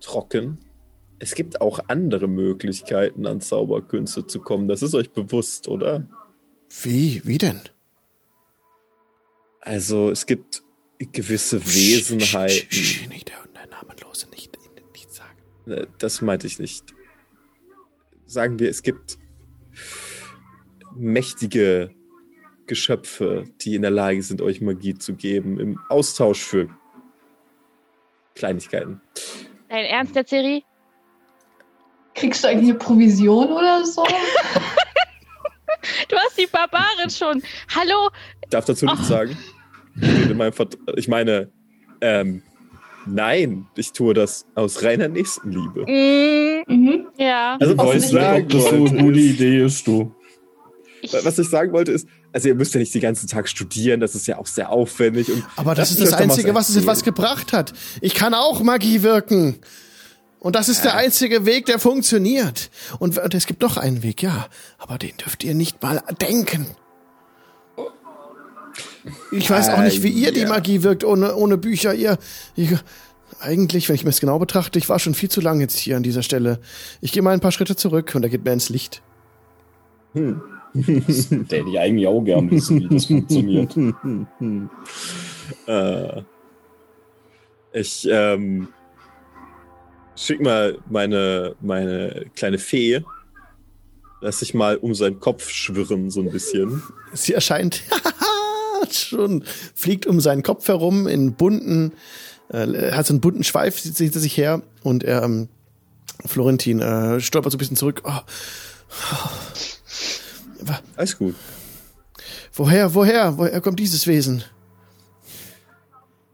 trocken. 0.00 0.58
Es 1.18 1.34
gibt 1.34 1.60
auch 1.60 1.80
andere 1.88 2.28
Möglichkeiten, 2.28 3.26
an 3.26 3.40
Zauberkünste 3.40 4.26
zu 4.26 4.40
kommen. 4.40 4.68
Das 4.68 4.82
ist 4.82 4.94
euch 4.94 5.10
bewusst, 5.10 5.66
oder? 5.68 6.06
Wie? 6.82 7.22
Wie 7.24 7.38
denn? 7.38 7.60
Also, 9.60 10.10
es 10.10 10.26
gibt 10.26 10.62
gewisse 10.98 11.58
Sch- 11.58 11.62
sch- 11.62 12.10
Wesenheiten. 12.10 12.68
sch- 12.70 13.08
Nicht 13.08 13.28
der, 13.28 13.36
Namenlose, 13.70 14.28
nicht, 14.30 14.56
nicht 14.92 15.10
sagen. 15.12 15.38
Äh, 15.66 15.86
Das 15.98 16.20
meinte 16.22 16.46
ich 16.46 16.58
nicht. 16.58 16.94
Sagen 18.26 18.58
wir, 18.58 18.68
es 18.70 18.82
gibt 18.82 19.18
mächtige 20.94 21.90
Geschöpfe, 22.66 23.44
die 23.60 23.74
in 23.74 23.82
der 23.82 23.90
Lage 23.90 24.22
sind, 24.22 24.40
euch 24.42 24.60
Magie 24.60 24.94
zu 24.94 25.14
geben, 25.14 25.58
im 25.60 25.78
Austausch 25.88 26.42
für 26.42 26.68
Kleinigkeiten. 28.34 29.00
Dein 29.68 29.84
Ernst, 29.86 30.14
der 30.16 30.26
Serie? 30.26 30.62
Kriegst 32.16 32.42
du 32.44 32.48
eigentlich 32.48 32.70
eine 32.70 32.78
Provision 32.78 33.52
oder 33.52 33.84
so? 33.84 34.04
Du 36.08 36.16
hast 36.16 36.36
die 36.36 36.46
Barbarin 36.46 37.10
schon. 37.10 37.40
Hallo? 37.74 38.10
Ich 38.42 38.48
darf 38.50 38.64
dazu 38.64 38.86
nichts 38.86 39.02
Ach. 39.04 39.08
sagen. 39.08 39.38
ich 40.96 41.06
meine, 41.06 41.52
ähm, 42.00 42.42
nein, 43.06 43.66
ich 43.76 43.92
tue 43.92 44.12
das 44.12 44.46
aus 44.56 44.82
reiner 44.82 45.06
Nächstenliebe. 45.06 45.82
Mm, 45.86 46.64
Mhm. 46.72 47.06
ja. 47.18 47.56
Also, 47.60 47.78
was 47.78 47.94
ich 48.04 48.10
sagen 48.10 48.44
ob 48.44 48.48
das 48.50 48.64
so 48.64 48.80
wollte, 48.80 48.98
eine 48.98 49.16
Idee 49.16 49.64
ist, 49.64 49.86
du. 49.86 50.12
Ich, 51.02 51.12
Was 51.12 51.38
ich 51.38 51.48
sagen 51.48 51.72
wollte 51.72 51.92
ist, 51.92 52.08
also 52.32 52.48
ihr 52.48 52.56
müsst 52.56 52.74
ja 52.74 52.80
nicht 52.80 52.92
den 52.92 53.02
ganzen 53.02 53.28
Tag 53.28 53.48
studieren, 53.48 54.00
das 54.00 54.16
ist 54.16 54.26
ja 54.26 54.38
auch 54.38 54.46
sehr 54.46 54.70
aufwendig. 54.70 55.28
Und 55.30 55.44
Aber 55.54 55.76
das 55.76 55.90
lasst 55.90 56.00
ist 56.02 56.12
das 56.12 56.20
Einzige, 56.20 56.52
was 56.54 56.68
es 56.68 56.76
etwas 56.76 57.04
gebracht 57.04 57.52
hat. 57.52 57.72
Ich 58.00 58.14
kann 58.14 58.34
auch 58.34 58.60
Magie 58.62 59.02
wirken. 59.02 59.60
Und 60.46 60.54
das 60.54 60.68
ist 60.68 60.84
der 60.84 60.94
einzige 60.94 61.44
Weg, 61.44 61.66
der 61.66 61.80
funktioniert. 61.80 62.70
Und 63.00 63.16
w- 63.16 63.20
es 63.32 63.48
gibt 63.48 63.62
noch 63.62 63.76
einen 63.78 64.04
Weg, 64.04 64.22
ja. 64.22 64.46
Aber 64.78 64.96
den 64.96 65.16
dürft 65.16 65.42
ihr 65.42 65.54
nicht 65.54 65.82
mal 65.82 66.00
denken. 66.20 66.66
Ich 69.32 69.50
weiß 69.50 69.70
auch 69.70 69.80
nicht, 69.80 70.04
wie 70.04 70.08
ihr 70.10 70.30
die 70.30 70.42
ja. 70.42 70.48
Magie 70.48 70.84
wirkt 70.84 71.02
ohne, 71.02 71.34
ohne 71.34 71.56
Bücher. 71.58 71.94
Ihr, 71.94 72.16
ihr, 72.54 72.78
eigentlich, 73.40 73.88
wenn 73.88 73.96
ich 73.96 74.04
mir 74.04 74.10
das 74.10 74.20
genau 74.20 74.38
betrachte, 74.38 74.78
ich 74.78 74.88
war 74.88 75.00
schon 75.00 75.14
viel 75.14 75.28
zu 75.28 75.40
lang 75.40 75.58
jetzt 75.60 75.78
hier 75.80 75.96
an 75.96 76.04
dieser 76.04 76.22
Stelle. 76.22 76.60
Ich 77.00 77.10
gehe 77.10 77.22
mal 77.22 77.32
ein 77.34 77.40
paar 77.40 77.50
Schritte 77.50 77.74
zurück 77.74 78.12
und 78.14 78.22
er 78.22 78.28
geht 78.28 78.44
mir 78.44 78.52
ins 78.52 78.68
Licht. 78.68 79.02
Der 80.14 80.36
hätte 80.74 81.70
ich 81.70 81.80
eigentlich 81.80 82.06
auch 82.06 82.22
gern 82.22 82.48
wissen, 82.52 82.82
wie 82.82 82.88
das 82.94 83.06
funktioniert. 83.06 83.74
Äh, 85.66 86.22
ich 87.72 88.08
ähm, 88.10 88.68
schick 90.16 90.40
mal 90.40 90.78
meine, 90.88 91.54
meine 91.60 92.26
kleine 92.34 92.58
Fee. 92.58 93.02
Lass 94.20 94.42
ich 94.42 94.54
mal 94.54 94.76
um 94.76 94.94
seinen 94.94 95.20
Kopf 95.20 95.50
schwirren, 95.50 96.10
so 96.10 96.20
ein 96.20 96.30
bisschen. 96.30 96.82
Sie 97.12 97.34
erscheint 97.34 97.82
schon, 98.90 99.44
fliegt 99.74 100.06
um 100.06 100.20
seinen 100.20 100.42
Kopf 100.42 100.66
herum 100.68 101.06
in 101.06 101.34
bunten, 101.34 101.92
äh, 102.48 102.92
hat 102.92 103.06
so 103.06 103.12
einen 103.12 103.20
bunten 103.20 103.44
Schweif 103.44 103.78
hinter 103.78 104.18
sich 104.18 104.36
her 104.36 104.62
und 104.82 105.04
er, 105.04 105.22
ähm, 105.22 105.48
Florentin, 106.24 106.80
äh, 106.80 107.20
stolpert 107.20 107.52
so 107.52 107.56
ein 107.56 107.58
bisschen 107.58 107.76
zurück. 107.76 108.02
Oh, 108.04 108.20
Alles 110.96 111.18
gut. 111.18 111.34
woher, 112.54 112.94
woher, 112.94 113.36
woher 113.36 113.60
kommt 113.60 113.78
dieses 113.78 114.06
Wesen? 114.06 114.44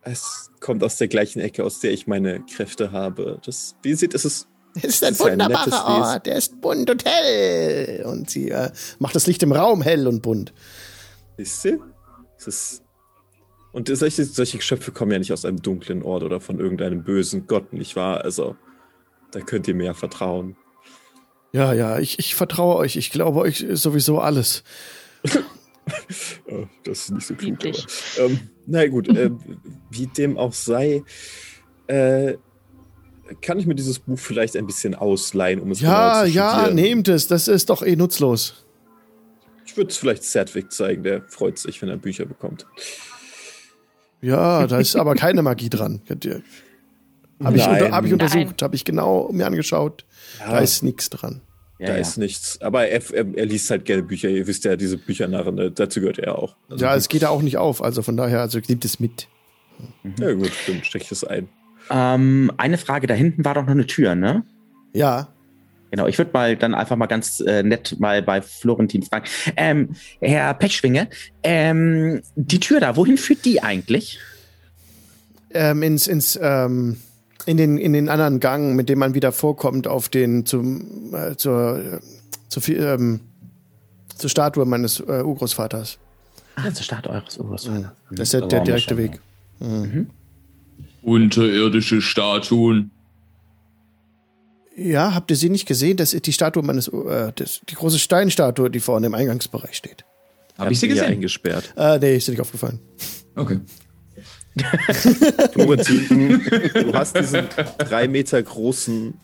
Es 0.02 0.50
kommt 0.60 0.82
aus 0.82 0.96
der 0.96 1.08
gleichen 1.08 1.40
Ecke, 1.40 1.64
aus 1.64 1.80
der 1.80 1.92
ich 1.92 2.06
meine 2.06 2.40
Kräfte 2.44 2.92
habe. 2.92 3.40
Das, 3.44 3.76
wie 3.82 3.90
ihr 3.90 3.96
seht, 3.96 4.14
es 4.14 4.24
ist 4.24 4.48
Es 4.74 4.84
ist 4.84 5.04
ein 5.04 5.12
ist 5.12 5.22
ein 5.22 5.38
nettes 5.38 5.50
wunderbarer 5.50 5.66
Wesen. 5.66 6.02
Ort, 6.02 6.26
der 6.26 6.36
ist 6.36 6.60
bunt 6.60 6.90
und 6.90 7.04
hell. 7.04 8.04
Und 8.06 8.30
sie 8.30 8.50
äh, 8.50 8.70
macht 8.98 9.14
das 9.14 9.26
Licht 9.26 9.42
im 9.42 9.52
Raum 9.52 9.82
hell 9.82 10.08
und 10.08 10.22
bunt. 10.22 10.52
Siehst 11.36 11.64
du? 11.64 11.80
Es 12.38 12.46
ist. 12.46 12.82
Und 13.72 13.88
solche, 13.88 14.24
solche 14.24 14.58
Geschöpfe 14.58 14.92
kommen 14.92 15.12
ja 15.12 15.18
nicht 15.18 15.32
aus 15.32 15.44
einem 15.44 15.62
dunklen 15.62 16.02
Ort 16.02 16.24
oder 16.24 16.40
von 16.40 16.58
irgendeinem 16.58 17.04
bösen 17.04 17.46
Gott, 17.46 17.72
nicht 17.72 17.96
wahr? 17.96 18.22
Also, 18.22 18.56
da 19.30 19.40
könnt 19.40 19.66
ihr 19.66 19.74
mir 19.74 19.84
ja 19.84 19.94
vertrauen. 19.94 20.56
Ja, 21.52 21.72
ja, 21.72 21.98
ich, 21.98 22.18
ich 22.18 22.34
vertraue 22.34 22.76
euch. 22.76 22.96
Ich 22.96 23.10
glaube 23.10 23.40
euch 23.40 23.64
sowieso 23.72 24.18
alles. 24.18 24.64
Oh, 26.48 26.66
das 26.84 27.00
ist 27.00 27.10
nicht 27.10 27.26
so 27.26 27.34
klug. 27.34 27.58
Ähm, 28.16 28.51
na 28.66 28.86
gut, 28.88 29.08
äh, 29.08 29.30
wie 29.90 30.06
dem 30.06 30.36
auch 30.38 30.52
sei, 30.52 31.02
äh, 31.86 32.34
kann 33.40 33.58
ich 33.58 33.66
mir 33.66 33.74
dieses 33.74 33.98
Buch 33.98 34.18
vielleicht 34.18 34.56
ein 34.56 34.66
bisschen 34.66 34.94
ausleihen, 34.94 35.60
um 35.60 35.70
es 35.70 35.80
Ja, 35.80 36.22
genauer 36.24 36.26
zu 36.26 36.30
ja, 36.32 36.50
studieren? 36.52 36.74
nehmt 36.74 37.08
es. 37.08 37.28
Das 37.28 37.48
ist 37.48 37.70
doch 37.70 37.82
eh 37.82 37.96
nutzlos. 37.96 38.64
Ich 39.64 39.76
würde 39.76 39.90
es 39.90 39.96
vielleicht 39.96 40.24
Zertwig 40.24 40.70
zeigen, 40.70 41.02
der 41.02 41.22
freut 41.22 41.58
sich, 41.58 41.80
wenn 41.80 41.88
er 41.88 41.96
Bücher 41.96 42.26
bekommt. 42.26 42.66
Ja, 44.20 44.66
da 44.66 44.78
ist 44.78 44.96
aber 44.96 45.14
keine 45.14 45.42
Magie 45.42 45.70
dran. 45.70 46.02
Könnt 46.06 46.24
ihr- 46.24 46.42
Hab 47.42 47.54
ich, 47.56 47.66
unter, 47.66 47.90
hab 47.90 48.04
ich 48.04 48.12
untersucht, 48.12 48.62
habe 48.62 48.76
ich 48.76 48.84
genau 48.84 49.30
mir 49.32 49.46
angeschaut. 49.46 50.04
Da 50.38 50.52
Ja. 50.52 50.58
ist 50.58 50.82
nichts 50.82 51.10
dran. 51.10 51.40
Ja, 51.82 51.88
da 51.88 51.94
ja. 51.94 52.00
ist 52.00 52.16
nichts. 52.16 52.60
Aber 52.60 52.88
er, 52.88 53.02
er, 53.12 53.26
er 53.34 53.46
liest 53.46 53.70
halt 53.70 53.84
gerne 53.84 54.02
Bücher. 54.02 54.28
Ihr 54.28 54.46
wisst 54.46 54.64
ja, 54.64 54.76
diese 54.76 54.96
Büchernarren, 54.96 55.58
äh, 55.58 55.70
dazu 55.70 56.00
gehört 56.00 56.18
er 56.18 56.38
auch. 56.38 56.56
Also, 56.70 56.84
Ja, 56.84 56.94
es 56.94 57.08
geht 57.08 57.22
ja 57.22 57.28
auch 57.28 57.42
nicht 57.42 57.58
auf. 57.58 57.82
Also 57.82 58.02
von 58.02 58.16
daher, 58.16 58.40
also 58.40 58.58
nimmt 58.66 58.84
es 58.84 59.00
mit. 59.00 59.28
ja 60.18 60.32
gut, 60.32 60.52
stimmt, 60.52 60.86
steck 60.86 61.02
ich 61.02 61.08
das 61.08 61.24
ein. 61.24 61.48
Ähm, 61.90 62.52
eine 62.56 62.78
Frage, 62.78 63.06
da 63.06 63.14
hinten 63.14 63.44
war 63.44 63.54
doch 63.54 63.62
noch 63.62 63.72
eine 63.72 63.86
Tür, 63.86 64.14
ne? 64.14 64.44
Ja, 64.94 65.28
Genau, 65.90 66.06
ich 66.06 66.16
würde 66.16 66.30
mal 66.32 66.56
dann 66.56 66.74
einfach 66.74 66.96
mal 66.96 67.04
ganz 67.04 67.40
äh, 67.40 67.62
nett 67.62 67.96
mal 68.00 68.22
bei 68.22 68.40
Florentin 68.40 69.02
fragen. 69.02 69.26
Ähm, 69.56 69.90
Herr 70.22 70.54
Pechschwinge, 70.54 71.10
ähm, 71.42 72.22
die 72.34 72.60
Tür 72.60 72.80
da, 72.80 72.96
wohin 72.96 73.18
führt 73.18 73.44
die 73.44 73.62
eigentlich? 73.62 74.18
ähm, 75.54 75.82
ins, 75.82 76.06
ins, 76.06 76.38
ähm, 76.40 76.98
in 77.46 77.56
den, 77.56 77.78
in 77.78 77.92
den 77.92 78.08
anderen 78.08 78.40
Gang, 78.40 78.74
mit 78.76 78.88
dem 78.88 78.98
man 78.98 79.14
wieder 79.14 79.32
vorkommt 79.32 79.86
auf 79.86 80.08
den, 80.08 80.46
zum, 80.46 81.12
äh, 81.14 81.36
zur, 81.36 81.78
äh, 81.78 81.98
zur, 82.48 82.62
viel- 82.62 82.82
ähm, 82.82 83.20
zur 84.16 84.30
Statue 84.30 84.64
meines 84.66 85.00
äh, 85.00 85.22
Urgroßvaters. 85.24 85.98
Ah, 86.56 86.70
zur 86.72 86.84
Stadt 86.84 87.06
eures 87.06 87.38
Urgroßvaters. 87.38 87.90
Das 88.10 88.20
ist 88.20 88.32
der, 88.34 88.46
der 88.46 88.60
direkte 88.60 88.96
Weg. 88.96 89.20
Unterirdische 91.02 92.00
Statuen. 92.00 92.90
Ja, 94.76 95.14
habt 95.14 95.30
ihr 95.30 95.36
sie 95.36 95.50
nicht 95.50 95.66
gesehen? 95.66 95.96
Das 95.96 96.14
ist 96.14 96.26
die 96.26 96.32
Statue 96.32 96.62
meines, 96.62 96.88
äh, 96.88 97.32
das, 97.34 97.60
die 97.68 97.74
große 97.74 97.98
Steinstatue, 97.98 98.70
die 98.70 98.80
vorne 98.80 99.06
im 99.06 99.14
Eingangsbereich 99.14 99.76
steht. 99.76 100.04
Habe 100.56 100.72
ich 100.72 100.80
sie 100.80 100.88
gesehen? 100.88 101.06
eingesperrt. 101.06 101.72
Äh, 101.76 101.98
nee, 101.98 102.16
ist 102.16 102.26
dir 102.28 102.32
nicht 102.32 102.40
aufgefallen. 102.40 102.78
Okay. 103.34 103.60
Florentin, 105.52 106.42
du 106.74 106.92
hast 106.92 107.16
diesen 107.18 107.46
drei 107.78 108.06
Meter 108.08 108.42
großen, 108.42 109.14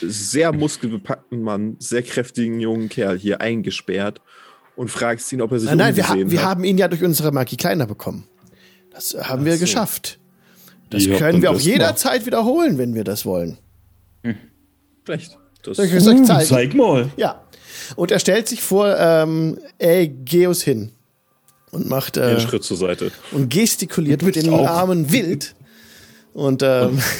sehr 0.00 0.52
muskelbepackten 0.52 1.42
Mann, 1.42 1.76
sehr 1.78 2.02
kräftigen 2.02 2.60
jungen 2.60 2.88
Kerl 2.88 3.18
hier 3.18 3.40
eingesperrt 3.40 4.20
und 4.76 4.90
fragst 4.90 5.32
ihn, 5.32 5.42
ob 5.42 5.52
er 5.52 5.60
sich 5.60 5.68
Nein, 5.68 5.78
nein, 5.78 5.96
wir, 5.96 6.08
ha 6.08 6.14
wir 6.16 6.40
hat. 6.42 6.48
haben 6.48 6.64
ihn 6.64 6.78
ja 6.78 6.88
durch 6.88 7.02
unsere 7.04 7.32
Magie 7.32 7.56
kleiner 7.56 7.86
bekommen. 7.86 8.26
Das 8.90 9.14
haben 9.14 9.44
wir 9.44 9.54
so. 9.54 9.60
geschafft. 9.60 10.18
Das 10.90 11.06
habt 11.06 11.18
können 11.18 11.42
wir 11.42 11.50
auch 11.50 11.54
das 11.54 11.64
jederzeit 11.64 12.26
wiederholen, 12.26 12.76
wenn 12.78 12.94
wir 12.94 13.04
das 13.04 13.24
wollen. 13.24 13.58
Schlecht. 15.04 15.38
Das, 15.62 15.76
Soll 15.76 15.86
ich 15.86 15.94
euch 15.94 16.02
Uh, 16.06 16.24
zeigen? 16.24 16.46
zeig 16.46 16.74
mal. 16.74 17.10
Ja. 17.16 17.42
Und 17.96 18.10
er 18.10 18.18
stellt 18.18 18.48
sich 18.48 18.62
vor 18.62 18.96
ähm, 18.98 19.58
Ägeus 19.78 20.62
hin 20.62 20.92
und 21.72 21.88
macht 21.88 22.16
äh, 22.16 22.22
einen 22.22 22.40
Schritt 22.40 22.62
zur 22.62 22.76
Seite. 22.76 23.10
und 23.32 23.50
gestikuliert 23.50 24.22
mit 24.22 24.36
den 24.36 24.50
auch. 24.50 24.68
Armen 24.68 25.10
wild 25.10 25.56
und 26.32 26.62
ähm, 26.62 27.02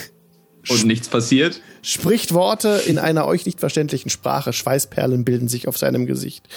Und 0.68 0.86
nichts 0.86 1.08
passiert? 1.08 1.60
spricht 1.82 2.32
Worte 2.32 2.80
in 2.86 2.98
einer 2.98 3.26
euch 3.26 3.44
nicht 3.46 3.58
verständlichen 3.58 4.10
Sprache. 4.10 4.52
Schweißperlen 4.52 5.24
bilden 5.24 5.48
sich 5.48 5.66
auf 5.66 5.76
seinem 5.76 6.06
Gesicht. 6.06 6.48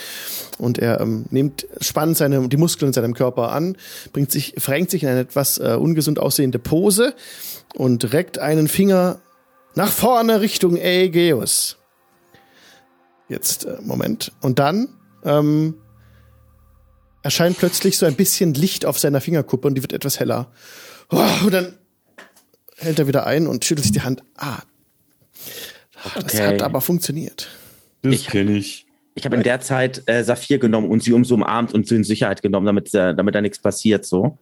Und 0.59 0.77
er 0.77 1.01
ähm, 1.01 1.25
nimmt 1.31 1.67
spannend 1.81 2.17
seine, 2.17 2.47
die 2.47 2.57
Muskeln 2.57 2.89
in 2.89 2.93
seinem 2.93 3.15
Körper 3.15 3.51
an, 3.51 3.77
bringt 4.13 4.31
sich, 4.31 4.53
verrenkt 4.57 4.91
sich 4.91 5.03
in 5.03 5.09
eine 5.09 5.21
etwas 5.21 5.57
äh, 5.57 5.75
ungesund 5.79 6.19
aussehende 6.19 6.59
Pose 6.59 7.15
und 7.73 8.13
reckt 8.13 8.37
einen 8.37 8.67
Finger 8.67 9.19
nach 9.73 9.89
vorne 9.89 10.41
Richtung 10.41 10.77
Aegeus. 10.77 11.77
Jetzt, 13.27 13.65
äh, 13.65 13.77
Moment. 13.81 14.31
Und 14.41 14.59
dann 14.59 14.89
ähm, 15.23 15.75
erscheint 17.26 17.57
plötzlich 17.57 17.97
so 17.97 18.05
ein 18.05 18.13
bisschen 18.15 18.53
Licht 18.53 18.86
auf 18.86 18.99
seiner 18.99 19.19
Fingerkuppe 19.19 19.67
und 19.67 19.76
die 19.76 19.82
wird 19.82 19.93
etwas 19.93 20.19
heller. 20.19 20.51
Oh, 21.09 21.23
und 21.45 21.51
dann 21.53 21.73
hält 22.78 22.99
er 22.99 23.07
wieder 23.07 23.26
ein 23.26 23.47
und 23.47 23.65
schüttelt 23.65 23.84
sich 23.84 23.91
die 23.93 24.01
Hand. 24.01 24.21
Ah, 24.38 24.59
das 26.15 26.26
Okay. 26.36 26.45
hat 26.47 26.61
aber 26.61 26.82
funktioniert. 26.82 27.47
Das 28.03 28.13
Ich- 28.13 28.28
kenne 28.28 28.55
ich. 28.55 28.86
Ich 29.15 29.26
habe 29.26 29.38
in 29.38 29.43
der 29.43 29.61
Zeit 29.61 30.03
äh, 30.07 30.23
Saphir 30.23 30.59
genommen 30.59 30.89
und 30.89 31.01
sie 31.01 31.13
um 31.13 31.23
so 31.26 31.36
umarmt 31.36 31.73
und 31.73 31.88
sie 31.88 31.95
in 31.95 32.03
Sicherheit 32.03 32.41
genommen, 32.41 32.65
damit, 32.65 32.93
äh, 32.93 33.15
damit 33.15 33.34
da 33.34 33.41
nichts 33.41 33.59
passiert 33.59 34.05
so. 34.05 34.38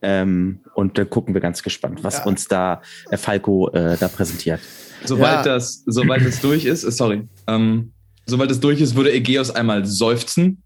Ähm, 0.00 0.60
und 0.74 0.96
dann 0.96 1.10
gucken 1.10 1.34
wir 1.34 1.40
ganz 1.40 1.62
gespannt, 1.62 2.02
was 2.02 2.18
Ja. 2.18 2.24
uns 2.24 2.46
da 2.48 2.80
äh, 3.10 3.16
Falco 3.16 3.68
äh, 3.70 3.96
da 3.98 4.08
präsentiert. 4.08 4.60
Sobald 5.04 5.44
Ja. 5.44 5.54
das, 5.54 5.82
sobald 5.86 6.22
es 6.24 6.40
durch 6.40 6.64
ist, 6.64 6.84
äh, 6.84 6.90
sorry, 6.92 7.28
ähm, 7.48 7.92
sobald 8.26 8.50
es 8.52 8.60
durch 8.60 8.80
ist, 8.80 8.94
würde 8.94 9.12
Ägeus 9.12 9.50
einmal 9.50 9.84
seufzen, 9.84 10.61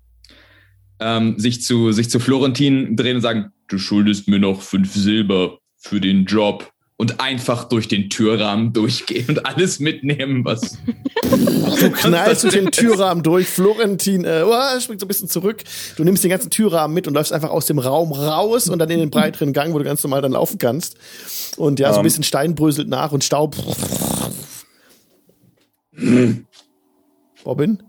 ähm, 1.01 1.39
sich 1.39 1.63
zu, 1.63 1.93
sich 1.93 2.11
zu 2.11 2.21
Florentin 2.21 2.97
drehen 2.97 3.17
und 3.17 3.23
sagen, 3.23 3.53
du 3.69 3.79
schuldest 3.79 4.29
mir 4.29 4.39
noch 4.39 4.63
fünf 4.63 4.95
Silber 4.95 5.59
für 5.77 6.01
den 6.01 6.25
Job 6.25 6.73
und 6.99 7.21
einfach 7.21 7.65
durch 7.65 7.89
den 7.89 8.09
Türrahmen 8.09 8.73
durchgehen 8.73 9.27
und 9.29 9.47
alles 9.47 9.81
mitnehmen, 9.81 10.45
was. 10.45 10.79
Du 11.27 11.91
knallst 11.91 12.45
durch 12.45 12.55
den 12.55 12.71
Türrahmen 12.71 13.23
durch. 13.23 13.49
Florentin 13.49 14.25
äh, 14.25 14.45
oh, 14.47 14.81
springt 14.81 15.01
so 15.01 15.07
ein 15.07 15.09
bisschen 15.09 15.29
zurück. 15.29 15.63
Du 15.97 16.05
nimmst 16.05 16.23
den 16.23 16.31
ganzen 16.31 16.51
Türrahmen 16.51 16.95
mit 16.95 17.07
und 17.09 17.15
läufst 17.15 17.33
einfach 17.33 17.51
aus 17.51 17.67
dem 17.67 17.79
Raum 17.79 18.13
raus 18.13 18.69
und 18.69 18.79
dann 18.79 18.89
in 18.89 19.01
den 19.01 19.11
breiteren 19.11 19.53
Gang, 19.53 19.75
wo 19.75 19.79
du 19.79 19.85
ganz 19.85 20.03
normal 20.03 20.23
dann 20.23 20.33
laufen 20.33 20.59
kannst. 20.59 20.97
Und 21.57 21.81
ja, 21.81 21.89
so 21.89 21.97
ein 21.97 21.99
Ähm. 21.99 22.05
bisschen 22.05 22.23
Stein 22.23 22.55
bröselt 22.55 22.89
nach 22.89 23.13
und 23.13 23.25
Staub. 23.25 23.57
Robin? 27.45 27.83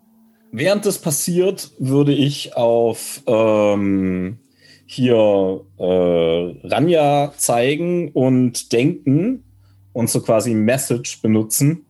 Während 0.51 0.85
das 0.85 0.99
passiert, 0.99 1.71
würde 1.77 2.13
ich 2.13 2.55
auf 2.55 3.21
ähm, 3.27 4.39
hier 4.85 5.65
äh, 5.77 6.67
Ranja 6.67 7.33
zeigen 7.35 8.11
und 8.11 8.71
denken 8.71 9.43
und 9.93 10.09
so 10.09 10.21
quasi 10.21 10.53
Message 10.53 11.21
benutzen. 11.21 11.85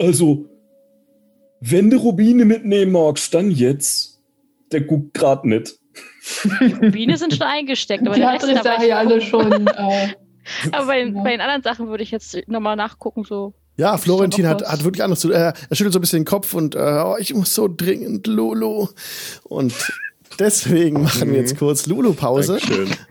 Also, 0.00 0.46
wenn 1.60 1.90
du 1.90 1.98
Rubine 1.98 2.44
mitnehmen 2.44 2.92
magst, 2.92 3.32
dann 3.34 3.50
jetzt. 3.50 4.20
Der 4.72 4.80
guckt 4.80 5.14
grad 5.14 5.44
nicht. 5.44 5.78
Biene 6.80 7.16
sind 7.16 7.34
schon 7.34 7.46
eingesteckt, 7.46 8.04
aber, 8.04 8.16
Die 8.16 8.24
aber, 8.24 8.48
Risa 8.48 8.80
hier 8.80 8.98
alle 8.98 9.20
schon. 9.20 9.66
Äh, 9.68 10.08
aber 10.72 10.86
bei, 10.86 11.04
Ja. 11.04 11.22
bei 11.22 11.30
den 11.30 11.40
anderen 11.40 11.62
Sachen 11.62 11.88
würde 11.88 12.02
ich 12.02 12.10
jetzt 12.10 12.36
nochmal 12.48 12.76
nachgucken, 12.76 13.24
so. 13.24 13.54
Ja, 13.78 13.98
Florentin 13.98 14.46
hat, 14.46 14.66
hat 14.66 14.84
wirklich 14.84 15.02
anders 15.04 15.20
zu. 15.20 15.30
Äh, 15.30 15.52
er 15.68 15.76
schüttelt 15.76 15.92
so 15.92 15.98
ein 15.98 16.00
bisschen 16.00 16.20
den 16.20 16.24
Kopf 16.24 16.54
und 16.54 16.74
äh, 16.74 17.02
oh, 17.04 17.16
ich 17.18 17.34
muss 17.34 17.54
so 17.54 17.68
dringend 17.68 18.26
Lulu. 18.26 18.88
Und 19.44 19.74
deswegen 20.38 21.02
machen 21.02 21.30
wir 21.30 21.40
jetzt 21.40 21.58
kurz 21.58 21.86
Lulu-Pause 21.86 22.58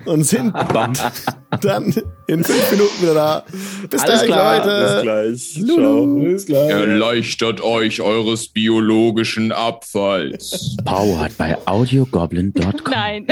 und 0.06 0.24
sind 0.24 0.54
dann 1.62 1.94
in 2.28 2.44
fünf 2.44 2.72
Minuten 2.72 3.02
wieder 3.02 3.14
da. 3.14 3.46
Bis 3.90 4.02
Alles 4.02 4.22
dann, 4.22 4.28
klar, 4.28 4.62
Bis 4.62 4.72
Leute. 4.74 5.02
gleich. 5.04 5.58
Lulu. 5.60 6.26
Alles 6.26 6.46
klar. 6.48 6.70
Erleichtert 6.70 7.62
euch 7.62 8.02
eures 8.02 8.48
biologischen 8.48 9.52
Abfalls. 9.52 10.78
Powered 10.86 11.38
by 11.38 11.56
audiogoblin.com. 11.66 12.92
Nein. 12.92 13.28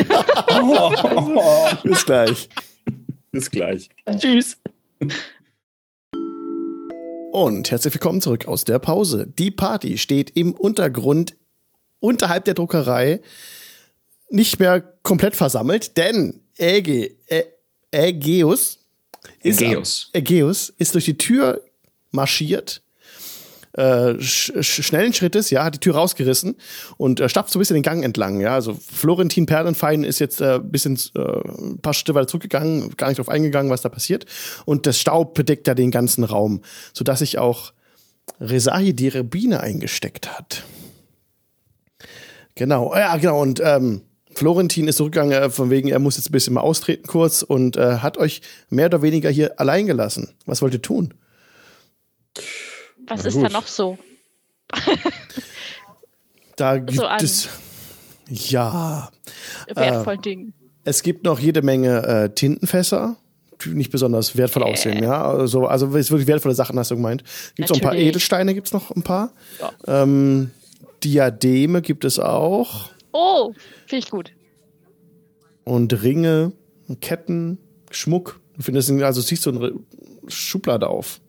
Bis 1.84 2.06
gleich. 2.06 2.50
Bis 3.32 3.50
gleich. 3.50 3.90
Tschüss. 4.20 4.58
Und 7.34 7.72
herzlich 7.72 7.96
willkommen 7.96 8.22
zurück 8.22 8.48
aus 8.48 8.64
der 8.64 8.78
Pause. 8.78 9.26
Die 9.26 9.50
Party 9.50 9.98
steht 9.98 10.30
im 10.38 10.54
Untergrund 10.54 11.36
unterhalb 12.00 12.46
der 12.46 12.54
Druckerei 12.54 13.22
nicht 14.30 14.60
mehr 14.60 14.82
komplett 15.02 15.36
versammelt, 15.36 15.98
denn 15.98 16.42
Äge, 16.60 17.16
Ä, 17.32 17.46
Ägeus 17.90 18.86
ist, 19.42 19.62
Ägeus. 19.64 20.12
Ägeus 20.14 20.70
ist 20.78 20.94
durch 20.94 21.06
die 21.06 21.18
Tür 21.18 21.60
marschiert, 22.12 22.83
äh, 23.74 24.20
sch 24.20 24.52
sch 24.62 24.84
schnellen 24.84 25.14
Schrittes, 25.14 25.50
ja, 25.50 25.64
hat 25.64 25.76
die 25.76 25.80
Tür 25.80 25.96
rausgerissen 25.96 26.56
und 26.98 27.20
äh, 27.20 27.30
stapft 27.30 27.52
so 27.52 27.58
ein 27.58 27.62
bisschen 27.62 27.76
den 27.76 27.84
Gang 27.84 28.04
entlang, 28.04 28.40
ja. 28.40 28.54
Also 28.54 28.76
Florentin 28.76 29.46
Perlenfein 29.46 30.04
ist 30.04 30.20
jetzt 30.20 30.42
äh, 30.42 30.56
ein 30.56 30.72
bisschen 30.72 31.00
äh, 31.16 31.22
ein 31.22 31.80
paar 31.82 31.94
Schritte 31.94 32.16
weiter 32.16 32.28
zurückgegangen, 32.28 32.96
gar 32.98 33.08
nicht 33.08 33.20
drauf 33.20 33.30
eingegangen, 33.30 33.72
was 33.72 33.82
da 33.82 33.90
passiert. 33.90 34.26
Und 34.66 34.86
das 34.86 35.00
Staub 35.00 35.34
bedeckt 35.34 35.68
ja 35.68 35.74
den 35.76 35.92
ganzen 35.92 36.24
Raum, 36.24 36.62
sodass 36.94 37.20
sich 37.20 37.40
auch 37.40 37.74
Resahi 38.40 38.94
die 38.94 39.08
Rebine 39.08 39.60
eingesteckt 39.60 40.38
hat. 40.38 40.64
Genau, 42.56 42.94
ja, 42.96 43.18
genau. 43.18 43.42
Und 43.42 43.60
ähm, 43.64 44.02
Florentin 44.36 44.88
ist 44.88 44.98
zurückgegangen, 44.98 45.32
äh, 45.32 45.50
von 45.50 45.70
wegen, 45.70 45.90
er 45.90 46.00
muss 46.00 46.18
jetzt 46.18 46.30
ein 46.30 46.32
bisschen 46.32 46.54
mal 46.54 46.62
austreten 46.62 47.08
kurz 47.08 47.42
und 47.42 47.78
äh, 47.78 47.98
hat 47.98 48.18
euch 48.18 48.42
mehr 48.70 48.88
oder 48.88 49.02
weniger 49.02 49.30
hier 49.30 49.60
allein 49.60 49.88
gelassen. 49.88 50.36
Was 50.46 50.62
wollt 50.62 50.74
ihr 50.74 50.82
tun? 50.82 51.14
Was 53.08 53.22
Na 53.24 53.28
ist 53.30 53.34
gut. 53.36 53.46
da 53.46 53.50
noch 53.50 53.68
so? 53.68 53.98
Da 56.56 56.78
gibt 56.78 56.98
So 56.98 57.06
es. 57.08 57.50
Ja, 58.30 59.10
Wertvollen 59.74 60.22
Dingen. 60.22 60.54
es 60.86 61.02
gibt 61.04 61.24
noch 61.26 61.40
jede 61.40 61.62
Menge 61.62 62.04
äh, 62.06 62.30
Tintenfässer, 62.34 63.18
die 63.64 63.70
nicht 63.70 63.92
besonders 63.92 64.38
wertvoll 64.38 64.64
aussehen, 64.64 65.04
ja. 65.04 65.24
Also, 65.24 65.68
also 65.68 65.96
es 65.96 66.10
wirklich 66.10 66.28
wertvolle 66.28 66.56
Sachen 66.56 66.78
hast 66.80 66.92
du 66.92 66.96
gemeint. 66.96 67.24
Gibt 67.56 67.70
noch 67.70 67.78
ein 67.78 67.82
paar. 67.82 67.96
Edelsteine, 67.96 68.54
gibt's 68.54 68.72
noch 68.72 68.92
ein 68.92 69.04
paar. 69.04 69.34
Ja. 69.60 70.04
Ähm, 70.04 70.52
Diademe 71.04 71.82
gibt 71.82 72.06
es 72.06 72.20
auch. 72.20 72.90
Oh, 73.12 73.54
finde 73.88 74.06
ich 74.06 74.10
gut. 74.10 74.32
Und 75.66 76.04
Ringe, 76.04 76.54
Ketten, 77.02 77.58
Schmuck. 77.92 78.40
Du 78.56 78.62
findest, 78.64 78.90
also 78.92 79.22
siehst 79.22 79.46
du 79.46 79.50
eine 79.52 79.74
Schublade 80.28 80.88
auf. 80.88 81.20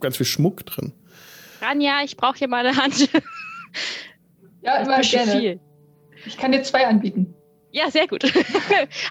Ganz 0.00 0.16
viel 0.16 0.26
Schmuck 0.26 0.64
drin. 0.66 0.92
Ranja, 1.60 2.02
ich 2.04 2.16
brauche 2.16 2.38
hier 2.38 2.48
mal 2.48 2.66
eine 2.66 2.76
Hand. 2.76 3.08
ja, 4.62 4.76
immer 4.76 5.00
gerne. 5.00 5.32
viel. 5.32 5.60
Ich 6.26 6.36
kann 6.36 6.52
dir 6.52 6.62
zwei 6.62 6.86
anbieten. 6.86 7.34
Ja, 7.72 7.90
sehr 7.90 8.06
gut. 8.06 8.24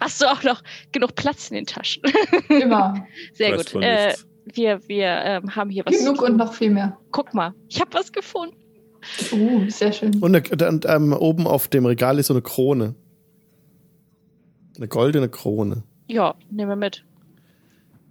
Hast 0.01 0.22
du 0.22 0.26
auch 0.26 0.43
noch 0.43 0.63
genug 0.91 1.16
Platz 1.16 1.49
in 1.49 1.55
den 1.55 1.66
Taschen? 1.66 2.01
Immer. 2.49 3.05
Sehr 3.34 3.55
gut. 3.55 3.76
Äh, 3.76 4.16
wir 4.45 4.80
wir 4.88 5.05
ähm, 5.05 5.55
haben 5.55 5.70
hier 5.70 5.86
was. 5.86 5.97
Genug 5.97 6.22
und 6.24 6.38
noch 6.38 6.53
viel 6.53 6.72
mehr. 6.72 6.97
Guck 7.11 7.34
mal, 7.34 7.53
ich 7.68 7.80
habe 7.80 7.93
was 7.93 8.11
gefunden. 8.11 8.55
Uh, 9.32 9.70
sehr 9.70 9.91
schön. 9.91 10.16
Und, 10.20 10.36
eine, 10.36 10.68
und 10.68 10.86
ähm, 10.88 11.13
oben 11.13 11.45
auf 11.45 11.68
dem 11.68 11.86
Regal 11.86 12.18
ist 12.18 12.28
so 12.28 12.34
eine 12.34 12.41
Krone. 12.41 12.95
Eine 14.78 14.88
goldene 14.88 15.30
Krone. 15.30 15.84
Ja, 16.07 16.36
nehmen 16.49 16.70
wir 16.70 16.76
mit. 16.76 17.05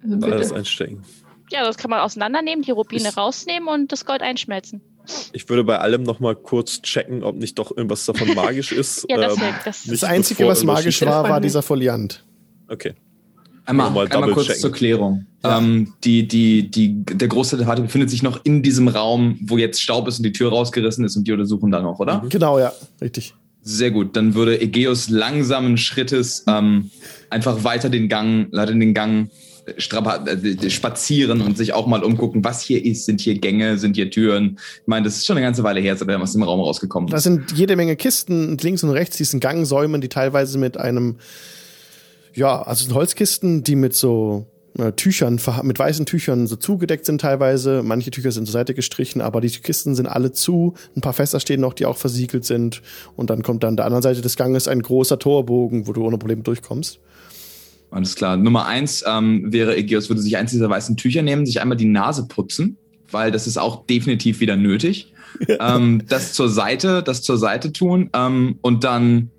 Also 0.03 0.27
Alles 0.27 0.53
einstecken. 0.53 1.05
Ja, 1.51 1.65
das 1.65 1.77
kann 1.77 1.91
man 1.91 2.01
auseinandernehmen, 2.01 2.63
die 2.65 2.71
Rubine 2.71 3.09
Ich- 3.11 3.17
rausnehmen 3.17 3.69
und 3.69 3.93
das 3.93 4.05
Gold 4.07 4.23
einschmelzen. 4.23 4.81
Ich 5.35 5.47
würde 5.51 5.65
bei 5.65 5.79
allem 5.79 6.03
noch 6.03 6.19
mal 6.19 6.35
kurz 6.35 6.81
checken, 6.81 7.23
ob 7.23 7.37
nicht 7.37 7.59
doch 7.59 7.77
irgendwas 7.77 8.07
davon 8.07 8.35
magisch 8.35 8.73
ist. 8.73 9.05
Ja, 9.11 9.19
das, 9.19 9.37
Ähm, 9.37 9.43
das 9.65 9.85
Das 9.85 10.05
Einzige, 10.05 10.47
was 10.47 10.65
magisch 10.65 11.03
war, 11.03 11.29
war 11.29 11.41
dieser 11.41 11.63
Foliant. 11.63 12.25
Okay. 12.69 12.95
Einmal, 13.67 13.87
Nochmal 13.89 14.07
einmal 14.07 14.21
double 14.21 14.35
kurz 14.35 14.47
checken. 14.47 14.61
zur 14.63 14.73
Klärung. 14.73 15.27
Ja. 15.43 15.59
Ähm, 15.59 15.93
die, 16.05 16.27
die, 16.27 16.71
die, 16.71 17.03
der 17.05 17.29
Großteil 17.29 17.59
der 17.59 17.67
Party 17.67 17.83
befindet 17.83 18.09
sich 18.11 18.23
noch 18.23 18.41
in 18.45 18.63
diesem 18.63 18.89
Raum, 18.89 19.39
wo 19.43 19.59
jetzt 19.59 19.81
Staub 19.83 20.09
ist 20.09 20.19
und 20.19 20.23
die 20.25 20.33
Tür 20.33 20.51
rausgerissen 20.51 21.05
ist 21.05 21.17
und 21.17 21.27
die 21.27 21.33
untersuchen 21.33 21.71
da 21.71 21.81
noch, 21.81 21.99
oder? 21.99 22.23
Mhm. 22.23 22.29
Genau, 22.31 22.59
ja, 22.59 22.73
richtig. 23.03 23.35
Sehr 23.63 23.91
gut. 23.91 24.17
Dann 24.17 24.35
würde 24.35 24.61
Egeus 24.61 25.09
langsamen 25.09 25.77
Schrittes 25.79 26.45
ähm, 26.47 26.91
einfach 27.31 27.65
weiter 27.65 27.89
den 27.89 28.09
Gang, 28.11 28.53
weiter 28.53 28.73
den 28.75 28.93
Gang 28.93 29.31
spazieren 29.79 31.41
und 31.41 31.57
sich 31.57 31.73
auch 31.73 31.87
mal 31.87 32.03
umgucken, 32.03 32.45
was 32.45 32.63
hier 32.63 32.85
ist. 32.85 33.07
Sind 33.07 33.21
hier 33.21 33.39
Gänge, 33.39 33.79
sind 33.79 33.97
hier 33.97 34.11
Türen? 34.11 34.59
Ich 34.83 34.87
meine, 34.87 35.05
das 35.05 35.17
ist 35.17 35.27
schon 35.27 35.37
eine 35.37 35.47
ganze 35.47 35.63
Weile 35.63 35.81
her, 35.81 35.97
seit 35.97 36.09
er 36.09 36.21
aus 36.21 36.33
dem 36.33 36.43
Raum 36.43 36.61
rausgekommen 36.61 37.09
Da 37.09 37.17
ist. 37.17 37.25
sind 37.25 37.53
jede 37.53 37.77
Menge 37.77 37.97
Kisten 37.97 38.59
links 38.59 38.83
und 38.83 38.91
rechts, 38.91 39.17
diesen 39.17 39.41
Gangsäumen, 39.41 40.01
die 40.01 40.09
teilweise 40.09 40.59
mit 40.59 40.77
einem, 40.77 41.17
ja, 42.35 42.63
also 42.63 42.85
sind 42.85 42.95
Holzkisten, 42.95 43.65
die 43.65 43.77
mit 43.77 43.95
so 43.95 44.47
äh, 44.79 44.93
Tüchern, 44.93 45.41
mit 45.63 45.79
weißen 45.79 46.05
Tüchern 46.05 46.47
so 46.47 46.57
zugedeckt 46.57 47.07
sind 47.07 47.21
teilweise. 47.21 47.83
Manche 47.85 48.11
Tücher 48.11 48.33
sind 48.33 48.47
zur 48.47 48.53
Seite 48.53 48.75
gestrichen, 48.75 49.21
aber 49.21 49.41
die 49.41 49.51
Kisten 49.51 49.95
sind 49.95 50.07
alle 50.07 50.33
zu. 50.33 50.75
Ein 50.97 51.01
paar 51.01 51.13
Fässer 51.13 51.41
stehen 51.41 51.61
noch, 51.61 51.75
die 51.75 51.87
auch 51.87 51.97
versiegelt 51.97 52.45
sind. 52.45 52.83
Und 53.17 53.31
dann 53.31 53.43
kommt 53.43 53.63
dann 53.63 53.77
der 53.77 53.87
anderen 53.87 54.03
Seite 54.03 54.21
des 54.21 54.37
Ganges 54.37 54.69
ein 54.69 54.83
großer 54.83 55.19
Torbogen, 55.19 55.87
wo 55.87 55.93
du 55.93 56.05
ohne 56.05 56.19
Probleme 56.19 56.43
durchkommst. 56.43 56.99
Alles 57.95 58.17
klar. 58.17 58.37
Nummer 58.37 58.67
eins 58.67 59.05
ähm, 59.07 59.53
wäre, 59.53 59.77
Egeus 59.77 60.09
würde 60.09 60.21
sich 60.21 60.37
eins 60.37 60.51
dieser 60.51 60.69
weißen 60.69 60.97
Tücher 60.97 61.23
nehmen, 61.23 61.47
sich 61.47 61.61
einmal 61.61 61.77
die 61.77 61.85
Nase 61.85 62.27
putzen, 62.27 62.77
weil 63.13 63.31
das 63.31 63.47
ist 63.47 63.57
auch 63.57 63.87
definitiv 63.87 64.41
wieder 64.41 64.57
nötig. 64.57 65.13
ähm, 65.61 66.03
das 66.09 66.33
zur 66.33 66.49
Seite, 66.49 67.05
das 67.05 67.23
zur 67.23 67.39
Seite 67.39 67.73
tun 67.73 68.11
ähm, 68.13 68.59
und 68.63 68.83
dann 68.83 69.31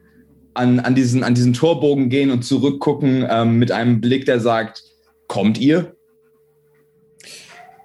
an, 0.54 0.80
an, 0.80 0.96
diesen, 0.96 1.22
an 1.26 1.36
diesen 1.36 1.52
Torbogen 1.52 2.10
gehen 2.10 2.32
und 2.32 2.44
zurückgucken 2.44 3.28
ähm, 3.30 3.60
mit 3.60 3.74
einem 3.74 4.00
Blick, 4.00 4.26
der 4.26 4.40
sagt, 4.40 4.84
kommt 5.28 5.60
ihr? 5.60 5.94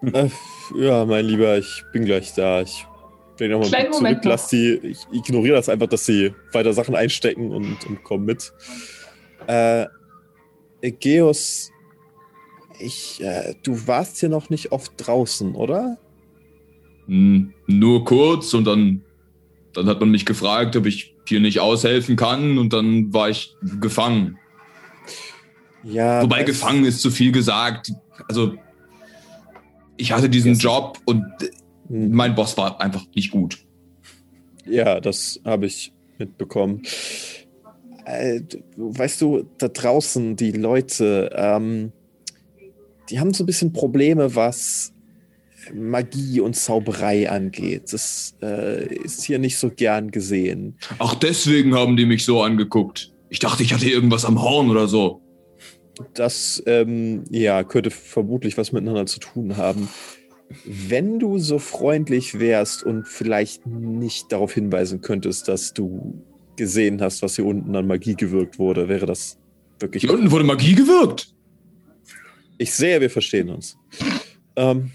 Äh, 0.03 0.29
ja, 0.79 1.05
mein 1.05 1.25
Lieber, 1.25 1.59
ich 1.59 1.83
bin 1.93 2.05
gleich 2.05 2.33
da. 2.35 2.62
Ich 2.62 2.87
bin 3.39 3.51
nochmal 3.51 3.71
Kleinen 3.71 3.87
zurück, 3.87 4.03
Moment 4.03 4.25
noch. 4.25 4.31
lass 4.31 4.47
die. 4.47 4.79
Ich 4.85 5.01
ignoriere 5.11 5.57
das 5.57 5.68
einfach, 5.68 5.89
dass 5.89 6.07
sie 6.07 6.33
weiter 6.53 6.73
Sachen 6.73 6.95
einstecken 6.95 7.51
und, 7.51 7.85
und 7.89 8.05
komm 8.05 8.25
mit. 8.25 8.53
Äh, 9.49 9.87
Geos, 10.83 11.70
ich, 12.78 13.22
äh, 13.22 13.55
du 13.62 13.87
warst 13.87 14.18
hier 14.18 14.28
noch 14.28 14.51
nicht 14.51 14.72
oft 14.72 14.93
draußen, 14.97 15.55
oder? 15.55 15.99
Hm, 17.07 17.53
nur 17.66 18.05
kurz 18.05 18.55
und 18.55 18.64
dann, 18.64 19.03
dann 19.74 19.87
hat 19.87 20.01
man 20.01 20.11
mich 20.11 20.24
gefragt, 20.24 20.76
ob 20.76 20.87
ich 20.87 21.14
hier 21.26 21.41
nicht 21.41 21.61
aushelfen 21.61 22.16
kann 22.16 22.59
und 22.59 22.72
dann 22.72 23.12
war 23.12 23.31
ich 23.31 23.55
gefangen. 23.81 24.39
Ja. 25.85 26.22
Wobei 26.22 26.43
gefangen 26.43 26.85
ist 26.85 27.01
zu 27.01 27.11
viel 27.11 27.33
gesagt. 27.33 27.93
Also 28.28 28.55
ich 29.97 30.12
hatte 30.12 30.28
diesen. 30.28 30.55
Job 30.55 30.99
und 31.05 31.24
Hm. 31.91 32.12
mein 32.12 32.35
Boss 32.35 32.57
war 32.57 32.81
einfach 32.81 33.05
nicht 33.14 33.31
gut. 33.33 33.59
Ja, 34.64 35.01
das 35.01 35.41
habe 35.45 35.66
ich 35.66 35.93
mitbekommen. 36.18 36.83
Äh, 38.05 38.40
weißt 38.76 39.20
du, 39.20 39.46
da 39.59 39.68
draußen, 39.68 40.36
die 40.36 40.53
Leute, 40.53 41.30
ähm, 41.34 41.92
die 43.09 43.20
haben 43.20 43.32
so 43.34 43.44
ein 43.44 43.46
bisschen 43.46 43.72
Probleme, 43.72 44.34
was 44.34 44.92
Magie 45.74 46.40
und 46.40 46.55
Zauberei 46.55 47.30
angeht. 47.30 47.92
Das 47.92 48.34
äh, 48.42 48.94
ist 48.94 49.24
hier 49.24 49.38
nicht 49.38 49.59
so 49.59 49.70
gern 49.70 50.11
gesehen. 50.11 50.76
Ach, 50.98 51.14
deswegen 51.14 51.74
haben 51.74 51.96
die 51.96 52.07
mich 52.07 52.24
so 52.24 52.42
angeguckt. 52.42 53.12
Ich 53.28 53.38
dachte, 53.38 53.62
ich 53.62 53.72
hatte 53.72 53.88
irgendwas 53.88 54.24
am 54.24 54.42
Horn 54.42 54.70
oder 54.70 54.88
so. 54.88 55.20
Das, 56.14 56.62
ähm, 56.66 57.24
ja, 57.30 57.62
könnte 57.62 57.90
vermutlich 57.90 58.57
was 58.57 58.72
miteinander 58.72 59.07
zu 59.07 59.20
tun 59.20 59.57
haben. 59.57 59.88
Wenn 60.64 61.18
du 61.18 61.38
so 61.38 61.59
freundlich 61.59 62.40
wärst 62.40 62.82
und 62.82 63.07
vielleicht 63.07 63.66
nicht 63.66 64.32
darauf 64.32 64.55
hinweisen 64.55 65.01
könntest, 65.01 65.46
dass 65.46 65.74
du 65.74 66.24
gesehen 66.61 67.00
hast, 67.00 67.22
was 67.22 67.36
hier 67.36 67.46
unten 67.46 67.74
an 67.74 67.86
Magie 67.86 68.14
gewirkt 68.14 68.58
wurde, 68.58 68.88
wäre 68.88 69.06
das 69.06 69.38
wirklich. 69.78 70.02
Hier 70.02 70.12
unten 70.12 70.30
wurde 70.30 70.44
Magie 70.44 70.74
gewirkt. 70.74 71.34
Ich 72.58 72.72
sehe, 72.74 73.00
wir 73.00 73.08
verstehen 73.11 73.48
uns. 73.48 73.78
Ähm, 74.56 74.90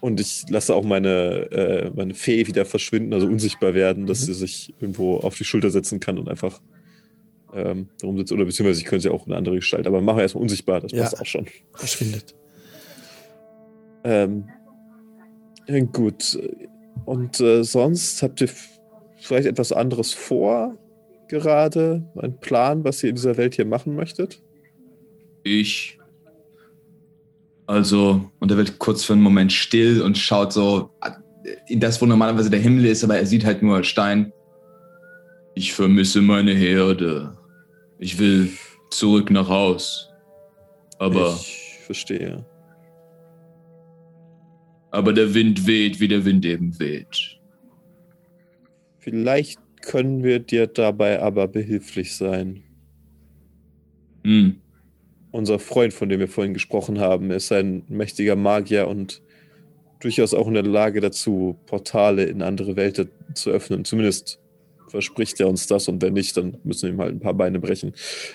und 0.00 0.18
ich 0.18 0.44
lasse 0.48 0.74
auch 0.74 0.84
meine, 0.84 1.50
äh, 1.52 1.90
meine 1.94 2.14
Fee 2.14 2.46
wieder 2.46 2.64
verschwinden, 2.64 3.12
also 3.12 3.26
unsichtbar 3.26 3.74
werden, 3.74 4.06
dass 4.06 4.22
sie 4.22 4.32
sich 4.32 4.72
irgendwo 4.80 5.18
auf 5.18 5.36
die 5.36 5.44
Schulter 5.44 5.70
setzen 5.70 6.00
kann 6.00 6.18
und 6.18 6.28
einfach 6.28 6.60
ähm, 7.54 7.88
darum 8.00 8.16
sitzt. 8.16 8.32
Oder 8.32 8.46
beziehungsweise 8.46 8.80
ich 8.80 8.86
könnte 8.86 9.02
sie 9.02 9.10
auch 9.10 9.26
in 9.26 9.32
eine 9.32 9.38
andere 9.38 9.56
Gestalt. 9.56 9.86
Aber 9.86 10.00
machen 10.00 10.16
wir 10.16 10.22
erstmal 10.22 10.42
unsichtbar, 10.42 10.80
das 10.80 10.92
Ja. 10.92 11.02
passt 11.02 11.20
auch 11.20 11.26
schon. 11.26 11.46
Verschwindet. 11.74 12.34
Ähm, 14.04 14.48
gut. 15.92 16.38
Und 17.04 17.40
äh, 17.40 17.62
sonst 17.62 18.22
habt 18.22 18.40
ihr 18.40 18.48
vielleicht 19.22 19.46
etwas 19.46 19.72
anderes 19.72 20.12
vor 20.12 20.78
gerade? 21.28 22.02
Ein 22.16 22.38
Plan, 22.40 22.84
was 22.84 23.02
ihr 23.02 23.10
in 23.10 23.16
dieser 23.16 23.36
Welt 23.36 23.54
hier 23.54 23.64
machen 23.64 23.94
möchtet? 23.94 24.42
Ich. 25.44 25.98
Also, 27.66 28.30
und 28.38 28.50
er 28.50 28.56
wird 28.58 28.78
kurz 28.78 29.04
für 29.04 29.14
einen 29.14 29.22
Moment 29.22 29.52
still 29.52 30.02
und 30.02 30.18
schaut 30.18 30.52
so 30.52 30.90
in 31.66 31.80
das, 31.80 32.00
wo 32.00 32.06
normalerweise 32.06 32.50
der 32.50 32.60
Himmel 32.60 32.84
ist, 32.86 33.02
aber 33.02 33.16
er 33.16 33.26
sieht 33.26 33.44
halt 33.44 33.62
nur 33.62 33.82
Stein. 33.82 34.32
Ich 35.54 35.72
vermisse 35.72 36.20
meine 36.20 36.52
Herde. 36.52 37.36
Ich 37.98 38.18
will 38.18 38.50
zurück 38.90 39.30
nach 39.30 39.48
Haus. 39.48 40.10
Aber, 40.98 41.36
Ich 41.40 41.78
verstehe. 41.84 42.44
aber 44.90 45.12
der 45.12 45.34
Wind 45.34 45.66
weht, 45.66 45.98
wie 45.98 46.08
der 46.08 46.24
Wind 46.24 46.44
eben 46.44 46.78
weht. 46.78 47.38
Vielleicht 49.02 49.58
können 49.82 50.22
wir 50.22 50.38
dir 50.38 50.68
dabei 50.68 51.20
aber 51.20 51.48
behilflich 51.48 52.14
sein. 52.14 52.62
Hm. 54.22 54.60
Unser 55.32 55.58
Freund, 55.58 55.92
von 55.92 56.08
dem 56.08 56.20
wir 56.20 56.28
vorhin 56.28 56.54
gesprochen 56.54 57.00
haben, 57.00 57.32
ist 57.32 57.50
ein 57.50 57.82
mächtiger 57.88 58.36
Magier 58.36 58.86
und 58.86 59.20
durchaus 59.98 60.34
auch 60.34 60.46
in 60.46 60.54
der 60.54 60.62
Lage 60.62 61.00
dazu, 61.00 61.58
Portale 61.66 62.24
in 62.24 62.42
andere 62.42 62.76
Welten 62.76 63.08
zu 63.34 63.50
öffnen. 63.50 63.84
Zumindest 63.84 64.38
verspricht 64.86 65.40
er 65.40 65.48
uns 65.48 65.66
das 65.66 65.88
und 65.88 66.00
wenn 66.00 66.12
nicht, 66.12 66.36
dann 66.36 66.58
müssen 66.62 66.82
wir 66.82 66.94
ihm 66.94 67.00
halt 67.00 67.16
ein 67.16 67.20
paar 67.20 67.34
Beine 67.34 67.58
brechen. 67.58 67.94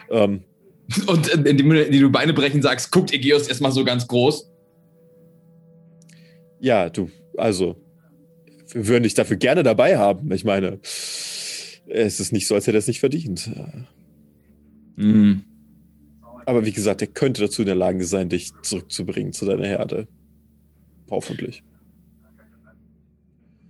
Ähm, 0.09 0.43
Und 1.07 1.29
äh, 1.29 1.49
indem 1.49 1.69
du, 1.69 1.83
indem 1.83 2.01
du 2.01 2.09
Beine 2.09 2.33
brechen 2.33 2.61
sagst, 2.61 2.91
guckt 2.91 3.13
Egeus 3.13 3.47
erstmal 3.47 3.71
so 3.71 3.83
ganz 3.83 4.07
groß. 4.07 4.49
ja, 6.59 6.89
du, 6.89 7.09
also, 7.37 7.75
wir 8.73 8.87
würden 8.87 9.03
dich 9.03 9.13
dafür 9.13 9.37
gerne 9.37 9.63
dabei 9.63 9.97
haben. 9.97 10.31
Ich 10.31 10.43
meine, 10.43 10.79
es 10.81 12.19
ist 12.19 12.31
nicht 12.31 12.47
so, 12.47 12.55
als 12.55 12.67
hätte 12.67 12.77
er 12.77 12.79
es 12.79 12.87
nicht 12.87 12.99
verdient. 12.99 13.49
Hm. 14.97 15.43
Aber 16.45 16.65
wie 16.65 16.71
gesagt, 16.71 17.01
er 17.01 17.07
könnte 17.07 17.41
dazu 17.41 17.61
in 17.61 17.67
der 17.67 17.75
Lage 17.75 18.05
sein, 18.05 18.29
dich 18.29 18.51
zurückzubringen 18.61 19.33
zu 19.33 19.45
deiner 19.45 19.67
Herde. 19.67 20.07
Hoffentlich. 21.09 21.63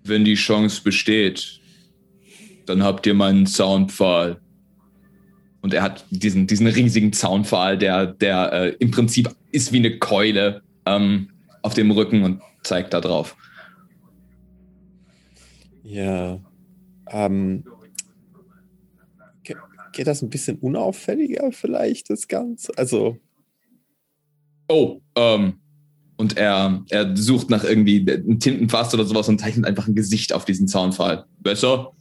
Wenn 0.03 0.25
die 0.25 0.35
Chance 0.35 0.81
besteht, 0.83 1.59
dann 2.65 2.83
habt 2.83 3.05
ihr 3.05 3.13
meinen 3.13 3.45
Zaunpfahl. 3.45 4.39
Und 5.61 5.73
er 5.73 5.81
hat 5.81 6.05
diesen, 6.11 6.47
diesen 6.47 6.67
riesigen 6.67 7.13
Zaunpfahl, 7.13 7.77
der, 7.77 8.05
der 8.05 8.53
äh, 8.53 8.75
im 8.79 8.91
Prinzip 8.91 9.29
ist 9.51 9.73
wie 9.73 9.77
eine 9.77 9.97
Keule 9.97 10.61
ähm, 10.85 11.29
auf 11.61 11.73
dem 11.73 11.91
Rücken 11.91 12.23
und 12.23 12.41
zeigt 12.63 12.93
da 12.93 13.01
drauf. 13.01 13.35
Ja. 15.89 16.39
Ähm, 17.09 17.63
ge- 19.43 19.55
geht 19.93 20.05
das 20.07 20.21
ein 20.21 20.29
bisschen 20.29 20.57
unauffälliger 20.59 21.51
vielleicht, 21.53 22.09
das 22.09 22.27
Ganze? 22.27 22.73
Also, 22.77 23.17
Oh, 24.69 24.99
ähm, 25.15 25.53
und 26.17 26.35
er, 26.35 26.83
er 26.89 27.15
sucht 27.15 27.49
nach 27.49 27.63
irgendwie 27.63 28.01
einem 28.11 28.37
Tintenfass 28.37 28.93
oder 28.93 29.05
sowas 29.05 29.29
und 29.29 29.39
zeichnet 29.39 29.65
einfach 29.65 29.87
ein 29.87 29.95
Gesicht 29.95 30.33
auf 30.33 30.43
diesen 30.43 30.67
Zaunpfahl. 30.67 31.25
Besser? 31.39 31.93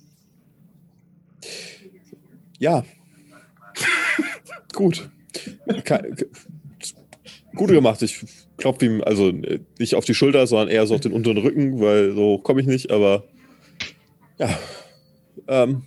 ja. 2.59 2.84
Gut. 4.72 5.09
Gut 7.55 7.68
gemacht. 7.70 8.03
Ich 8.03 8.24
klopfe 8.57 8.84
ihm 8.87 9.03
also 9.03 9.28
äh, 9.28 9.61
nicht 9.78 9.95
auf 9.95 10.05
die 10.05 10.14
Schulter, 10.14 10.47
sondern 10.49 10.68
eher 10.68 10.87
so 10.89 10.95
auf 10.97 11.01
den 11.01 11.12
unteren 11.12 11.39
Rücken, 11.39 11.80
weil 11.80 12.14
so 12.14 12.39
komme 12.39 12.61
ich 12.62 12.66
nicht, 12.66 12.91
aber 12.91 13.24
ja. 14.39 14.49
Ähm, 15.49 15.84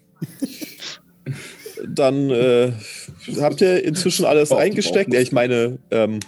dann 1.88 2.30
äh, 2.30 2.74
habt 3.42 3.62
ihr 3.62 3.84
inzwischen 3.84 4.26
alles 4.26 4.52
eingesteckt. 4.52 5.14
Ja, 5.14 5.20
ich 5.20 5.32
meine, 5.32 5.80
ähm, 5.92 6.20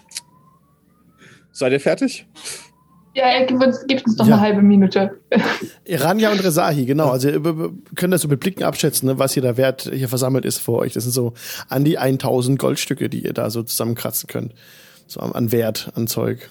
seid 1.51 1.71
ihr 1.73 1.79
fertig? 1.79 2.25
Ja, 3.13 3.43
gib 3.45 3.61
uns, 3.61 3.83
gib 3.87 4.05
uns 4.07 4.15
noch 4.17 4.27
Ja. 4.27 4.35
eine 4.35 4.41
halbe 4.41 4.61
Minute. 4.61 5.19
Ranja 5.89 6.31
und 6.31 6.41
Resahi, 6.41 6.85
genau. 6.85 7.09
Also 7.09 7.27
b- 7.41 7.69
können 7.95 8.11
das 8.11 8.21
so 8.21 8.29
mit 8.29 8.39
Blicken 8.39 8.63
abschätzen, 8.63 9.07
ne, 9.09 9.19
was 9.19 9.33
hier 9.33 9.43
der 9.43 9.57
Wert 9.57 9.89
hier 9.93 10.07
versammelt 10.07 10.45
ist 10.45 10.59
vor 10.59 10.79
euch. 10.79 10.93
Das 10.93 11.03
sind 11.03 11.11
so 11.11 11.33
an 11.67 11.83
die 11.83 11.97
1000 11.97 12.57
Goldstücke, 12.57 13.09
die 13.09 13.25
ihr 13.25 13.33
da 13.33 13.49
so 13.49 13.63
zusammenkratzen 13.63 14.27
könnt. 14.27 14.53
So 15.07 15.19
an, 15.19 15.33
an 15.33 15.51
Wert, 15.51 15.91
an 15.95 16.07
Zeug. 16.07 16.49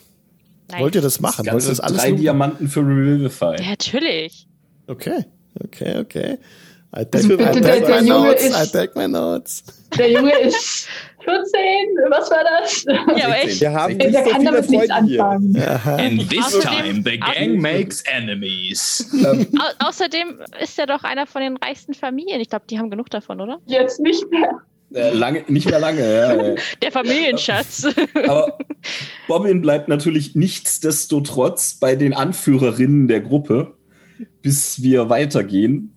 Nice. 0.71 0.81
Wollt 0.83 0.95
ihr 0.97 1.01
das 1.01 1.18
machen? 1.21 1.47
Wollt 1.51 1.62
ihr 1.64 1.71
das 1.71 1.81
alles 1.81 2.03
drei 2.03 2.09
looten? 2.11 2.21
Diamanten 2.21 2.68
für 2.68 2.81
Revivify. 2.81 3.57
Ja, 3.59 3.71
natürlich. 3.71 4.47
Okay, 4.87 5.25
okay, 5.64 5.98
okay. 5.98 6.38
I 6.92 7.05
take, 7.05 7.09
Also 7.18 7.28
bitte, 7.36 7.42
I 7.59 7.61
der- 7.61 7.62
take 7.62 7.86
der 7.86 8.03
my 8.03 8.09
Junge 8.09 8.28
notes, 8.28 8.44
ist- 8.44 8.68
I 8.68 8.72
take 8.76 8.98
my 8.98 9.07
notes. 9.09 9.62
Der 9.96 10.11
Junge 10.11 10.38
ist 10.40 10.88
14, 11.22 11.44
was 12.09 12.30
war 12.30 12.42
das? 12.61 12.84
Ja, 13.16 13.26
aber 13.26 13.36
echt. 13.44 13.61
Wir 13.61 13.72
haben 13.72 13.98
Der 13.98 14.11
nicht 14.11 14.24
so 14.24 14.30
kann 14.30 14.44
damit 14.44 14.70
nichts 14.70 14.86
Freunde 14.88 15.09
hier. 15.09 15.24
anfangen. 15.24 15.57
Aha. 15.62 15.96
And 15.96 16.28
this 16.30 16.59
time 16.59 17.03
the 17.05 17.18
gang 17.18 17.61
makes 17.61 18.03
enemies. 18.12 19.07
Au 19.24 19.86
außerdem 19.88 20.40
ist 20.61 20.78
er 20.80 20.86
doch 20.86 21.05
einer 21.05 21.26
von 21.26 21.42
den 21.42 21.57
reichsten 21.59 21.94
Familien. 21.94 22.40
Ich 22.40 22.48
glaube, 22.48 22.64
die 22.68 22.78
haben 22.78 22.90
genug 22.90 23.09
davon, 23.11 23.40
oder? 23.40 23.59
Jetzt 23.66 24.01
nicht 24.01 24.28
mehr. 24.30 24.51
Äh, 24.92 25.12
lange, 25.14 25.44
nicht 25.46 25.70
mehr 25.70 25.78
lange, 25.78 26.01
ja. 26.03 26.34
ja. 26.34 26.55
Der 26.82 26.90
Familienschatz. 26.90 27.86
Aber 28.26 28.59
Bobbin 29.28 29.61
bleibt 29.62 29.86
natürlich 29.86 30.34
nichtsdestotrotz 30.34 31.74
bei 31.78 31.94
den 31.94 32.12
Anführerinnen 32.14 33.07
der 33.07 33.20
Gruppe, 33.20 33.74
bis 34.43 34.83
wir 34.83 35.09
weitergehen. 35.09 35.95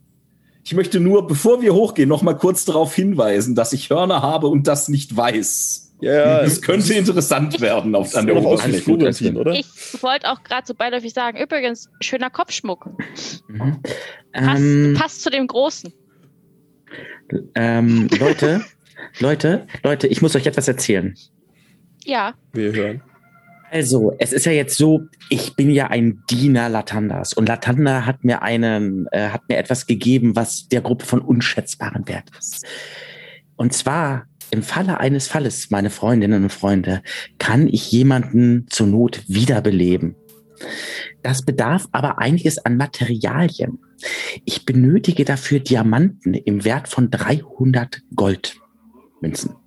Ich 0.64 0.74
möchte 0.74 1.00
nur, 1.00 1.28
bevor 1.28 1.62
wir 1.62 1.74
hochgehen, 1.74 2.08
noch 2.08 2.22
mal 2.22 2.36
kurz 2.36 2.64
darauf 2.66 2.96
hinweisen, 2.96 3.54
dass 3.56 3.74
ich 3.74 3.90
Hörner 3.90 4.22
habe 4.22 4.48
und 4.48 4.68
das 4.68 4.88
nicht 4.88 5.16
weiß. 5.16 5.96
Ja, 6.02 6.42
Es 6.42 6.62
könnte 6.62 6.94
interessant 6.94 7.62
werden 7.62 7.96
auf, 7.96 8.16
an 8.16 8.28
der 8.28 8.36
Oberfläche. 8.36 8.92
Oder? 9.34 9.52
Ich 9.54 9.68
wollte 10.02 10.30
auch 10.30 10.44
gerade 10.44 10.68
so 10.68 10.74
beiläufig 10.74 11.14
sagen, 11.14 11.38
übrigens, 11.42 11.90
schöner 12.02 12.30
Kopfschmuck. 12.30 12.90
Mhm. 13.48 13.78
Passt, 14.34 14.60
Ähm, 14.62 14.96
passt 14.98 15.22
zu 15.22 15.30
dem 15.30 15.48
Großen. 15.48 15.94
ähm, 17.56 18.10
Leute, 18.20 18.62
Leute, 19.20 19.68
Leute, 19.84 20.08
ich 20.08 20.22
muss 20.22 20.36
euch 20.36 20.46
etwas 20.46 20.68
erzählen. 20.68 21.16
Ja. 22.06 22.34
Wir 22.52 22.74
hören. 22.74 23.02
Also, 23.74 24.14
es 24.20 24.34
ist 24.34 24.46
ja 24.46 24.52
jetzt 24.52 24.78
so, 24.78 25.08
ich 25.30 25.56
bin 25.56 25.72
ja 25.72 25.88
ein 25.88 26.22
Diener 26.30 26.70
Latandas 26.70 27.34
und 27.34 27.50
Latanda 27.50 28.06
hat 28.06 28.24
mir 28.24 28.44
einen, 28.44 29.08
äh, 29.12 29.30
hat 29.30 29.50
mir 29.50 29.58
etwas 29.58 29.88
gegeben, 29.88 30.36
was 30.36 30.68
der 30.68 30.82
Gruppe 30.82 31.08
von 31.08 31.22
unschätzbarem 31.22 32.08
Wert 32.08 32.30
ist. 32.38 32.68
Und 33.56 33.74
zwar 33.74 34.28
im 34.52 34.62
Falle 34.62 35.00
eines 35.00 35.28
Falles, 35.28 35.72
meine 35.72 35.90
Freundinnen 35.90 36.44
und 36.44 36.52
Freunde, 36.52 37.02
kann 37.40 37.68
ich 37.68 37.92
jemanden 37.92 38.68
zur 38.70 38.86
Not 38.86 39.24
wiederbeleben. 39.28 40.14
Das 41.24 41.42
bedarf 41.42 41.88
aber 41.94 42.20
einiges 42.20 42.64
an 42.64 42.78
Materialien. 42.78 43.80
Ich 44.46 44.66
benötige 44.66 45.26
dafür 45.26 45.58
Diamanten 45.60 46.36
im 46.36 46.64
Wert 46.64 46.90
von 46.90 47.10
300 47.10 48.04
Goldmünzen. 48.16 49.63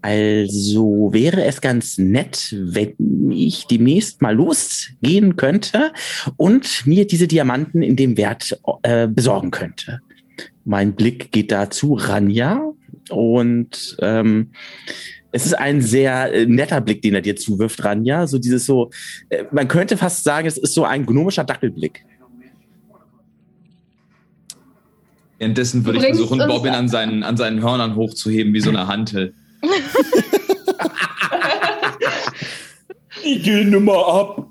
Also 0.00 1.10
wäre 1.12 1.44
es 1.44 1.60
ganz 1.60 1.98
nett, 1.98 2.54
wenn 2.56 3.30
ich 3.30 3.66
demnächst 3.66 4.22
mal 4.22 4.34
losgehen 4.34 5.36
könnte 5.36 5.92
und 6.36 6.86
mir 6.86 7.06
diese 7.06 7.26
Diamanten 7.26 7.82
in 7.82 7.96
dem 7.96 8.16
Wert 8.16 8.58
äh, 8.82 9.08
besorgen 9.08 9.50
könnte. 9.50 10.00
Mein 10.64 10.94
Blick 10.94 11.32
geht 11.32 11.50
da 11.50 11.70
zu 11.70 11.94
Ranja 11.94 12.60
und 13.10 13.96
ähm, 14.00 14.50
es 15.32 15.46
ist 15.46 15.54
ein 15.54 15.82
sehr 15.82 16.32
äh, 16.32 16.46
netter 16.46 16.80
Blick, 16.80 17.02
den 17.02 17.14
er 17.14 17.20
dir 17.20 17.36
zuwirft, 17.36 17.84
Ranja. 17.84 18.26
So 18.26 18.38
dieses 18.38 18.66
so, 18.66 18.90
äh, 19.30 19.44
man 19.50 19.68
könnte 19.68 19.96
fast 19.96 20.24
sagen, 20.24 20.46
es 20.46 20.56
ist 20.56 20.74
so 20.74 20.84
ein 20.84 21.06
gnomischer 21.06 21.44
Dackelblick. 21.44 22.04
Währenddessen 25.38 25.84
würde 25.84 25.98
ich 25.98 26.04
versuchen, 26.04 26.38
Bobbin 26.38 26.72
an 26.72 26.88
seinen, 26.88 27.22
an 27.22 27.36
seinen 27.36 27.62
Hörnern 27.62 27.94
hochzuheben, 27.94 28.52
wie 28.54 28.60
so 28.60 28.70
eine 28.70 28.88
Hantel. 28.88 29.34
Ich 33.24 33.42
gehe 33.42 33.64
nur 33.64 33.80
mal 33.80 34.20
ab. 34.20 34.46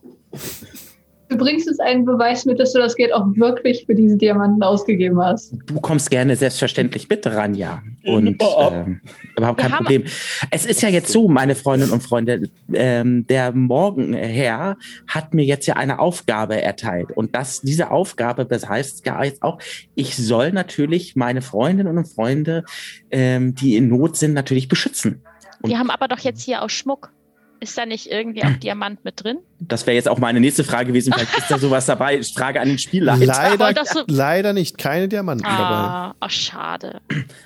Du 1.30 1.38
bringst 1.38 1.68
jetzt 1.68 1.82
einen 1.82 2.06
Beweis 2.06 2.46
mit, 2.46 2.60
dass 2.60 2.74
du 2.74 2.80
das 2.80 2.96
Geld 2.96 3.14
auch 3.14 3.26
wirklich 3.36 3.86
für 3.86 3.96
diese 3.96 4.18
Diamanten 4.18 4.64
ausgegeben 4.64 5.22
hast. 5.22 5.54
Du 5.66 5.80
kommst 5.82 6.10
gerne 6.10 6.36
selbstverständlich 6.36 7.10
mit 7.10 7.26
ran, 7.28 7.54
ja. 7.54 7.82
Und 8.08 8.42
ähm, 8.42 9.02
überhaupt 9.36 9.60
kein 9.60 9.72
Problem. 9.72 10.04
Es 10.50 10.66
ist 10.66 10.82
ja 10.82 10.90
jetzt 10.90 11.12
so, 11.12 11.28
meine 11.28 11.56
Freundinnen 11.56 11.92
und 11.92 12.02
Freunde, 12.02 12.50
ähm, 12.74 13.28
der 13.28 13.52
Morgenherr 13.52 14.78
hat 15.08 15.34
mir 15.34 15.44
jetzt 15.46 15.66
ja 15.68 15.76
eine 15.76 16.00
Aufgabe 16.00 16.62
erteilt. 16.62 17.12
Und 17.12 17.36
das, 17.36 17.62
diese 17.62 17.92
Aufgabe, 17.92 18.46
das 18.46 18.68
heißt 18.68 19.06
ja 19.06 19.24
jetzt 19.24 19.44
auch, 19.44 19.60
ich 19.96 20.16
soll 20.16 20.52
natürlich 20.52 21.16
meine 21.16 21.42
Freundinnen 21.42 21.98
und 21.98 22.08
Freunde, 22.08 22.64
ähm, 23.12 23.56
die 23.56 23.76
in 23.76 23.90
Not 23.90 24.18
sind, 24.18 24.34
natürlich 24.34 24.68
beschützen. 24.68 25.22
Und- 25.62 25.70
Wir 25.72 25.80
haben 25.80 25.90
aber 25.90 26.08
doch 26.08 26.20
jetzt 26.20 26.42
hier 26.44 26.62
auch 26.62 26.70
Schmuck. 26.70 27.12
Ist 27.60 27.78
da 27.78 27.86
nicht 27.86 28.08
irgendwie 28.08 28.44
auch 28.44 28.52
Diamant 28.58 29.04
mit 29.04 29.24
drin? 29.24 29.38
Das 29.60 29.88
wäre 29.88 29.96
jetzt 29.96 30.08
auch 30.08 30.20
meine 30.20 30.40
nächste 30.40 30.64
Frage 30.64 30.88
gewesen. 30.88 31.12
Vielleicht 31.14 31.38
ist 31.38 31.50
da 31.50 31.58
sowas 31.60 31.86
dabei. 31.88 32.18
Ich 32.20 32.34
frage 32.34 32.62
an 32.62 32.68
den 32.68 32.78
Spielleiter. 32.78 33.26
Leider, 33.58 33.86
so- 33.86 34.04
leider 34.08 34.54
nicht. 34.54 34.78
Keine 34.78 35.08
Diamanten 35.08 35.44
dabei. 35.44 35.56
Ah, 35.60 36.16
ach, 36.20 36.30
schade. 36.30 37.02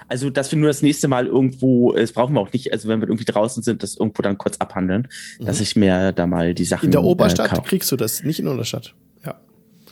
Also, 0.09 0.29
dass 0.29 0.51
wir 0.51 0.59
nur 0.59 0.67
das 0.69 0.81
nächste 0.81 1.07
Mal 1.07 1.27
irgendwo, 1.27 1.93
das 1.93 2.11
brauchen 2.11 2.33
wir 2.35 2.41
auch 2.41 2.51
nicht, 2.51 2.73
also 2.73 2.89
wenn 2.89 2.99
wir 2.99 3.07
irgendwie 3.07 3.25
draußen 3.25 3.63
sind, 3.63 3.83
das 3.83 3.95
irgendwo 3.95 4.21
dann 4.21 4.37
kurz 4.37 4.57
abhandeln, 4.57 5.07
dass 5.39 5.61
ich 5.61 5.75
mir 5.75 6.11
da 6.11 6.27
mal 6.27 6.53
die 6.53 6.65
Sachen. 6.65 6.85
In 6.85 6.91
der 6.91 7.01
äh, 7.01 7.05
Oberstadt 7.05 7.49
kaufe. 7.51 7.61
kriegst 7.69 7.91
du 7.91 7.95
das, 7.95 8.23
nicht 8.23 8.39
in 8.39 8.45
der 8.45 8.51
Unterstadt. 8.51 8.93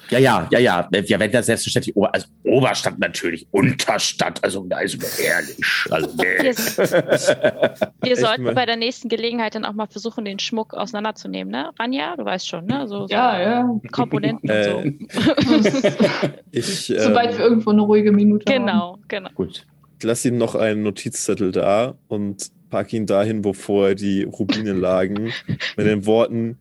Ja. 0.10 0.20
Ja, 0.20 0.48
ja, 0.52 0.60
ja, 0.60 0.90
ja. 0.92 1.02
Ja, 1.06 1.20
wenn 1.20 1.32
das 1.32 1.46
selbstverständlich, 1.46 1.96
Ober, 1.96 2.14
also 2.14 2.28
Oberstadt 2.44 3.00
natürlich, 3.00 3.48
Unterstadt, 3.52 4.44
also 4.44 4.66
da 4.66 4.80
ist 4.80 4.98
mir 4.98 5.26
ehrlich. 5.26 5.60
Also, 5.90 6.10
Wir, 6.18 6.44
nee. 8.02 8.10
wir 8.10 8.16
sollten 8.18 8.44
mal. 8.44 8.56
bei 8.56 8.66
der 8.66 8.76
nächsten 8.76 9.10
Gelegenheit 9.10 9.56
dann 9.56 9.66
auch 9.66 9.74
mal 9.74 9.88
versuchen, 9.88 10.26
den 10.26 10.40
Schmuck 10.40 10.74
auseinanderzunehmen, 10.74 11.52
ne? 11.52 11.72
Ranja, 11.80 12.16
du 12.16 12.26
weißt 12.26 12.48
schon, 12.48 12.66
ne? 12.66 12.88
So, 12.88 13.08
so 13.08 13.14
Ja, 13.14 13.40
ja. 13.40 13.80
Komponenten 13.92 14.50
Äh, 14.50 14.74
und 14.74 15.00
so. 15.02 15.20
Ich 16.52 16.86
Sobald 16.98 17.38
wir 17.38 17.46
ähm, 17.46 17.52
irgendwo 17.52 17.70
eine 17.72 17.82
ruhige 17.82 18.12
Minute 18.12 18.52
haben. 18.52 18.66
Genau, 18.66 18.98
genau. 19.08 19.30
Gut. 19.36 19.66
lasse 20.02 20.30
ihm 20.30 20.38
noch 20.38 20.56
einen 20.56 20.84
Notizzettel 20.84 21.52
da 21.52 21.96
und 22.08 22.52
packe 22.70 22.96
ihn 22.96 23.06
dahin, 23.06 23.44
wo 23.44 23.54
vorher 23.54 23.96
die 23.96 24.24
Rubine 24.24 24.74
lagen, 24.74 25.32
mit 25.78 25.86
den 25.86 26.06
Worten, 26.06 26.58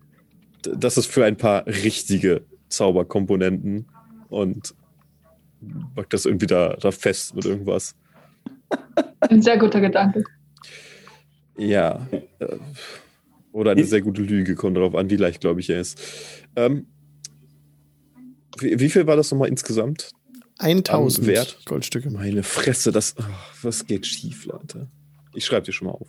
das 0.62 0.96
ist 0.96 1.06
für 1.06 1.24
ein 1.24 1.36
paar 1.36 1.66
richtige 1.66 2.42
Zauberkomponenten 2.68 3.86
und 4.28 4.74
pack 5.94 6.10
das 6.10 6.24
irgendwie 6.26 6.46
da, 6.46 6.74
da 6.76 6.90
fest 6.90 7.34
mit 7.34 7.44
irgendwas. 7.44 7.94
Ein 9.20 9.42
sehr 9.42 9.58
guter 9.58 9.80
Gedanke. 9.80 10.24
Ja. 11.56 12.06
äh, 12.38 12.56
Oder 13.52 13.72
eine 13.72 13.84
sehr 13.84 14.00
gute 14.02 14.22
Lüge, 14.22 14.54
kommt 14.54 14.76
darauf 14.76 14.94
an, 14.94 15.10
wie 15.10 15.16
leicht, 15.16 15.40
glaube 15.40 15.60
ich, 15.60 15.70
er 15.70 15.80
ist. 15.80 16.00
Ähm, 16.54 16.86
wie, 18.60 18.78
wie 18.78 18.88
viel 18.90 19.06
war 19.06 19.16
das 19.16 19.30
nochmal 19.30 19.48
insgesamt? 19.48 20.10
1000 20.58 21.26
Am 21.28 21.32
Wert? 21.34 21.58
Goldstücke. 21.66 22.10
Meine 22.10 22.42
Fresse, 22.42 22.92
das. 22.92 23.14
ach, 23.18 23.54
was 23.64 23.86
geht 23.86 24.06
schief, 24.06 24.44
Leute? 24.46 24.88
Ich 25.34 25.44
schreibe 25.44 25.66
dir 25.66 25.72
schon 25.72 25.86
mal 25.88 25.94
auf. 25.94 26.08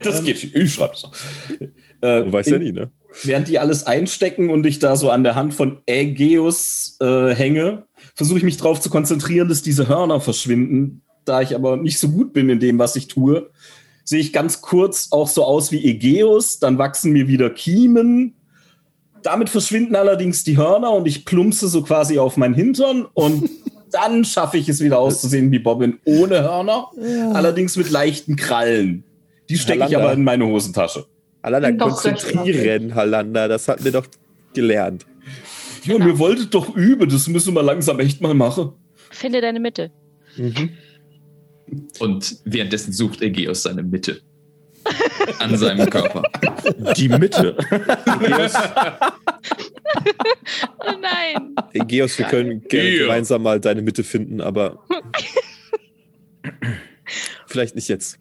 Das 0.00 0.22
geht. 0.24 0.42
Ich 0.54 0.74
schreib's. 0.74 1.02
noch. 1.04 1.14
Äh, 2.00 2.24
Du 2.24 2.32
weißt 2.32 2.48
in- 2.48 2.54
ja 2.54 2.58
nie, 2.60 2.72
ne? 2.72 2.90
Während 3.22 3.48
die 3.48 3.58
alles 3.58 3.86
einstecken 3.86 4.50
und 4.50 4.66
ich 4.66 4.78
da 4.78 4.96
so 4.96 5.10
an 5.10 5.24
der 5.24 5.34
Hand 5.34 5.54
von 5.54 5.78
Ägeus 5.86 6.96
äh, 7.00 7.34
hänge, 7.34 7.84
versuche 8.14 8.38
ich 8.38 8.44
mich 8.44 8.56
darauf 8.56 8.80
zu 8.80 8.90
konzentrieren, 8.90 9.48
dass 9.48 9.62
diese 9.62 9.88
Hörner 9.88 10.20
verschwinden. 10.20 11.02
Da 11.24 11.40
ich 11.40 11.54
aber 11.54 11.76
nicht 11.76 11.98
so 11.98 12.08
gut 12.10 12.32
bin 12.32 12.48
in 12.48 12.60
dem, 12.60 12.78
was 12.78 12.94
ich 12.96 13.08
tue, 13.08 13.50
sehe 14.04 14.20
ich 14.20 14.32
ganz 14.32 14.60
kurz 14.60 15.08
auch 15.10 15.28
so 15.28 15.44
aus 15.44 15.72
wie 15.72 15.84
Ägeus. 15.84 16.58
Dann 16.58 16.78
wachsen 16.78 17.12
mir 17.12 17.26
wieder 17.26 17.50
Kiemen. 17.50 18.34
Damit 19.22 19.48
verschwinden 19.48 19.96
allerdings 19.96 20.44
die 20.44 20.56
Hörner 20.56 20.92
und 20.92 21.06
ich 21.06 21.24
plumpse 21.24 21.68
so 21.68 21.82
quasi 21.82 22.18
auf 22.18 22.36
meinen 22.36 22.54
Hintern 22.54 23.06
und 23.12 23.50
dann 23.90 24.24
schaffe 24.24 24.58
ich 24.58 24.68
es 24.68 24.80
wieder 24.80 24.98
auszusehen 24.98 25.50
wie 25.50 25.58
Bobbin 25.58 25.98
ohne 26.04 26.42
Hörner, 26.42 26.90
allerdings 27.32 27.76
mit 27.76 27.90
leichten 27.90 28.36
Krallen. 28.36 29.04
Die 29.48 29.56
stecke 29.56 29.86
ich 29.88 29.96
aber 29.96 30.12
in 30.12 30.22
meine 30.22 30.46
Hosentasche. 30.46 31.06
Doch, 31.50 32.04
recht 32.04 32.22
konzentrieren, 32.22 32.94
Hallanda, 32.94 33.48
das 33.48 33.68
hatten 33.68 33.84
wir 33.84 33.92
doch 33.92 34.06
gelernt. 34.54 35.06
Ja, 35.84 35.98
mir 35.98 36.18
wolltet 36.18 36.52
doch 36.54 36.74
üben, 36.74 37.08
das 37.08 37.28
müssen 37.28 37.54
wir 37.54 37.62
langsam 37.62 38.00
echt 38.00 38.20
mal 38.20 38.34
machen. 38.34 38.72
Finde 39.10 39.40
deine 39.40 39.60
Mitte. 39.60 39.92
Und 42.00 42.36
währenddessen 42.44 42.92
sucht 42.92 43.22
Ägeus 43.22 43.62
seine 43.62 43.82
Mitte. 43.82 44.20
An 45.40 45.56
seinem 45.56 45.88
Körper. 45.90 46.22
Die 46.96 47.08
Mitte. 47.08 47.56
Oh 50.78 50.92
nein. 51.00 51.54
Geos, 51.88 52.18
wir 52.18 52.26
können 52.26 52.62
gerne 52.68 52.88
Ja. 52.90 53.02
gemeinsam 53.02 53.42
mal 53.42 53.60
deine 53.60 53.82
Mitte 53.82 54.04
finden, 54.04 54.40
aber 54.40 54.78
vielleicht 57.46 57.74
nicht 57.74 57.88
jetzt. 57.88 58.18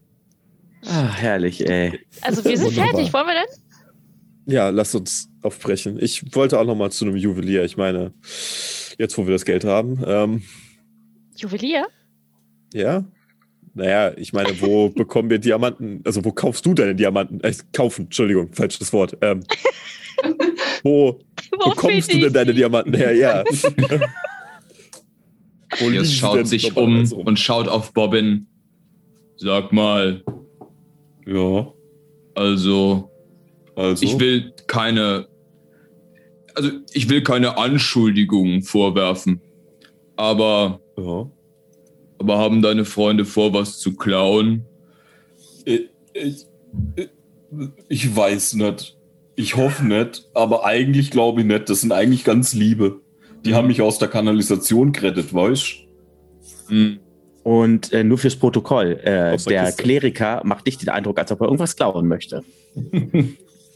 Ah, 0.88 1.11
herrlich, 1.14 1.68
ey. 1.68 1.99
Also 2.26 2.43
wir 2.43 2.57
sind 2.57 2.68
Wunderbar. 2.68 2.89
fertig. 2.93 3.14
Wollen 3.14 3.27
wir 3.27 3.34
denn? 3.34 4.53
Ja, 4.53 4.69
lass 4.69 4.93
uns 4.95 5.30
aufbrechen. 5.41 5.97
Ich 6.02 6.35
wollte 6.35 6.60
auch 6.60 6.65
noch 6.65 6.76
mal 6.76 6.91
zu 6.91 7.06
einem 7.06 7.15
Juwelier. 7.15 7.64
Ich 7.64 7.77
meine, 7.77 8.14
jetzt 8.97 9.18
wo 9.18 9.26
wir 9.26 9.34
das 9.34 9.45
Geld 9.45 9.64
haben, 9.64 10.03
ähm, 10.06 10.43
Juwelier? 11.38 11.85
ja. 12.73 13.03
Naja, 13.77 14.14
ich 14.15 14.31
meine, 14.31 14.61
wo 14.61 14.88
bekommen 14.95 15.30
wir 15.30 15.38
Diamanten? 15.38 16.02
Also 16.06 16.23
wo 16.23 16.31
kaufst 16.31 16.65
du 16.65 16.73
deine 16.73 16.95
Diamanten? 16.95 17.41
Äh, 17.41 17.53
kaufen, 17.73 18.06
Entschuldigung, 18.06 18.53
falsches 18.53 18.93
Wort. 18.93 19.18
Ähm, 19.22 19.43
wo 20.84 21.19
Wo 21.60 21.69
bekommst 21.72 22.14
du 22.14 22.19
denn 22.22 22.31
deine? 22.31 22.53
Diamanten 22.53 22.93
her? 22.93 23.14
Ja. 23.14 23.43
Sie 25.77 26.06
schaut 26.06 26.47
sich 26.47 26.77
um 26.77 27.03
rum? 27.03 27.26
und 27.26 27.38
schaut 27.38 27.68
auf 27.68 27.91
Bobbin. 27.91 28.47
Sag 29.35 29.73
mal, 29.73 30.23
Ja, 31.26 31.68
also, 32.36 33.10
also. 33.76 34.03
ich 34.03 34.20
will 34.20 34.53
keine. 34.68 35.28
Also, 36.53 36.72
ich 36.94 37.10
will 37.10 37.22
keine 37.22 37.57
Anschuldigungen 37.57 38.62
vorwerfen. 38.62 39.41
Aber, 40.16 40.80
ja. 40.98 41.30
aber 42.20 42.38
haben 42.38 42.62
deine 42.62 42.86
Freunde 42.86 43.26
vor, 43.26 43.53
was 43.53 43.80
zu 43.80 43.95
klauen? 43.95 44.66
Ich, 45.66 45.90
ich, 46.14 46.45
ich 47.90 48.16
weiß 48.16 48.53
nicht. 48.53 48.98
Ich 49.38 49.57
hoffe 49.57 49.86
nicht, 49.86 50.30
aber 50.34 50.66
eigentlich 50.66 51.12
glaube 51.12 51.41
ich 51.41 51.48
nicht. 51.48 51.70
Das 51.70 51.82
sind 51.82 51.91
eigentlich 51.91 52.24
ganz 52.24 52.53
liebe. 52.53 53.02
Die 53.45 53.53
haben 53.53 53.68
mich 53.68 53.82
aus 53.82 53.99
der 53.99 54.07
Kanalisation 54.07 54.91
gerettet, 54.91 55.34
weißt 55.34 55.84
Hm. 56.68 56.99
Und 57.46 57.94
äh, 57.94 58.04
nur 58.04 58.18
fürs 58.18 58.36
Protokoll, 58.36 59.00
äh, 59.04 59.38
der 59.38 59.66
Kiste. 59.66 59.84
Kleriker 59.84 60.42
macht 60.44 60.66
nicht 60.66 60.82
den 60.82 60.90
Eindruck, 60.90 61.20
als 61.20 61.32
ob 61.32 61.42
er 61.42 61.46
irgendwas 61.46 61.76
klauen 61.76 62.08
möchte. 62.08 62.44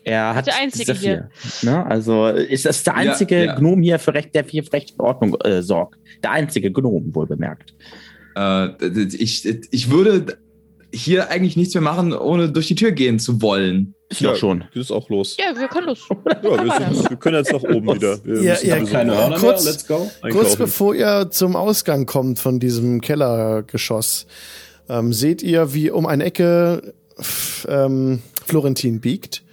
er 0.04 0.34
hat 0.34 0.48
Der 0.48 0.56
Einzige 0.60 0.96
vier. 0.96 1.30
Ne? 1.62 1.86
Also 1.86 2.30
ist 2.30 2.66
das 2.66 2.84
der 2.84 2.94
Ja, 2.94 3.12
einzige 3.12 3.46
ja. 3.46 3.54
Gnom 3.54 3.84
hier 3.84 4.00
für 4.00 4.16
Recht, 4.16 4.34
der 4.34 4.44
für 4.44 4.74
Recht 4.74 4.96
und 4.98 5.06
Ordnung 5.06 5.36
äh, 5.42 5.62
sorgt. 5.62 6.00
Der 6.24 6.32
einzige 6.32 6.72
Gnom, 6.72 7.14
wohl 7.14 7.28
bemerkt. 7.28 7.76
Äh, 8.36 8.70
ich, 9.16 9.48
ich 9.70 9.92
würde 9.92 10.40
hier 10.92 11.30
eigentlich 11.30 11.56
nichts 11.56 11.76
mehr 11.76 11.84
machen, 11.84 12.12
ohne 12.14 12.52
durch 12.52 12.70
die 12.70 12.76
Tür 12.76 12.92
gehen 12.92 13.20
zu 13.20 13.40
wollen. 13.40 13.94
Ich 14.12 14.22
Ja, 14.22 14.32
doch 14.32 14.38
schon. 14.38 14.64
Geht 14.74 14.84
es 14.84 14.92
auch 14.92 15.08
los. 15.10 15.38
Ja, 15.40 15.56
wir 15.58 15.68
können 15.68 15.88
los. 15.88 16.00
Ja, 16.10 16.44
wir, 16.44 16.94
sind, 16.96 17.10
wir 17.12 17.18
können 17.18 17.38
jetzt 17.38 17.52
nach 17.54 17.62
oben 17.64 17.94
wieder. 17.94 18.24
Wir 18.26 18.42
Ja, 18.42 18.58
ja, 18.62 18.84
Keine 18.84 19.16
Hörner 19.16 19.38
Kurz- 19.38 19.66
let's 19.66 19.88
go. 19.88 20.10
Kurz 20.32 20.56
bevor 20.56 20.96
ihr 20.96 21.28
zum 21.30 21.56
Ausgang 21.56 22.06
kommt 22.08 22.40
von 22.40 22.60
diesem 22.60 23.02
Kellergeschoss, 23.02 24.26
ähm, 24.90 25.14
seht 25.14 25.44
ihr, 25.44 25.74
wie 25.76 25.92
um 25.92 26.08
eine 26.08 26.24
Ecke 26.26 26.94
ähm, 27.68 28.22
Florentin 28.46 29.00
biegt 29.00 29.44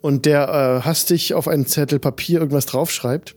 und 0.00 0.26
der 0.26 0.48
äh, 0.82 0.84
hastig 0.84 1.34
auf 1.34 1.46
einen 1.46 1.66
Zettel 1.66 2.00
Papier 2.00 2.40
irgendwas 2.40 2.66
draufschreibt. 2.66 3.36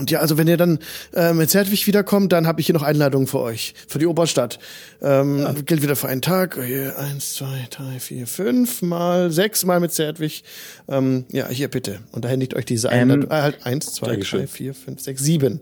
Und 0.00 0.10
ja, 0.10 0.18
also 0.20 0.36
wenn 0.38 0.48
ihr 0.48 0.56
dann 0.56 0.78
äh, 1.14 1.32
mit 1.32 1.50
Zertwig 1.50 1.86
wiederkommt, 1.86 2.32
dann 2.32 2.46
habe 2.46 2.60
ich 2.60 2.66
hier 2.66 2.74
noch 2.74 2.82
Einladungen 2.82 3.26
für 3.28 3.38
euch, 3.40 3.74
für 3.86 3.98
die 3.98 4.06
Oberstadt. 4.06 4.58
Ähm, 5.02 5.46
Gilt 5.66 5.82
wieder 5.82 5.94
für 5.94 6.08
einen 6.08 6.22
Tag. 6.22 6.58
Hier, 6.64 6.98
eins, 6.98 7.34
zwei, 7.34 7.66
drei, 7.70 8.00
vier, 8.00 8.26
fünf 8.26 8.82
mal, 8.82 9.30
sechs 9.30 9.64
mal 9.64 9.78
mit 9.78 9.92
Zertwig. 9.92 10.42
Ähm, 10.88 11.26
ja, 11.30 11.48
hier 11.48 11.68
bitte. 11.68 12.00
Und 12.12 12.24
da 12.24 12.28
händigt 12.28 12.54
euch 12.54 12.64
diese 12.64 12.88
Ähm, 12.88 13.10
Einladung. 13.10 13.30
äh, 13.30 13.34
halt 13.42 13.66
eins, 13.66 13.92
zwei, 13.94 14.08
Dankeschön. 14.08 14.40
drei, 14.40 14.46
vier, 14.48 14.74
fünf, 14.74 15.00
sechs, 15.00 15.22
sieben. 15.22 15.60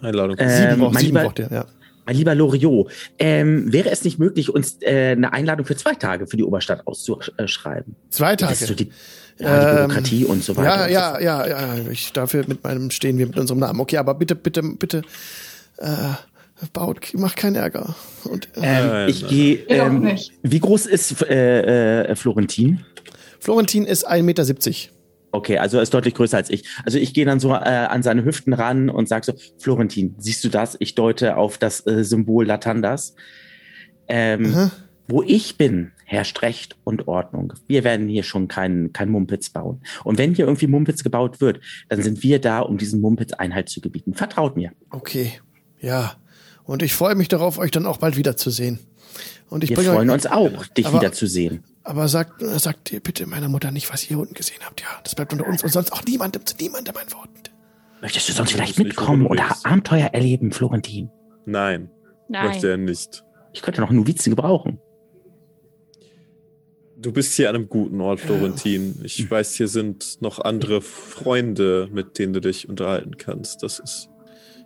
Einladung. 0.00 0.36
Äh, 0.38 0.48
Sieben 0.56 0.72
Ähm, 0.72 0.78
braucht, 0.80 0.94
mein 0.94 1.00
sieben 1.02 1.16
lieber- 1.16 1.24
braucht 1.24 1.38
ihr, 1.38 1.48
ja. 1.52 1.66
Mein 2.04 2.16
lieber 2.16 2.34
Loriot, 2.34 2.90
ähm, 3.20 3.72
wäre 3.72 3.90
es 3.90 4.02
nicht 4.02 4.18
möglich, 4.18 4.50
uns 4.52 4.78
äh, 4.80 5.12
eine 5.12 5.32
Einladung 5.32 5.64
für 5.64 5.76
zwei 5.76 5.94
Tage 5.94 6.26
für 6.26 6.36
die 6.36 6.42
Oberstadt 6.42 6.84
auszuschreiben? 6.86 7.94
Zwei 8.10 8.34
Tage. 8.34 8.74
die, 8.74 8.90
ja, 9.38 9.60
die 9.60 9.66
Ähm, 9.66 9.76
Bürokratie 9.88 10.24
und 10.24 10.44
so 10.44 10.56
weiter. 10.56 10.88
Ja, 10.90 11.14
so 11.14 11.20
ja, 11.20 11.46
ja, 11.46 11.76
ja. 11.76 11.90
Ich 11.90 12.12
dafür 12.12 12.44
mit 12.46 12.62
meinem 12.64 12.90
stehen 12.90 13.18
wir 13.18 13.26
mit 13.26 13.38
unserem 13.38 13.60
Namen. 13.60 13.80
Okay, 13.80 13.96
aber 13.96 14.14
bitte, 14.14 14.34
bitte, 14.34 14.62
bitte, 14.62 15.02
äh, 15.78 15.86
baut, 16.72 17.12
macht 17.14 17.36
keinen 17.36 17.56
Ärger. 17.56 17.94
Und 18.24 18.48
äh, 18.56 19.04
Ähm, 19.04 19.08
ich 19.08 19.26
gehe. 19.26 19.56
Ähm, 19.68 20.16
wie 20.42 20.60
groß 20.60 20.86
ist 20.86 21.22
äh, 21.22 22.04
äh, 22.04 22.14
Florentin? 22.16 22.84
Florentin 23.40 23.84
ist 23.84 24.08
1,70 24.08 24.22
Meter. 24.22 24.44
Okay, 25.34 25.58
also 25.58 25.78
er 25.78 25.82
ist 25.82 25.92
deutlich 25.94 26.14
größer 26.14 26.36
als 26.36 26.50
ich. 26.50 26.64
Also 26.84 26.98
ich 26.98 27.14
gehe 27.14 27.24
dann 27.24 27.40
so 27.40 27.50
äh, 27.52 27.54
an 27.54 28.02
seine 28.02 28.24
Hüften 28.24 28.52
ran 28.52 28.90
und 28.90 29.08
sage 29.08 29.24
so, 29.24 29.32
Florentin, 29.58 30.14
siehst 30.18 30.44
du 30.44 30.50
das? 30.50 30.76
Ich 30.78 30.94
deute 30.94 31.36
auf 31.38 31.56
das 31.56 31.86
äh, 31.86 32.04
Symbol 32.04 32.46
Latandas. 32.46 33.14
Ähm, 34.08 34.52
Aha. 34.54 34.70
Wo 35.08 35.22
ich 35.22 35.56
bin, 35.56 35.92
herrscht 36.12 36.42
Recht 36.42 36.76
und 36.84 37.08
Ordnung. 37.08 37.54
Wir 37.66 37.84
werden 37.84 38.06
hier 38.08 38.22
schon 38.22 38.46
keinen 38.48 38.92
kein 38.92 39.08
Mumpitz 39.10 39.50
bauen. 39.50 39.80
Und 40.04 40.18
wenn 40.18 40.34
hier 40.34 40.44
irgendwie 40.46 40.66
Mumpitz 40.66 41.02
gebaut 41.02 41.40
wird, 41.40 41.60
dann 41.88 42.02
sind 42.02 42.22
wir 42.22 42.40
da, 42.40 42.60
um 42.60 42.78
diesen 42.78 43.00
Mumpitz 43.00 43.32
Einhalt 43.32 43.68
zu 43.68 43.80
gebieten. 43.80 44.14
Vertraut 44.14 44.56
mir. 44.56 44.72
Okay, 44.90 45.32
ja. 45.80 46.14
Und 46.64 46.82
ich 46.82 46.94
freue 46.94 47.14
mich 47.16 47.28
darauf, 47.28 47.58
euch 47.58 47.70
dann 47.72 47.86
auch 47.86 47.96
bald 47.96 48.16
wiederzusehen. 48.16 48.78
Und 49.48 49.64
ich 49.64 49.70
Wir 49.70 49.78
freuen 49.78 50.08
euch, 50.08 50.14
uns 50.14 50.26
auch, 50.26 50.66
dich 50.66 50.86
Aber- 50.86 50.98
wiederzusehen. 51.00 51.64
Aber 51.84 52.06
sagt, 52.08 52.40
sagt 52.40 52.92
ihr 52.92 53.00
bitte 53.00 53.26
meiner 53.26 53.48
Mutter 53.48 53.70
nicht, 53.72 53.92
was 53.92 54.04
ihr 54.04 54.08
hier 54.10 54.18
unten 54.20 54.34
gesehen 54.34 54.60
habt. 54.64 54.80
Ja, 54.82 54.86
das 55.02 55.14
bleibt 55.16 55.32
unter 55.32 55.46
uns 55.48 55.64
und 55.64 55.70
sonst 55.70 55.92
auch 55.92 56.04
niemandem 56.04 56.46
zu 56.46 56.54
niemandem 56.56 56.94
ein 56.96 57.12
Wort. 57.12 57.28
Möchtest 58.00 58.28
du 58.28 58.32
sonst 58.32 58.50
Ich 58.50 58.56
vielleicht 58.56 58.78
mitkommen 58.78 59.26
oder. 59.26 59.44
Abenteuer 59.64 60.06
erleben, 60.12 60.52
Florentin? 60.52 61.10
Nein, 61.44 61.90
möchte 62.28 62.68
Nein. 62.68 62.80
er 62.80 62.84
nicht. 62.84 63.24
Ich 63.52 63.62
könnte 63.62 63.80
noch 63.80 63.90
einen 63.90 63.98
Novizen 63.98 64.30
gebrauchen. 64.30 64.78
Du 67.02 67.10
bist 67.10 67.34
hier 67.34 67.48
an 67.48 67.56
einem 67.56 67.68
guten 67.68 68.00
Ort, 68.00 68.20
Florentin. 68.20 69.00
Ich 69.02 69.28
weiß, 69.28 69.54
hier 69.54 69.66
sind 69.66 70.22
noch 70.22 70.38
andere 70.38 70.80
Freunde, 70.80 71.88
mit 71.90 72.18
denen 72.18 72.32
du 72.32 72.40
dich 72.40 72.68
unterhalten 72.68 73.16
kannst. 73.16 73.64
Das 73.64 73.80
ist. 73.80 74.08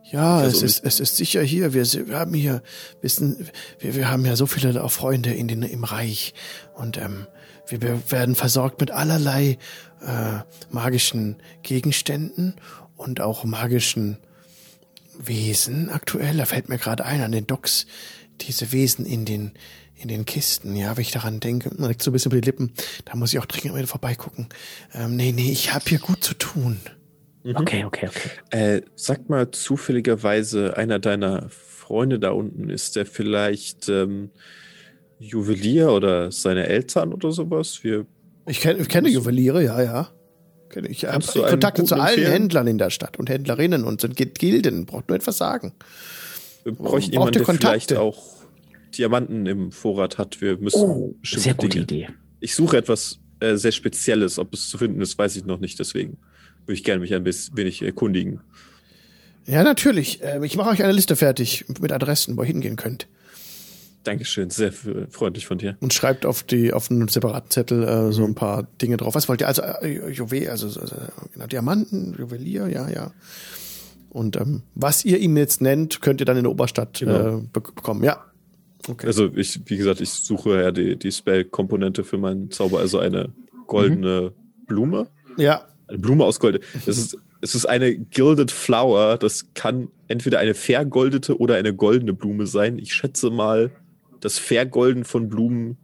Ja, 0.05 0.45
es 0.45 0.63
ist, 0.63 0.85
es 0.85 1.01
ist 1.01 1.17
sicher 1.17 1.43
hier. 1.43 1.73
Wir, 1.73 1.85
wir 1.85 2.19
haben 2.19 2.35
hier, 2.35 2.63
wissen, 3.01 3.49
wir, 3.81 3.97
wir 3.97 4.11
haben 4.11 4.25
ja 4.27 4.37
so 4.37 4.47
viele 4.47 4.85
auch 4.85 4.93
Freunde 4.93 5.33
in 5.33 5.49
den, 5.49 5.63
im 5.63 5.83
Reich. 5.83 6.35
Und 6.75 6.99
ähm, 6.99 7.27
wir 7.69 7.81
werden 8.11 8.35
versorgt 8.35 8.81
mit 8.81 8.91
allerlei 8.91 9.59
äh, 10.03 10.41
magischen 10.71 11.37
Gegenständen 11.63 12.55
und 12.97 13.21
auch 13.23 13.45
magischen 13.45 14.19
Wesen 15.19 15.89
aktuell. 15.89 16.37
Da 16.37 16.45
fällt 16.45 16.69
mir 16.69 16.79
gerade 16.79 17.05
ein 17.07 17.23
an 17.23 17.33
den 17.33 17.47
Docks, 17.47 17.87
diese 18.43 18.73
Wesen 18.73 19.07
in 19.07 19.25
den, 19.25 19.53
in 19.99 20.09
den 20.09 20.25
Kisten. 20.25 20.77
Ja, 20.77 20.97
wenn 20.97 21.03
ich 21.03 21.11
daran 21.11 21.41
denke, 21.41 21.71
man 21.77 21.89
liegt 21.89 22.03
so 22.03 22.11
ein 22.11 22.13
bisschen 22.13 22.33
über 22.33 22.41
die 22.41 22.47
Lippen. 22.47 22.73
Da 23.05 23.17
muss 23.17 23.33
ich 23.33 23.39
auch 23.39 23.47
dringend 23.47 23.75
mal 23.75 23.87
vorbeigucken. 23.87 24.49
Ähm, 24.95 25.17
nee, 25.17 25.33
nee, 25.33 25.51
ich 25.51 25.73
habe 25.73 25.85
hier 25.89 25.99
gut 25.99 26.23
zu 26.23 26.35
tun. 26.35 26.81
Okay, 27.55 27.85
okay, 27.85 28.09
okay. 28.09 28.31
Äh, 28.51 28.83
sag 28.97 29.29
mal 29.29 29.51
zufälligerweise, 29.53 30.77
einer 30.77 30.99
deiner 30.99 31.49
Freunde 31.49 32.19
da 32.19 32.31
unten, 32.31 32.69
ist 32.69 32.97
der 32.97 33.07
vielleicht 33.07 33.89
ähm, 33.89 34.31
Juwelier 35.19 35.93
oder 35.93 36.33
seine 36.33 36.67
Eltern 36.67 37.13
oder 37.13 37.31
sowas? 37.31 37.79
Wir, 37.83 38.07
Ich 38.47 38.61
kenne 38.61 38.81
ich 38.81 38.89
kenne 38.89 39.09
Juweliere, 39.09 39.63
ja, 39.63 39.81
ja. 39.81 40.09
Kenn 40.69 40.85
Ich 40.91 41.05
habe 41.05 41.25
Kontakte 41.25 41.85
zu 41.85 41.95
allen 41.95 42.09
empfehlen? 42.09 42.33
Händlern 42.33 42.67
in 42.67 42.79
der 42.79 42.91
Stadt 42.91 43.19
und 43.19 43.31
Händlerinnen 43.31 43.85
und 43.85 44.01
sind 44.01 44.17
Gilden. 44.17 44.85
Braucht 44.85 45.09
nur 45.09 45.17
etwas 45.17 45.39
sagen. 45.39 45.73
braucht 46.65 47.05
jemanden, 47.05 47.39
ihr 47.39 47.45
der 47.45 47.45
vielleicht 47.45 47.91
Kontakte? 47.91 48.01
auch 48.01 48.36
Diamanten 48.97 49.47
im 49.47 49.73
Vorrat 49.73 50.19
hat. 50.19 50.41
Wir 50.41 50.57
müssen 50.59 50.81
Oh, 50.81 51.15
sehr 51.25 51.55
gute 51.55 51.69
Dinge- 51.79 51.83
Idee. 51.85 52.09
Ich 52.41 52.55
suche 52.55 52.77
etwas 52.77 53.19
äh, 53.41 53.57
sehr 53.57 53.73
Spezielles. 53.73 54.39
Ob 54.39 54.53
es 54.55 54.69
zu 54.69 54.79
finden 54.79 55.01
ist, 55.01 55.19
weiß 55.19 55.37
ich 55.37 55.45
noch 55.45 55.59
nicht. 55.61 55.79
Deswegen 55.79 56.19
würde 56.65 56.75
ich 56.75 56.85
gerne 56.85 57.01
mich 57.01 57.15
ein 57.15 57.25
bisschen 57.25 57.57
wenig 57.57 57.83
erkundigen. 57.83 58.41
Ja, 59.47 59.63
natürlich. 59.63 60.21
Ähm, 60.23 60.43
Ich 60.45 60.57
mache 60.57 60.71
euch 60.71 60.83
eine 60.83 60.93
Liste 60.93 61.17
fertig 61.17 61.65
mit 61.81 61.93
Adressen, 61.93 62.37
wo 62.37 62.43
ihr 62.43 62.47
hingehen 62.49 62.77
könnt. 62.77 63.07
Dankeschön, 64.05 64.51
sehr 64.51 64.73
freundlich 64.73 65.47
von 65.47 65.59
dir. 65.59 65.77
Und 65.81 65.93
schreibt 65.93 66.27
auf 66.27 66.45
die 66.45 66.73
auf 66.73 66.93
einen 66.93 67.09
separaten 67.09 67.51
Zettel 67.51 67.83
äh, 67.83 68.13
so 68.13 68.25
ein 68.25 68.37
paar 68.37 68.63
Dinge 68.81 68.97
drauf. 68.99 69.17
Was 69.17 69.29
wollt 69.29 69.41
ihr? 69.41 69.49
Also 69.49 69.63
äh, 69.63 70.13
Juwel, 70.13 70.49
also 70.49 70.69
äh, 70.81 70.85
genau, 71.33 71.47
Diamanten, 71.49 72.15
Juwelier, 72.17 72.69
ja, 72.69 72.89
ja. 72.89 73.13
Und 74.11 74.37
ähm, 74.37 74.63
was 74.77 75.05
ihr 75.05 75.19
ihm 75.19 75.37
jetzt 75.37 75.61
nennt, 75.61 76.03
könnt 76.03 76.21
ihr 76.21 76.25
dann 76.25 76.37
in 76.37 76.45
der 76.45 76.53
Oberstadt 76.53 77.01
Genau. 77.01 77.15
äh, 77.39 77.43
bek- 77.53 77.75
bekommen. 77.75 78.05
Ja. 78.05 78.26
Okay. 78.89 79.07
Also 79.07 79.31
ich, 79.35 79.61
wie 79.67 79.77
gesagt, 79.77 80.01
ich 80.01 80.11
suche 80.11 80.63
ja 80.63 80.71
die, 80.71 80.97
die 80.97 81.11
Spell-Komponente 81.11 82.05
für 82.05 82.19
meinen 82.19 82.51
Zauber, 82.51 82.79
also 82.79 82.99
eine 82.99 83.33
goldene 83.67 84.33
Blume. 84.67 85.09
ja. 85.37 85.67
Eine 85.89 85.99
Blume 85.99 86.25
aus 86.25 86.41
Gold. 86.41 86.65
Es 86.85 86.99
ist, 86.99 87.17
es 87.41 87.55
ist 87.55 87.65
eine 87.67 87.97
Gilded 87.97 88.51
Flower. 88.51 89.19
Das 89.19 89.55
kann 89.55 89.87
entweder 90.09 90.41
eine 90.41 90.55
vergoldete 90.55 91.39
oder 91.39 91.55
eine 91.55 91.73
goldene 91.73 92.13
Blume 92.13 92.49
sein. 92.49 92.77
Ich 92.77 92.93
schätze 92.93 93.31
mal, 93.31 93.71
das 94.19 94.37
Vergolden 94.39 95.05
von 95.05 95.29
Blumen 95.29 95.77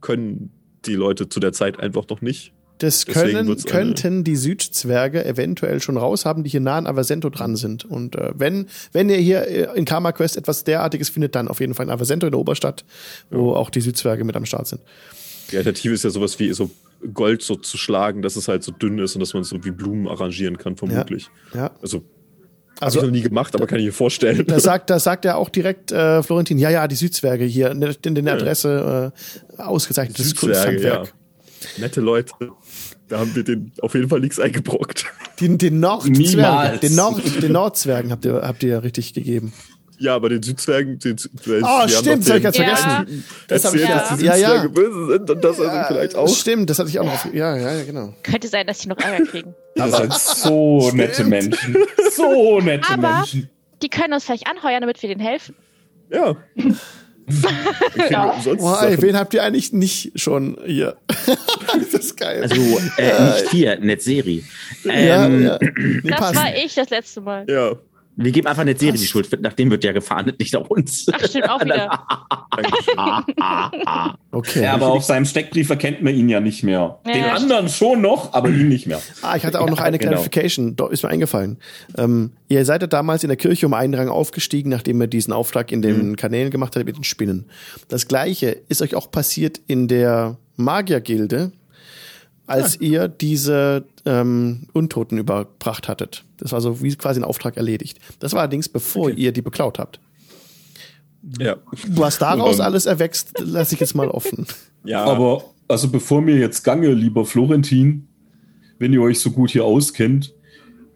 können 0.00 0.50
die 0.84 0.94
Leute 0.94 1.28
zu 1.28 1.38
der 1.38 1.52
Zeit 1.52 1.78
einfach 1.78 2.08
noch 2.08 2.22
nicht. 2.22 2.53
Das 2.78 3.06
können, 3.06 3.56
könnten 3.64 4.24
die 4.24 4.34
Südzwerge 4.36 5.24
eventuell 5.24 5.80
schon 5.80 5.96
raushaben, 5.96 6.42
die 6.42 6.50
hier 6.50 6.60
nah 6.60 6.76
an 6.76 6.86
Avasento 6.88 7.30
dran 7.30 7.54
sind. 7.56 7.84
Und 7.84 8.16
äh, 8.16 8.32
wenn, 8.34 8.66
wenn 8.92 9.08
ihr 9.08 9.16
hier 9.16 9.46
äh, 9.46 9.78
in 9.78 9.84
Karma 9.84 10.10
Quest 10.12 10.36
etwas 10.36 10.64
derartiges 10.64 11.08
findet, 11.08 11.34
dann 11.36 11.46
auf 11.48 11.60
jeden 11.60 11.74
Fall 11.74 11.86
in 11.86 11.92
Avasento 11.92 12.26
in 12.26 12.32
der 12.32 12.40
Oberstadt, 12.40 12.84
wo 13.30 13.52
auch 13.52 13.70
die 13.70 13.80
Südzwerge 13.80 14.24
mit 14.24 14.34
am 14.36 14.44
Start 14.44 14.66
sind. 14.66 14.82
Die 15.52 15.56
Alternative 15.56 15.94
ist 15.94 16.02
ja 16.04 16.10
sowas 16.10 16.38
wie 16.40 16.52
so 16.52 16.70
Gold 17.12 17.42
so 17.42 17.54
zu 17.54 17.76
schlagen, 17.78 18.22
dass 18.22 18.34
es 18.34 18.48
halt 18.48 18.64
so 18.64 18.72
dünn 18.72 18.98
ist 18.98 19.14
und 19.14 19.20
dass 19.20 19.34
man 19.34 19.42
es 19.42 19.50
so 19.50 19.62
wie 19.64 19.70
Blumen 19.70 20.08
arrangieren 20.08 20.58
kann, 20.58 20.76
vermutlich. 20.76 21.28
Ja. 21.54 21.70
Also, 21.80 22.02
Also- 22.80 22.96
habe 22.98 23.06
ich 23.06 23.12
noch 23.12 23.16
nie 23.18 23.22
gemacht, 23.22 23.54
aber 23.54 23.66
kann 23.68 23.78
ich 23.78 23.84
mir 23.84 23.92
vorstellen. 23.92 24.44
Da 24.46 24.58
sagt, 24.58 24.90
da 24.90 24.98
sagt 24.98 25.24
er 25.26 25.36
auch 25.36 25.48
direkt 25.48 25.92
äh, 25.92 26.22
Florentin, 26.24 26.58
ja, 26.58 26.70
ja, 26.70 26.88
die 26.88 26.96
Südzwerge 26.96 27.44
hier 27.44 27.70
in 27.70 27.80
der, 27.80 27.94
in 28.04 28.14
der 28.16 28.24
Ja. 28.24 28.32
Adresse 28.32 29.12
äh, 29.58 29.62
ausgezeichnetes 29.62 30.34
Kunsthandwerk. 30.34 31.12
Nette 31.78 32.00
Leute. 32.02 32.32
Da 33.08 33.18
haben 33.18 33.34
wir 33.36 33.44
den 33.44 33.72
auf 33.82 33.94
jeden 33.94 34.08
Fall 34.08 34.20
nichts 34.20 34.40
eingebrockt. 34.40 35.06
Den, 35.40 35.58
den 35.58 35.78
Nordzwergen, 35.80 36.80
den, 36.80 36.94
Nord, 36.94 37.42
den 37.42 37.52
Nordzwergen 37.52 38.10
habt 38.10 38.24
ihr, 38.24 38.34
habt 38.42 38.62
ihr 38.62 38.70
ja 38.70 38.78
richtig 38.78 39.12
gegeben. 39.14 39.52
Ja, 39.98 40.16
aber 40.16 40.28
den 40.28 40.42
Südzwergen, 40.42 40.98
den, 40.98 41.16
Oh, 41.62 41.86
stimmt, 41.88 42.22
das 42.26 42.30
hab 42.30 42.36
ich 42.36 42.42
ganz 42.42 42.56
Ja. 42.58 42.64
vergessen. 42.76 43.24
Das 43.48 43.64
hab 43.64 43.74
ich 43.74 43.82
erzählt, 43.82 43.88
ja- 43.88 44.08
dass 44.10 44.18
die 44.18 44.24
ja, 44.24 44.34
Südzwerge 44.36 44.62
ja. 44.66 44.68
böse 44.68 45.06
sind 45.12 45.30
und 45.30 45.44
das 45.44 45.60
also 45.60 45.86
vielleicht 45.86 46.14
auch. 46.16 46.28
Stimmt, 46.28 46.70
das 46.70 46.78
hatte 46.80 46.88
ich 46.88 46.98
auch 46.98 47.04
noch. 47.04 47.32
Ja, 47.32 47.56
ja, 47.56 47.72
ja, 47.74 47.84
genau. 47.84 48.12
Könnte 48.22 48.48
sein, 48.48 48.66
dass 48.66 48.80
sie 48.80 48.88
noch 48.88 48.98
Ärger 48.98 49.24
kriegen. 49.24 49.54
Das 49.76 49.96
sind 49.96 50.12
so 50.12 50.90
nette 50.94 51.24
Menschen. 51.24 51.76
So 52.16 52.60
nette 52.60 52.92
Aber- 52.92 53.16
Menschen. 53.18 53.50
Die 53.82 53.88
können 53.88 54.14
uns 54.14 54.24
vielleicht 54.24 54.46
anheuern, 54.46 54.80
damit 54.80 55.02
wir 55.02 55.08
denen 55.08 55.20
helfen. 55.20 55.54
Ja. 56.10 56.36
Umsonst 57.26 58.60
Boah, 58.62 58.82
ey, 58.84 59.00
wen 59.00 59.16
habt 59.16 59.34
ihr 59.34 59.42
eigentlich 59.42 59.72
nicht 59.72 60.12
schon 60.16 60.58
hier? 60.66 60.96
das 61.08 61.94
ist 61.94 62.16
geil. 62.16 62.42
Also 62.42 62.54
äh, 62.98 63.32
nicht 63.32 63.50
hier, 63.50 63.78
Netzeri. 63.80 64.44
ja, 64.84 65.24
Ähm, 65.26 65.42
ja. 65.46 65.58
Nee, 66.02 66.10
Das 66.10 66.18
passt. 66.20 66.36
war 66.36 66.54
ich 66.56 66.74
das 66.74 66.90
letzte 66.90 67.20
Mal. 67.20 67.46
Ja, 67.48 67.72
Wir 68.16 68.30
geben 68.30 68.46
einfach 68.46 68.64
Netzeri 68.64 68.92
die 68.92 69.00
Was? 69.00 69.06
Schuld. 69.08 69.40
Nach 69.42 69.52
dem 69.54 69.70
wird 69.70 69.82
ja 69.82 69.92
gefahndet, 69.92 70.38
nicht 70.38 70.54
auf 70.54 70.70
uns. 70.70 71.06
Ach, 71.12 71.18
stimmt 71.26 71.48
auch 71.50 71.60
wieder. 71.64 72.06
Okay. 74.30 74.62
Ja, 74.64 74.74
aber 74.74 74.88
auf 74.88 75.04
seinem 75.04 75.24
Steckbrief 75.26 75.70
erkennt 75.70 76.02
man 76.02 76.12
ihn 76.14 76.28
ja 76.28 76.40
nicht 76.40 76.64
mehr. 76.64 76.98
Ja, 77.06 77.12
Den 77.12 77.22
ja, 77.22 77.34
anderen 77.34 77.68
schon 77.68 78.00
noch, 78.00 78.32
aber 78.32 78.48
ihn 78.48 78.68
nicht 78.68 78.86
mehr. 78.86 79.00
Ah, 79.22 79.36
ich 79.36 79.44
hatte 79.44 79.60
auch 79.60 79.70
noch 79.70 79.78
eine 79.78 79.98
genau. 80.00 80.12
Clarification, 80.12 80.74
da 80.74 80.88
ist 80.88 81.04
mir 81.04 81.08
eingefallen. 81.08 81.58
Ähm, 81.96 82.32
ihr 82.48 82.64
seid 82.64 82.82
ja 82.82 82.88
damals 82.88 83.22
in 83.22 83.28
der 83.28 83.36
Kirche 83.36 83.66
um 83.66 83.74
einen 83.74 83.94
Rang 83.94 84.08
aufgestiegen, 84.08 84.70
nachdem 84.70 85.00
ihr 85.00 85.06
diesen 85.06 85.32
Auftrag 85.32 85.70
in 85.70 85.82
den 85.82 86.10
Mhm. 86.10 86.16
Kanälen 86.16 86.50
gemacht 86.50 86.74
habt 86.74 86.84
mit 86.86 86.96
den 86.96 87.04
Spinnen. 87.04 87.46
Das 87.88 88.08
gleiche 88.08 88.56
ist 88.68 88.82
euch 88.82 88.96
auch 88.96 89.10
passiert 89.10 89.60
in 89.68 89.86
der 89.86 90.36
Magiergilde, 90.56 91.52
als 92.46 92.80
ihr 92.80 93.08
diese 93.08 93.84
ähm, 94.04 94.66
Untoten 94.72 95.18
überbracht 95.18 95.88
hattet. 95.88 96.24
Das 96.36 96.52
war 96.52 96.60
so 96.60 96.82
wie 96.82 96.94
quasi 96.96 97.20
ein 97.20 97.24
Auftrag 97.24 97.56
erledigt. 97.56 97.98
Das 98.18 98.32
war 98.32 98.40
allerdings 98.40 98.68
bevor 98.68 99.10
ihr 99.10 99.32
die 99.32 99.42
beklaut 99.42 99.78
habt. 99.78 100.00
Ja. 101.38 101.56
Was 101.88 102.18
daraus 102.18 102.60
alles 102.60 102.86
erwächst, 102.86 103.40
lasse 103.40 103.74
ich 103.74 103.80
jetzt 103.80 103.94
mal 103.94 104.08
offen. 104.08 104.46
Ja, 104.86 105.02
Aber, 105.04 105.42
also 105.66 105.88
bevor 105.88 106.20
mir 106.20 106.36
jetzt 106.36 106.62
gange, 106.62 106.92
lieber 106.92 107.24
Florentin, 107.24 108.06
wenn 108.78 108.92
ihr 108.92 109.00
euch 109.00 109.18
so 109.18 109.30
gut 109.30 109.50
hier 109.50 109.64
auskennt, 109.64 110.34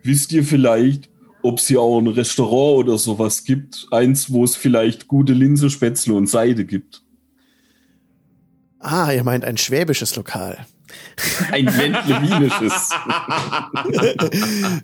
wisst 0.02 0.30
ihr 0.32 0.44
vielleicht, 0.44 1.08
ob 1.42 1.56
es 1.56 1.68
hier 1.68 1.80
auch 1.80 1.98
ein 1.98 2.06
Restaurant 2.06 2.84
oder 2.84 2.98
sowas 2.98 3.44
gibt? 3.44 3.86
Eins, 3.90 4.30
wo 4.30 4.44
es 4.44 4.56
vielleicht 4.56 5.08
gute 5.08 5.32
Linse, 5.32 5.70
Spätzle 5.70 6.12
und 6.12 6.26
Seide 6.26 6.66
gibt. 6.66 7.00
Ah, 8.78 9.10
ihr 9.10 9.24
meint 9.24 9.46
ein 9.46 9.56
schwäbisches 9.56 10.14
Lokal. 10.16 10.66
Ein 11.52 11.66
Wendlewinisches. 11.66 12.90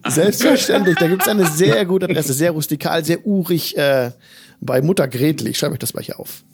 Selbstverständlich, 0.08 0.96
da 0.96 1.08
gibt's 1.08 1.28
eine 1.28 1.46
sehr 1.46 1.84
gute 1.86 2.06
Adresse, 2.06 2.32
sehr 2.32 2.50
rustikal, 2.52 3.04
sehr 3.04 3.26
urig 3.26 3.76
äh, 3.76 4.10
bei 4.60 4.82
Mutter 4.82 5.08
Gretel. 5.08 5.48
Ich 5.48 5.58
schreibe 5.58 5.72
euch 5.74 5.78
das 5.78 5.92
gleich 5.92 6.14
auf. 6.16 6.44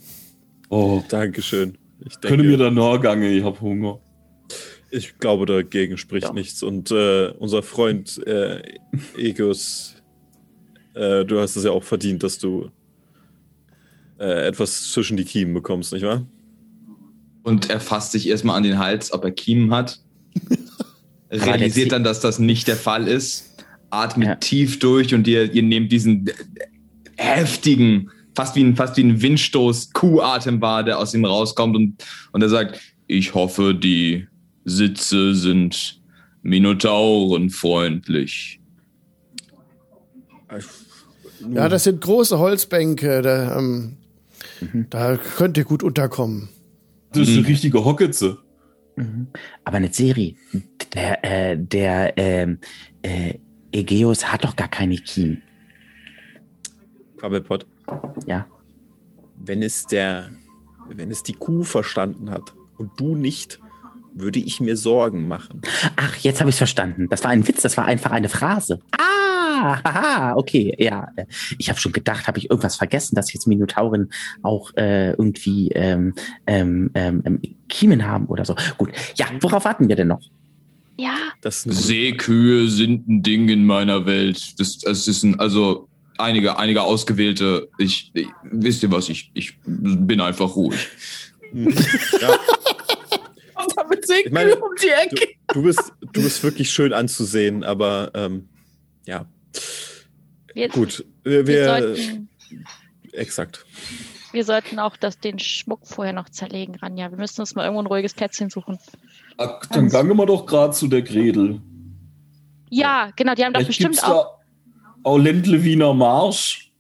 Oh, 0.68 1.02
Dankeschön. 1.09 1.77
Ich 2.01 2.16
denke, 2.16 2.28
könne 2.36 2.43
mir 2.48 2.56
da 2.56 2.70
nachgange, 2.70 3.28
ich 3.31 3.44
hab 3.44 3.60
Hunger. 3.60 3.98
ich 4.90 5.18
glaube, 5.18 5.47
dagegen 5.47 5.98
spricht 5.98 6.28
Ja. 6.28 6.32
nichts. 6.32 6.62
Und 6.62 6.90
äh, 6.90 7.28
unser 7.39 7.62
Freund 7.62 8.24
äh, 8.27 8.62
Egus, 9.16 9.97
äh, 10.94 11.24
du 11.24 11.40
hast 11.40 11.56
es 11.56 11.64
ja 11.64 11.70
auch 11.72 11.85
verdient, 11.85 12.22
dass 12.22 12.39
du 12.39 12.70
äh, 14.18 14.47
etwas 14.47 14.93
zwischen 14.93 15.16
die 15.16 15.24
Kiemen 15.24 15.55
bekommst, 15.55 15.93
nicht 15.93 16.05
wahr? 16.05 16.27
Und 17.43 17.71
er 17.71 17.81
fasst 17.81 18.12
sich 18.12 18.29
erstmal 18.29 18.57
an 18.57 18.62
den 18.62 18.79
Hals, 18.79 19.12
ob 19.12 19.25
er 19.25 19.31
Kiemen 19.31 19.73
hat. 19.73 20.01
realisiert 21.31 21.93
dann, 21.93 22.05
dass 22.05 22.21
das 22.21 22.39
nicht 22.39 22.69
der 22.69 22.77
Fall 22.77 23.09
ist, 23.09 23.65
atmet 23.91 24.29
Ja. 24.29 24.35
tief 24.37 24.79
durch 24.79 25.15
und 25.15 25.27
ihr, 25.29 25.53
ihr 25.53 25.62
nehmt 25.62 25.93
diesen 25.93 26.31
heftigen, 27.17 28.11
fast 28.35 28.57
wie 28.57 28.65
ein, 28.65 28.77
fast 28.77 28.97
wie 28.97 29.05
ein 29.05 29.21
Windstoß, 29.23 29.93
Kuhatem 29.93 30.61
wahr, 30.61 30.83
der 30.85 30.99
aus 30.99 31.15
ihm 31.15 31.25
rauskommt 31.25 31.77
und, 31.77 32.05
und 32.33 32.43
er 32.43 32.49
sagt, 32.49 32.81
ich 33.07 33.35
hoffe, 33.35 33.75
die 33.75 34.27
Sitze 34.65 35.35
sind 35.35 36.01
Minotaurenfreundlich. 36.43 38.61
Ja, 41.53 41.69
das 41.69 41.85
sind 41.85 42.01
große 42.01 42.39
Holzbänke. 42.39 43.21
Da, 43.23 43.59
ähm, 43.59 43.97
da 44.91 45.17
könnt 45.17 45.57
ihr 45.59 45.65
gut 45.65 45.83
unterkommen. 45.83 46.49
Das 47.12 47.28
ist 47.28 47.39
eine 47.39 47.47
richtige 47.47 47.85
Hocketze. 47.85 48.39
Aber 49.65 49.77
eine 49.77 49.93
Serie, 49.93 50.35
der, 50.95 51.24
äh, 51.24 51.57
der 51.59 52.16
ähm, 52.16 52.59
äh, 53.03 53.35
Egeus 53.73 54.31
hat 54.31 54.45
doch 54.45 54.57
gar 54.57 54.69
keine 54.69 54.97
Kien. 54.97 55.43
Krabbelpott. 57.19 57.66
Ja. 58.27 58.47
Wenn 59.37 59.62
es 59.62 59.87
der, 59.87 60.31
wenn 60.89 61.11
es 61.11 61.23
die 61.23 61.32
Kuh 61.32 61.62
verstanden 61.62 62.31
hat 62.31 62.55
und 62.78 62.99
du 62.99 63.16
nicht, 63.16 63.61
würde 64.12 64.39
ich 64.39 64.61
mir 64.61 64.77
Sorgen 64.77 65.28
machen. 65.28 65.62
Ach, 65.97 66.16
jetzt 66.16 66.41
habe 66.41 66.51
ich 66.51 66.55
es 66.55 66.59
verstanden. 66.59 67.09
Das 67.09 67.24
war 67.24 67.31
ein 67.31 67.47
Witz, 67.47 67.62
das 67.62 67.77
war 67.77 67.87
einfach 67.87 68.11
eine 68.11 68.28
Phrase. 68.28 68.81
Ah, 68.93 69.30
haha, 69.61 70.37
okay, 70.37 70.74
ja. 70.78 71.09
Ich 71.59 71.69
habe 71.69 71.78
schon 71.78 71.93
gedacht, 71.93 72.27
habe 72.27 72.39
ich 72.39 72.51
irgendwas 72.51 72.77
vergessen, 72.77 73.15
dass 73.15 73.32
jetzt 73.32 73.47
Minotauren 73.47 74.11
auch 74.43 74.74
äh, 74.77 75.11
irgendwie 75.11 75.70
ähm, 75.73 76.15
ähm, 76.47 76.91
ähm, 76.95 77.23
ähm, 77.24 77.41
Kiemen 77.69 78.07
haben 78.07 78.27
oder 78.27 78.45
so. 78.45 78.55
Gut, 78.78 78.91
ja, 79.16 79.27
worauf 79.41 79.65
warten 79.65 79.89
wir 79.89 79.97
denn 79.97 80.09
noch? 80.09 80.23
Ja, 80.99 81.16
Seekühe 81.43 82.69
sind 82.69 83.09
ein 83.09 83.23
Ding 83.23 83.49
in 83.49 83.65
meiner 83.65 84.05
Welt. 84.05 84.61
Das, 84.61 84.78
das 84.78 85.09
ist 85.09 85.23
ein, 85.23 85.41
also 85.41 85.89
einige, 86.19 86.59
einige 86.59 86.82
ausgewählte. 86.82 87.69
Ich, 87.78 88.11
ich 88.15 88.28
wisst 88.43 88.82
ihr 88.82 88.93
was? 88.93 89.09
Ich, 89.09 89.31
ich 89.35 89.59
bin 89.65 90.20
einfach 90.20 90.55
ruhig. 90.57 90.89
ja, 91.55 92.39
Damit 93.77 94.07
Ich 94.24 94.31
meine, 94.31 94.57
um 94.57 94.70
die 94.82 94.89
Ecke. 94.89 95.28
du, 95.53 95.62
bist, 95.62 95.93
du 96.12 96.23
bist 96.23 96.43
wirklich 96.43 96.70
schön 96.70 96.93
anzusehen, 96.93 97.65
aber 97.65 98.11
ähm, 98.15 98.49
ja, 99.07 99.27
wir, 100.55 100.68
gut. 100.68 101.05
Wir, 101.24 101.47
wir, 101.47 101.55
wir 101.55 101.64
sollten, 101.64 102.28
exakt. 103.12 103.64
wir 104.32 104.44
sollten 104.44 104.78
auch 104.78 104.97
das, 104.97 105.18
den 105.18 105.39
Schmuck 105.39 105.86
vorher 105.86 106.12
noch 106.12 106.28
zerlegen, 106.28 106.74
Ranja. 106.77 107.10
Wir 107.10 107.18
müssen 107.18 107.40
uns 107.40 107.55
mal 107.55 107.64
irgendwo 107.64 107.82
ein 107.82 107.86
ruhiges 107.86 108.14
Plätzchen 108.14 108.51
suchen. 108.51 108.78
Ach, 109.39 109.64
dann 109.66 109.89
gangen 109.89 110.16
wir 110.16 110.27
doch 110.27 110.47
gerade 110.47 110.72
zu 110.74 110.89
der 110.89 111.02
Gredel. 111.02 111.60
Ja, 112.68 113.10
genau, 113.16 113.35
die 113.35 113.44
haben 113.44 113.52
doch 113.52 113.64
bestimmt 113.64 113.93
gibt's 113.93 114.05
auch. 114.05 114.24
da 114.24 114.40
auch 115.02 115.18
Ländle 115.18 115.64
Wiener 115.64 115.94
Marsch. 115.94 116.70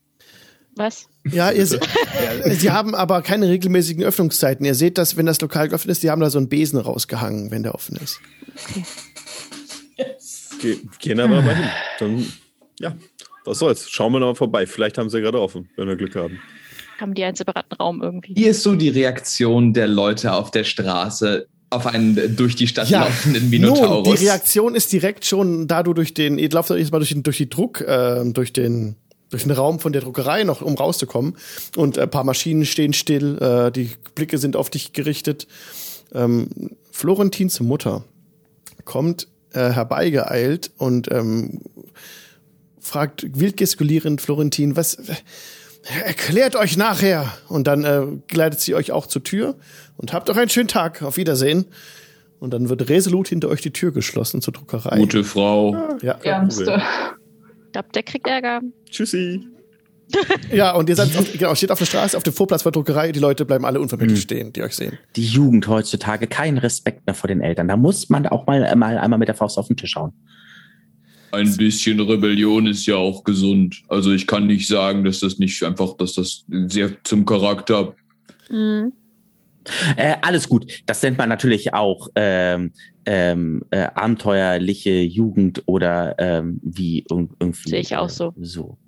Was? 0.76 1.08
Ja, 1.30 1.50
ihr, 1.50 1.66
se- 1.66 1.80
sie 2.46 2.70
haben 2.70 2.94
aber 2.94 3.22
keine 3.22 3.48
regelmäßigen 3.48 4.04
Öffnungszeiten. 4.04 4.64
Ihr 4.64 4.74
seht 4.74 4.98
das, 4.98 5.16
wenn 5.16 5.26
das 5.26 5.40
Lokal 5.40 5.68
geöffnet 5.68 5.92
ist, 5.92 6.02
die 6.02 6.10
haben 6.10 6.20
da 6.20 6.30
so 6.30 6.38
einen 6.38 6.48
Besen 6.48 6.78
rausgehangen, 6.78 7.50
wenn 7.50 7.62
der 7.62 7.74
offen 7.74 7.96
ist. 7.96 8.20
Ge 10.60 10.78
gehen 10.98 11.20
aber 11.20 11.42
mal 11.42 11.56
hin. 11.56 11.68
Dann, 11.98 12.32
ja, 12.80 12.96
was 13.44 13.58
soll's. 13.58 13.88
Schauen 13.88 14.12
wir 14.12 14.20
noch 14.20 14.28
mal 14.28 14.34
vorbei. 14.34 14.66
Vielleicht 14.66 14.98
haben 14.98 15.10
sie 15.10 15.20
gerade 15.20 15.40
offen, 15.40 15.68
wenn 15.76 15.86
wir 15.88 15.96
Glück 15.96 16.16
haben. 16.16 16.40
Haben 17.00 17.14
die 17.14 17.24
einen 17.24 17.36
separaten 17.36 17.76
Raum 17.76 18.02
irgendwie? 18.02 18.34
Wie 18.36 18.44
ist 18.44 18.62
so 18.62 18.74
die 18.74 18.88
Reaktion 18.90 19.72
der 19.72 19.88
Leute 19.88 20.32
auf 20.32 20.50
der 20.50 20.64
Straße 20.64 21.46
auf 21.70 21.86
einen 21.86 22.36
durch 22.36 22.56
die 22.56 22.66
Stadt 22.66 22.88
Ja, 22.90 23.04
laufenden 23.04 23.42
Nun, 23.44 23.50
Minotaurus? 23.50 24.18
die 24.18 24.26
Reaktion 24.26 24.74
ist 24.74 24.92
direkt 24.92 25.24
schon, 25.24 25.68
da 25.68 25.82
du 25.82 25.94
durch 25.94 26.12
den, 26.14 26.36
ihr 26.38 26.50
lauft 26.50 26.70
doch 26.70 26.76
jetzt 26.76 26.90
mal 26.92 26.98
durch 26.98 27.10
den, 27.10 27.22
durch 27.22 27.36
die 27.36 27.48
Druck, 27.48 27.80
äh, 27.80 28.24
durch 28.32 28.52
den, 28.52 28.96
durch 29.30 29.44
den 29.44 29.52
Raum 29.52 29.78
von 29.78 29.92
der 29.92 30.02
Druckerei 30.02 30.42
noch, 30.42 30.62
um 30.62 30.74
rauszukommen. 30.74 31.36
Und 31.76 31.96
ein 31.96 32.10
paar 32.10 32.24
Maschinen 32.24 32.64
stehen 32.66 32.92
still, 32.92 33.38
äh, 33.40 33.70
die 33.70 33.90
Blicke 34.16 34.38
sind 34.38 34.56
auf 34.56 34.68
dich 34.68 34.92
gerichtet. 34.92 35.46
Ähm, 36.12 36.48
Florentins 36.90 37.60
Mutter 37.60 38.04
kommt 38.84 39.28
äh, 39.52 39.70
herbeigeeilt 39.70 40.72
und 40.76 41.10
ähm, 41.12 41.60
fragt 42.90 43.26
wild 43.38 43.56
gestikulierend 43.56 44.20
Florentin, 44.20 44.76
was 44.76 44.98
erklärt 46.04 46.56
euch 46.56 46.76
nachher. 46.76 47.32
Und 47.48 47.66
dann 47.66 47.84
äh, 47.84 48.02
gleitet 48.26 48.60
sie 48.60 48.74
euch 48.74 48.92
auch 48.92 49.06
zur 49.06 49.22
Tür 49.22 49.56
und 49.96 50.12
habt 50.12 50.28
auch 50.28 50.36
einen 50.36 50.50
schönen 50.50 50.68
Tag. 50.68 51.02
Auf 51.02 51.16
Wiedersehen. 51.16 51.66
Und 52.40 52.52
dann 52.52 52.68
wird 52.68 52.88
resolut 52.88 53.28
hinter 53.28 53.48
euch 53.48 53.60
die 53.60 53.70
Tür 53.70 53.92
geschlossen 53.92 54.40
zur 54.42 54.52
Druckerei. 54.52 54.98
Gute 54.98 55.24
Frau. 55.24 55.76
Ja. 56.02 56.18
Ärmste. 56.22 56.82
Ich 57.66 57.72
glaube, 57.72 57.88
der 57.94 58.02
kriegt 58.02 58.26
Ärger. 58.26 58.60
Tschüssi. 58.90 59.46
ja, 60.52 60.72
und 60.72 60.88
ihr 60.88 60.96
seid 60.96 61.16
auf, 61.16 61.32
genau, 61.32 61.54
steht 61.54 61.70
auf 61.70 61.78
der 61.78 61.86
Straße, 61.86 62.16
auf 62.16 62.24
dem 62.24 62.32
Vorplatz 62.32 62.64
der 62.64 62.72
Druckerei. 62.72 63.12
Die 63.12 63.20
Leute 63.20 63.44
bleiben 63.44 63.64
alle 63.64 63.78
unvermittelt 63.78 64.18
Mhm. 64.18 64.22
stehen, 64.22 64.52
die 64.52 64.62
euch 64.62 64.74
sehen. 64.74 64.98
Die 65.14 65.24
Jugend 65.24 65.68
heutzutage, 65.68 66.26
kein 66.26 66.58
Respekt 66.58 67.06
mehr 67.06 67.14
vor 67.14 67.28
den 67.28 67.40
Eltern. 67.40 67.68
Da 67.68 67.76
muss 67.76 68.08
man 68.08 68.26
auch 68.26 68.46
mal, 68.46 68.74
mal 68.74 68.98
einmal 68.98 69.18
mit 69.20 69.28
der 69.28 69.36
Faust 69.36 69.56
auf 69.58 69.68
den 69.68 69.76
Tisch 69.76 69.94
hauen. 69.94 70.12
Ein 71.32 71.56
bisschen 71.56 72.00
Rebellion 72.00 72.66
ist 72.66 72.86
ja 72.86 72.96
auch 72.96 73.24
gesund. 73.24 73.82
Also 73.88 74.12
ich 74.12 74.26
kann 74.26 74.46
nicht 74.46 74.66
sagen, 74.66 75.04
dass 75.04 75.20
das 75.20 75.38
nicht 75.38 75.62
einfach, 75.62 75.96
dass 75.96 76.14
das 76.14 76.44
sehr 76.48 76.92
zum 77.04 77.24
Charakter. 77.24 77.94
Mhm. 78.48 78.92
Äh, 79.96 80.16
alles 80.22 80.48
gut. 80.48 80.82
Das 80.86 81.02
nennt 81.02 81.18
man 81.18 81.28
natürlich 81.28 81.74
auch 81.74 82.08
ähm, 82.14 82.72
ähm, 83.04 83.62
äh, 83.70 83.88
abenteuerliche 83.94 85.00
Jugend 85.02 85.62
oder 85.66 86.14
ähm, 86.18 86.60
wie 86.62 87.04
irg- 87.04 87.30
irgendwie. 87.38 87.68
Sehe 87.68 87.80
ich 87.80 87.94
auch 87.94 88.08
so. 88.08 88.32
So. 88.40 88.78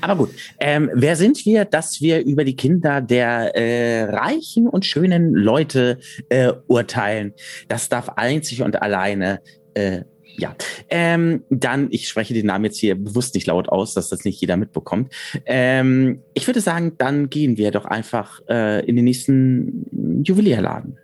Aber 0.00 0.16
gut, 0.16 0.30
ähm, 0.60 0.90
wer 0.92 1.16
sind 1.16 1.44
wir, 1.46 1.64
dass 1.64 2.00
wir 2.00 2.24
über 2.24 2.44
die 2.44 2.56
Kinder 2.56 3.00
der 3.00 3.56
äh, 3.56 4.04
reichen 4.04 4.66
und 4.66 4.84
schönen 4.84 5.32
Leute 5.32 5.98
äh, 6.28 6.52
urteilen? 6.66 7.32
Das 7.68 7.88
darf 7.88 8.10
einzig 8.10 8.62
und 8.62 8.82
alleine 8.82 9.40
äh, 9.74 10.02
ja, 10.38 10.54
ähm, 10.88 11.42
dann, 11.50 11.88
ich 11.90 12.08
spreche 12.08 12.32
den 12.32 12.46
Namen 12.46 12.64
jetzt 12.64 12.78
hier 12.78 12.94
bewusst 12.94 13.34
nicht 13.34 13.46
laut 13.46 13.68
aus, 13.68 13.92
dass 13.92 14.08
das 14.08 14.24
nicht 14.24 14.40
jeder 14.40 14.56
mitbekommt. 14.56 15.12
Ähm, 15.44 16.22
ich 16.32 16.46
würde 16.46 16.60
sagen, 16.60 16.92
dann 16.96 17.28
gehen 17.28 17.58
wir 17.58 17.72
doch 17.72 17.84
einfach 17.84 18.40
äh, 18.48 18.86
in 18.86 18.96
den 18.96 19.04
nächsten 19.04 20.22
Juwelierladen. 20.24 20.98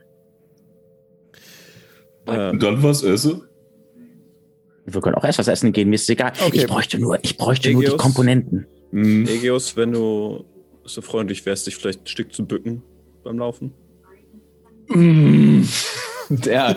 Äh, 2.26 2.50
Und 2.50 2.62
dann 2.62 2.82
was 2.82 3.02
esse? 3.02 3.48
Wir 4.86 5.00
können 5.00 5.16
auch 5.16 5.24
erst 5.24 5.38
was 5.38 5.48
essen 5.48 5.72
gehen, 5.72 5.88
mir 5.88 5.96
ist 5.96 6.02
es 6.02 6.10
egal. 6.10 6.32
Okay. 6.46 6.58
Ich 6.58 6.66
bräuchte 6.66 6.98
nur, 6.98 7.18
ich 7.22 7.36
bräuchte 7.36 7.72
nur 7.72 7.82
die 7.82 7.86
Egeus? 7.88 8.00
Komponenten. 8.00 8.66
Hm. 8.92 9.26
Egeus, 9.26 9.76
wenn 9.76 9.92
du 9.92 10.44
so 10.84 11.00
freundlich 11.00 11.44
wärst, 11.44 11.66
dich 11.66 11.76
vielleicht 11.76 12.02
ein 12.02 12.06
Stück 12.06 12.32
zu 12.32 12.46
bücken 12.46 12.82
beim 13.24 13.38
Laufen. 13.38 13.72
Der, 16.28 16.76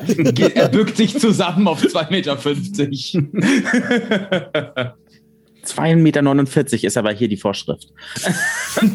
er 0.56 0.70
bückt 0.70 0.98
sich 0.98 1.20
zusammen 1.20 1.68
auf 1.68 1.82
2,50 1.82 2.12
Meter. 2.12 2.34
2,49 5.66 5.96
Meter 5.96 6.84
ist 6.84 6.98
aber 6.98 7.12
hier 7.14 7.28
die 7.28 7.38
Vorschrift. 7.38 7.88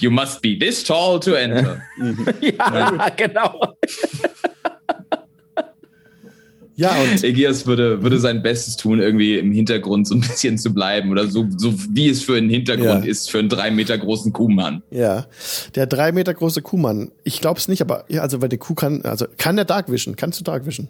you 0.00 0.10
must 0.10 0.40
be 0.42 0.58
this 0.58 0.82
tall 0.84 1.18
to 1.20 1.34
enter. 1.34 1.82
ja, 2.40 3.08
genau. 3.16 3.76
Ja, 6.76 6.90
und 7.02 7.22
Egeas 7.22 7.66
würde, 7.66 8.02
würde 8.02 8.18
sein 8.18 8.42
Bestes 8.42 8.76
tun, 8.76 8.98
irgendwie 9.00 9.38
im 9.38 9.52
Hintergrund 9.52 10.08
so 10.08 10.14
ein 10.14 10.20
bisschen 10.20 10.58
zu 10.58 10.74
bleiben 10.74 11.10
oder 11.10 11.28
so, 11.28 11.46
so 11.56 11.72
wie 11.90 12.08
es 12.08 12.22
für 12.22 12.36
einen 12.36 12.50
Hintergrund 12.50 13.04
Ja. 13.04 13.10
ist 13.10 13.30
für 13.30 13.38
einen 13.38 13.48
drei 13.48 13.70
Meter 13.70 13.96
großen 13.96 14.32
Kuhmann. 14.32 14.82
ja, 14.90 15.26
der 15.76 15.86
drei 15.86 16.10
Meter 16.12 16.34
große 16.34 16.62
Kuhmann. 16.62 17.12
Ich 17.22 17.40
glaub's 17.40 17.68
nicht, 17.68 17.80
aber 17.80 18.04
ja, 18.08 18.22
also 18.22 18.42
weil 18.42 18.48
die 18.48 18.58
Kuh 18.58 18.74
kann, 18.74 19.02
also 19.02 19.26
kann 19.38 19.56
der 19.56 19.64
Darkvision? 19.64 20.16
Kannst 20.16 20.40
du 20.40 20.44
Darkvision? 20.44 20.88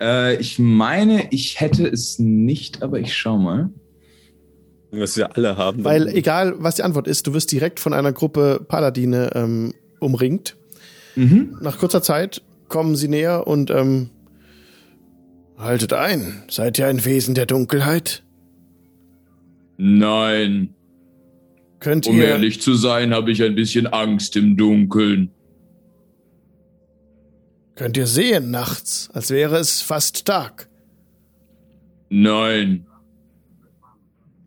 Äh, 0.00 0.36
ich 0.36 0.58
meine, 0.58 1.26
ich 1.30 1.58
hätte 1.60 1.86
es 1.86 2.18
nicht, 2.18 2.82
aber 2.82 3.00
ich 3.00 3.16
schau 3.16 3.38
mal. 3.38 3.70
Was 4.90 5.16
wir 5.16 5.36
alle 5.36 5.56
haben. 5.56 5.84
Weil 5.84 6.08
egal, 6.08 6.54
was 6.58 6.76
die 6.76 6.82
Antwort 6.82 7.08
ist, 7.08 7.26
du 7.26 7.34
wirst 7.34 7.52
direkt 7.52 7.78
von 7.80 7.92
einer 7.92 8.12
Gruppe 8.12 8.64
Paladine 8.68 9.30
ähm, 9.34 9.74
umringt. 10.00 10.56
Mhm. 11.14 11.58
Nach 11.60 11.78
kurzer 11.78 12.00
Zeit 12.02 12.42
kommen 12.68 12.96
sie 12.96 13.08
näher 13.08 13.46
und 13.46 13.70
ähm, 13.70 14.10
haltet 15.58 15.92
ein. 15.92 16.44
Seid 16.50 16.78
ihr 16.78 16.86
ein 16.86 17.04
Wesen 17.04 17.34
der 17.34 17.46
Dunkelheit? 17.46 18.22
Nein, 19.76 20.74
Könnt 21.80 22.06
um 22.08 22.16
ihr 22.16 22.24
ehrlich 22.24 22.60
zu 22.60 22.74
sein, 22.74 23.14
habe 23.14 23.30
ich 23.30 23.42
ein 23.42 23.54
bisschen 23.54 23.86
Angst 23.86 24.34
im 24.36 24.56
Dunkeln. 24.56 25.30
könnt 27.76 27.96
ihr 27.96 28.08
sehen 28.08 28.50
nachts, 28.50 29.08
als 29.12 29.30
wäre 29.30 29.56
es 29.58 29.82
fast 29.82 30.24
Tag? 30.24 30.68
Nein, 32.08 32.84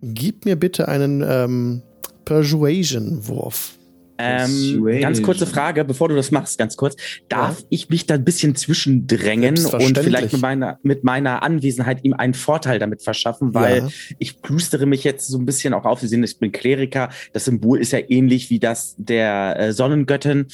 Gib 0.04 0.46
mir 0.46 0.56
bitte 0.56 0.88
einen 0.88 1.24
ähm, 1.26 1.84
Persuasion-Wurf. 2.26 3.78
Ähm, 4.24 5.02
ganz 5.02 5.22
kurze 5.22 5.46
Frage, 5.48 5.84
bevor 5.86 6.10
du 6.10 6.16
das 6.16 6.32
machst, 6.32 6.58
ganz 6.58 6.78
kurz. 6.78 6.96
Darf 7.30 7.64
ich 7.70 7.90
mich 7.90 8.06
da 8.06 8.16
ein 8.16 8.24
bisschen 8.24 8.56
zwischendrängen 8.56 9.58
und 9.66 9.98
vielleicht 9.98 10.34
mit 10.34 10.42
meiner, 10.42 10.80
mit 10.84 11.04
meiner 11.04 11.44
Anwesenheit 11.44 12.04
ihm 12.04 12.14
einen 12.14 12.34
Vorteil 12.34 12.80
damit 12.80 13.02
verschaffen? 13.02 13.54
Weil 13.54 13.78
Ja. 13.80 13.88
ich 14.20 14.42
plüstere 14.42 14.86
mich 14.86 15.04
jetzt 15.04 15.28
so 15.28 15.38
ein 15.38 15.46
bisschen 15.46 15.74
auch 15.74 15.86
auf. 15.86 16.00
Sie 16.00 16.08
sehen, 16.08 16.24
ich 16.24 16.38
bin 16.40 16.52
Kleriker. 16.52 17.10
Das 17.34 17.46
Symbol 17.46 17.80
ist 17.80 17.92
ja 17.92 18.00
ähnlich 18.08 18.50
wie 18.50 18.60
das 18.60 18.96
der 18.98 19.60
äh, 19.60 19.74
Sonnengöttin 19.74 20.48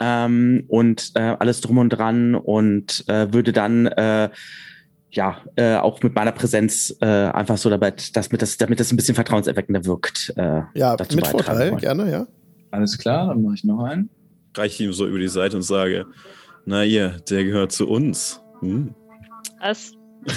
ähm, 0.00 0.64
und 0.68 1.12
äh, 1.14 1.20
alles 1.20 1.60
drum 1.60 1.78
und 1.78 1.90
dran 1.90 2.34
und 2.34 3.04
äh, 3.08 3.32
würde 3.32 3.52
dann 3.52 3.86
äh, 3.86 4.30
ja, 5.14 5.42
äh, 5.56 5.74
auch 5.76 6.02
mit 6.02 6.14
meiner 6.14 6.32
Präsenz 6.32 6.96
äh, 7.02 7.06
einfach 7.06 7.58
so 7.58 7.68
damit, 7.68 8.16
dass 8.16 8.32
mit 8.32 8.40
das, 8.40 8.56
damit 8.56 8.80
das 8.80 8.90
ein 8.92 8.96
bisschen 8.96 9.14
vertrauenserweckender 9.14 9.84
wirkt. 9.84 10.32
Äh, 10.36 10.62
Ja, 10.74 10.96
mit 11.14 11.26
Vorteil, 11.26 11.70
wollen. 11.72 11.80
gerne, 11.80 12.10
ja. 12.10 12.26
Alles 12.72 12.98
klar, 12.98 13.28
dann 13.28 13.42
mache 13.42 13.54
ich 13.54 13.64
noch 13.64 13.84
einen. 13.84 14.08
Reiche 14.56 14.84
ihm 14.84 14.92
so 14.92 15.06
über 15.06 15.18
die 15.18 15.28
Seite 15.28 15.56
und 15.56 15.62
sage, 15.62 16.06
na 16.64 16.84
ihr, 16.84 17.20
der 17.28 17.44
gehört 17.44 17.70
zu 17.70 17.86
uns. 17.88 18.40
Hm. 18.60 18.94
Was? 19.60 19.92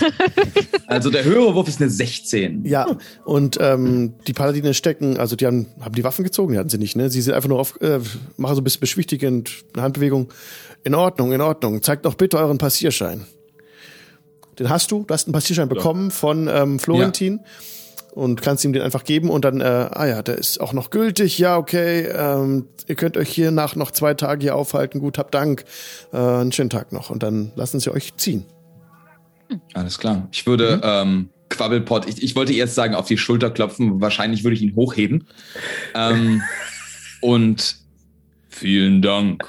Also 0.88 1.10
der 1.10 1.24
höhere 1.24 1.56
Wurf 1.56 1.68
ist 1.68 1.82
eine 1.82 1.90
16. 1.90 2.64
Ja, 2.66 2.86
und 3.24 3.58
ähm, 3.60 4.14
die 4.28 4.34
Paladine 4.34 4.76
stecken, 4.76 5.18
also 5.18 5.36
die 5.36 5.48
haben, 5.48 5.68
haben 5.80 5.96
die 5.96 6.04
Waffen 6.04 6.24
gezogen, 6.24 6.54
die 6.54 6.60
hatten 6.60 6.70
sie 6.70 6.78
nicht, 6.78 6.96
ne? 6.96 7.10
Sie 7.10 7.22
sind 7.22 7.34
einfach 7.34 7.50
nur 7.50 7.60
auf, 7.60 7.82
äh, 7.82 8.00
machen 8.38 8.56
so 8.56 8.62
ein 8.62 8.64
bisschen 8.64 8.82
beschwichtigend, 8.82 9.66
eine 9.74 9.84
Handbewegung. 9.84 10.32
In 10.84 10.94
Ordnung, 10.94 11.32
in 11.32 11.42
Ordnung. 11.42 11.82
Zeigt 11.82 12.06
doch 12.06 12.14
bitte 12.14 12.38
euren 12.38 12.60
Passierschein. 12.60 13.26
Den 14.60 14.70
hast 14.70 14.92
du, 14.92 15.04
du 15.04 15.14
hast 15.14 15.28
einen 15.28 15.34
Passierschein 15.34 15.70
bekommen 15.70 16.12
von 16.12 16.48
ähm, 16.48 16.78
Florentin 16.78 17.40
und 18.16 18.42
kannst 18.42 18.64
ihm 18.66 18.74
den 18.74 18.82
einfach 18.82 19.04
geben 19.04 19.30
und 19.30 19.46
dann, 19.46 19.62
äh, 19.62 19.64
ah 19.92 20.08
ja, 20.08 20.24
der 20.24 20.38
ist 20.38 20.60
auch 20.60 20.74
noch 20.74 20.90
gültig, 20.90 21.38
ja, 21.38 21.58
okay, 21.58 22.08
ähm, 22.08 22.68
ihr 22.88 22.96
könnt 22.96 23.18
euch 23.18 23.30
hier 23.30 23.52
nach 23.52 23.76
noch 23.76 23.92
zwei 23.92 24.14
Tagen 24.14 24.42
hier 24.42 24.56
aufhalten, 24.56 25.00
gut, 25.00 25.18
habt 25.18 25.36
Dank, 25.36 25.66
äh, 26.14 26.18
einen 26.18 26.52
schönen 26.54 26.70
Tag 26.70 26.92
noch 26.94 27.10
und 27.10 27.22
dann 27.22 27.52
lassen 27.56 27.80
sie 27.80 27.92
euch 27.92 28.16
ziehen. 28.16 28.46
Alles 29.74 30.00
klar. 30.00 30.28
Ich 30.32 30.48
würde 30.48 30.82
ähm, 30.84 31.30
Quabbelpot, 31.50 32.08
ich, 32.08 32.24
ich 32.24 32.36
wollte 32.36 32.54
erst 32.54 32.74
sagen, 32.74 32.96
auf 32.96 33.06
die 33.06 33.18
Schulter 33.18 33.52
klopfen. 33.52 34.02
Wahrscheinlich 34.02 34.44
würde 34.44 34.56
ich 34.56 34.62
ihn 34.62 34.76
hochheben. 34.76 35.28
Ähm, 35.94 36.42
und 37.22 37.78
vielen 38.50 39.02
Dank. 39.02 39.46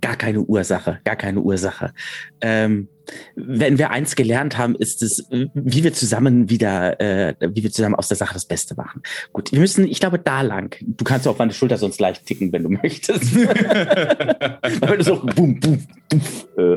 Gar 0.00 0.16
keine 0.16 0.40
Ursache, 0.40 1.00
gar 1.04 1.16
keine 1.16 1.40
Ursache. 1.40 1.94
Ähm, 2.40 2.88
wenn 3.36 3.78
wir 3.78 3.90
eins 3.90 4.16
gelernt 4.16 4.58
haben, 4.58 4.74
ist 4.74 5.02
es, 5.02 5.24
wie 5.30 5.84
wir 5.84 5.92
zusammen 5.92 6.48
wieder, 6.50 7.00
äh, 7.00 7.34
wie 7.40 7.62
wir 7.62 7.70
zusammen 7.72 7.94
aus 7.94 8.08
der 8.08 8.16
Sache 8.16 8.34
das 8.34 8.44
Beste 8.44 8.74
machen. 8.74 9.02
Gut, 9.32 9.52
wir 9.52 9.60
müssen, 9.60 9.86
ich 9.86 10.00
glaube, 10.00 10.18
da 10.18 10.42
lang. 10.42 10.76
Du 10.80 11.04
kannst 11.04 11.26
auf 11.28 11.38
meine 11.38 11.52
Schulter 11.52 11.78
sonst 11.78 12.00
leicht 12.00 12.26
ticken, 12.26 12.52
wenn 12.52 12.62
du 12.62 12.68
möchtest. 12.70 13.34
wenn 13.36 14.98
du 14.98 15.04
so 15.04 15.20
boom, 15.20 15.60
boom, 15.60 15.86
boom, 16.08 16.20
äh. 16.56 16.76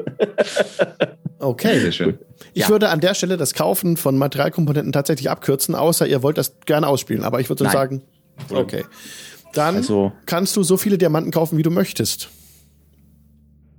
Okay. 1.40 1.80
Sehr 1.80 1.92
schön. 1.92 2.20
Ich 2.54 2.64
Ja. 2.64 2.70
würde 2.70 2.90
an 2.90 3.00
der 3.02 3.14
Stelle 3.14 3.38
das 3.38 3.54
Kaufen 3.54 3.98
von 3.98 4.18
Materialkomponenten 4.18 4.92
tatsächlich 4.94 5.30
abkürzen, 5.30 5.76
außer 5.76 6.08
ihr 6.08 6.24
wollt 6.24 6.38
das 6.38 6.56
gerne 6.66 6.88
ausspielen. 6.88 7.24
Aber 7.24 7.40
ich 7.40 7.50
würde 7.50 7.64
so 7.66 7.70
sagen, 7.70 8.02
okay. 8.52 8.84
Dann 9.54 9.78
Also, 9.78 10.12
kannst 10.26 10.56
du 10.58 10.64
so 10.64 10.76
viele 10.78 10.98
Diamanten 10.98 11.32
kaufen, 11.32 11.58
wie 11.58 11.64
du 11.64 11.72
möchtest. 11.72 12.30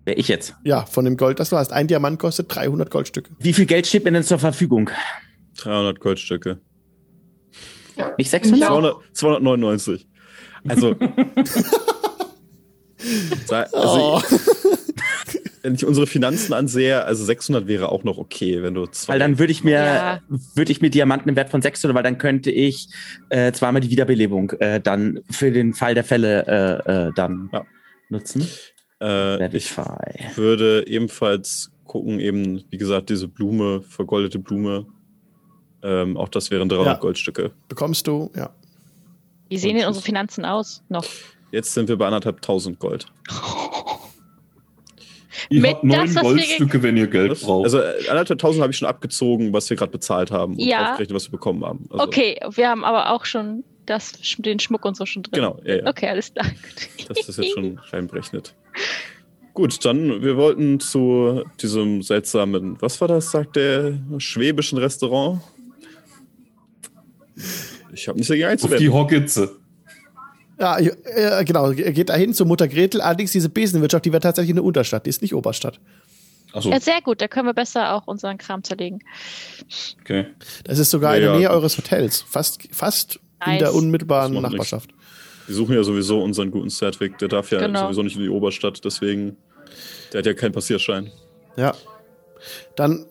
Wer 0.07 0.17
ich 0.19 0.29
jetzt? 0.29 0.55
Ja, 0.65 0.87
von 0.87 1.05
dem 1.05 1.17
Gold, 1.19 1.39
das 1.41 1.51
du 1.51 1.57
hast. 1.57 1.73
Ein 1.73 1.87
Diamant 1.89 2.19
kostet 2.19 2.55
300 2.55 2.91
Goldstücke. 2.91 3.31
Wie 3.39 3.53
viel 3.53 3.67
Geld 3.67 3.87
steht 3.87 4.05
mir 4.05 4.13
denn 4.13 4.23
zur 4.23 4.39
Verfügung? 4.39 4.89
300 5.59 6.01
Goldstücke. 6.01 6.61
Nicht 8.17 8.31
600? 8.31 8.61
Ja. 8.61 8.69
200, 8.69 8.97
299. 9.13 10.09
Also. 10.69 10.95
Also 13.73 14.21
wenn 15.63 15.75
ich 15.75 15.85
unsere 15.85 16.07
Finanzen 16.07 16.53
ansehe, 16.53 17.05
also 17.05 17.25
600 17.25 17.67
wäre 17.67 17.91
auch 17.91 18.05
noch 18.05 18.19
okay, 18.19 18.63
wenn 18.63 18.75
du 18.75 18.87
zwei. 18.87 19.15
Weil 19.15 19.19
dann 19.19 19.39
würde 19.39 19.51
ich 19.53 19.65
mir, 19.65 19.73
Ja. 19.85 20.21
würde 20.55 20.71
ich 20.73 20.81
mir 20.81 20.91
Diamanten 20.91 21.29
im 21.29 21.37
Wert 21.37 21.51
von 21.51 21.61
600, 21.61 21.95
weil 21.95 22.03
dann 22.05 22.19
könnte 22.19 22.51
ich 22.51 22.89
äh, 23.31 23.53
zweimal 23.53 23.81
die 23.81 23.91
Wiederbelebung 23.91 24.51
äh, 24.61 24.81
dann 24.81 25.21
für 25.31 25.51
den 25.51 25.75
Fall 25.75 25.95
der 25.95 26.05
Fälle 26.05 26.83
äh, 26.87 27.09
äh, 27.09 27.13
dann 27.15 27.51
Ja. 27.53 27.65
nutzen. 28.09 28.49
Äh, 29.03 29.57
ich 29.57 29.77
würde 30.37 30.87
ebenfalls 30.87 31.71
gucken, 31.85 32.19
eben, 32.21 32.65
wie 32.71 32.79
gesagt, 32.79 33.11
diese 33.11 33.29
Blume, 33.29 33.83
vergoldete 33.83 34.39
Blume. 34.39 34.87
Ähm, 35.83 36.17
auch 36.17 36.29
das 36.29 36.51
wären 36.51 36.69
300 36.69 36.95
Ja. 36.97 37.01
Goldstücke. 37.01 37.53
Bekommst 37.69 38.07
du, 38.07 38.31
ja. 38.35 38.51
Wie 39.49 39.59
sehen 39.59 39.77
denn 39.77 39.87
unsere 39.87 40.05
Finanzen 40.05 40.45
aus? 40.45 40.83
Noch. 40.89 41.05
Jetzt 41.53 41.73
sind 41.75 41.89
wir 41.89 41.97
bei 41.97 42.07
anderthalb 42.07 42.43
tausend 42.43 42.79
Gold. 42.81 43.07
Ihr 45.51 45.61
Mit 45.61 45.75
habt 45.75 45.85
neun 45.85 46.13
das, 46.15 46.23
Goldstücke, 46.23 46.83
wenn 46.83 46.97
ihr 46.97 47.07
Geld 47.07 47.39
braucht. 47.43 47.65
also 47.65 47.79
äh, 47.81 48.09
anderthalb 48.09 48.39
tausend 48.39 48.63
habe 48.63 48.73
ich 48.73 48.79
schon 48.79 48.89
abgezogen, 48.89 49.53
was 49.53 49.69
wir 49.69 49.77
gerade 49.77 49.93
bezahlt 49.93 50.31
haben 50.31 50.55
und 50.55 50.61
Ja. 50.61 50.91
aufgerechnet, 50.93 51.15
was 51.15 51.27
wir 51.27 51.33
bekommen 51.33 51.65
haben. 51.65 51.87
Also, 51.91 52.05
Okay, 52.05 52.39
wir 52.53 52.69
haben 52.69 52.85
aber 52.85 53.13
auch 53.13 53.25
schon 53.27 53.63
das, 53.87 54.13
den 54.39 54.59
Schmuck 54.59 54.85
und 54.85 54.97
so 54.97 55.07
schon 55.07 55.23
drin. 55.23 55.33
Genau, 55.35 55.61
ja, 55.65 55.77
ja. 55.77 55.87
Okay, 55.87 56.09
alles 56.09 56.33
klar. 56.33 56.47
Das 57.09 57.29
ist 57.29 57.39
jetzt 57.39 57.53
schon 57.55 57.79
reinberechnet. 57.91 58.55
Gut, 59.55 59.85
dann, 59.85 60.23
wir 60.23 60.37
wollten 60.37 60.81
zu 60.81 61.45
diesem 61.63 62.03
seltsamen, 62.03 62.77
was 62.83 63.01
war 63.01 63.09
das, 63.09 63.31
sagt 63.31 63.57
der, 63.57 63.99
schwäbischen 64.19 64.79
Restaurant? 64.79 65.41
Ich 67.93 68.09
habe 68.09 68.19
nicht 68.19 68.29
dagegen 68.29 68.45
Auf 68.47 68.61
die 68.61 68.65
einzuwenden. 68.65 68.93
Hockitze. 68.93 69.57
Ja, 70.59 70.79
äh, 70.79 71.45
genau. 71.45 71.71
Er 71.71 71.93
geht 71.93 72.09
dahin 72.09 72.33
zu 72.35 72.47
Mutter 72.47 72.67
Gretel. 72.69 73.01
Allerdings 73.01 73.33
diese 73.33 73.49
Besenwirtschaft, 73.49 74.05
die 74.05 74.13
wäre 74.13 74.21
tatsächlich 74.21 74.53
eine 74.55 74.63
Unterstadt, 74.63 75.05
die 75.07 75.11
ist 75.11 75.23
nicht 75.23 75.35
Oberstadt. 75.35 75.81
Achso, 76.53 76.71
Ja, 76.71 76.81
sehr 76.81 77.03
gut, 77.03 77.21
da 77.21 77.29
können 77.29 77.47
wir 77.47 77.53
besser 77.55 77.93
auch 77.95 78.07
unseren 78.07 78.39
Kram 78.39 78.65
zerlegen. 78.65 79.01
okay. 80.01 80.27
Das 80.65 80.79
ist 80.79 80.91
sogar 80.91 81.13
Ja, 81.13 81.17
in 81.17 81.23
der 81.25 81.33
ja. 81.33 81.39
Nähe 81.39 81.51
eures 81.51 81.77
Hotels. 81.77 82.23
Fast, 82.23 82.69
fast 82.73 83.21
in 83.45 83.53
Nice. 83.53 83.59
der 83.61 83.75
unmittelbaren 83.75 84.33
Nachbarschaft. 84.41 84.91
Wir 85.47 85.55
suchen 85.55 85.75
ja 85.75 85.83
sowieso 85.85 86.23
unseren 86.23 86.51
guten 86.51 86.71
Sedwick, 86.71 87.19
der 87.19 87.29
darf 87.29 87.51
ja 87.51 87.61
Genau. 87.61 87.85
sowieso 87.85 88.03
nicht 88.03 88.17
in 88.17 88.23
die 88.23 88.29
Oberstadt, 88.29 88.85
deswegen, 88.85 89.37
der 90.13 90.19
hat 90.19 90.27
ja 90.27 90.35
keinen 90.35 90.53
Passierschein. 90.53 91.11
Ja. 91.57 91.75
Dann, 92.77 93.07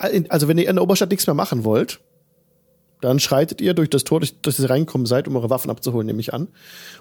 äh, 0.00 0.24
also 0.28 0.48
wenn 0.48 0.58
ihr 0.58 0.68
in 0.68 0.76
der 0.76 0.82
Oberstadt 0.82 1.10
nichts 1.10 1.26
mehr 1.26 1.34
machen 1.34 1.64
wollt, 1.64 2.00
dann 3.02 3.20
schreitet 3.20 3.60
ihr 3.60 3.74
durch 3.74 3.90
das 3.90 4.04
Tor, 4.04 4.20
durch 4.20 4.40
das 4.40 4.58
ihr 4.58 4.70
reingekommen 4.70 5.06
seid, 5.06 5.28
um 5.28 5.36
eure 5.36 5.50
Waffen 5.50 5.70
abzuholen, 5.70 6.06
nehme 6.06 6.20
ich 6.20 6.32
an. 6.32 6.48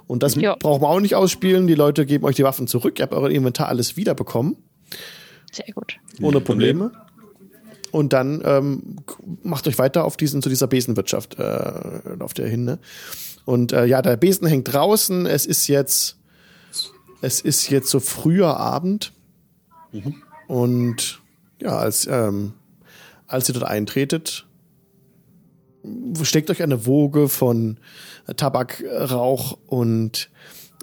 Und 0.08 0.24
das 0.24 0.36
Ja. 0.36 0.56
braucht 0.56 0.82
man 0.82 0.92
auch 0.92 1.00
nicht 1.00 1.16
ausspielen. 1.16 1.68
Die 1.68 1.74
Leute 1.76 2.06
geben 2.06 2.26
euch 2.26 2.36
die 2.36 2.44
Waffen 2.44 2.68
zurück. 2.68 3.00
Ihr 3.00 3.04
habt 3.04 3.14
euer 3.14 3.30
Inventar 3.30 3.70
alles 3.70 3.96
wiederbekommen, 3.96 4.58
Sehr 5.52 5.74
gut. 5.74 5.96
ohne 6.22 6.42
Problem. 6.42 6.80
Probleme. 6.80 7.05
Und 7.96 8.12
dann 8.12 8.42
ähm, 8.44 8.98
macht 9.42 9.70
euch 9.70 9.78
weiter 9.78 10.04
auf 10.04 10.18
diesen 10.18 10.42
zu 10.42 10.50
dieser 10.50 10.68
Besenwirtschaft 10.68 11.40
äh, 11.40 11.72
auf 12.20 12.34
der 12.34 12.50
hin. 12.50 12.66
Ne? 12.66 12.78
Und 13.46 13.72
äh, 13.72 13.86
ja, 13.86 14.02
der 14.02 14.18
Besen 14.18 14.48
hängt 14.48 14.74
draußen. 14.74 15.26
Es 15.26 15.46
ist 15.46 15.68
jetzt, 15.68 16.18
es 17.22 17.40
ist 17.40 17.70
jetzt 17.70 17.90
so 17.90 18.02
früher 18.02 18.58
Abend. 18.58 19.14
Und 20.48 21.22
ja, 21.62 21.78
als 21.78 22.06
ähm, 22.06 22.52
als 23.28 23.48
ihr 23.48 23.54
dort 23.54 23.66
eintretet, 23.66 24.46
steckt 26.24 26.50
euch 26.50 26.62
eine 26.62 26.86
Woge 26.86 27.30
von 27.30 27.78
Tabak, 28.36 28.84
Rauch 29.10 29.58
und 29.68 30.30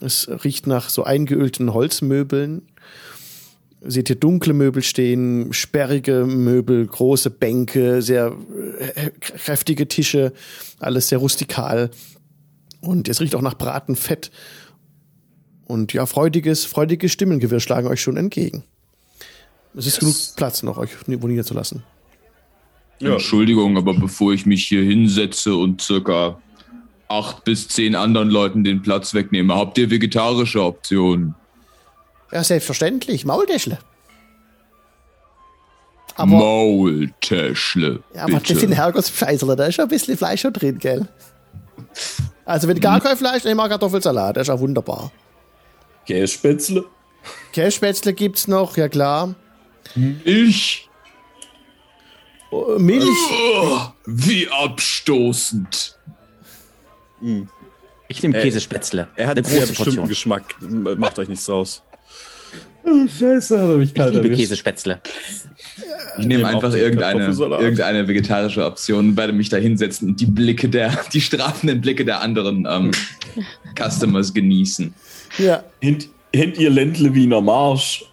es 0.01 0.31
riecht 0.45 0.67
nach 0.67 0.89
so 0.89 1.05
eingeölten 1.05 1.75
Holzmöbeln. 1.75 2.63
Seht 3.85 4.11
ihr 4.11 4.17
dunkle 4.17 4.53
Möbel 4.53 4.83
stehen, 4.83 5.53
sperrige 5.53 6.25
Möbel, 6.25 6.87
große 6.87 7.31
Bänke, 7.31 8.01
sehr 8.01 8.37
äh, 8.79 9.11
kräftige 9.19 9.89
Tische, 9.89 10.33
alles 10.79 11.09
sehr 11.09 11.19
rustikal. 11.19 11.91
Und 12.81 13.09
es 13.09 13.21
riecht 13.21 13.35
auch 13.35 13.43
nach 13.43 13.59
Bratenfett. 13.59 14.31
Und 15.67 15.93
ja, 15.93 16.07
freudiges, 16.07 16.65
freudiges 16.65 17.13
Stimmengewirr 17.13 17.61
schlagen 17.61 17.89
euch 17.89 18.01
schon 18.01 18.17
entgegen. 18.17 18.65
Es 19.75 19.87
ist 19.87 20.01
genug 20.01 20.15
Platz 20.37 20.63
noch, 20.63 20.79
euch 20.79 20.91
wo 21.07 21.27
niederzulassen. 21.27 21.83
Ja. 23.01 23.15
Entschuldigung, 23.15 23.77
aber 23.77 23.95
bevor 23.95 24.33
ich 24.33 24.47
mich 24.47 24.65
hier 24.67 24.83
hinsetze 24.83 25.57
und 25.57 25.81
circa 25.81 26.41
acht 27.09 27.45
bis 27.45 27.69
zehn 27.69 27.97
anderen 27.97 28.31
Leuten 28.31 28.65
den 28.65 28.83
Platz 28.83 29.13
wegnehme, 29.13 29.55
habt 29.55 29.77
ihr 29.79 29.91
vegetarische 29.91 30.63
Optionen? 30.63 31.35
Ja, 32.33 32.43
selbstverständlich, 32.43 33.25
Maultäschle. 33.25 33.79
Aber, 36.15 36.27
Maultäschle. 36.27 38.03
ja, 38.15 38.25
aber 38.25 38.41
das 38.41 38.59
sind 38.59 38.73
Herrgottsscheißerle, 38.73 39.57
da 39.57 39.67
ist 39.67 39.77
schon 39.77 39.85
ein 39.85 39.89
bisschen 39.89 40.17
Fleisch 40.17 40.43
schon 40.43 40.53
drin, 40.53 40.79
gell? 40.79 41.09
Also, 42.45 42.69
wenn 42.69 42.81
gar 42.81 43.01
kein 43.01 43.17
Fleisch, 43.17 43.45
nehmen 43.45 43.59
wir 43.59 43.69
Kartoffelsalat, 43.69 44.37
das 44.37 44.43
ist 44.43 44.49
ja 44.49 44.59
wunderbar. 44.61 45.11
Kässpätzle. 46.07 46.85
Kässpätzle 47.53 48.13
gibt's 48.13 48.49
noch, 48.49 48.77
ja 48.77 48.89
klar. 48.89 49.35
Ich? 50.25 50.89
Oh, 52.51 52.79
Milch, 52.79 53.07
Oh, 53.31 53.79
wie 54.07 54.49
abstoßend. 54.51 55.99
Ich 57.23 57.39
Ich 58.09 58.23
nehme 58.23 58.37
Äh, 58.39 58.43
Käsespätzle. 58.43 59.09
Er 59.17 59.29
hat 59.29 59.39
Eine 59.39 59.47
einen 59.47 59.55
sehr 59.55 59.61
große 59.67 59.69
bestimmten 59.73 59.97
Portion. 60.01 60.09
Geschmack. 60.09 60.99
Macht 60.99 61.19
euch 61.19 61.29
nichts 61.29 61.47
draus. 61.47 61.83
Scheiße, 62.85 63.61
hat 63.61 63.69
er 63.71 63.77
mich 63.77 63.93
Ich 63.97 64.05
liebe 64.13 64.31
Käsespätzle. 64.31 65.01
Ich 66.19 66.27
nehme 66.27 66.47
einfach 66.47 66.75
irgendeine, 66.75 67.27
irgendeine 67.27 68.07
vegetarische 68.07 68.65
Option, 68.65 69.17
werde 69.17 69.33
mich 69.33 69.49
da 69.49 69.57
hinsetzen 69.57 70.09
und 70.11 70.21
die 70.21 70.27
Blicke 70.27 70.69
der, 70.69 70.99
die 71.13 71.21
strafenden 71.21 71.81
Blicke 71.81 72.05
der 72.05 72.21
anderen 72.21 72.67
ähm, 72.69 72.91
Customers 73.79 74.35
genießen. 74.35 74.93
Ja, 75.39 75.63
Hint, 75.81 76.09
hint 76.35 76.59
ihr 76.59 76.71
Ländle 76.71 77.15
Wiener 77.15 77.41
Marsch. 77.41 78.05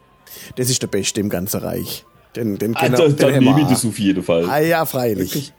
das 0.55 0.69
ist 0.69 0.81
der 0.81 0.87
Beste 0.87 1.19
im 1.19 1.29
ganzen 1.29 1.59
Reich. 1.59 2.05
Den, 2.35 2.57
den 2.57 2.75
Ah, 2.75 2.79
kennen 2.81 2.95
da, 2.95 3.07
den 3.07 3.17
dann 3.17 3.43
nehme 3.43 3.61
ich 3.61 3.67
das 3.67 3.83
auf 3.85 3.97
jeden 3.99 4.23
Fall. 4.23 4.47
Ah 4.49 4.59
ja, 4.59 4.85
freilich. 4.85 5.51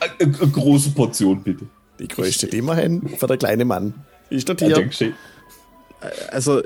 Eine, 0.00 0.34
eine 0.40 0.50
große 0.50 0.90
Portion, 0.90 1.42
bitte. 1.42 1.66
Die 2.00 2.08
größte, 2.08 2.48
die 2.48 2.62
wir 2.62 2.74
haben, 2.76 3.08
für 3.16 3.26
der 3.26 3.36
kleine 3.36 3.64
Mann. 3.64 3.94
Ist 4.30 4.48
das 4.48 4.56
hier? 4.58 4.88
Also, 6.30 6.62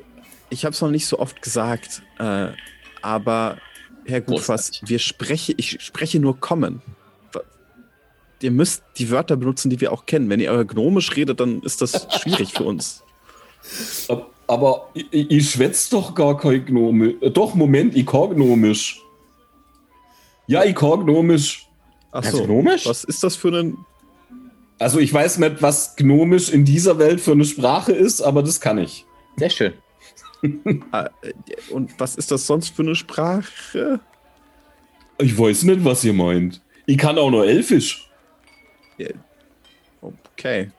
ich 0.50 0.64
habe 0.64 0.74
es 0.74 0.80
noch 0.80 0.90
nicht 0.90 1.06
so 1.06 1.18
oft 1.18 1.40
gesagt, 1.42 2.02
äh, 2.18 2.48
aber 3.02 3.58
Herr 4.06 4.20
Gutfass, 4.20 4.80
wir 4.84 4.98
spreche, 4.98 5.52
ich 5.56 5.78
spreche 5.82 6.18
nur 6.18 6.38
kommen. 6.40 6.82
Ihr 8.40 8.50
müsst 8.52 8.82
die 8.98 9.10
Wörter 9.10 9.36
benutzen, 9.36 9.68
die 9.68 9.80
wir 9.80 9.92
auch 9.92 10.06
kennen. 10.06 10.30
Wenn 10.30 10.38
ihr 10.40 10.52
euer 10.52 10.64
Gnomisch 10.64 11.14
redet, 11.16 11.40
dann 11.40 11.60
ist 11.62 11.82
das 11.82 12.06
schwierig 12.20 12.52
für 12.52 12.62
uns. 12.64 13.02
Ab- 14.08 14.30
Aber 14.46 14.90
ich, 14.94 15.06
ich 15.10 15.30
ich 15.30 15.50
schwätz 15.50 15.88
doch 15.90 16.14
gar 16.14 16.36
kein 16.38 16.64
Gnome. 16.64 17.16
äh, 17.20 17.30
Doch, 17.30 17.54
Moment, 17.56 17.96
ich 17.96 18.06
kann 18.06 18.30
Gnomisch. 18.36 19.02
Ja, 20.46 20.64
ich 20.64 20.76
kann 20.76 21.04
Gnomisch. 21.04 21.66
Ach 22.12 22.22
Also 22.24 22.38
so, 22.38 22.44
Gnomisch? 22.44 22.86
was 22.86 23.02
ist 23.04 23.22
das 23.24 23.34
für 23.36 23.48
ein... 23.48 23.76
Also 24.78 25.00
ich 25.00 25.12
weiß 25.12 25.38
nicht, 25.38 25.60
was 25.60 25.96
Gnomisch 25.96 26.48
in 26.50 26.64
dieser 26.64 26.98
Welt 27.00 27.20
für 27.20 27.32
eine 27.32 27.44
Sprache 27.44 27.90
ist, 27.92 28.22
aber 28.22 28.44
das 28.44 28.60
kann 28.60 28.78
ich. 28.78 29.04
Sehr 29.36 29.50
schön. 29.50 29.72
äh, 30.92 31.08
Und 31.70 31.98
was 31.98 32.16
ist 32.16 32.30
das 32.30 32.46
sonst 32.46 32.74
für 32.74 32.82
eine 32.82 32.94
Sprache? 32.94 34.00
Ich 35.18 35.36
weiß 35.36 35.64
nicht, 35.64 35.84
was 35.84 36.04
ihr 36.04 36.12
meint. 36.12 36.60
Ich 36.86 36.96
kann 36.96 37.18
auch 37.18 37.30
nur 37.30 37.46
Elfisch. 37.46 38.08
Okay. 40.00 40.70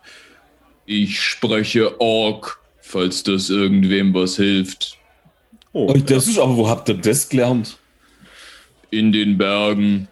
Ich 0.85 1.19
spreche 1.21 1.99
Ork, 1.99 2.59
falls 2.81 3.23
das 3.23 3.49
irgendwem 3.49 4.13
was 4.13 4.37
hilft. 4.37 4.97
Oh, 5.73 5.93
das 5.93 6.27
ist 6.27 6.39
aber, 6.39 6.55
wo 6.55 6.67
habt 6.67 6.89
ihr 6.89 6.95
das 6.95 7.29
gelernt? 7.29 7.77
In 8.89 9.11
den 9.11 9.37
Bergen, 9.37 10.07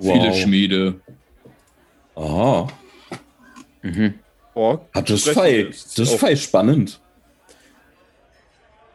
viele 0.00 0.32
Schmiede. 0.32 1.00
Aha. 2.14 2.68
Ork 4.54 4.86
Ah, 4.92 5.02
das 5.02 5.24
fei. 5.24 5.64
Das 5.64 5.98
ist 5.98 6.14
fei 6.14 6.34
spannend. 6.34 7.00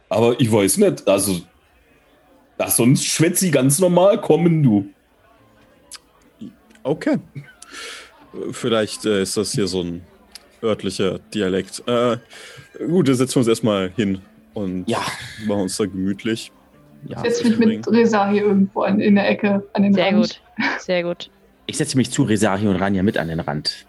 Aber 0.10 0.40
ich 0.40 0.52
weiß 0.52 0.78
nicht, 0.78 1.08
also. 1.08 1.40
Ach, 2.58 2.70
sonst 2.70 3.06
schwätze 3.06 3.48
ich 3.48 3.52
ganz 3.52 3.80
normal, 3.80 4.22
kommen 4.22 4.64
du. 4.64 4.88
Okay. 6.84 7.18
Vielleicht 8.52 9.06
äh, 9.06 9.22
ist 9.22 9.38
das 9.38 9.52
hier 9.52 9.68
so 9.68 9.82
ein 9.82 10.02
örtlicher 10.62 11.20
Dialekt. 11.34 11.84
Äh, 11.88 12.18
gut, 12.88 13.08
dann 13.08 13.16
setzen 13.16 13.36
wir 13.36 13.40
uns 13.40 13.48
erstmal 13.48 13.92
hin 13.96 14.22
und 14.54 14.88
Ja. 14.90 15.00
machen 15.46 15.62
uns 15.64 15.78
da 15.78 15.86
gemütlich. 15.86 16.52
ja. 17.06 17.20
Setz 17.22 17.44
mich 17.44 17.58
mit 17.58 17.88
Resa 17.88 18.30
hier 18.30 18.44
irgendwo 18.44 18.82
an, 18.84 19.00
in 19.00 19.16
der 19.16 19.30
Ecke 19.30 19.68
an 19.74 19.84
den 19.84 19.94
Sehr 19.94 20.06
Rand. 20.08 20.16
gut. 20.18 20.42
Sehr 20.80 21.04
gut. 21.04 21.30
Ich 21.66 21.78
setze 21.78 21.98
mich 21.98 22.12
zu 22.12 22.24
Resahi 22.24 22.68
und 22.68 22.76
Ranja 22.76 23.04
mit 23.04 23.18
an 23.18 23.28
den 23.30 23.40
Rand. 23.40 23.86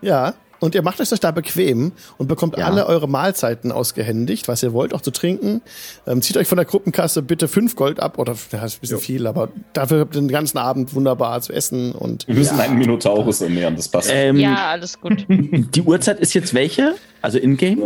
Ja. 0.00 0.34
Und 0.62 0.74
ihr 0.76 0.82
macht 0.82 1.00
es 1.00 1.12
euch 1.12 1.18
da 1.20 1.32
bequem 1.32 1.92
und 2.18 2.28
bekommt 2.28 2.56
Ja. 2.56 2.66
alle 2.66 2.86
eure 2.86 3.08
Mahlzeiten 3.08 3.72
ausgehändigt, 3.72 4.46
was 4.46 4.62
ihr 4.62 4.72
wollt, 4.72 4.94
auch 4.94 5.00
zu 5.00 5.10
trinken. 5.10 5.60
Ähm, 6.06 6.22
zieht 6.22 6.36
euch 6.36 6.46
von 6.46 6.56
der 6.56 6.64
Gruppenkasse 6.64 7.20
bitte 7.22 7.48
fünf 7.48 7.74
Gold 7.74 7.98
ab, 8.00 8.18
oder 8.18 8.36
ja, 8.52 8.64
ist 8.64 8.76
ein 8.76 8.80
bisschen 8.80 8.98
viel, 8.98 9.26
aber 9.26 9.48
dafür 9.72 10.00
habt 10.00 10.14
ihr 10.14 10.20
den 10.20 10.28
ganzen 10.28 10.58
Abend 10.58 10.94
wunderbar 10.94 11.40
zu 11.40 11.52
essen 11.52 11.92
und 11.92 12.28
Wir 12.28 12.36
müssen 12.36 12.60
einen 12.60 12.78
Minotaurus 12.78 13.40
ernähren, 13.40 13.74
das 13.76 13.88
passt. 13.88 14.08
Ähm, 14.12 14.36
Ja, 14.36 14.68
alles 14.70 15.00
gut. 15.00 15.26
Die 15.28 15.82
Uhrzeit 15.82 16.20
ist 16.20 16.32
jetzt 16.34 16.54
welche? 16.54 16.94
Also 17.22 17.38
in-game? 17.38 17.82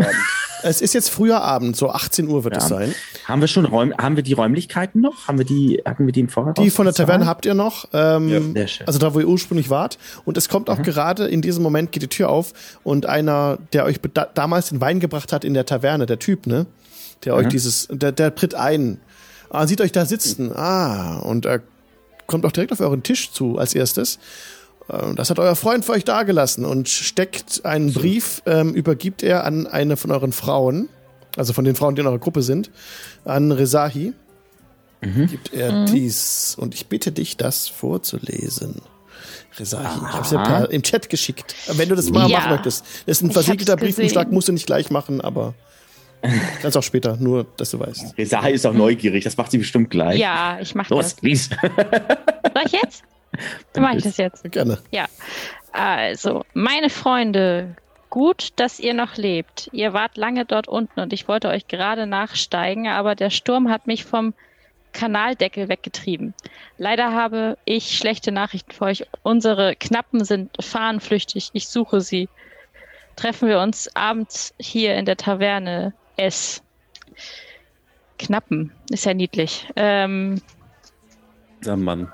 Es 0.63 0.81
ist 0.81 0.95
jetzt 0.95 1.11
früher 1.11 1.41
Abend, 1.43 1.77
so 1.77 1.91
18 1.91 2.29
Uhr 2.29 2.45
wird 2.45 2.55
Ja. 2.55 2.61
es 2.63 2.69
sein. 2.69 2.95
Haben 3.27 3.41
wir 3.41 3.49
schon 3.49 3.65
Räum 3.65 3.93
haben 3.97 4.17
wir 4.17 4.23
die 4.23 4.33
Räumlichkeiten 4.33 5.01
noch? 5.01 5.27
Haben 5.29 5.39
wir 5.39 5.45
die, 5.45 5.83
hatten 5.85 6.07
wir 6.07 6.13
die 6.13 6.21
im 6.21 6.29
Voraus? 6.29 6.55
Die 6.59 6.71
von 6.71 6.87
der 6.87 6.95
Taverne 6.95 7.27
habt 7.27 7.45
ihr 7.47 7.55
noch, 7.55 7.89
ähm, 7.93 8.29
Ja. 8.29 8.41
Sehr 8.55 8.69
schön. 8.69 8.87
also 8.87 8.99
da, 8.99 9.15
wo 9.15 9.21
ihr 9.21 9.29
ursprünglich 9.29 9.71
wart. 9.71 9.99
Und 10.25 10.37
es 10.37 10.49
kommt 10.49 10.71
auch 10.71 10.83
gerade 10.83 11.27
in 11.27 11.43
diesem 11.43 11.63
Moment, 11.63 11.93
geht 11.93 12.03
die 12.03 12.09
Tür 12.09 12.29
auf 12.31 12.53
und 12.85 13.07
einer, 13.07 13.59
der 13.73 13.85
euch 13.85 14.01
da, 14.15 14.27
damals 14.33 14.69
den 14.71 14.81
Wein 14.81 15.01
gebracht 15.01 15.33
hat 15.33 15.45
in 15.45 15.55
der 15.55 15.67
Taverne, 15.67 16.07
der 16.07 16.19
Typ, 16.19 16.47
ne? 16.47 16.67
Der 17.25 17.35
euch 17.35 17.49
dieses, 17.49 17.89
der, 17.91 18.13
der 18.13 18.35
tritt 18.35 18.55
ein. 18.55 18.99
Ah, 19.51 19.67
sieht 19.67 19.81
euch 19.81 19.93
da 19.93 20.05
sitzen. 20.05 20.53
Ah, 20.55 21.19
und 21.21 21.47
er 21.47 21.63
kommt 22.27 22.45
auch 22.45 22.53
direkt 22.53 22.73
auf 22.73 22.81
euren 22.81 23.03
Tisch 23.03 23.31
zu 23.33 23.59
als 23.59 23.75
erstes. 23.75 24.19
Ähm, 24.91 25.17
Das 25.17 25.31
hat 25.31 25.39
euer 25.39 25.57
Freund 25.57 25.85
für 25.85 25.93
euch 25.93 26.05
dagelassen 26.05 26.65
und 26.65 26.89
steckt 26.89 27.65
einen 27.65 27.93
Brief, 27.93 28.43
ähm, 28.47 28.75
übergibt 28.75 29.23
er 29.23 29.45
an 29.45 29.67
eine 29.67 29.97
von 29.97 30.11
euren 30.11 30.33
Frauen, 30.33 30.89
also 31.37 31.53
von 31.53 31.65
den 31.65 31.75
Frauen, 31.75 31.95
die 31.97 32.01
in 32.03 32.07
eurer 32.07 32.19
Gruppe 32.19 32.43
sind, 32.43 32.71
an 33.25 33.53
Rezahi. 33.53 34.13
Gibt 35.03 35.53
er 35.53 35.85
dies 35.85 36.57
und 36.59 36.75
ich 36.75 36.87
bitte 36.89 37.13
dich, 37.13 37.37
das 37.37 37.69
vorzulesen. 37.69 38.81
Rezahi, 39.59 39.83
ich 39.85 40.13
habe 40.13 40.23
es 40.23 40.31
dir 40.31 40.39
per- 40.43 40.71
im 40.71 40.83
Chat 40.83 41.09
geschickt. 41.11 41.55
Wenn 41.69 41.89
du 41.89 41.95
das 41.95 42.11
mal 42.11 42.29
Ja. 42.29 42.39
machen 42.39 42.51
möchtest. 42.53 42.85
Das 43.07 43.19
ist 43.19 43.23
ein 43.23 43.31
versiegelter 43.31 43.77
Briefumschlag, 43.77 44.33
musst 44.33 44.49
du 44.49 44.53
nicht 44.53 44.67
gleich 44.67 44.91
machen, 44.91 45.21
aber 45.21 45.55
kannst 46.61 46.77
auch 46.77 46.83
später, 46.83 47.17
nur 47.19 47.47
dass 47.57 47.71
du 47.71 47.79
weißt. 47.79 48.19
Resahi 48.19 48.53
ist 48.53 48.67
auch 48.67 48.73
neugierig, 48.73 49.23
das 49.23 49.37
macht 49.37 49.51
sie 49.53 49.59
bestimmt 49.59 49.91
gleich. 49.91 50.19
Ja, 50.19 50.59
ich 50.61 50.75
mach 50.75 50.89
Los, 50.89 51.15
das. 51.15 51.23
lies. 51.23 51.51
Soll 51.63 52.63
ich 52.67 52.73
jetzt? 52.73 53.03
Dann 53.73 53.83
mache 53.83 53.99
ich 53.99 54.05
das 54.05 54.17
jetzt. 54.17 54.51
Gerne. 54.51 54.79
Ja. 54.91 55.07
Also, 55.73 56.45
meine 56.55 56.89
Freunde, 56.89 57.77
gut, 58.09 58.51
dass 58.57 58.81
ihr 58.81 58.95
noch 58.95 59.17
lebt. 59.17 59.69
Ihr 59.73 59.93
wart 59.93 60.17
lange 60.17 60.45
dort 60.45 60.69
unten 60.69 61.01
und 61.01 61.13
ich 61.13 61.29
wollte 61.29 61.49
euch 61.49 61.69
gerade 61.69 62.07
nachsteigen, 62.07 62.89
aber 62.89 63.15
der 63.15 63.31
Sturm 63.31 63.69
hat 63.71 63.87
mich 63.87 64.05
vom 64.05 64.33
Kanaldeckel 64.93 65.69
weggetrieben. 65.69 66.33
Leider 66.79 67.13
habe 67.13 67.59
ich 67.67 67.99
schlechte 67.99 68.33
Nachrichten 68.33 68.73
für 68.73 68.87
euch. 68.87 69.07
Unsere 69.23 69.77
Knappen 69.77 70.25
sind 70.25 70.57
fahnenflüchtig. 70.59 71.51
Ich 71.53 71.69
suche 71.69 72.01
sie. 72.01 72.31
Treffen 73.17 73.49
wir 73.49 73.61
uns 73.61 73.95
abends 73.95 74.55
hier 74.59 74.95
in 74.97 75.05
der 75.05 75.17
Taverne 75.19 75.93
S. 76.17 76.63
Knappen, 78.19 78.73
ist 78.91 79.05
ja 79.05 79.13
niedlich. 79.13 79.69
Ähm, 79.77 80.41
Der 81.65 81.77
Mann. 81.77 82.11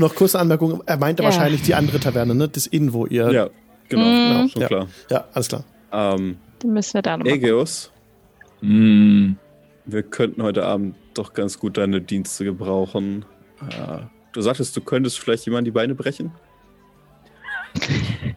Und 0.00 0.08
noch 0.08 0.14
kurze 0.14 0.38
Anmerkung, 0.38 0.82
er 0.86 0.96
meinte 0.96 1.22
Ja. 1.22 1.28
wahrscheinlich 1.28 1.60
die 1.62 1.74
andere 1.74 2.00
Taverne, 2.00 2.34
ne? 2.34 2.48
Das 2.48 2.66
Inn, 2.66 2.94
wo 2.94 3.04
ihr. 3.04 3.30
Ja, 3.30 3.50
genau. 3.90 4.44
Mm. 4.44 4.48
Schon 4.48 4.62
Ja. 4.62 4.68
klar. 4.68 4.86
Ja, 5.10 5.24
alles 5.34 5.48
klar. 5.48 5.64
Ähm, 5.92 6.38
dann 6.60 6.72
müssen 6.72 6.94
wir 6.94 7.02
da 7.02 7.16
nochmal. 7.18 7.34
Aegeus, 7.34 7.90
Mm, 8.62 9.32
wir 9.86 10.02
könnten 10.02 10.42
heute 10.42 10.64
Abend 10.64 10.94
doch 11.14 11.32
ganz 11.34 11.58
gut 11.58 11.76
deine 11.78 12.00
Dienste 12.00 12.44
gebrauchen. 12.44 13.24
Äh, 13.68 13.98
du 14.32 14.40
sagtest, 14.42 14.74
du 14.76 14.80
könntest 14.82 15.18
vielleicht 15.18 15.44
jemand 15.46 15.66
die 15.66 15.70
Beine 15.70 15.94
brechen? 15.94 16.30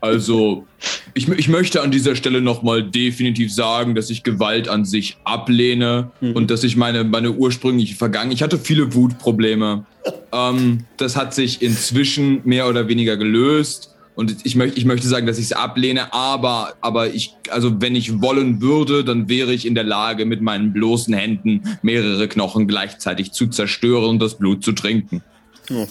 Also, 0.02 0.66
ich, 1.14 1.28
ich 1.30 1.48
möchte 1.48 1.82
an 1.82 1.92
dieser 1.92 2.16
Stelle 2.16 2.42
nochmal 2.42 2.84
definitiv 2.84 3.54
sagen, 3.54 3.96
dass 3.96 4.10
ich 4.10 4.24
Gewalt 4.24 4.68
an 4.68 4.86
sich 4.86 5.18
ablehne 5.24 6.12
Mhm. 6.22 6.36
und 6.36 6.52
dass 6.52 6.64
ich 6.64 6.76
meine, 6.76 7.04
meine 7.04 7.32
ursprüngliche 7.32 7.96
Vergangenheit, 7.96 8.36
ich 8.36 8.44
hatte 8.44 8.58
viele 8.58 8.94
Wutprobleme. 8.94 9.86
ähm, 10.32 10.86
das 10.98 11.16
hat 11.16 11.34
sich 11.34 11.62
inzwischen 11.62 12.42
mehr 12.44 12.68
oder 12.68 12.88
weniger 12.88 13.16
gelöst. 13.18 13.90
Und 14.16 14.46
ich, 14.46 14.56
möchte 14.56 14.78
ich 14.78 14.86
möchte 14.86 15.08
sagen, 15.08 15.26
dass 15.26 15.40
ich 15.40 15.46
es 15.46 15.54
ablehne, 15.54 16.14
aber, 16.14 16.74
aber 16.82 17.08
ich, 17.16 17.34
also 17.50 17.82
wenn 17.82 17.96
ich 17.96 18.22
wollen 18.22 18.62
würde, 18.62 19.04
dann 19.04 19.28
wäre 19.28 19.52
ich 19.54 19.66
in 19.66 19.74
der 19.74 19.84
Lage, 19.86 20.26
mit 20.26 20.40
meinen 20.42 20.72
bloßen 20.72 21.14
Händen 21.16 21.64
mehrere 21.82 22.28
Knochen 22.28 22.68
gleichzeitig 22.68 23.32
zu 23.32 23.48
zerstören 23.48 24.06
und 24.10 24.20
das 24.20 24.38
Blut 24.38 24.64
zu 24.64 24.74
trinken. 24.74 25.24
Ja. 25.70 25.88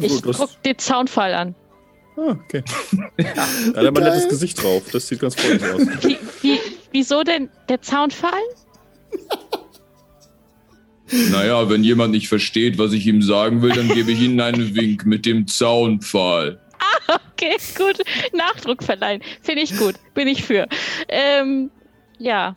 Ich 0.00 0.22
guck 0.22 0.62
den 0.62 0.78
Zaunfall 0.78 1.34
an. 1.34 1.54
Ah, 2.16 2.36
okay. 2.44 2.62
Da 3.16 3.46
hat 3.46 3.76
er 3.76 3.90
mal 3.90 4.02
ein 4.02 4.12
nettes 4.12 4.28
Gesicht 4.28 4.62
drauf. 4.62 4.84
Das 4.92 5.08
sieht 5.08 5.20
ganz 5.20 5.34
freundlich 5.34 5.70
aus. 5.70 5.82
Wie, 6.04 6.18
wie, 6.42 6.60
wieso 6.92 7.22
denn 7.24 7.48
der 7.68 7.82
Zaunfall? 7.82 8.32
Naja, 11.30 11.68
wenn 11.68 11.84
jemand 11.84 12.12
nicht 12.12 12.28
versteht, 12.28 12.78
was 12.78 12.92
ich 12.92 13.06
ihm 13.06 13.22
sagen 13.22 13.62
will, 13.62 13.72
dann 13.72 13.88
gebe 13.88 14.12
ich 14.12 14.20
ihnen 14.20 14.40
einen 14.40 14.74
Wink 14.74 15.06
mit 15.06 15.26
dem 15.26 15.46
Zaunpfahl. 15.46 16.60
Okay, 17.06 17.56
gut. 17.76 17.98
Nachdruck 18.32 18.82
verleihen. 18.82 19.22
Finde 19.42 19.62
ich 19.62 19.76
gut. 19.76 19.96
Bin 20.14 20.28
ich 20.28 20.44
für. 20.44 20.66
Ähm, 21.08 21.70
ja. 22.18 22.56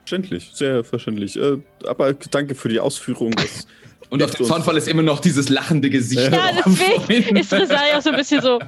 Verständlich, 0.00 0.50
sehr 0.52 0.84
verständlich. 0.84 1.36
Äh, 1.36 1.58
aber 1.86 2.12
danke 2.12 2.54
für 2.54 2.68
die 2.68 2.78
Ausführung. 2.78 3.32
Das 3.32 3.66
Und 4.10 4.22
auf 4.22 4.30
dem 4.32 4.46
Zaunfall 4.46 4.76
ist 4.76 4.86
immer 4.88 5.02
noch 5.02 5.20
dieses 5.20 5.48
lachende 5.48 5.90
Gesicht. 5.90 6.30
Ja, 6.32 6.50
deswegen 6.66 7.36
ist 7.36 7.52
Resai 7.52 7.96
auch 7.96 8.02
so 8.02 8.10
ein 8.10 8.16
bisschen 8.16 8.40
so, 8.42 8.60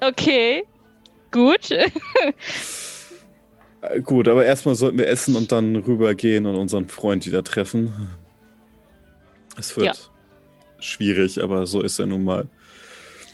okay. 0.00 0.64
Gut. 1.30 1.70
Äh, 1.70 1.90
Gut, 4.02 4.28
aber 4.28 4.44
erstmal 4.44 4.74
sollten 4.74 4.98
wir 4.98 5.08
essen 5.08 5.34
und 5.36 5.50
dann 5.52 5.74
rübergehen 5.76 6.46
und 6.46 6.54
unseren 6.56 6.88
Freund 6.88 7.26
wieder 7.26 7.42
treffen. 7.42 8.10
Es 9.58 9.76
wird 9.76 9.86
Ja. 9.86 9.92
schwierig, 10.78 11.42
aber 11.42 11.66
so 11.66 11.80
ist 11.82 11.98
er 11.98 12.06
nun 12.06 12.24
mal. 12.24 12.46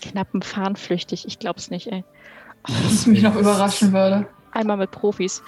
Knappen 0.01 0.43
fahren 0.43 0.77
flüchtig. 0.77 1.25
Ich 1.27 1.39
glaub's 1.39 1.71
nicht, 1.71 1.89
ey. 1.89 2.05
Was 2.67 3.07
mich 3.07 3.23
noch 3.23 3.37
überraschen 3.37 3.93
würde. 3.93 4.27
Einmal 4.59 4.77
mit 4.77 4.91
Profis. 4.91 5.41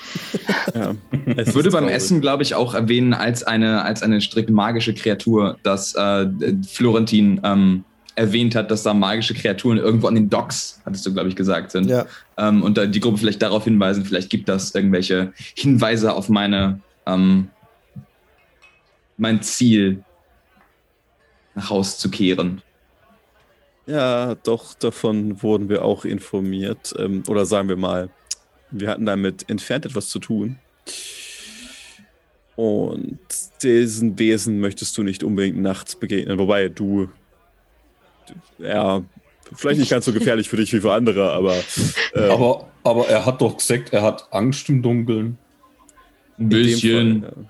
Ja, 0.72 0.94
es 1.34 1.48
Ich 1.48 1.54
würde 1.56 1.70
beim 1.72 1.82
traurig. 1.82 1.96
Essen, 1.96 2.20
glaube 2.20 2.44
ich, 2.44 2.54
auch 2.54 2.74
erwähnen, 2.74 3.12
als 3.12 3.42
eine, 3.42 3.82
als 3.82 4.04
eine 4.04 4.20
strikt 4.20 4.50
magische 4.50 4.94
Kreatur, 4.94 5.58
dass 5.64 5.96
äh, 5.96 6.28
Florentin 6.64 7.40
ähm, 7.42 7.84
erwähnt 8.14 8.54
hat, 8.54 8.70
dass 8.70 8.84
da 8.84 8.94
magische 8.94 9.34
Kreaturen 9.34 9.78
irgendwo 9.78 10.06
an 10.06 10.14
den 10.14 10.30
Docks, 10.30 10.80
hattest 10.84 11.04
du, 11.06 11.12
glaube 11.12 11.28
ich, 11.28 11.34
gesagt, 11.34 11.72
sind. 11.72 11.88
Ja. 11.88 12.06
Ähm, 12.36 12.62
und 12.62 12.78
da 12.78 12.86
die 12.86 13.00
Gruppe 13.00 13.18
vielleicht 13.18 13.42
darauf 13.42 13.64
hinweisen, 13.64 14.04
vielleicht 14.04 14.30
gibt 14.30 14.48
das 14.48 14.72
irgendwelche 14.76 15.32
Hinweise 15.56 16.14
auf 16.14 16.28
meine, 16.28 16.78
ähm, 17.04 17.48
mein 19.16 19.42
Ziel, 19.42 20.04
nach 21.56 21.68
Haus 21.70 21.98
zu 21.98 22.12
kehren. 22.12 22.62
Ja, 23.86 24.36
doch, 24.36 24.74
davon 24.74 25.42
wurden 25.42 25.68
wir 25.68 25.84
auch 25.84 26.04
informiert. 26.04 26.94
Ähm, 26.96 27.24
oder 27.26 27.44
sagen 27.44 27.68
wir 27.68 27.76
mal, 27.76 28.08
wir 28.70 28.88
hatten 28.88 29.06
damit 29.06 29.48
entfernt 29.48 29.86
etwas 29.86 30.08
zu 30.08 30.18
tun. 30.18 30.58
Und 32.56 33.18
diesen 33.62 34.18
Wesen 34.18 34.60
möchtest 34.60 34.96
du 34.98 35.02
nicht 35.02 35.24
unbedingt 35.24 35.58
nachts 35.58 35.96
begegnen. 35.96 36.38
Wobei 36.38 36.68
du, 36.68 37.08
ja, 38.58 39.02
vielleicht 39.54 39.80
nicht 39.80 39.90
ganz 39.90 40.04
so 40.04 40.12
gefährlich 40.12 40.48
für 40.48 40.56
dich 40.56 40.72
wie 40.72 40.80
für 40.80 40.92
andere, 40.92 41.32
aber, 41.32 41.54
ähm, 42.14 42.30
Aber, 42.30 42.68
aber 42.84 43.08
er 43.08 43.24
hat 43.24 43.40
doch 43.40 43.56
gesagt, 43.56 43.92
er 43.92 44.02
hat 44.02 44.32
Angst 44.32 44.68
im 44.68 44.82
Dunkeln. 44.82 45.38
Ein 46.38 46.48
bisschen. 46.48 47.22
Fall, 47.22 47.48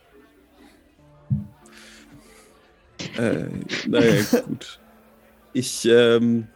ja. 3.16 3.22
äh, 3.22 3.48
naja, 3.86 4.22
gut. 4.46 4.78
Ich, 5.52 5.84
ähm, 5.86 6.46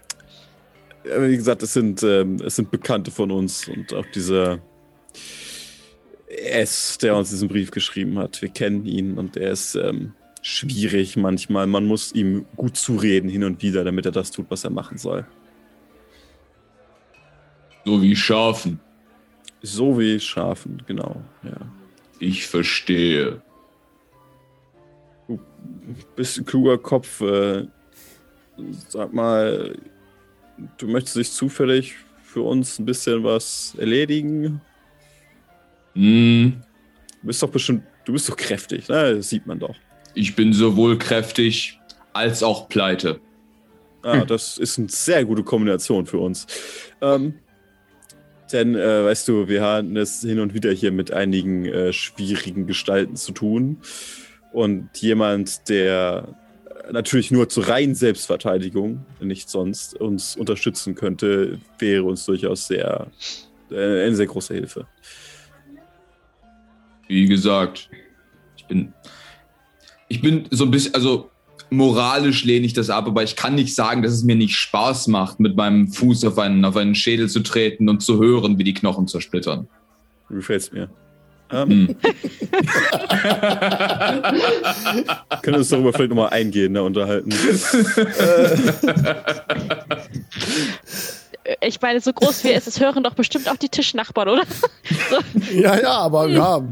wie 1.04 1.36
gesagt, 1.36 1.62
es 1.62 1.72
sind, 1.72 2.02
ähm, 2.02 2.36
es 2.44 2.56
sind 2.56 2.70
Bekannte 2.70 3.10
von 3.10 3.30
uns 3.30 3.68
und 3.68 3.92
auch 3.92 4.06
dieser 4.06 4.60
S, 6.28 6.98
der 6.98 7.16
uns 7.16 7.30
diesen 7.30 7.48
Brief 7.48 7.70
geschrieben 7.70 8.18
hat. 8.18 8.40
Wir 8.42 8.48
kennen 8.48 8.86
ihn 8.86 9.18
und 9.18 9.36
er 9.36 9.52
ist 9.52 9.74
ähm, 9.74 10.14
schwierig 10.42 11.16
manchmal. 11.16 11.66
Man 11.66 11.86
muss 11.86 12.12
ihm 12.12 12.46
gut 12.56 12.76
zureden 12.76 13.28
hin 13.28 13.44
und 13.44 13.62
wieder, 13.62 13.84
damit 13.84 14.06
er 14.06 14.12
das 14.12 14.30
tut, 14.30 14.46
was 14.48 14.64
er 14.64 14.70
machen 14.70 14.98
soll. 14.98 15.26
So 17.84 18.00
wie 18.00 18.16
Schafen. 18.16 18.80
So 19.62 19.98
wie 19.98 20.18
Schafen, 20.20 20.82
genau. 20.86 21.22
Ja. 21.42 21.56
Ich 22.18 22.46
verstehe. 22.46 23.42
bisschen 26.16 26.46
kluger 26.46 26.78
Kopf. 26.78 27.20
Äh, 27.20 27.66
sag 28.88 29.12
mal, 29.12 29.76
du 30.78 30.86
möchtest 30.88 31.16
dich 31.16 31.32
zufällig 31.32 31.94
für 32.22 32.42
uns 32.42 32.78
ein 32.78 32.84
bisschen 32.84 33.22
was 33.24 33.74
erledigen? 33.78 34.60
Hm, 35.94 36.62
Du 37.22 37.28
bist 37.28 37.42
doch 37.42 37.48
bestimmt, 37.50 37.84
du 38.04 38.12
bist 38.12 38.28
doch 38.28 38.36
kräftig, 38.36 38.88
ne? 38.88 39.14
Das 39.16 39.30
sieht 39.30 39.46
man 39.46 39.58
doch. 39.58 39.74
ich 40.14 40.36
bin 40.36 40.52
sowohl 40.52 40.98
kräftig 40.98 41.78
als 42.12 42.42
auch 42.42 42.68
pleite. 42.68 43.18
Ah, 44.02 44.24
das 44.26 44.58
ist 44.58 44.78
eine 44.78 44.88
sehr 44.88 45.24
gute 45.24 45.42
Kombination 45.42 46.04
für 46.04 46.18
uns. 46.18 46.46
Ähm, 47.00 47.34
denn, 48.52 48.74
äh, 48.74 49.04
weißt 49.06 49.26
du, 49.28 49.48
wir 49.48 49.62
haben 49.62 49.96
es 49.96 50.20
hin 50.20 50.38
und 50.38 50.52
wieder 50.52 50.70
hier 50.70 50.92
mit 50.92 51.10
einigen 51.12 51.64
äh, 51.64 51.92
schwierigen 51.94 52.66
Gestalten 52.66 53.16
zu 53.16 53.32
tun. 53.32 53.78
Und 54.52 54.90
jemand, 54.98 55.68
der 55.70 56.28
natürlich 56.92 57.30
nur 57.30 57.48
zur 57.48 57.68
reinen 57.68 57.94
Selbstverteidigung, 57.94 59.04
nicht 59.20 59.48
sonst, 59.48 60.00
uns 60.00 60.36
unterstützen 60.36 60.94
könnte, 60.94 61.58
wäre 61.78 62.04
uns 62.04 62.26
durchaus 62.26 62.66
sehr, 62.66 63.08
äh, 63.70 64.06
eine 64.06 64.14
sehr 64.14 64.26
große 64.26 64.54
Hilfe. 64.54 64.86
Wie 67.08 67.26
gesagt, 67.26 67.90
ich 68.56 68.66
bin, 68.66 68.92
ich 70.08 70.20
bin 70.20 70.46
so 70.50 70.64
ein 70.64 70.70
bisschen, 70.70 70.94
also 70.94 71.30
moralisch 71.70 72.44
lehne 72.44 72.66
ich 72.66 72.72
das 72.72 72.90
ab, 72.90 73.06
aber 73.06 73.22
ich 73.22 73.36
kann 73.36 73.54
nicht 73.54 73.74
sagen, 73.74 74.02
dass 74.02 74.12
es 74.12 74.22
mir 74.22 74.36
nicht 74.36 74.56
Spaß 74.56 75.08
macht, 75.08 75.40
mit 75.40 75.56
meinem 75.56 75.88
Fuß 75.88 76.24
auf 76.24 76.38
einen, 76.38 76.64
auf 76.64 76.76
einen 76.76 76.94
Schädel 76.94 77.28
zu 77.28 77.40
treten 77.40 77.88
und 77.88 78.02
zu 78.02 78.18
hören, 78.18 78.58
wie 78.58 78.64
die 78.64 78.74
Knochen 78.74 79.08
zersplittern. 79.08 79.68
Du 80.28 80.36
gefällst 80.36 80.72
mir. 80.72 80.88
Ähm, 81.54 81.70
Hm. 81.70 81.96
können 85.42 85.54
wir 85.54 85.58
uns 85.58 85.68
darüber 85.68 85.92
vielleicht 85.92 86.10
nochmal 86.10 86.30
eingehen, 86.30 86.72
ne, 86.72 86.82
unterhalten. 86.82 87.30
Ich 91.60 91.80
meine, 91.80 92.00
so 92.00 92.12
groß 92.12 92.44
wie 92.44 92.52
es 92.52 92.66
ist, 92.66 92.80
hören 92.80 93.04
doch 93.04 93.14
bestimmt 93.14 93.48
auch 93.50 93.56
die 93.56 93.68
Tischnachbarn, 93.68 94.28
oder? 94.30 94.42
Ja, 95.52 95.78
ja, 95.78 95.92
aber 95.98 96.26
ja. 96.28 96.62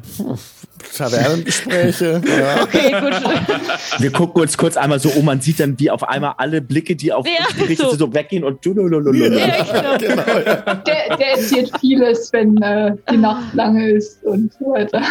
Tavernengespräche. 1.11 2.23
Ja. 2.33 2.63
Okay, 2.63 2.91
gut. 2.93 4.01
Wir 4.01 4.13
gucken 4.13 4.43
uns 4.43 4.57
kurz 4.57 4.77
einmal 4.77 4.99
so 4.99 5.11
um, 5.11 5.25
man 5.25 5.41
sieht 5.41 5.61
dann, 5.61 5.79
wie 5.79 5.91
auf 5.91 6.09
einmal 6.09 6.35
alle 6.39 6.61
Blicke, 6.61 6.97
die 6.97 7.13
auf 7.13 7.27
Ja, 7.27 7.47
gerichtet 7.57 7.79
so. 7.79 7.91
sind, 7.91 7.99
so 7.99 8.15
weggehen 8.15 8.45
und 8.45 8.65
du, 8.65 8.73
lulululul. 8.73 9.39
Ja, 9.39 9.63
genau. 9.65 9.99
genau, 9.99 10.39
ja. 10.39 10.75
Der, 10.75 11.17
der 11.17 11.31
erzählt 11.33 11.71
vieles, 11.81 12.33
wenn 12.33 12.61
äh, 12.63 12.95
die 13.11 13.17
Nacht 13.17 13.53
lange 13.55 13.91
ist 13.91 14.23
und 14.25 14.53
so 14.55 14.73
weiter. 14.73 15.03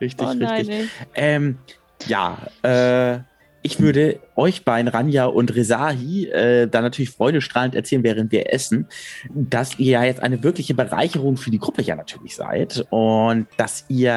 Richtig, 0.00 0.26
Oh 0.26 0.34
nein, 0.34 0.66
richtig. 0.66 0.88
Ähm, 1.14 1.58
ja, 2.06 2.38
äh, 2.62 3.18
ich 3.66 3.80
würde 3.80 4.20
euch 4.36 4.64
beiden, 4.64 4.86
Ranja 4.86 5.24
und 5.24 5.52
Rezahi, 5.56 6.28
äh, 6.28 6.68
dann 6.68 6.84
natürlich 6.84 7.10
freudestrahlend 7.10 7.74
erzählen, 7.74 8.04
während 8.04 8.30
wir 8.30 8.52
essen, 8.52 8.86
dass 9.34 9.76
ihr 9.80 9.90
ja 9.90 10.04
jetzt 10.04 10.22
eine 10.22 10.44
wirkliche 10.44 10.72
Bereicherung 10.74 11.36
für 11.36 11.50
die 11.50 11.58
Gruppe 11.58 11.82
ja 11.82 11.96
natürlich 11.96 12.36
seid 12.36 12.86
und 12.90 13.48
dass 13.56 13.84
ihr 13.88 14.12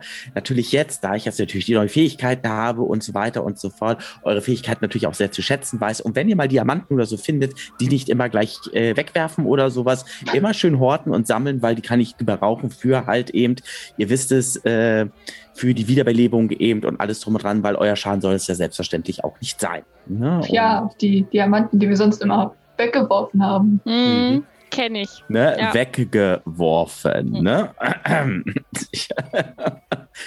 äh, 0.00 0.04
natürlich 0.34 0.72
jetzt, 0.72 1.04
da 1.04 1.14
ich 1.14 1.26
jetzt 1.26 1.38
natürlich 1.38 1.66
die 1.66 1.74
neuen 1.74 1.88
Fähigkeiten 1.88 2.48
habe 2.48 2.82
und 2.82 3.04
so 3.04 3.14
weiter 3.14 3.44
und 3.44 3.56
so 3.56 3.70
fort, 3.70 4.02
eure 4.24 4.42
Fähigkeiten 4.42 4.80
natürlich 4.82 5.06
auch 5.06 5.14
sehr 5.14 5.30
zu 5.30 5.42
schätzen 5.42 5.80
weiß. 5.80 6.00
Und 6.00 6.16
wenn 6.16 6.28
ihr 6.28 6.34
mal 6.34 6.48
Diamanten 6.48 6.96
oder 6.96 7.06
so 7.06 7.16
findet, 7.16 7.54
die 7.78 7.86
nicht 7.86 8.08
immer 8.08 8.28
gleich 8.28 8.58
äh, 8.72 8.96
wegwerfen 8.96 9.46
oder 9.46 9.70
sowas, 9.70 10.04
immer 10.32 10.54
schön 10.54 10.80
horten 10.80 11.14
und 11.14 11.28
sammeln, 11.28 11.62
weil 11.62 11.76
die 11.76 11.82
kann 11.82 12.00
ich 12.00 12.16
gebrauchen 12.16 12.70
für 12.70 13.06
halt 13.06 13.30
eben, 13.30 13.54
ihr 13.96 14.08
wisst 14.08 14.32
es, 14.32 14.56
äh, 14.64 15.06
für 15.54 15.74
die 15.74 15.86
Wiederbelebung 15.88 16.50
eben 16.50 16.84
und 16.84 17.00
alles 17.00 17.20
drum 17.20 17.34
und 17.34 17.42
dran, 17.44 17.62
weil 17.62 17.76
euer 17.76 17.96
Schaden 17.96 18.20
soll 18.20 18.34
es 18.34 18.46
ja 18.46 18.54
selbstverständlich 18.54 19.22
auch 19.24 19.38
nicht 19.40 19.60
sein. 19.60 19.82
Ne? 20.06 20.40
Ja, 20.48 20.90
die 21.00 21.22
Diamanten, 21.24 21.78
die 21.78 21.88
wir 21.88 21.96
sonst 21.96 22.22
immer 22.22 22.54
weggeworfen 22.78 23.44
haben. 23.44 23.80
Hm, 23.84 24.44
kenn 24.70 24.94
ich. 24.94 25.22
Ne, 25.28 25.54
Ja. 25.58 25.74
weggeworfen. 25.74 27.36
Hm. 27.36 27.42
Ne? 27.42 27.74
Ich, 28.90 29.08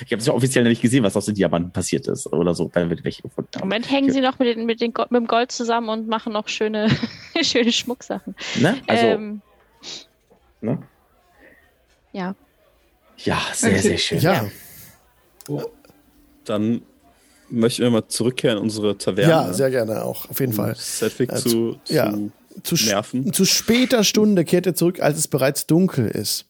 ich 0.06 0.12
habe 0.12 0.20
es 0.20 0.26
ja 0.26 0.34
offiziell 0.34 0.64
noch 0.64 0.70
nicht 0.70 0.82
gesehen, 0.82 1.04
was 1.04 1.16
aus 1.16 1.26
den 1.26 1.36
Diamanten 1.36 1.72
passiert 1.72 2.08
ist 2.08 2.26
oder 2.34 2.54
so, 2.56 2.70
wenn 2.74 2.90
wir 2.90 2.98
welche 3.04 3.22
gefunden 3.22 3.50
Im 3.54 3.62
haben. 3.62 3.70
Moment 3.70 3.92
hängen 3.92 4.12
sie 4.12 4.22
noch 4.22 4.40
mit, 4.40 4.48
den, 4.48 4.66
mit, 4.66 4.82
den, 4.82 4.94
mit 5.10 5.22
dem 5.22 5.28
Gold 5.28 5.52
zusammen 5.52 5.90
und 5.90 6.08
machen 6.08 6.34
noch 6.34 6.48
schöne, 6.48 6.88
schöne 7.42 7.72
Schmucksachen. 7.72 8.36
Ne? 8.60 8.78
Also, 8.88 9.06
ähm, 9.06 9.42
ne? 10.62 10.80
ja. 12.14 12.36
Ja, 13.18 13.38
sehr, 13.54 13.78
sehr 13.80 13.98
schön. 13.98 14.20
Ja. 14.20 14.46
Dann 16.46 16.82
möchten 17.50 17.84
wir 17.84 17.90
mal 17.92 18.08
zurückkehren 18.08 18.58
in 18.58 18.64
unsere 18.64 18.98
Taverne. 18.98 19.30
ja, 19.30 19.54
sehr 19.54 19.70
gerne 19.70 20.04
auch, 20.04 20.30
auf 20.30 20.40
jeden 20.40 20.52
um 20.54 20.58
Fall. 20.58 20.76
Sedgwick 20.78 21.32
Also, 21.32 21.74
zu, 21.74 21.80
zu 21.84 21.94
ja. 21.94 22.14
Zu, 22.64 22.76
nerven. 22.86 23.34
zu 23.34 23.44
später 23.46 24.04
Stunde 24.06 24.46
kehrt 24.46 24.66
er 24.66 24.76
zurück, 24.76 25.02
als 25.02 25.18
es 25.18 25.28
bereits 25.28 25.68
dunkel 25.68 26.08
ist. 26.08 26.46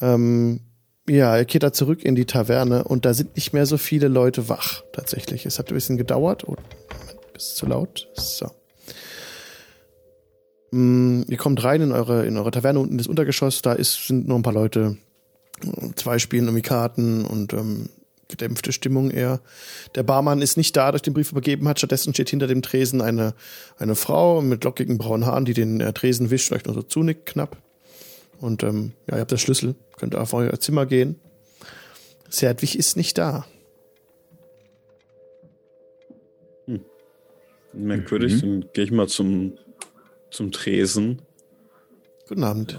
Ähm, 0.00 0.60
ja, 1.08 1.36
er 1.36 1.44
kehrt 1.44 1.64
da 1.64 1.72
zurück 1.72 2.02
in 2.04 2.14
die 2.14 2.24
Taverne 2.24 2.84
und 2.84 3.04
da 3.04 3.12
sind 3.12 3.36
nicht 3.36 3.52
mehr 3.52 3.66
so 3.66 3.76
viele 3.76 4.08
Leute 4.08 4.48
wach, 4.48 4.82
tatsächlich. 4.92 5.44
Es 5.44 5.58
hat 5.58 5.68
ein 5.70 5.74
bisschen 5.74 5.98
gedauert. 5.98 6.48
Oh, 6.48 6.56
ist 7.34 7.56
zu 7.56 7.66
laut. 7.66 8.08
So. 8.14 8.46
Mm, 10.70 11.22
ihr 11.28 11.36
kommt 11.36 11.62
rein 11.62 11.82
in 11.82 11.92
eure, 11.92 12.24
in 12.24 12.36
eure 12.38 12.50
Taverne 12.50 12.78
unten 12.80 12.96
das 12.98 13.06
Untergeschoss, 13.06 13.60
da 13.62 13.72
ist, 13.74 14.06
sind 14.06 14.26
nur 14.26 14.38
ein 14.38 14.42
paar 14.42 14.54
Leute. 14.54 14.96
Zwei 15.96 16.18
spielen 16.18 16.44
irgendwie 16.44 16.62
Karten 16.62 17.24
und 17.24 17.52
ähm, 17.52 17.88
gedämpfte 18.28 18.72
Stimmung 18.72 19.10
eher. 19.10 19.40
Der 19.94 20.02
Barmann 20.02 20.42
ist 20.42 20.56
nicht 20.56 20.76
da, 20.76 20.90
durch 20.90 21.02
den 21.02 21.14
Brief 21.14 21.32
übergeben 21.32 21.68
hat. 21.68 21.78
Stattdessen 21.78 22.14
steht 22.14 22.30
hinter 22.30 22.46
dem 22.46 22.62
Tresen 22.62 23.00
eine, 23.00 23.34
eine 23.78 23.94
Frau 23.94 24.40
mit 24.40 24.64
lockigen 24.64 24.98
braunen 24.98 25.26
Haaren, 25.26 25.44
die 25.44 25.54
den 25.54 25.80
äh, 25.80 25.92
Tresen 25.92 26.30
wischt, 26.30 26.52
euch 26.52 26.64
nur 26.64 26.74
so 26.74 26.82
zunickt 26.82 27.26
knapp. 27.26 27.56
Und 28.40 28.62
ähm, 28.62 28.92
ja, 29.08 29.16
ihr 29.16 29.20
habt 29.20 29.30
den 29.30 29.38
Schlüssel, 29.38 29.74
könnt 29.96 30.16
auf 30.16 30.32
euer 30.34 30.58
Zimmer 30.58 30.86
gehen. 30.86 31.20
Serdwig 32.28 32.78
ist 32.78 32.96
nicht 32.96 33.18
da. 33.18 33.44
Merkwürdig. 37.72 38.34
Mhm. 38.34 38.40
Dann 38.40 38.64
gehe 38.72 38.84
ich 38.84 38.90
mal 38.90 39.08
zum, 39.08 39.54
zum 40.30 40.52
Tresen. 40.52 41.22
Guten 42.28 42.44
Abend. 42.44 42.78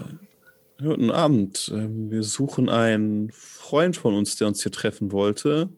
Guten 0.78 1.10
Abend. 1.10 1.70
Ähm, 1.72 2.10
Wir 2.10 2.22
suchen 2.22 2.68
einen 2.68 3.30
Freund 3.32 3.96
von 3.96 4.14
uns, 4.14 4.36
der 4.36 4.48
uns 4.48 4.62
hier 4.62 4.72
treffen 4.72 5.12
wollte. 5.12 5.68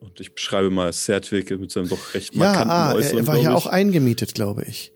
Und 0.00 0.20
ich 0.20 0.34
beschreibe 0.34 0.70
mal 0.70 0.92
Sertwig 0.92 1.50
mit 1.58 1.70
seinem 1.70 1.88
doch 1.88 2.14
recht 2.14 2.34
Ja, 2.34 2.40
markanten 2.40 2.70
ah, 2.70 2.90
er, 2.90 2.96
Äußeren, 2.96 3.18
er 3.18 3.26
war 3.26 3.34
hier 3.34 3.44
glaub 3.44 3.56
auch 3.56 3.66
eingemietet, 3.66 4.34
glaube 4.34 4.64
ich. 4.64 4.92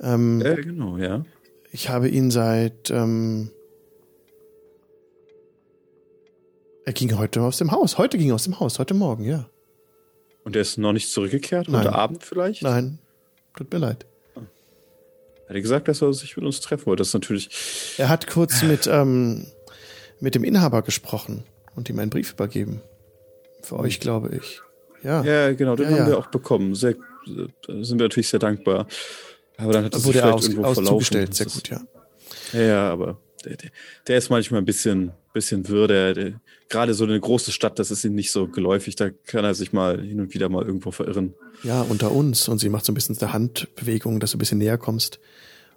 Ähm. 0.00 0.40
Äh, 0.42 0.56
genau, 0.56 0.98
ja. 0.98 1.24
Ich 1.72 1.88
habe 1.88 2.08
ihn 2.08 2.30
seit. 2.30 2.90
Ähm, 2.90 3.50
er 6.84 6.92
ging 6.92 7.16
heute 7.18 7.42
aus 7.42 7.56
dem 7.56 7.70
Haus. 7.72 7.98
Heute 7.98 8.18
ging 8.18 8.28
er 8.28 8.34
aus 8.34 8.44
dem 8.44 8.60
Haus. 8.60 8.78
Heute 8.78 8.94
Morgen, 8.94 9.24
ja. 9.24 9.48
Und 10.44 10.54
er 10.54 10.62
ist 10.62 10.76
noch 10.76 10.92
nicht 10.92 11.10
zurückgekehrt? 11.10 11.68
Nein. 11.68 11.80
Heute 11.80 11.94
Abend 11.94 12.22
vielleicht? 12.22 12.62
Nein, 12.62 12.98
tut 13.56 13.72
mir 13.72 13.78
leid. 13.78 14.06
Hat 15.54 15.58
er 15.58 15.62
gesagt, 15.62 15.86
dass 15.86 16.02
er 16.02 16.12
sich 16.12 16.36
mit 16.36 16.44
uns 16.44 16.60
treffen 16.60 16.86
wollte? 16.86 17.02
Das 17.02 17.08
ist 17.08 17.14
natürlich. 17.14 17.48
Er 17.96 18.08
hat 18.08 18.26
kurz 18.26 18.64
mit, 18.64 18.88
ähm, 18.88 19.46
mit 20.18 20.34
dem 20.34 20.42
Inhaber 20.42 20.82
gesprochen 20.82 21.44
und 21.76 21.88
ihm 21.88 22.00
einen 22.00 22.10
Brief 22.10 22.32
übergeben. 22.32 22.80
Für 23.62 23.78
euch, 23.78 24.00
glaube 24.00 24.34
ich. 24.34 24.60
Ja. 25.04 25.22
Ja, 25.22 25.52
genau, 25.52 25.76
den 25.76 25.84
Ja, 25.84 25.90
haben 25.92 25.98
ja. 25.98 26.06
wir 26.08 26.18
auch 26.18 26.26
bekommen. 26.26 26.74
Sehr, 26.74 26.96
da 27.28 27.84
sind 27.84 28.00
wir 28.00 28.06
natürlich 28.06 28.30
sehr 28.30 28.40
dankbar. 28.40 28.88
Aber 29.56 29.72
dann 29.72 29.84
hat 29.84 29.94
er 29.94 30.00
sich 30.00 30.10
vielleicht 30.10 30.26
aus, 30.26 30.48
irgendwo 30.48 30.64
aus 30.64 30.74
verlaufen. 30.74 31.32
Sehr 31.32 31.46
gut, 31.46 31.68
ja. 31.70 31.80
Ja, 32.52 32.60
ja, 32.60 32.90
aber 32.90 33.20
der, 33.44 33.56
der, 33.56 33.70
der 34.08 34.18
ist 34.18 34.30
manchmal 34.30 34.60
ein 34.60 34.64
bisschen, 34.64 35.12
bisschen. 35.34 35.62
Der, 35.64 36.14
der, 36.14 36.40
gerade 36.70 36.94
so 36.94 37.04
eine 37.04 37.20
große 37.20 37.52
Stadt, 37.52 37.78
das 37.78 37.90
ist 37.90 38.04
ihm 38.04 38.14
nicht 38.14 38.30
so 38.30 38.48
geläufig. 38.48 38.96
Da 38.96 39.10
kann 39.10 39.44
er 39.44 39.54
sich 39.54 39.74
mal 39.74 40.00
hin 40.00 40.20
und 40.20 40.32
wieder 40.32 40.48
mal 40.48 40.64
irgendwo 40.64 40.90
verirren. 40.90 41.34
Ja, 41.62 41.82
unter 41.82 42.12
uns. 42.12 42.48
Und 42.48 42.58
sie 42.58 42.70
macht 42.70 42.86
so 42.86 42.92
ein 42.92 42.94
bisschen 42.94 43.18
eine 43.18 43.32
Handbewegung, 43.34 44.20
dass 44.20 44.30
du 44.30 44.36
ein 44.36 44.38
bisschen 44.38 44.58
näher 44.58 44.78
kommst. 44.78 45.20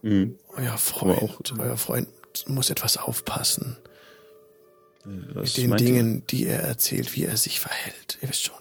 Mhm. 0.01 0.35
Euer 0.55 0.77
Freund, 0.77 1.53
euer 1.59 1.75
Freund 1.75 2.07
muss 2.47 2.69
etwas 2.69 2.95
aufpassen. 2.97 3.75
Was 5.33 5.57
mit 5.57 5.79
den? 5.79 5.85
Dingen, 5.85 6.23
die 6.27 6.45
er 6.45 6.61
erzählt, 6.61 7.15
wie 7.15 7.25
er 7.25 7.37
sich 7.37 7.59
verhält. 7.59 8.17
Ihr 8.21 8.29
wisst 8.29 8.43
schon. 8.43 8.55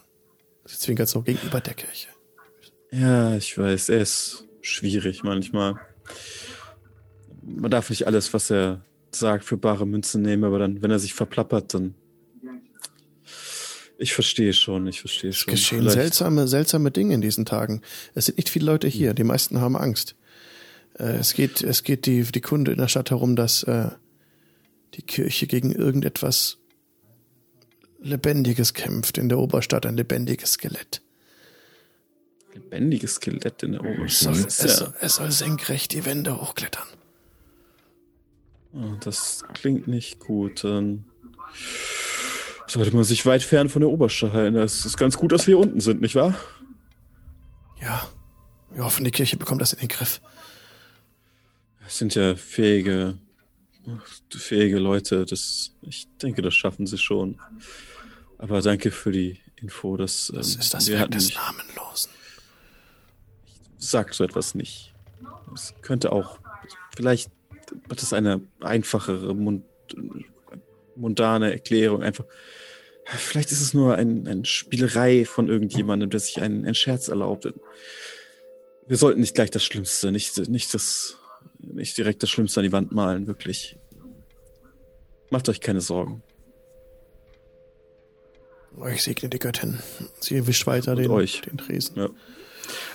Sie 0.64 0.78
zwinkert 0.78 1.09
so 1.09 1.23
gegenüber 1.23 1.60
der 1.60 1.74
Kirche. 1.74 2.09
Ja, 2.90 3.36
ich 3.36 3.56
weiß, 3.56 3.89
er 3.89 4.01
ist 4.01 4.44
schwierig 4.60 5.23
manchmal. 5.23 5.74
Man 7.43 7.70
darf 7.70 7.90
nicht 7.90 8.06
alles, 8.06 8.32
was 8.32 8.51
er 8.51 8.81
sagt, 9.18 9.44
für 9.44 9.56
bare 9.56 9.86
Münze 9.86 10.18
nehmen, 10.18 10.44
aber 10.44 10.59
dann, 10.59 10.82
wenn 10.82 10.90
er 10.90 10.98
sich 10.98 11.14
verplappert, 11.14 11.74
dann. 11.74 11.94
Ich 13.98 14.12
verstehe 14.12 14.52
schon, 14.52 14.86
ich 14.86 15.01
verstehe 15.01 15.30
Es 15.30 15.36
schon. 15.38 15.52
geschehen 15.52 15.78
Vielleicht- 15.78 15.94
seltsame, 15.97 16.47
seltsame 16.48 16.90
Dinge 16.90 17.14
in 17.14 17.22
diesen 17.22 17.47
Tagen. 17.47 17.80
Es 18.14 18.26
sind 18.26 18.36
nicht 18.36 18.51
viele 18.51 18.66
Leute 18.66 18.88
hier. 18.88 19.14
Die 19.14 19.24
meisten 19.24 19.60
haben 19.60 19.74
Angst. 19.76 20.16
Äh, 20.98 21.14
es 21.16 21.32
geht, 21.32 21.62
es 21.62 21.82
geht 21.82 22.05
die, 22.05 22.22
die 22.24 22.40
Kunde 22.43 22.72
in 22.72 22.78
der 22.78 22.88
Stadt 22.88 23.09
herum, 23.10 23.36
dass 23.36 23.62
äh, 23.62 23.88
die 24.94 25.02
Kirche 25.02 25.47
gegen 25.47 25.72
irgendetwas 25.72 26.59
Lebendiges 28.01 28.74
kämpft. 28.74 29.16
In 29.16 29.30
der 29.30 29.38
Oberstadt 29.38 29.86
ein 29.86 29.97
lebendiges 29.97 30.52
Skelett. 30.52 31.01
Lebendiges 32.55 33.14
Skelett 33.14 33.62
in 33.62 33.72
der 33.72 33.80
Es 33.82 33.97
Oberstadt. 34.26 34.34
soll, 34.36 34.47
es, 34.47 34.76
soll, 34.78 34.94
es 35.01 35.14
soll 35.16 35.30
senkrecht 35.32 35.93
die 35.94 36.05
Wände 36.05 36.38
hochklettern. 36.38 36.86
Oh, 38.77 38.97
das 39.01 39.44
klingt 39.55 39.89
nicht 39.89 40.20
gut. 40.20 40.65
Dann 40.65 41.05
sollte 42.66 42.94
man 42.94 43.05
sich 43.05 43.24
weit 43.27 43.43
fern 43.43 43.69
von 43.69 43.81
der 43.81 43.90
Oberstadt 43.90 44.32
halten. 44.32 44.57
Es 44.57 44.85
ist 44.85 44.97
ganz 44.97 45.16
gut, 45.16 45.32
dass 45.32 45.47
wir 45.47 45.57
hier 45.57 45.65
unten 45.65 45.81
sind, 45.81 46.01
nicht 46.01 46.15
wahr? 46.15 46.35
Ja, 47.81 48.09
wir 48.70 48.85
hoffen, 48.85 49.05
die 49.05 49.11
Kirche 49.11 49.36
bekommt 49.36 49.61
das 49.61 49.73
in 49.73 49.81
den 49.81 49.89
Griff. 49.89 50.20
Es 51.86 51.98
sind 51.98 52.15
ja 52.15 52.35
fähige, 52.35 53.19
fähige 54.31 54.78
Leute. 54.78 55.24
Das, 55.24 55.73
ich 55.82 56.09
denke, 56.20 56.43
das 56.43 56.55
schaffen 56.55 56.86
sie 56.86 56.98
schon. 56.98 57.39
Aber 58.39 58.61
danke 58.61 58.90
für 58.90 59.12
die 59.12 59.40
Info. 59.57 59.97
Dass, 59.97 60.32
Das 60.35 60.55
ähm, 60.55 60.61
ist 60.61 60.74
das 60.74 60.90
Werk 60.90 61.11
des 61.12 61.35
Namenlosen. 61.35 62.11
Sag 63.78 64.15
so 64.15 64.24
etwas 64.24 64.55
nicht. 64.55 64.93
Es 65.55 65.74
könnte 65.82 66.12
auch, 66.12 66.39
vielleicht 66.97 67.31
hat 67.90 68.02
es 68.02 68.12
eine 68.12 68.40
einfachere, 68.60 69.34
mund, 69.34 69.64
mundane 70.94 71.52
Erklärung. 71.52 72.02
Einfach, 72.02 72.24
vielleicht 73.05 73.52
ist 73.52 73.60
es 73.60 73.74
nur 73.74 73.97
ein, 73.97 74.26
eine 74.26 74.44
Spielerei 74.44 75.24
von 75.24 75.48
irgendjemandem, 75.48 76.10
der 76.10 76.20
sich 76.20 76.40
einen, 76.40 76.64
einen 76.64 76.74
Scherz 76.74 77.09
erlaubt. 77.09 77.52
Wir 78.86 78.97
sollten 78.97 79.20
nicht 79.20 79.34
gleich 79.34 79.51
das 79.51 79.64
Schlimmste, 79.64 80.12
nicht, 80.12 80.36
nicht 80.48 80.72
das, 80.74 81.16
nicht 81.59 81.97
direkt 81.98 82.22
das 82.22 82.30
Schlimmste 82.30 82.60
an 82.60 82.64
die 82.64 82.72
Wand 82.72 82.93
malen, 82.93 83.26
wirklich. 83.26 83.76
Macht 85.30 85.48
euch 85.48 85.60
keine 85.60 85.80
Sorgen. 85.80 86.22
Euch 88.78 89.02
segne 89.02 89.28
die 89.28 89.38
Göttin. 89.38 89.78
Sie 90.20 90.47
wischt 90.47 90.66
weiter 90.66 90.93
Und 90.93 90.98
den, 90.98 91.10
euch. 91.10 91.40
den 91.40 91.56
Tresen. 91.59 91.97
Ja. 91.97 92.10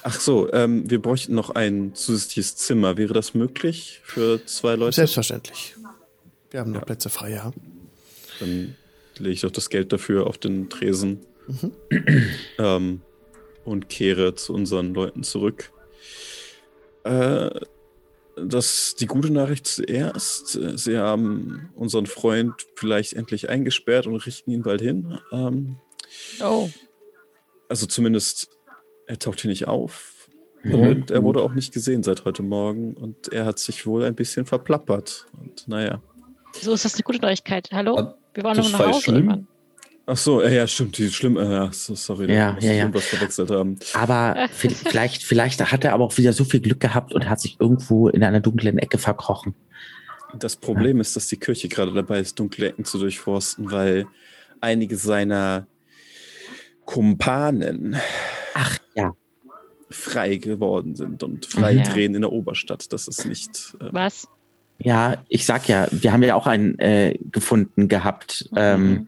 Ach 0.04 0.20
so, 0.20 0.52
ähm, 0.54 0.90
wir 0.90 1.02
bräuchten 1.02 1.36
noch 1.36 1.52
ein 1.52 1.94
zusätzliches 1.96 2.56
Zimmer. 2.56 2.98
Wäre 2.98 3.14
das 3.14 3.34
möglich 3.34 4.02
für 4.04 4.46
zwei 4.46 4.76
Leute? 4.76 4.96
Selbstverständlich. 4.96 5.76
Wir 6.50 6.60
haben 6.60 6.72
noch 6.72 6.82
Ja. 6.82 6.86
Plätze 6.86 7.10
frei, 7.10 7.32
ja. 7.32 7.52
Dann 8.40 8.76
lege 9.18 9.34
ich 9.34 9.42
doch 9.42 9.52
das 9.52 9.70
Geld 9.70 9.94
dafür 9.94 10.28
auf 10.28 10.38
den 10.38 10.70
Tresen 10.70 11.20
ähm, 12.58 13.02
und 13.66 13.90
kehre 13.90 14.36
zu 14.36 14.54
unseren 14.54 14.94
Leuten 14.94 15.24
zurück. 15.24 15.72
Äh, 17.04 17.50
das 18.36 18.96
die 18.96 19.06
gute 19.08 19.30
Nachricht 19.32 19.68
zuerst. 19.68 20.58
Sie 20.76 20.98
haben 20.98 21.70
unseren 21.76 22.06
Freund 22.08 22.54
vielleicht 22.76 23.14
endlich 23.14 23.50
eingesperrt 23.50 24.08
und 24.08 24.26
richten 24.26 24.52
ihn 24.52 24.64
bald 24.64 24.82
hin. 24.82 25.20
Ähm, 25.32 25.78
Oh, 26.42 26.70
also 27.70 27.86
zumindest, 27.86 28.50
er 29.08 29.20
taucht 29.20 29.42
hier 29.42 29.50
nicht 29.50 29.68
auf. 29.68 30.30
Mhm. 30.64 30.74
Und 30.76 31.12
er 31.12 31.24
wurde 31.24 31.42
auch 31.42 31.54
nicht 31.54 31.74
gesehen 31.74 32.04
seit 32.04 32.26
heute 32.26 32.44
Morgen. 32.44 32.94
Und 32.94 33.32
er 33.34 33.46
hat 33.46 33.60
sich 33.60 33.86
wohl 33.86 34.04
ein 34.04 34.16
bisschen 34.16 34.46
verplappert. 34.46 35.26
Und 35.40 35.68
naja. 35.68 36.02
so 36.60 36.74
ist 36.74 36.86
das 36.86 36.94
eine 36.96 37.04
gute 37.04 37.20
Neuigkeit. 37.20 37.70
Hallo? 37.72 38.14
Wir 38.34 38.44
wollen 38.44 38.58
das 38.58 38.72
noch 38.72 38.80
nach 38.80 38.88
Hause 38.88 39.02
schlimm. 39.02 39.48
Ach 40.08 40.18
so, 40.18 40.42
ja, 40.44 40.66
stimmt, 40.66 40.98
die 40.98 41.10
schlimm, 41.10 41.38
äh, 41.38 41.44
ja, 41.52 41.70
so, 41.72 41.94
sorry, 41.96 42.26
da 42.28 42.34
Ja, 42.34 42.52
muss 42.54 42.64
ja, 42.64 42.72
ich 42.72 42.78
ja. 42.78 42.82
irgendwas 42.84 43.06
verwechselt 43.06 43.52
haben. 43.52 43.78
Aber 43.94 44.36
vi- 44.60 44.70
vielleicht, 44.74 45.24
vielleicht 45.24 45.72
hat 45.72 45.84
er 45.86 45.94
aber 45.94 46.04
auch 46.04 46.18
wieder 46.18 46.34
so 46.34 46.44
viel 46.44 46.60
Glück 46.60 46.80
gehabt 46.80 47.14
und 47.14 47.30
hat 47.30 47.40
sich 47.40 47.58
irgendwo 47.60 48.10
in 48.10 48.24
einer 48.24 48.40
dunklen 48.40 48.78
Ecke 48.80 48.98
verkrochen. 48.98 49.54
Das 50.38 50.56
Problem 50.56 51.00
ist, 51.00 51.16
dass 51.16 51.28
die 51.28 51.38
Kirche 51.38 51.70
gerade 51.70 51.94
dabei 51.94 52.20
ist, 52.20 52.40
dunkle 52.40 52.70
Ecken 52.70 52.84
zu 52.84 52.98
durchforsten, 52.98 53.72
weil 53.72 54.08
einige 54.60 54.98
seiner 54.98 55.68
Kumpanen 56.86 57.96
Ach 58.54 58.78
ja, 58.96 59.14
frei 59.90 60.38
geworden 60.38 60.96
sind 60.96 61.24
und 61.24 61.46
frei 61.46 61.74
Ja. 61.74 61.84
drehen 61.84 62.16
in 62.16 62.22
der 62.22 62.32
Oberstadt. 62.32 62.92
Das 62.94 63.08
ist 63.08 63.26
nicht. 63.26 63.76
Äh, 63.80 63.90
Was? 63.92 64.28
ja, 64.80 65.24
ich 65.30 65.46
sag 65.46 65.68
ja, 65.68 65.88
wir 65.92 66.12
haben 66.14 66.24
ja 66.24 66.36
auch 66.36 66.48
einen 66.48 66.78
äh, 66.80 67.18
gefunden 67.32 67.88
gehabt, 67.88 68.50
ähm, 68.56 68.90
Mhm. 68.90 69.08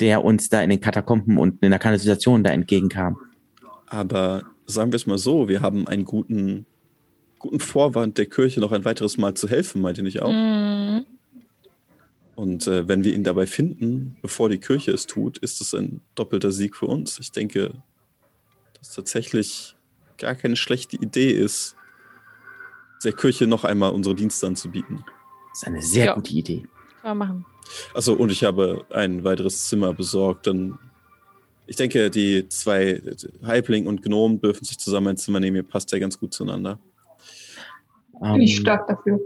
der 0.00 0.24
uns 0.24 0.48
da 0.48 0.62
in 0.62 0.70
den 0.70 0.80
Katakomben 0.80 1.38
und 1.38 1.62
in 1.62 1.70
der 1.70 1.78
Kanalisation 1.78 2.42
da 2.44 2.50
entgegenkam. 2.50 3.18
aber 3.88 4.42
sagen 4.66 4.90
wir 4.90 4.96
es 4.96 5.06
mal 5.06 5.16
so, 5.18 5.48
wir 5.48 5.60
haben 5.60 5.86
einen 5.86 6.04
guten, 6.04 6.66
guten 7.38 7.60
Vorwand, 7.60 8.18
der 8.18 8.26
Kirche 8.26 8.58
noch 8.60 8.72
ein 8.72 8.84
weiteres 8.84 9.16
Mal 9.16 9.34
zu 9.34 9.48
helfen, 9.48 9.80
meint 9.80 9.96
ihr 9.98 10.02
nicht 10.04 10.22
auch? 10.22 10.32
Mhm. 10.32 11.04
Und 12.34 12.66
äh, 12.66 12.86
wenn 12.88 13.04
wir 13.04 13.14
ihn 13.14 13.22
dabei 13.24 13.46
finden, 13.46 14.16
bevor 14.22 14.48
die 14.48 14.58
Kirche 14.58 14.90
es 14.90 15.06
tut, 15.06 15.38
ist 15.38 15.60
es 15.60 15.72
ein 15.74 16.00
doppelter 16.14 16.52
Sieg 16.52 16.76
für 16.76 16.86
uns. 16.86 17.18
Ich 17.20 17.32
denke, 17.32 17.74
dass 18.86 18.94
tatsächlich 18.94 19.76
gar 20.18 20.34
keine 20.34 20.56
schlechte 20.56 20.96
Idee 20.96 21.30
ist, 21.32 21.76
der 23.04 23.12
Kirche 23.12 23.46
noch 23.46 23.64
einmal 23.64 23.92
unsere 23.92 24.14
Dienste 24.14 24.46
anzubieten. 24.46 25.04
Das 25.50 25.62
ist 25.62 25.66
eine 25.66 25.82
sehr 25.82 26.06
Ja. 26.06 26.14
gute 26.14 26.32
Idee. 26.32 26.66
Können 27.02 27.02
wir 27.02 27.14
machen. 27.14 27.46
Also 27.94 28.14
und 28.14 28.30
ich 28.30 28.44
habe 28.44 28.86
ein 28.90 29.24
weiteres 29.24 29.68
Zimmer 29.68 29.92
besorgt. 29.92 30.46
Dann, 30.46 30.78
ich 31.66 31.76
denke, 31.76 32.10
die 32.10 32.48
zwei 32.48 33.02
Halbling 33.44 33.86
und 33.86 34.02
Gnom 34.02 34.40
dürfen 34.40 34.64
sich 34.64 34.78
zusammen 34.78 35.08
ein 35.08 35.16
Zimmer 35.16 35.40
nehmen. 35.40 35.56
Ihr 35.56 35.62
passt 35.62 35.90
ja 35.92 35.98
ganz 35.98 36.18
gut 36.18 36.32
zueinander. 36.32 36.78
Bin 38.20 38.40
ich 38.40 38.56
Ähm, 38.56 38.60
stark 38.62 38.86
dafür. 38.88 39.20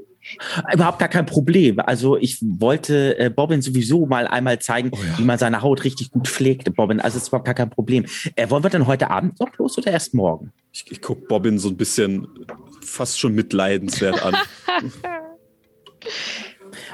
Überhaupt 0.73 0.99
gar 0.99 1.09
kein 1.09 1.27
Problem. 1.27 1.81
Also 1.81 2.17
ich 2.17 2.39
wollte 2.43 3.19
äh, 3.19 3.31
Bobbin 3.31 3.63
sowieso 3.63 4.07
mal 4.07 4.27
einmal 4.27 4.59
zeigen, 4.61 4.91
Oh 4.93 4.97
ja. 4.97 5.19
wie 5.19 5.25
man 5.25 5.39
seine 5.39 5.63
Haut 5.63 5.85
richtig 5.85 6.11
gut 6.11 6.29
pflegt, 6.29 6.75
Bobbin. 6.75 7.01
Also 7.01 7.17
es 7.17 7.25
ist 7.25 7.29
überhaupt 7.29 7.47
gar 7.47 7.55
kein 7.55 7.71
Problem. 7.71 8.07
Äh, 8.37 8.51
wollen 8.51 8.63
wir 8.63 8.71
denn 8.71 8.87
heute 8.87 9.11
Abend 9.11 9.41
noch 9.41 9.57
los 9.59 9.77
oder 9.79 9.91
erst 9.91 10.15
morgen? 10.15 10.53
Ich, 10.73 10.85
ich 10.91 11.03
gucke 11.03 11.27
Bobbin 11.27 11.59
so 11.59 11.69
ein 11.69 11.77
bisschen 11.77 12.27
fast 12.83 13.19
schon 13.19 13.35
mitleidenswert 13.35 14.23
an. 14.25 14.37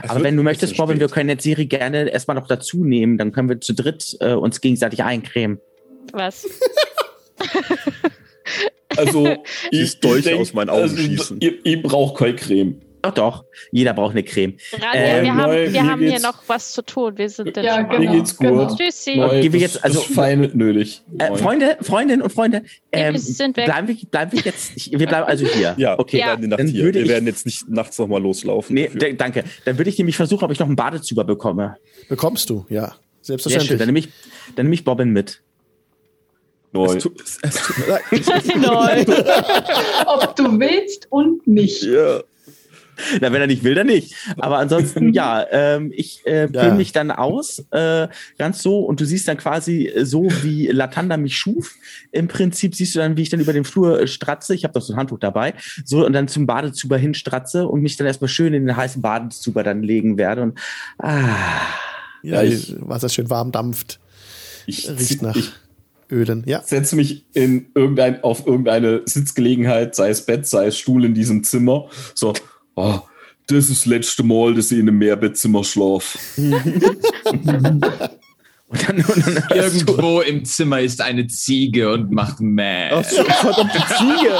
Es 0.03 0.11
Aber 0.11 0.23
wenn 0.23 0.37
du 0.37 0.43
möchtest, 0.43 0.77
Bobbin, 0.77 1.01
wir 1.01 1.09
können 1.09 1.29
jetzt 1.29 1.43
Siri 1.45 1.67
gerne 1.67 2.09
erstmal 2.09 2.35
noch 2.35 2.47
dazu 2.49 2.85
nehmen. 2.85 3.19
Dann 3.19 3.33
können 3.33 3.49
wir 3.49 3.61
zu 3.61 3.73
dritt 3.75 4.17
äh, 4.21 4.33
uns 4.33 4.61
gegenseitig 4.61 5.03
eincremen. 5.05 5.59
Was? 6.13 6.47
Also, 8.97 9.37
Dieses 9.73 10.01
Dolch 10.01 10.33
aus 10.35 10.53
meinen 10.55 10.71
Augen 10.71 10.97
schießen. 10.97 11.41
Ihr, 11.41 11.65
ihr 11.65 11.83
braucht 11.83 12.19
keine 12.19 12.37
Creme. 12.37 12.81
Doch, 13.07 13.15
doch. 13.15 13.45
Jeder 13.73 13.93
braucht 13.95 14.12
eine 14.12 14.23
Creme. 14.23 14.55
Rania, 14.73 14.91
Ähm, 14.95 15.24
wir 15.24 15.33
neu, 15.33 15.43
haben, 15.66 15.73
wir 15.73 15.87
haben 15.87 16.01
hier 16.01 16.20
noch 16.20 16.43
was 16.47 16.73
zu 16.73 16.83
tun. 16.83 17.16
Wir 17.16 17.28
sind 17.31 17.57
dann 17.57 17.65
Ja, 17.65 17.83
genau. 17.83 17.99
Mir 17.99 18.11
geht's 18.19 18.37
gut. 18.37 18.47
genau. 18.49 18.74
Tschüssi. 18.77 19.16
Neu, 19.16 19.41
Gehen 19.41 19.53
wir 19.53 19.61
jetzt- 19.61 19.83
also- 19.85 20.01
das 20.01 20.09
fein 20.15 20.51
nötig. 20.55 21.03
Äh. 21.19 21.37
Freunde, 21.37 21.77
Freundinnen 21.81 22.23
und 22.23 22.33
Freunde, 22.33 22.62
ähm, 22.93 23.12
wir 23.15 23.20
sind 23.20 23.57
weg. 23.57 23.66
bleiben, 23.66 23.89
wir, 23.89 23.97
bleiben 24.11 24.33
wir 24.33 24.41
jetzt, 24.41 24.91
wir 24.91 25.07
bleiben 25.07 25.27
also 25.27 25.47
hier. 25.47 25.74
Ja, 25.77 25.99
okay. 25.99 26.19
wir 26.19 26.24
bleiben 26.24 26.49
Nacht 26.49 26.61
Dann 26.61 26.66
hier. 26.69 26.85
Wir 26.95 27.03
ich- 27.03 27.09
werden 27.09 27.27
jetzt 27.27 27.47
nicht 27.47 27.69
nachts 27.69 27.99
nochmal 27.99 28.23
loslaufen. 28.23 28.74
Nee, 28.74 28.91
dafür. 28.93 29.15
danke. 29.15 29.45
Dann 29.65 29.78
würde 29.78 29.91
ich 29.91 29.99
nämlich 29.99 30.16
versuchen, 30.16 30.45
ob 30.45 30.51
ich 30.53 30.59
noch 30.59 30.66
einen 30.66 30.77
Badezuber 30.77 31.24
bekomme. 31.24 31.77
Bekommst 32.09 32.49
du, 32.51 32.65
ja. 32.69 32.95
Sehr 33.23 33.39
schön. 33.39 33.51
Selbstverständlich. 33.51 33.78
Dann 33.78 33.87
nehme 33.89 33.99
ich, 33.99 34.09
dann 34.55 34.66
nehme 34.66 34.74
ich 34.74 34.85
Bobbin 34.85 35.11
mit. 35.12 35.43
Neu. 36.73 36.95
es, 36.97 37.07
es, 37.07 37.39
es. 37.43 37.59
Ob 40.07 40.37
du 40.37 40.59
willst 40.61 41.07
und 41.11 41.47
nicht. 41.47 41.83
Ja. 41.85 42.20
Na, 43.20 43.32
wenn 43.32 43.40
er 43.40 43.47
nicht 43.47 43.62
will, 43.64 43.74
dann 43.74 43.86
nicht. 43.89 44.14
Aber 44.39 44.59
ansonsten, 44.59 45.12
ja, 45.12 45.44
ähm, 45.51 45.93
ich 45.94 46.27
äh, 46.27 46.48
Ja. 46.52 46.74
mich 46.74 46.93
dann 46.93 47.10
aus, 47.10 47.64
äh, 47.70 48.09
ganz 48.39 48.62
so, 48.62 48.81
und 48.81 49.01
du 49.01 49.05
siehst 49.05 49.28
dann 49.28 49.36
quasi 49.36 49.93
so, 50.02 50.28
wie 50.43 50.66
Latanda 50.68 51.16
mich 51.16 51.36
schuf. 51.36 51.74
Im 52.12 52.28
Prinzip 52.28 52.74
siehst 52.74 52.94
du 52.94 52.98
dann, 53.01 53.16
wie 53.16 53.23
ich 53.23 53.28
dann 53.31 53.40
über 53.40 53.52
den 53.52 53.64
Flur 53.64 54.01
äh, 54.01 54.06
stratze. 54.06 54.55
Ich 54.55 54.64
habe 54.64 54.74
doch 54.74 54.82
so 54.82 54.93
ein 54.93 54.98
Handtuch 54.98 55.18
dabei. 55.18 55.55
So, 55.85 56.05
und 56.06 56.12
dann 56.12 56.28
zum 56.28 56.47
Badezuber 56.47 56.97
hinstratze 56.98 57.66
und 57.68 57.82
mich 57.82 57.97
dann 57.97 58.06
erstmal 58.06 58.28
schön 58.28 58.55
in 58.55 58.66
den 58.66 58.77
heißen 58.77 59.02
Badezuber 59.02 59.62
dann 59.62 59.82
legen 59.82 60.18
werde. 60.18 60.43
Und 60.43 60.59
ah, 60.98 61.20
Ja, 62.23 62.43
ich- 62.43 62.66
die 62.68 62.77
Wasser 62.81 63.09
schön 63.09 63.31
warm 63.31 63.52
dampft, 63.52 64.01
Ich, 64.66 64.89
riecht 64.89 65.23
nach 65.23 65.36
ich 65.36 65.52
Ölen. 66.10 66.44
Ja. 66.47 66.62
setze 66.62 66.94
mich 66.97 67.24
in 67.35 67.66
irgendein, 67.74 68.23
auf 68.23 68.47
irgendeine 68.47 69.02
Sitzgelegenheit, 69.06 69.94
sei 69.97 70.09
es 70.10 70.24
Bett, 70.24 70.47
sei 70.47 70.66
es 70.66 70.78
Stuhl 70.78 71.05
in 71.05 71.14
diesem 71.14 71.43
Zimmer. 71.44 71.89
So, 72.14 72.32
oh, 72.77 73.01
das 73.48 73.69
ist 73.70 73.70
das 73.70 73.86
letzte 73.86 74.23
Mal, 74.23 74.55
dass 74.55 74.70
ich 74.73 74.78
in 74.78 74.89
einem 74.89 74.98
Mehrbettzimmer 74.98 75.62
schlafe. 75.65 76.19
und 76.36 77.44
dann, 77.44 78.97
und 78.97 79.27
dann 79.27 79.44
Irgendwo 79.55 80.20
im 80.23 80.44
Zimmer 80.44 80.81
ist 80.81 81.01
eine 81.01 81.28
Ziege 81.28 81.93
und 81.93 82.11
macht 82.11 82.40
Mäh. 82.40 82.90
Ach 82.90 83.05
so, 83.05 83.23
verdammte 83.23 83.78
Ziege. 83.97 84.31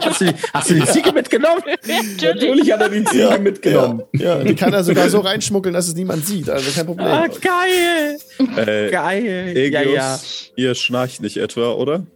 hast, 0.00 0.20
du, 0.20 0.24
die- 0.26 0.34
hast 0.54 0.70
du 0.70 0.74
die 0.74 0.84
Ziege 0.86 1.12
mitgenommen? 1.12 1.62
Natürlich. 1.66 2.22
Natürlich 2.22 2.72
hat 2.72 2.80
er 2.82 2.88
die 2.90 3.04
Ziege 3.04 3.38
mitgenommen. 3.42 4.02
Ja, 4.12 4.38
die 4.44 4.54
kann 4.54 4.72
er 4.72 4.84
sogar 4.84 5.10
so 5.10 5.18
reinschmuggeln, 5.18 5.74
dass 5.74 5.88
es 5.88 5.94
niemand 5.96 6.24
sieht. 6.24 6.48
Also 6.48 6.70
kein 6.70 6.86
Problem. 6.86 7.06
Ah, 7.08 7.26
geil! 7.26 8.18
Äh, 8.56 8.90
Geil! 8.92 9.56
Egios, 9.56 9.82
Ja, 9.84 9.90
ja. 9.92 10.20
ihr 10.54 10.74
schnarcht 10.76 11.20
nicht 11.22 11.36
etwa, 11.38 11.72
oder? 11.72 12.06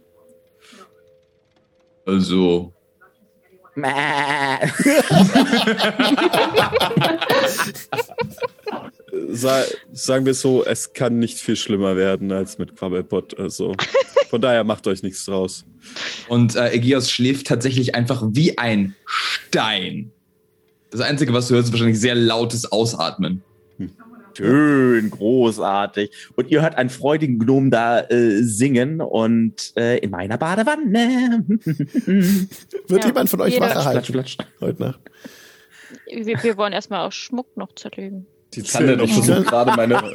Also. 2.05 2.71
Sa 9.31 9.63
sagen 9.91 10.25
wir 10.25 10.33
so, 10.33 10.63
es 10.65 10.93
kann 10.93 11.19
nicht 11.19 11.39
viel 11.39 11.55
schlimmer 11.55 11.95
werden 11.95 12.31
als 12.31 12.57
mit 12.57 12.75
Quabbelpot. 12.75 13.39
Also 13.39 13.75
von 14.29 14.41
daher 14.41 14.63
macht 14.63 14.87
euch 14.87 15.03
nichts 15.03 15.25
draus. 15.25 15.65
und 16.27 16.55
äh, 16.55 16.59
Aegeos 16.59 17.09
schläft 17.09 17.47
tatsächlich 17.47 17.95
einfach 17.95 18.23
wie 18.31 18.57
ein 18.57 18.95
Stein. 19.05 20.11
Das 20.91 21.01
Einzige, 21.01 21.33
was 21.33 21.47
du 21.47 21.55
hörst, 21.55 21.69
ist 21.69 21.73
wahrscheinlich 21.73 21.99
sehr 21.99 22.15
lautes 22.15 22.71
Ausatmen. 22.71 23.43
Schön, 24.37 25.09
großartig. 25.09 26.11
Und 26.35 26.49
ihr 26.49 26.61
hört 26.61 26.75
einen 26.75 26.89
freudigen 26.89 27.39
Gnom 27.39 27.71
da 27.71 28.01
äh, 28.01 28.41
singen 28.43 29.01
und 29.01 29.73
äh, 29.77 29.97
in 29.97 30.09
meiner 30.11 30.37
Badewanne. 30.37 31.43
Wird 31.47 33.03
Ja, 33.03 33.07
jemand 33.07 33.29
von 33.29 33.41
euch 33.41 33.59
wach 33.59 33.71
Platsch, 33.71 33.85
erhalten 33.85 34.13
platsch. 34.13 34.37
heute 34.61 34.81
Nacht? 34.81 34.99
Wir, 36.07 36.43
wir 36.43 36.57
wollen 36.57 36.73
erstmal 36.73 37.07
auch 37.07 37.11
Schmuck 37.11 37.55
noch 37.57 37.73
zerlegen. 37.75 38.25
Die 38.53 38.61
Kann 38.61 38.85
der, 38.85 38.99
ich 38.99 39.11
zählen 39.11 39.23
versuche 39.23 39.43
gerade 39.49 39.71
meine. 39.75 39.95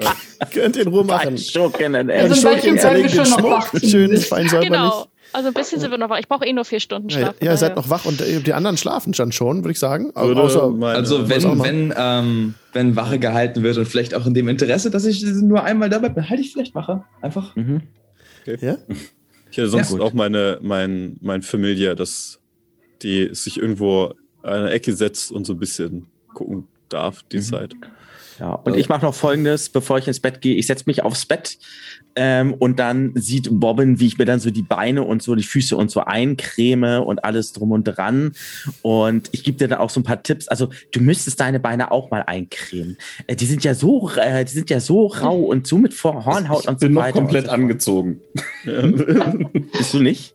Könnt 0.52 0.76
ihr 0.76 0.82
in 0.82 0.88
Ruhe 0.88 1.04
machen. 1.04 1.36
Schurken, 1.38 1.94
ey. 1.94 2.20
Also 2.20 2.34
Schurken 2.36 2.78
zerlegen 2.78 3.10
den 3.10 3.26
schon 3.26 3.42
noch 3.42 3.68
Schmuck. 3.68 3.82
Schön, 3.82 4.16
fein 4.18 4.48
säuberlich. 4.48 4.70
Genau. 4.70 5.06
Also 5.32 5.48
ein 5.48 5.54
bisschen 5.54 5.78
sind 5.80 5.90
wir 5.90 5.98
noch 5.98 6.08
wach. 6.08 6.18
Ich 6.18 6.28
brauche 6.28 6.46
eh 6.46 6.52
nur 6.52 6.64
vier 6.64 6.80
Stunden 6.80 7.08
Ja, 7.10 7.18
Schlaf. 7.18 7.34
ja, 7.42 7.50
ihr 7.52 7.56
seid 7.58 7.76
noch 7.76 7.90
wach 7.90 8.04
und 8.06 8.20
äh, 8.20 8.40
die 8.40 8.52
anderen 8.54 8.76
schlafen 8.76 9.12
dann 9.12 9.30
schon, 9.32 9.58
würde 9.58 9.72
ich 9.72 9.78
sagen. 9.78 10.10
Außer, 10.16 10.70
meine- 10.70 10.96
Also 10.98 11.28
wenn, 11.28 11.58
wenn, 11.62 11.94
ähm, 11.96 12.54
wenn 12.72 12.96
Wache 12.96 13.18
gehalten 13.18 13.62
wird 13.62 13.76
und 13.76 13.86
vielleicht 13.86 14.14
auch 14.14 14.26
in 14.26 14.34
dem 14.34 14.48
Interesse, 14.48 14.90
dass 14.90 15.04
ich 15.04 15.22
nur 15.22 15.64
einmal 15.64 15.90
dabei 15.90 16.08
bin, 16.08 16.28
halte 16.28 16.42
ich 16.42 16.52
vielleicht 16.52 16.74
Wache. 16.74 17.04
Einfach. 17.20 17.54
Mhm. 17.56 17.82
ja? 18.46 18.76
Ich 19.50 19.56
hätte 19.58 19.68
sonst 19.68 19.92
Ja, 19.92 20.00
auch 20.00 20.12
meine, 20.14 20.58
mein, 20.62 21.16
mein 21.20 21.42
Familie, 21.42 21.94
dass 21.94 22.38
die 23.02 23.28
sich 23.32 23.58
irgendwo 23.58 24.14
an 24.42 24.52
eine 24.54 24.70
Ecke 24.70 24.92
setzt 24.94 25.30
und 25.32 25.46
so 25.46 25.52
ein 25.54 25.58
bisschen 25.58 26.06
gucken 26.34 26.68
darf, 26.88 27.22
die 27.24 27.40
Zeit. 27.40 27.74
Ja, 28.38 28.52
und 28.52 28.76
ich 28.76 28.88
mache 28.88 29.04
noch 29.04 29.14
Folgendes, 29.14 29.68
bevor 29.68 29.98
ich 29.98 30.06
ins 30.06 30.20
Bett 30.20 30.40
gehe. 30.40 30.54
Ich 30.54 30.66
setze 30.66 30.84
mich 30.86 31.02
aufs 31.02 31.26
Bett 31.26 31.58
ähm, 32.14 32.54
und 32.54 32.78
dann 32.78 33.12
sieht 33.16 33.48
Bobbin, 33.50 33.98
wie 33.98 34.06
ich 34.06 34.18
mir 34.18 34.26
dann 34.26 34.38
so 34.38 34.50
die 34.50 34.62
Beine 34.62 35.02
und 35.02 35.22
so 35.22 35.34
die 35.34 35.42
Füße 35.42 35.76
und 35.76 35.90
so 35.90 36.00
eincreme 36.00 37.02
und 37.02 37.24
alles 37.24 37.52
drum 37.52 37.72
und 37.72 37.84
dran. 37.84 38.32
Und 38.82 39.28
ich 39.32 39.42
gebe 39.42 39.58
dir 39.58 39.66
dann 39.68 39.78
auch 39.78 39.90
so 39.90 40.00
ein 40.00 40.04
paar 40.04 40.22
Tipps. 40.22 40.46
Also 40.46 40.68
du 40.92 41.00
müsstest 41.00 41.40
deine 41.40 41.58
Beine 41.58 41.90
auch 41.90 42.10
mal 42.10 42.22
eincremen. 42.26 42.96
Äh, 43.26 43.34
die 43.34 43.46
sind 43.46 43.64
ja 43.64 43.74
so, 43.74 44.10
äh, 44.16 44.44
die 44.44 44.52
sind 44.52 44.70
ja 44.70 44.78
so 44.78 45.06
rau 45.06 45.36
und 45.40 45.66
so 45.66 45.78
mit 45.78 45.94
Vor 45.94 46.24
Hornhaut 46.24 46.62
Ich 46.62 46.68
und 46.68 46.80
so 46.80 46.86
bin 46.86 46.94
noch 46.94 47.02
weiter. 47.02 47.18
komplett 47.18 47.46
so. 47.46 47.50
angezogen. 47.52 48.20
Bist 49.72 49.94
du 49.94 50.00
nicht? 50.00 50.34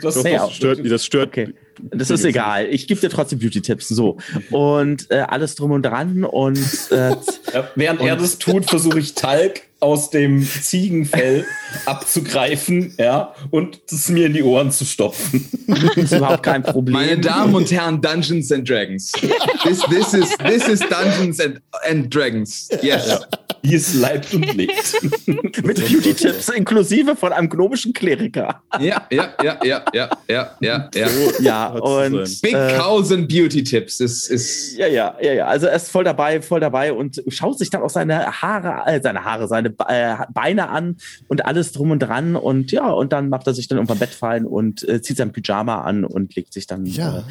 Das, 0.00 0.22
das 0.22 0.52
stört, 0.52 0.90
das 0.90 1.04
stört 1.04 1.28
Okay. 1.28 1.54
Das 1.90 2.10
ist 2.10 2.24
egal. 2.24 2.66
Ich 2.66 2.86
gebe 2.86 3.00
dir 3.00 3.10
trotzdem 3.10 3.38
Beauty-Tipps. 3.38 3.88
So. 3.88 4.18
Und 4.50 5.10
äh, 5.10 5.20
alles 5.20 5.54
drum 5.54 5.72
und 5.72 5.82
dran. 5.82 6.24
Und 6.24 6.58
äh, 6.90 7.16
Ja, 7.52 7.68
während 7.74 8.00
er 8.00 8.16
das 8.16 8.38
tut, 8.38 8.68
versuche 8.68 8.98
ich 8.98 9.14
Talg 9.14 9.62
aus 9.80 10.10
dem 10.10 10.46
Ziegenfell 10.46 11.44
abzugreifen, 11.86 12.94
ja, 12.98 13.34
und 13.50 13.80
das 13.90 14.08
mir 14.08 14.26
in 14.26 14.32
die 14.32 14.42
Ohren 14.42 14.70
zu 14.70 14.84
stopfen. 14.84 15.48
ist 15.96 16.12
überhaupt 16.12 16.44
kein 16.44 16.62
Problem. 16.62 16.92
Meine 16.92 17.18
Damen 17.18 17.54
und 17.54 17.70
Herren, 17.70 18.00
Dungeons 18.00 18.52
and 18.52 18.68
Dragons. 18.68 19.10
This, 19.64 19.80
this, 19.90 20.14
is, 20.14 20.36
this 20.46 20.68
is 20.68 20.80
Dungeons 20.80 21.40
and, 21.40 21.60
and 21.88 22.14
Dragons. 22.14 22.68
Yes. 22.80 23.20
Wie 23.62 23.74
es 23.74 23.94
leibt 23.94 24.34
und 24.34 24.54
lebt. 24.54 25.26
Mit 25.26 25.76
Beauty-Tipps 25.76 26.48
inklusive 26.48 27.14
von 27.14 27.32
einem 27.32 27.48
gnomischen 27.48 27.92
Kleriker. 27.92 28.62
Ja, 28.80 29.06
ja, 29.10 29.34
ja, 29.42 29.58
ja, 29.62 29.84
ja, 29.92 30.10
ja, 30.28 30.56
ja, 30.60 30.90
ja. 30.94 31.08
Ja, 31.40 31.72
Hat's 31.72 31.80
und 31.80 32.26
sein. 32.26 32.38
Big 32.42 32.54
äh, 32.54 32.76
Cows 32.76 33.12
and 33.12 33.28
Beauty 33.28 33.62
Tips 33.62 34.00
ist, 34.00 34.28
ist 34.28 34.76
ja, 34.76 34.86
ja, 34.88 35.16
ja, 35.20 35.32
ja. 35.32 35.46
Also 35.46 35.66
er 35.66 35.76
ist 35.76 35.90
voll 35.90 36.04
dabei, 36.04 36.42
voll 36.42 36.60
dabei 36.60 36.92
und 36.92 37.22
schaut 37.28 37.58
sich 37.58 37.70
dann 37.70 37.82
auch 37.82 37.90
seine 37.90 38.42
Haare, 38.42 38.90
äh, 38.90 39.00
seine 39.00 39.24
Haare, 39.24 39.46
seine 39.46 39.68
äh, 39.88 40.16
Beine 40.32 40.68
an 40.68 40.96
und 41.28 41.46
alles 41.46 41.72
drum 41.72 41.92
und 41.92 42.00
dran 42.00 42.36
und 42.36 42.72
ja, 42.72 42.88
und 42.90 43.12
dann 43.12 43.28
macht 43.28 43.46
er 43.46 43.54
sich 43.54 43.68
dann 43.68 43.78
irgendwann 43.78 43.98
Bett 43.98 44.10
fallen 44.10 44.44
und 44.44 44.86
äh, 44.88 45.00
zieht 45.02 45.16
sein 45.16 45.32
Pyjama 45.32 45.82
an 45.82 46.04
und 46.04 46.34
legt 46.34 46.52
sich 46.52 46.66
dann 46.66 46.84
Ja. 46.84 47.24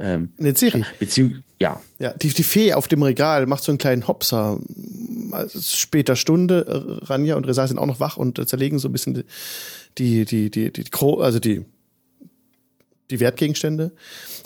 Äh, 0.00 0.14
ähm, 0.14 0.32
Eine 0.38 0.56
Serie. 0.56 0.86
beziehungsweise 0.98 1.42
ja, 1.60 1.80
Ja, 1.98 2.12
die, 2.14 2.28
die 2.28 2.42
Fee 2.42 2.72
auf 2.72 2.88
dem 2.88 3.02
Regal 3.02 3.46
macht 3.46 3.62
so 3.62 3.70
einen 3.70 3.78
kleinen 3.78 4.08
Hopser. 4.08 4.58
Also 5.32 5.60
später 5.60 6.16
Stunde, 6.16 6.66
äh, 6.66 7.04
Ranja 7.04 7.36
und 7.36 7.46
Resa 7.46 7.66
sind 7.66 7.78
auch 7.78 7.86
noch 7.86 8.00
wach 8.00 8.16
und 8.16 8.38
äh, 8.38 8.46
zerlegen 8.46 8.78
so 8.78 8.88
ein 8.88 8.92
bisschen 8.92 9.24
die, 9.98 10.24
die, 10.24 10.50
die, 10.50 10.50
die, 10.50 10.72
die 10.72 10.90
also 11.18 11.38
die, 11.38 11.64
die 13.10 13.20
Wertgegenstände. 13.20 13.92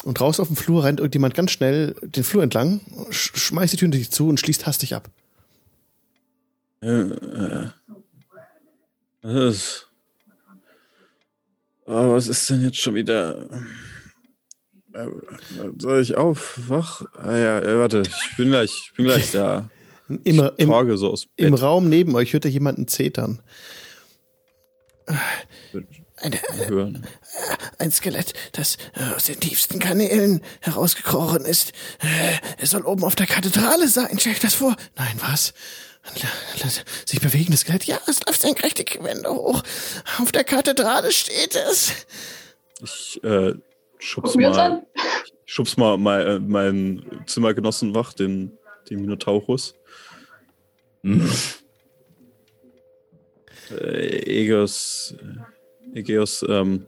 Und 0.03 0.19
draußen 0.19 0.43
auf 0.43 0.49
dem 0.49 0.57
Flur 0.57 0.85
rennt 0.85 1.01
irgendjemand 1.01 1.35
ganz 1.35 1.53
schnell 1.53 1.95
den 2.03 2.25
Flur 2.25 2.43
entlang, 2.43 2.81
sch 3.11 3.31
schmeißt 3.37 3.73
die 3.73 3.77
Tür 3.77 3.87
hinter 3.87 3.99
sich 3.99 4.11
zu 4.11 4.29
und 4.29 4.41
schließt 4.41 4.67
hastig 4.67 4.95
ab. 4.95 5.09
Äh, 6.83 6.89
äh, 6.89 7.69
das, 9.23 9.87
oh, 11.87 12.13
was 12.13 12.27
ist 12.29 12.51
denn 12.51 12.63
jetzt 12.63 12.79
schon 12.79 12.95
wieder? 12.95 13.49
Äh, 14.95 15.07
Soll 15.79 16.01
ich 16.01 16.17
auf? 16.17 16.59
Wach? 16.69 17.03
Ah 17.15 17.37
ja, 17.37 17.59
äh, 17.59 17.79
warte, 17.79 18.03
ich 18.07 18.37
bin 18.37 18.49
gleich, 18.49 18.71
ich 18.71 18.93
bin 18.97 19.07
gleich 19.07 19.33
da. 19.33 19.69
Im, 20.09 20.51
im, 20.59 20.97
so 20.99 21.11
aus 21.11 21.29
im. 21.37 21.55
Raum 21.55 21.89
neben 21.89 22.15
euch 22.15 22.35
hört 22.35 22.45
ihr 22.45 22.51
jemanden 22.51 22.87
zetern. 22.89 23.41
Eine, 26.17 26.39
hören. 26.69 27.07
ein 27.79 27.91
Skelett, 27.91 28.35
das 28.53 28.77
äh, 28.95 29.15
aus 29.17 29.25
den 29.25 29.41
tiefsten 29.41 29.79
Kanälen 29.79 30.43
herausgekrochen 30.61 31.47
ist. 31.47 31.73
Äh, 32.01 32.39
Es 32.59 32.71
soll 32.71 32.83
oben 32.85 33.03
auf 33.03 33.15
der 33.17 33.27
Kathedrale 33.27 33.89
sein. 33.89 34.19
Stell 34.19 34.35
das 34.43 34.55
vor. 34.55 34.77
Nein, 34.97 35.19
was? 35.21 35.55
Sich 37.07 37.21
bewegendes 37.23 37.61
Skelett. 37.61 37.85
Ja, 37.85 37.99
es 38.07 38.21
läuft 38.27 38.43
senkrecht 38.43 38.79
die 38.79 39.03
Wände 39.03 39.31
hoch. 39.31 39.63
Auf 40.21 40.33
der 40.33 40.45
Kathedrale 40.45 41.13
steht 41.13 41.57
es. 41.57 41.93
Ich 42.83 43.25
äh, 43.25 43.55
schubs 44.05 44.33
Gucken 44.33 44.51
mal, 44.51 44.87
schubs 45.47 45.77
mal 45.77 45.97
mein, 45.97 46.27
äh, 46.27 46.39
meinen 46.39 47.23
Zimmergenossen 47.27 47.95
wach, 47.95 48.13
den, 48.13 48.53
den 48.91 49.01
Minotaurus. 49.01 49.75
Äh, 53.71 54.43
Egeos, 54.43 55.15
äh, 55.95 55.99
Egeos, 55.99 56.45
ähm, 56.47 56.85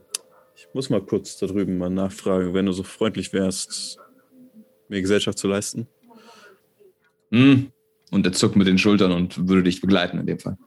ich 0.54 0.68
muss 0.74 0.90
mal 0.90 1.00
kurz 1.00 1.38
da 1.38 1.46
drüben 1.46 1.78
mal 1.78 1.88
nachfragen, 1.88 2.52
wenn 2.52 2.66
du 2.66 2.72
so 2.72 2.82
freundlich 2.82 3.32
wärst, 3.32 3.98
mir 4.88 5.00
Gesellschaft 5.00 5.38
zu 5.38 5.48
leisten. 5.48 5.88
Hm. 7.30 7.72
Und 8.10 8.26
er 8.26 8.32
zuckt 8.32 8.56
mit 8.56 8.66
den 8.66 8.76
Schultern 8.76 9.10
und 9.10 9.48
würde 9.48 9.62
dich 9.62 9.80
begleiten 9.80 10.18
in 10.18 10.26
dem 10.26 10.38
Fall. 10.38 10.58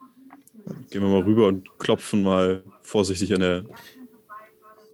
Gehen 0.89 1.03
wir 1.03 1.09
mal 1.09 1.21
rüber 1.21 1.47
und 1.47 1.77
klopfen 1.77 2.23
mal 2.23 2.63
vorsichtig 2.81 3.31
an 3.35 3.41
der 3.41 3.65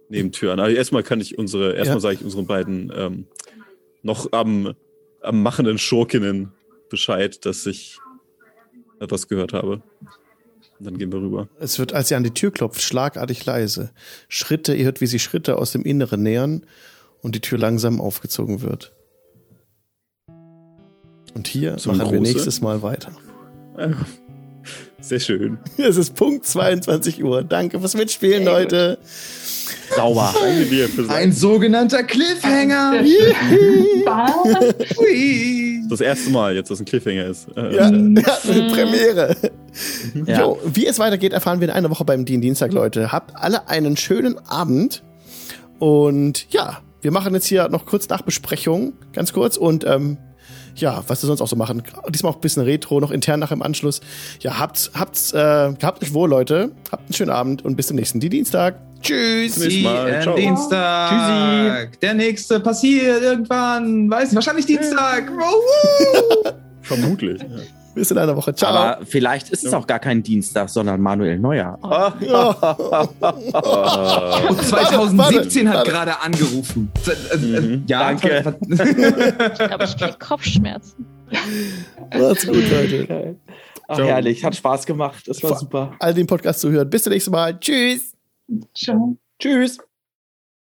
Nebentür 0.08 0.52
an. 0.52 0.60
Also 0.60 0.76
erstmal 0.76 1.02
kann 1.02 1.20
ich 1.20 1.38
unsere, 1.38 1.74
erstmal 1.74 1.96
Ja. 1.96 2.00
sage 2.00 2.14
ich 2.16 2.24
unseren 2.24 2.46
beiden 2.46 2.92
ähm, 2.94 3.26
noch 4.02 4.32
am, 4.32 4.74
am 5.20 5.42
machenden 5.42 5.78
Schurkinnen 5.78 6.52
Bescheid, 6.90 7.44
dass 7.44 7.66
ich 7.66 7.98
etwas 9.00 9.26
gehört 9.28 9.52
habe. 9.52 9.82
Und 10.78 10.86
dann 10.86 10.98
gehen 10.98 11.10
wir 11.12 11.20
rüber. 11.20 11.48
Es 11.58 11.78
wird, 11.78 11.92
als 11.94 12.10
ihr 12.10 12.16
an 12.16 12.22
die 12.24 12.32
Tür 12.34 12.50
klopft, 12.52 12.82
schlagartig 12.82 13.44
leise. 13.46 13.90
Schritte, 14.28 14.74
ihr 14.74 14.84
hört, 14.84 15.00
wie 15.00 15.06
sie 15.06 15.18
Schritte 15.18 15.56
aus 15.58 15.72
dem 15.72 15.82
Inneren 15.82 16.22
nähern 16.22 16.66
und 17.22 17.34
die 17.34 17.40
Tür 17.40 17.58
langsam 17.58 18.00
aufgezogen 18.00 18.60
wird. 18.62 18.92
Und 21.34 21.48
hier 21.48 21.78
So 21.78 21.90
machen 21.92 22.12
wir 22.12 22.18
große? 22.18 22.32
nächstes 22.32 22.60
Mal 22.60 22.82
weiter. 22.82 23.12
Sehr 25.00 25.20
schön. 25.20 25.58
Es 25.76 25.96
ist 25.96 26.14
Punkt 26.14 26.44
22 26.46 27.22
Uhr. 27.22 27.42
Danke 27.44 27.78
fürs 27.80 27.94
Mitspielen, 27.94 28.44
Sehr 28.44 28.62
gut. 28.62 28.98
Sauber. 29.94 30.34
Ein 31.08 31.32
sogenannter 31.32 32.02
Cliffhanger. 32.02 32.94
Das 35.88 36.00
erste 36.00 36.30
Mal 36.30 36.56
jetzt, 36.56 36.70
dass 36.70 36.80
ein 36.80 36.84
Cliffhanger 36.84 37.26
ist. 37.26 37.46
Äh, 37.56 37.76
Ja, 37.76 37.88
äh, 37.88 37.92
ja 37.92 38.38
eine 38.48 38.70
Premiere. 38.72 39.36
Ja. 40.26 40.40
Jo, 40.40 40.58
wie 40.64 40.86
es 40.86 40.98
weitergeht, 40.98 41.32
erfahren 41.32 41.60
wir 41.60 41.68
in 41.68 41.74
einer 41.74 41.90
Woche 41.90 42.04
beim 42.04 42.24
Dien 42.24 42.40
Dienstag, 42.40 42.72
Leute. 42.72 43.12
Habt 43.12 43.36
alle 43.36 43.68
einen 43.68 43.96
schönen 43.96 44.38
Abend. 44.48 45.02
Und 45.78 46.46
ja, 46.50 46.78
wir 47.02 47.12
machen 47.12 47.34
jetzt 47.34 47.46
hier 47.46 47.68
noch 47.68 47.86
kurz 47.86 48.08
Nachbesprechung, 48.08 48.94
ganz 49.12 49.32
kurz. 49.32 49.56
Und 49.56 49.84
ähm, 49.86 50.16
ja, 50.74 51.02
was 51.06 51.22
wir 51.22 51.26
sonst 51.26 51.40
auch 51.40 51.48
so 51.48 51.56
machen. 51.56 51.82
Diesmal 52.08 52.32
auch 52.32 52.36
ein 52.36 52.40
bisschen 52.40 52.62
Retro, 52.62 53.00
noch 53.00 53.10
intern 53.10 53.40
nach 53.40 53.52
im 53.52 53.62
Anschluss. 53.62 54.00
Ja, 54.40 54.58
habt's, 54.58 54.90
habt's, 54.94 55.32
äh, 55.32 55.72
gehabt 55.78 56.02
euch 56.02 56.14
wohl, 56.14 56.28
Leute. 56.28 56.72
Habt 56.90 57.04
einen 57.04 57.14
schönen 57.14 57.30
Abend 57.30 57.64
und 57.64 57.76
bis 57.76 57.88
zum 57.88 57.96
nächsten 57.96 58.20
Dien 58.20 58.30
Dienstag. 58.30 58.80
Tschüss. 59.06 59.54
Bis 59.54 59.58
nächstes 59.64 59.82
Mal. 59.84 60.08
Äh, 60.08 60.20
Ciao. 60.22 60.36
Dienstag. 60.36 61.10
Tschüssi. 61.10 61.98
Der 62.02 62.14
nächste 62.14 62.60
passiert 62.60 63.22
irgendwann. 63.22 64.10
Weiß 64.10 64.30
nicht, 64.30 64.36
wahrscheinlich 64.36 64.66
Dienstag. 64.66 65.30
Vermutlich. 66.82 67.40
Ja. 67.42 67.48
Bis 67.94 68.10
in 68.10 68.18
einer 68.18 68.36
Woche. 68.36 68.54
Ciao. 68.54 68.70
Aber 68.74 69.06
vielleicht 69.06 69.48
ist 69.48 69.64
es 69.64 69.72
auch 69.72 69.86
gar 69.86 69.98
kein 69.98 70.22
Dienstag, 70.22 70.68
sondern 70.68 71.00
Manuel 71.00 71.38
Neuer. 71.38 71.78
Und 74.50 74.62
2017 74.62 75.66
Warte, 75.66 75.78
hat 75.78 75.86
gerade 75.86 76.20
angerufen. 76.20 76.90
Äh, 77.06 77.34
äh, 77.34 77.60
Mhm. 77.60 77.84
Ja, 77.86 78.00
Danke. 78.00 78.56
Aber 79.70 79.84
ich 79.84 79.96
krieg 79.96 80.20
Kopfschmerzen. 80.20 81.06
Macht's 82.18 82.46
gut, 82.46 82.70
Leute. 82.70 83.36
Ach, 83.88 83.98
herrlich, 83.98 84.44
hat 84.44 84.54
Spaß 84.56 84.84
gemacht. 84.84 85.26
Es 85.28 85.42
war 85.42 85.50
Vor- 85.50 85.58
super. 85.58 85.92
All 85.98 86.12
den 86.12 86.26
Podcast 86.26 86.60
zuhören. 86.60 86.90
Bis 86.90 87.04
zum 87.04 87.12
nächsten 87.12 87.30
Mal. 87.30 87.58
Tschüss. 87.58 88.15
Ciao. 88.74 89.16
Tschüss. 89.38 89.78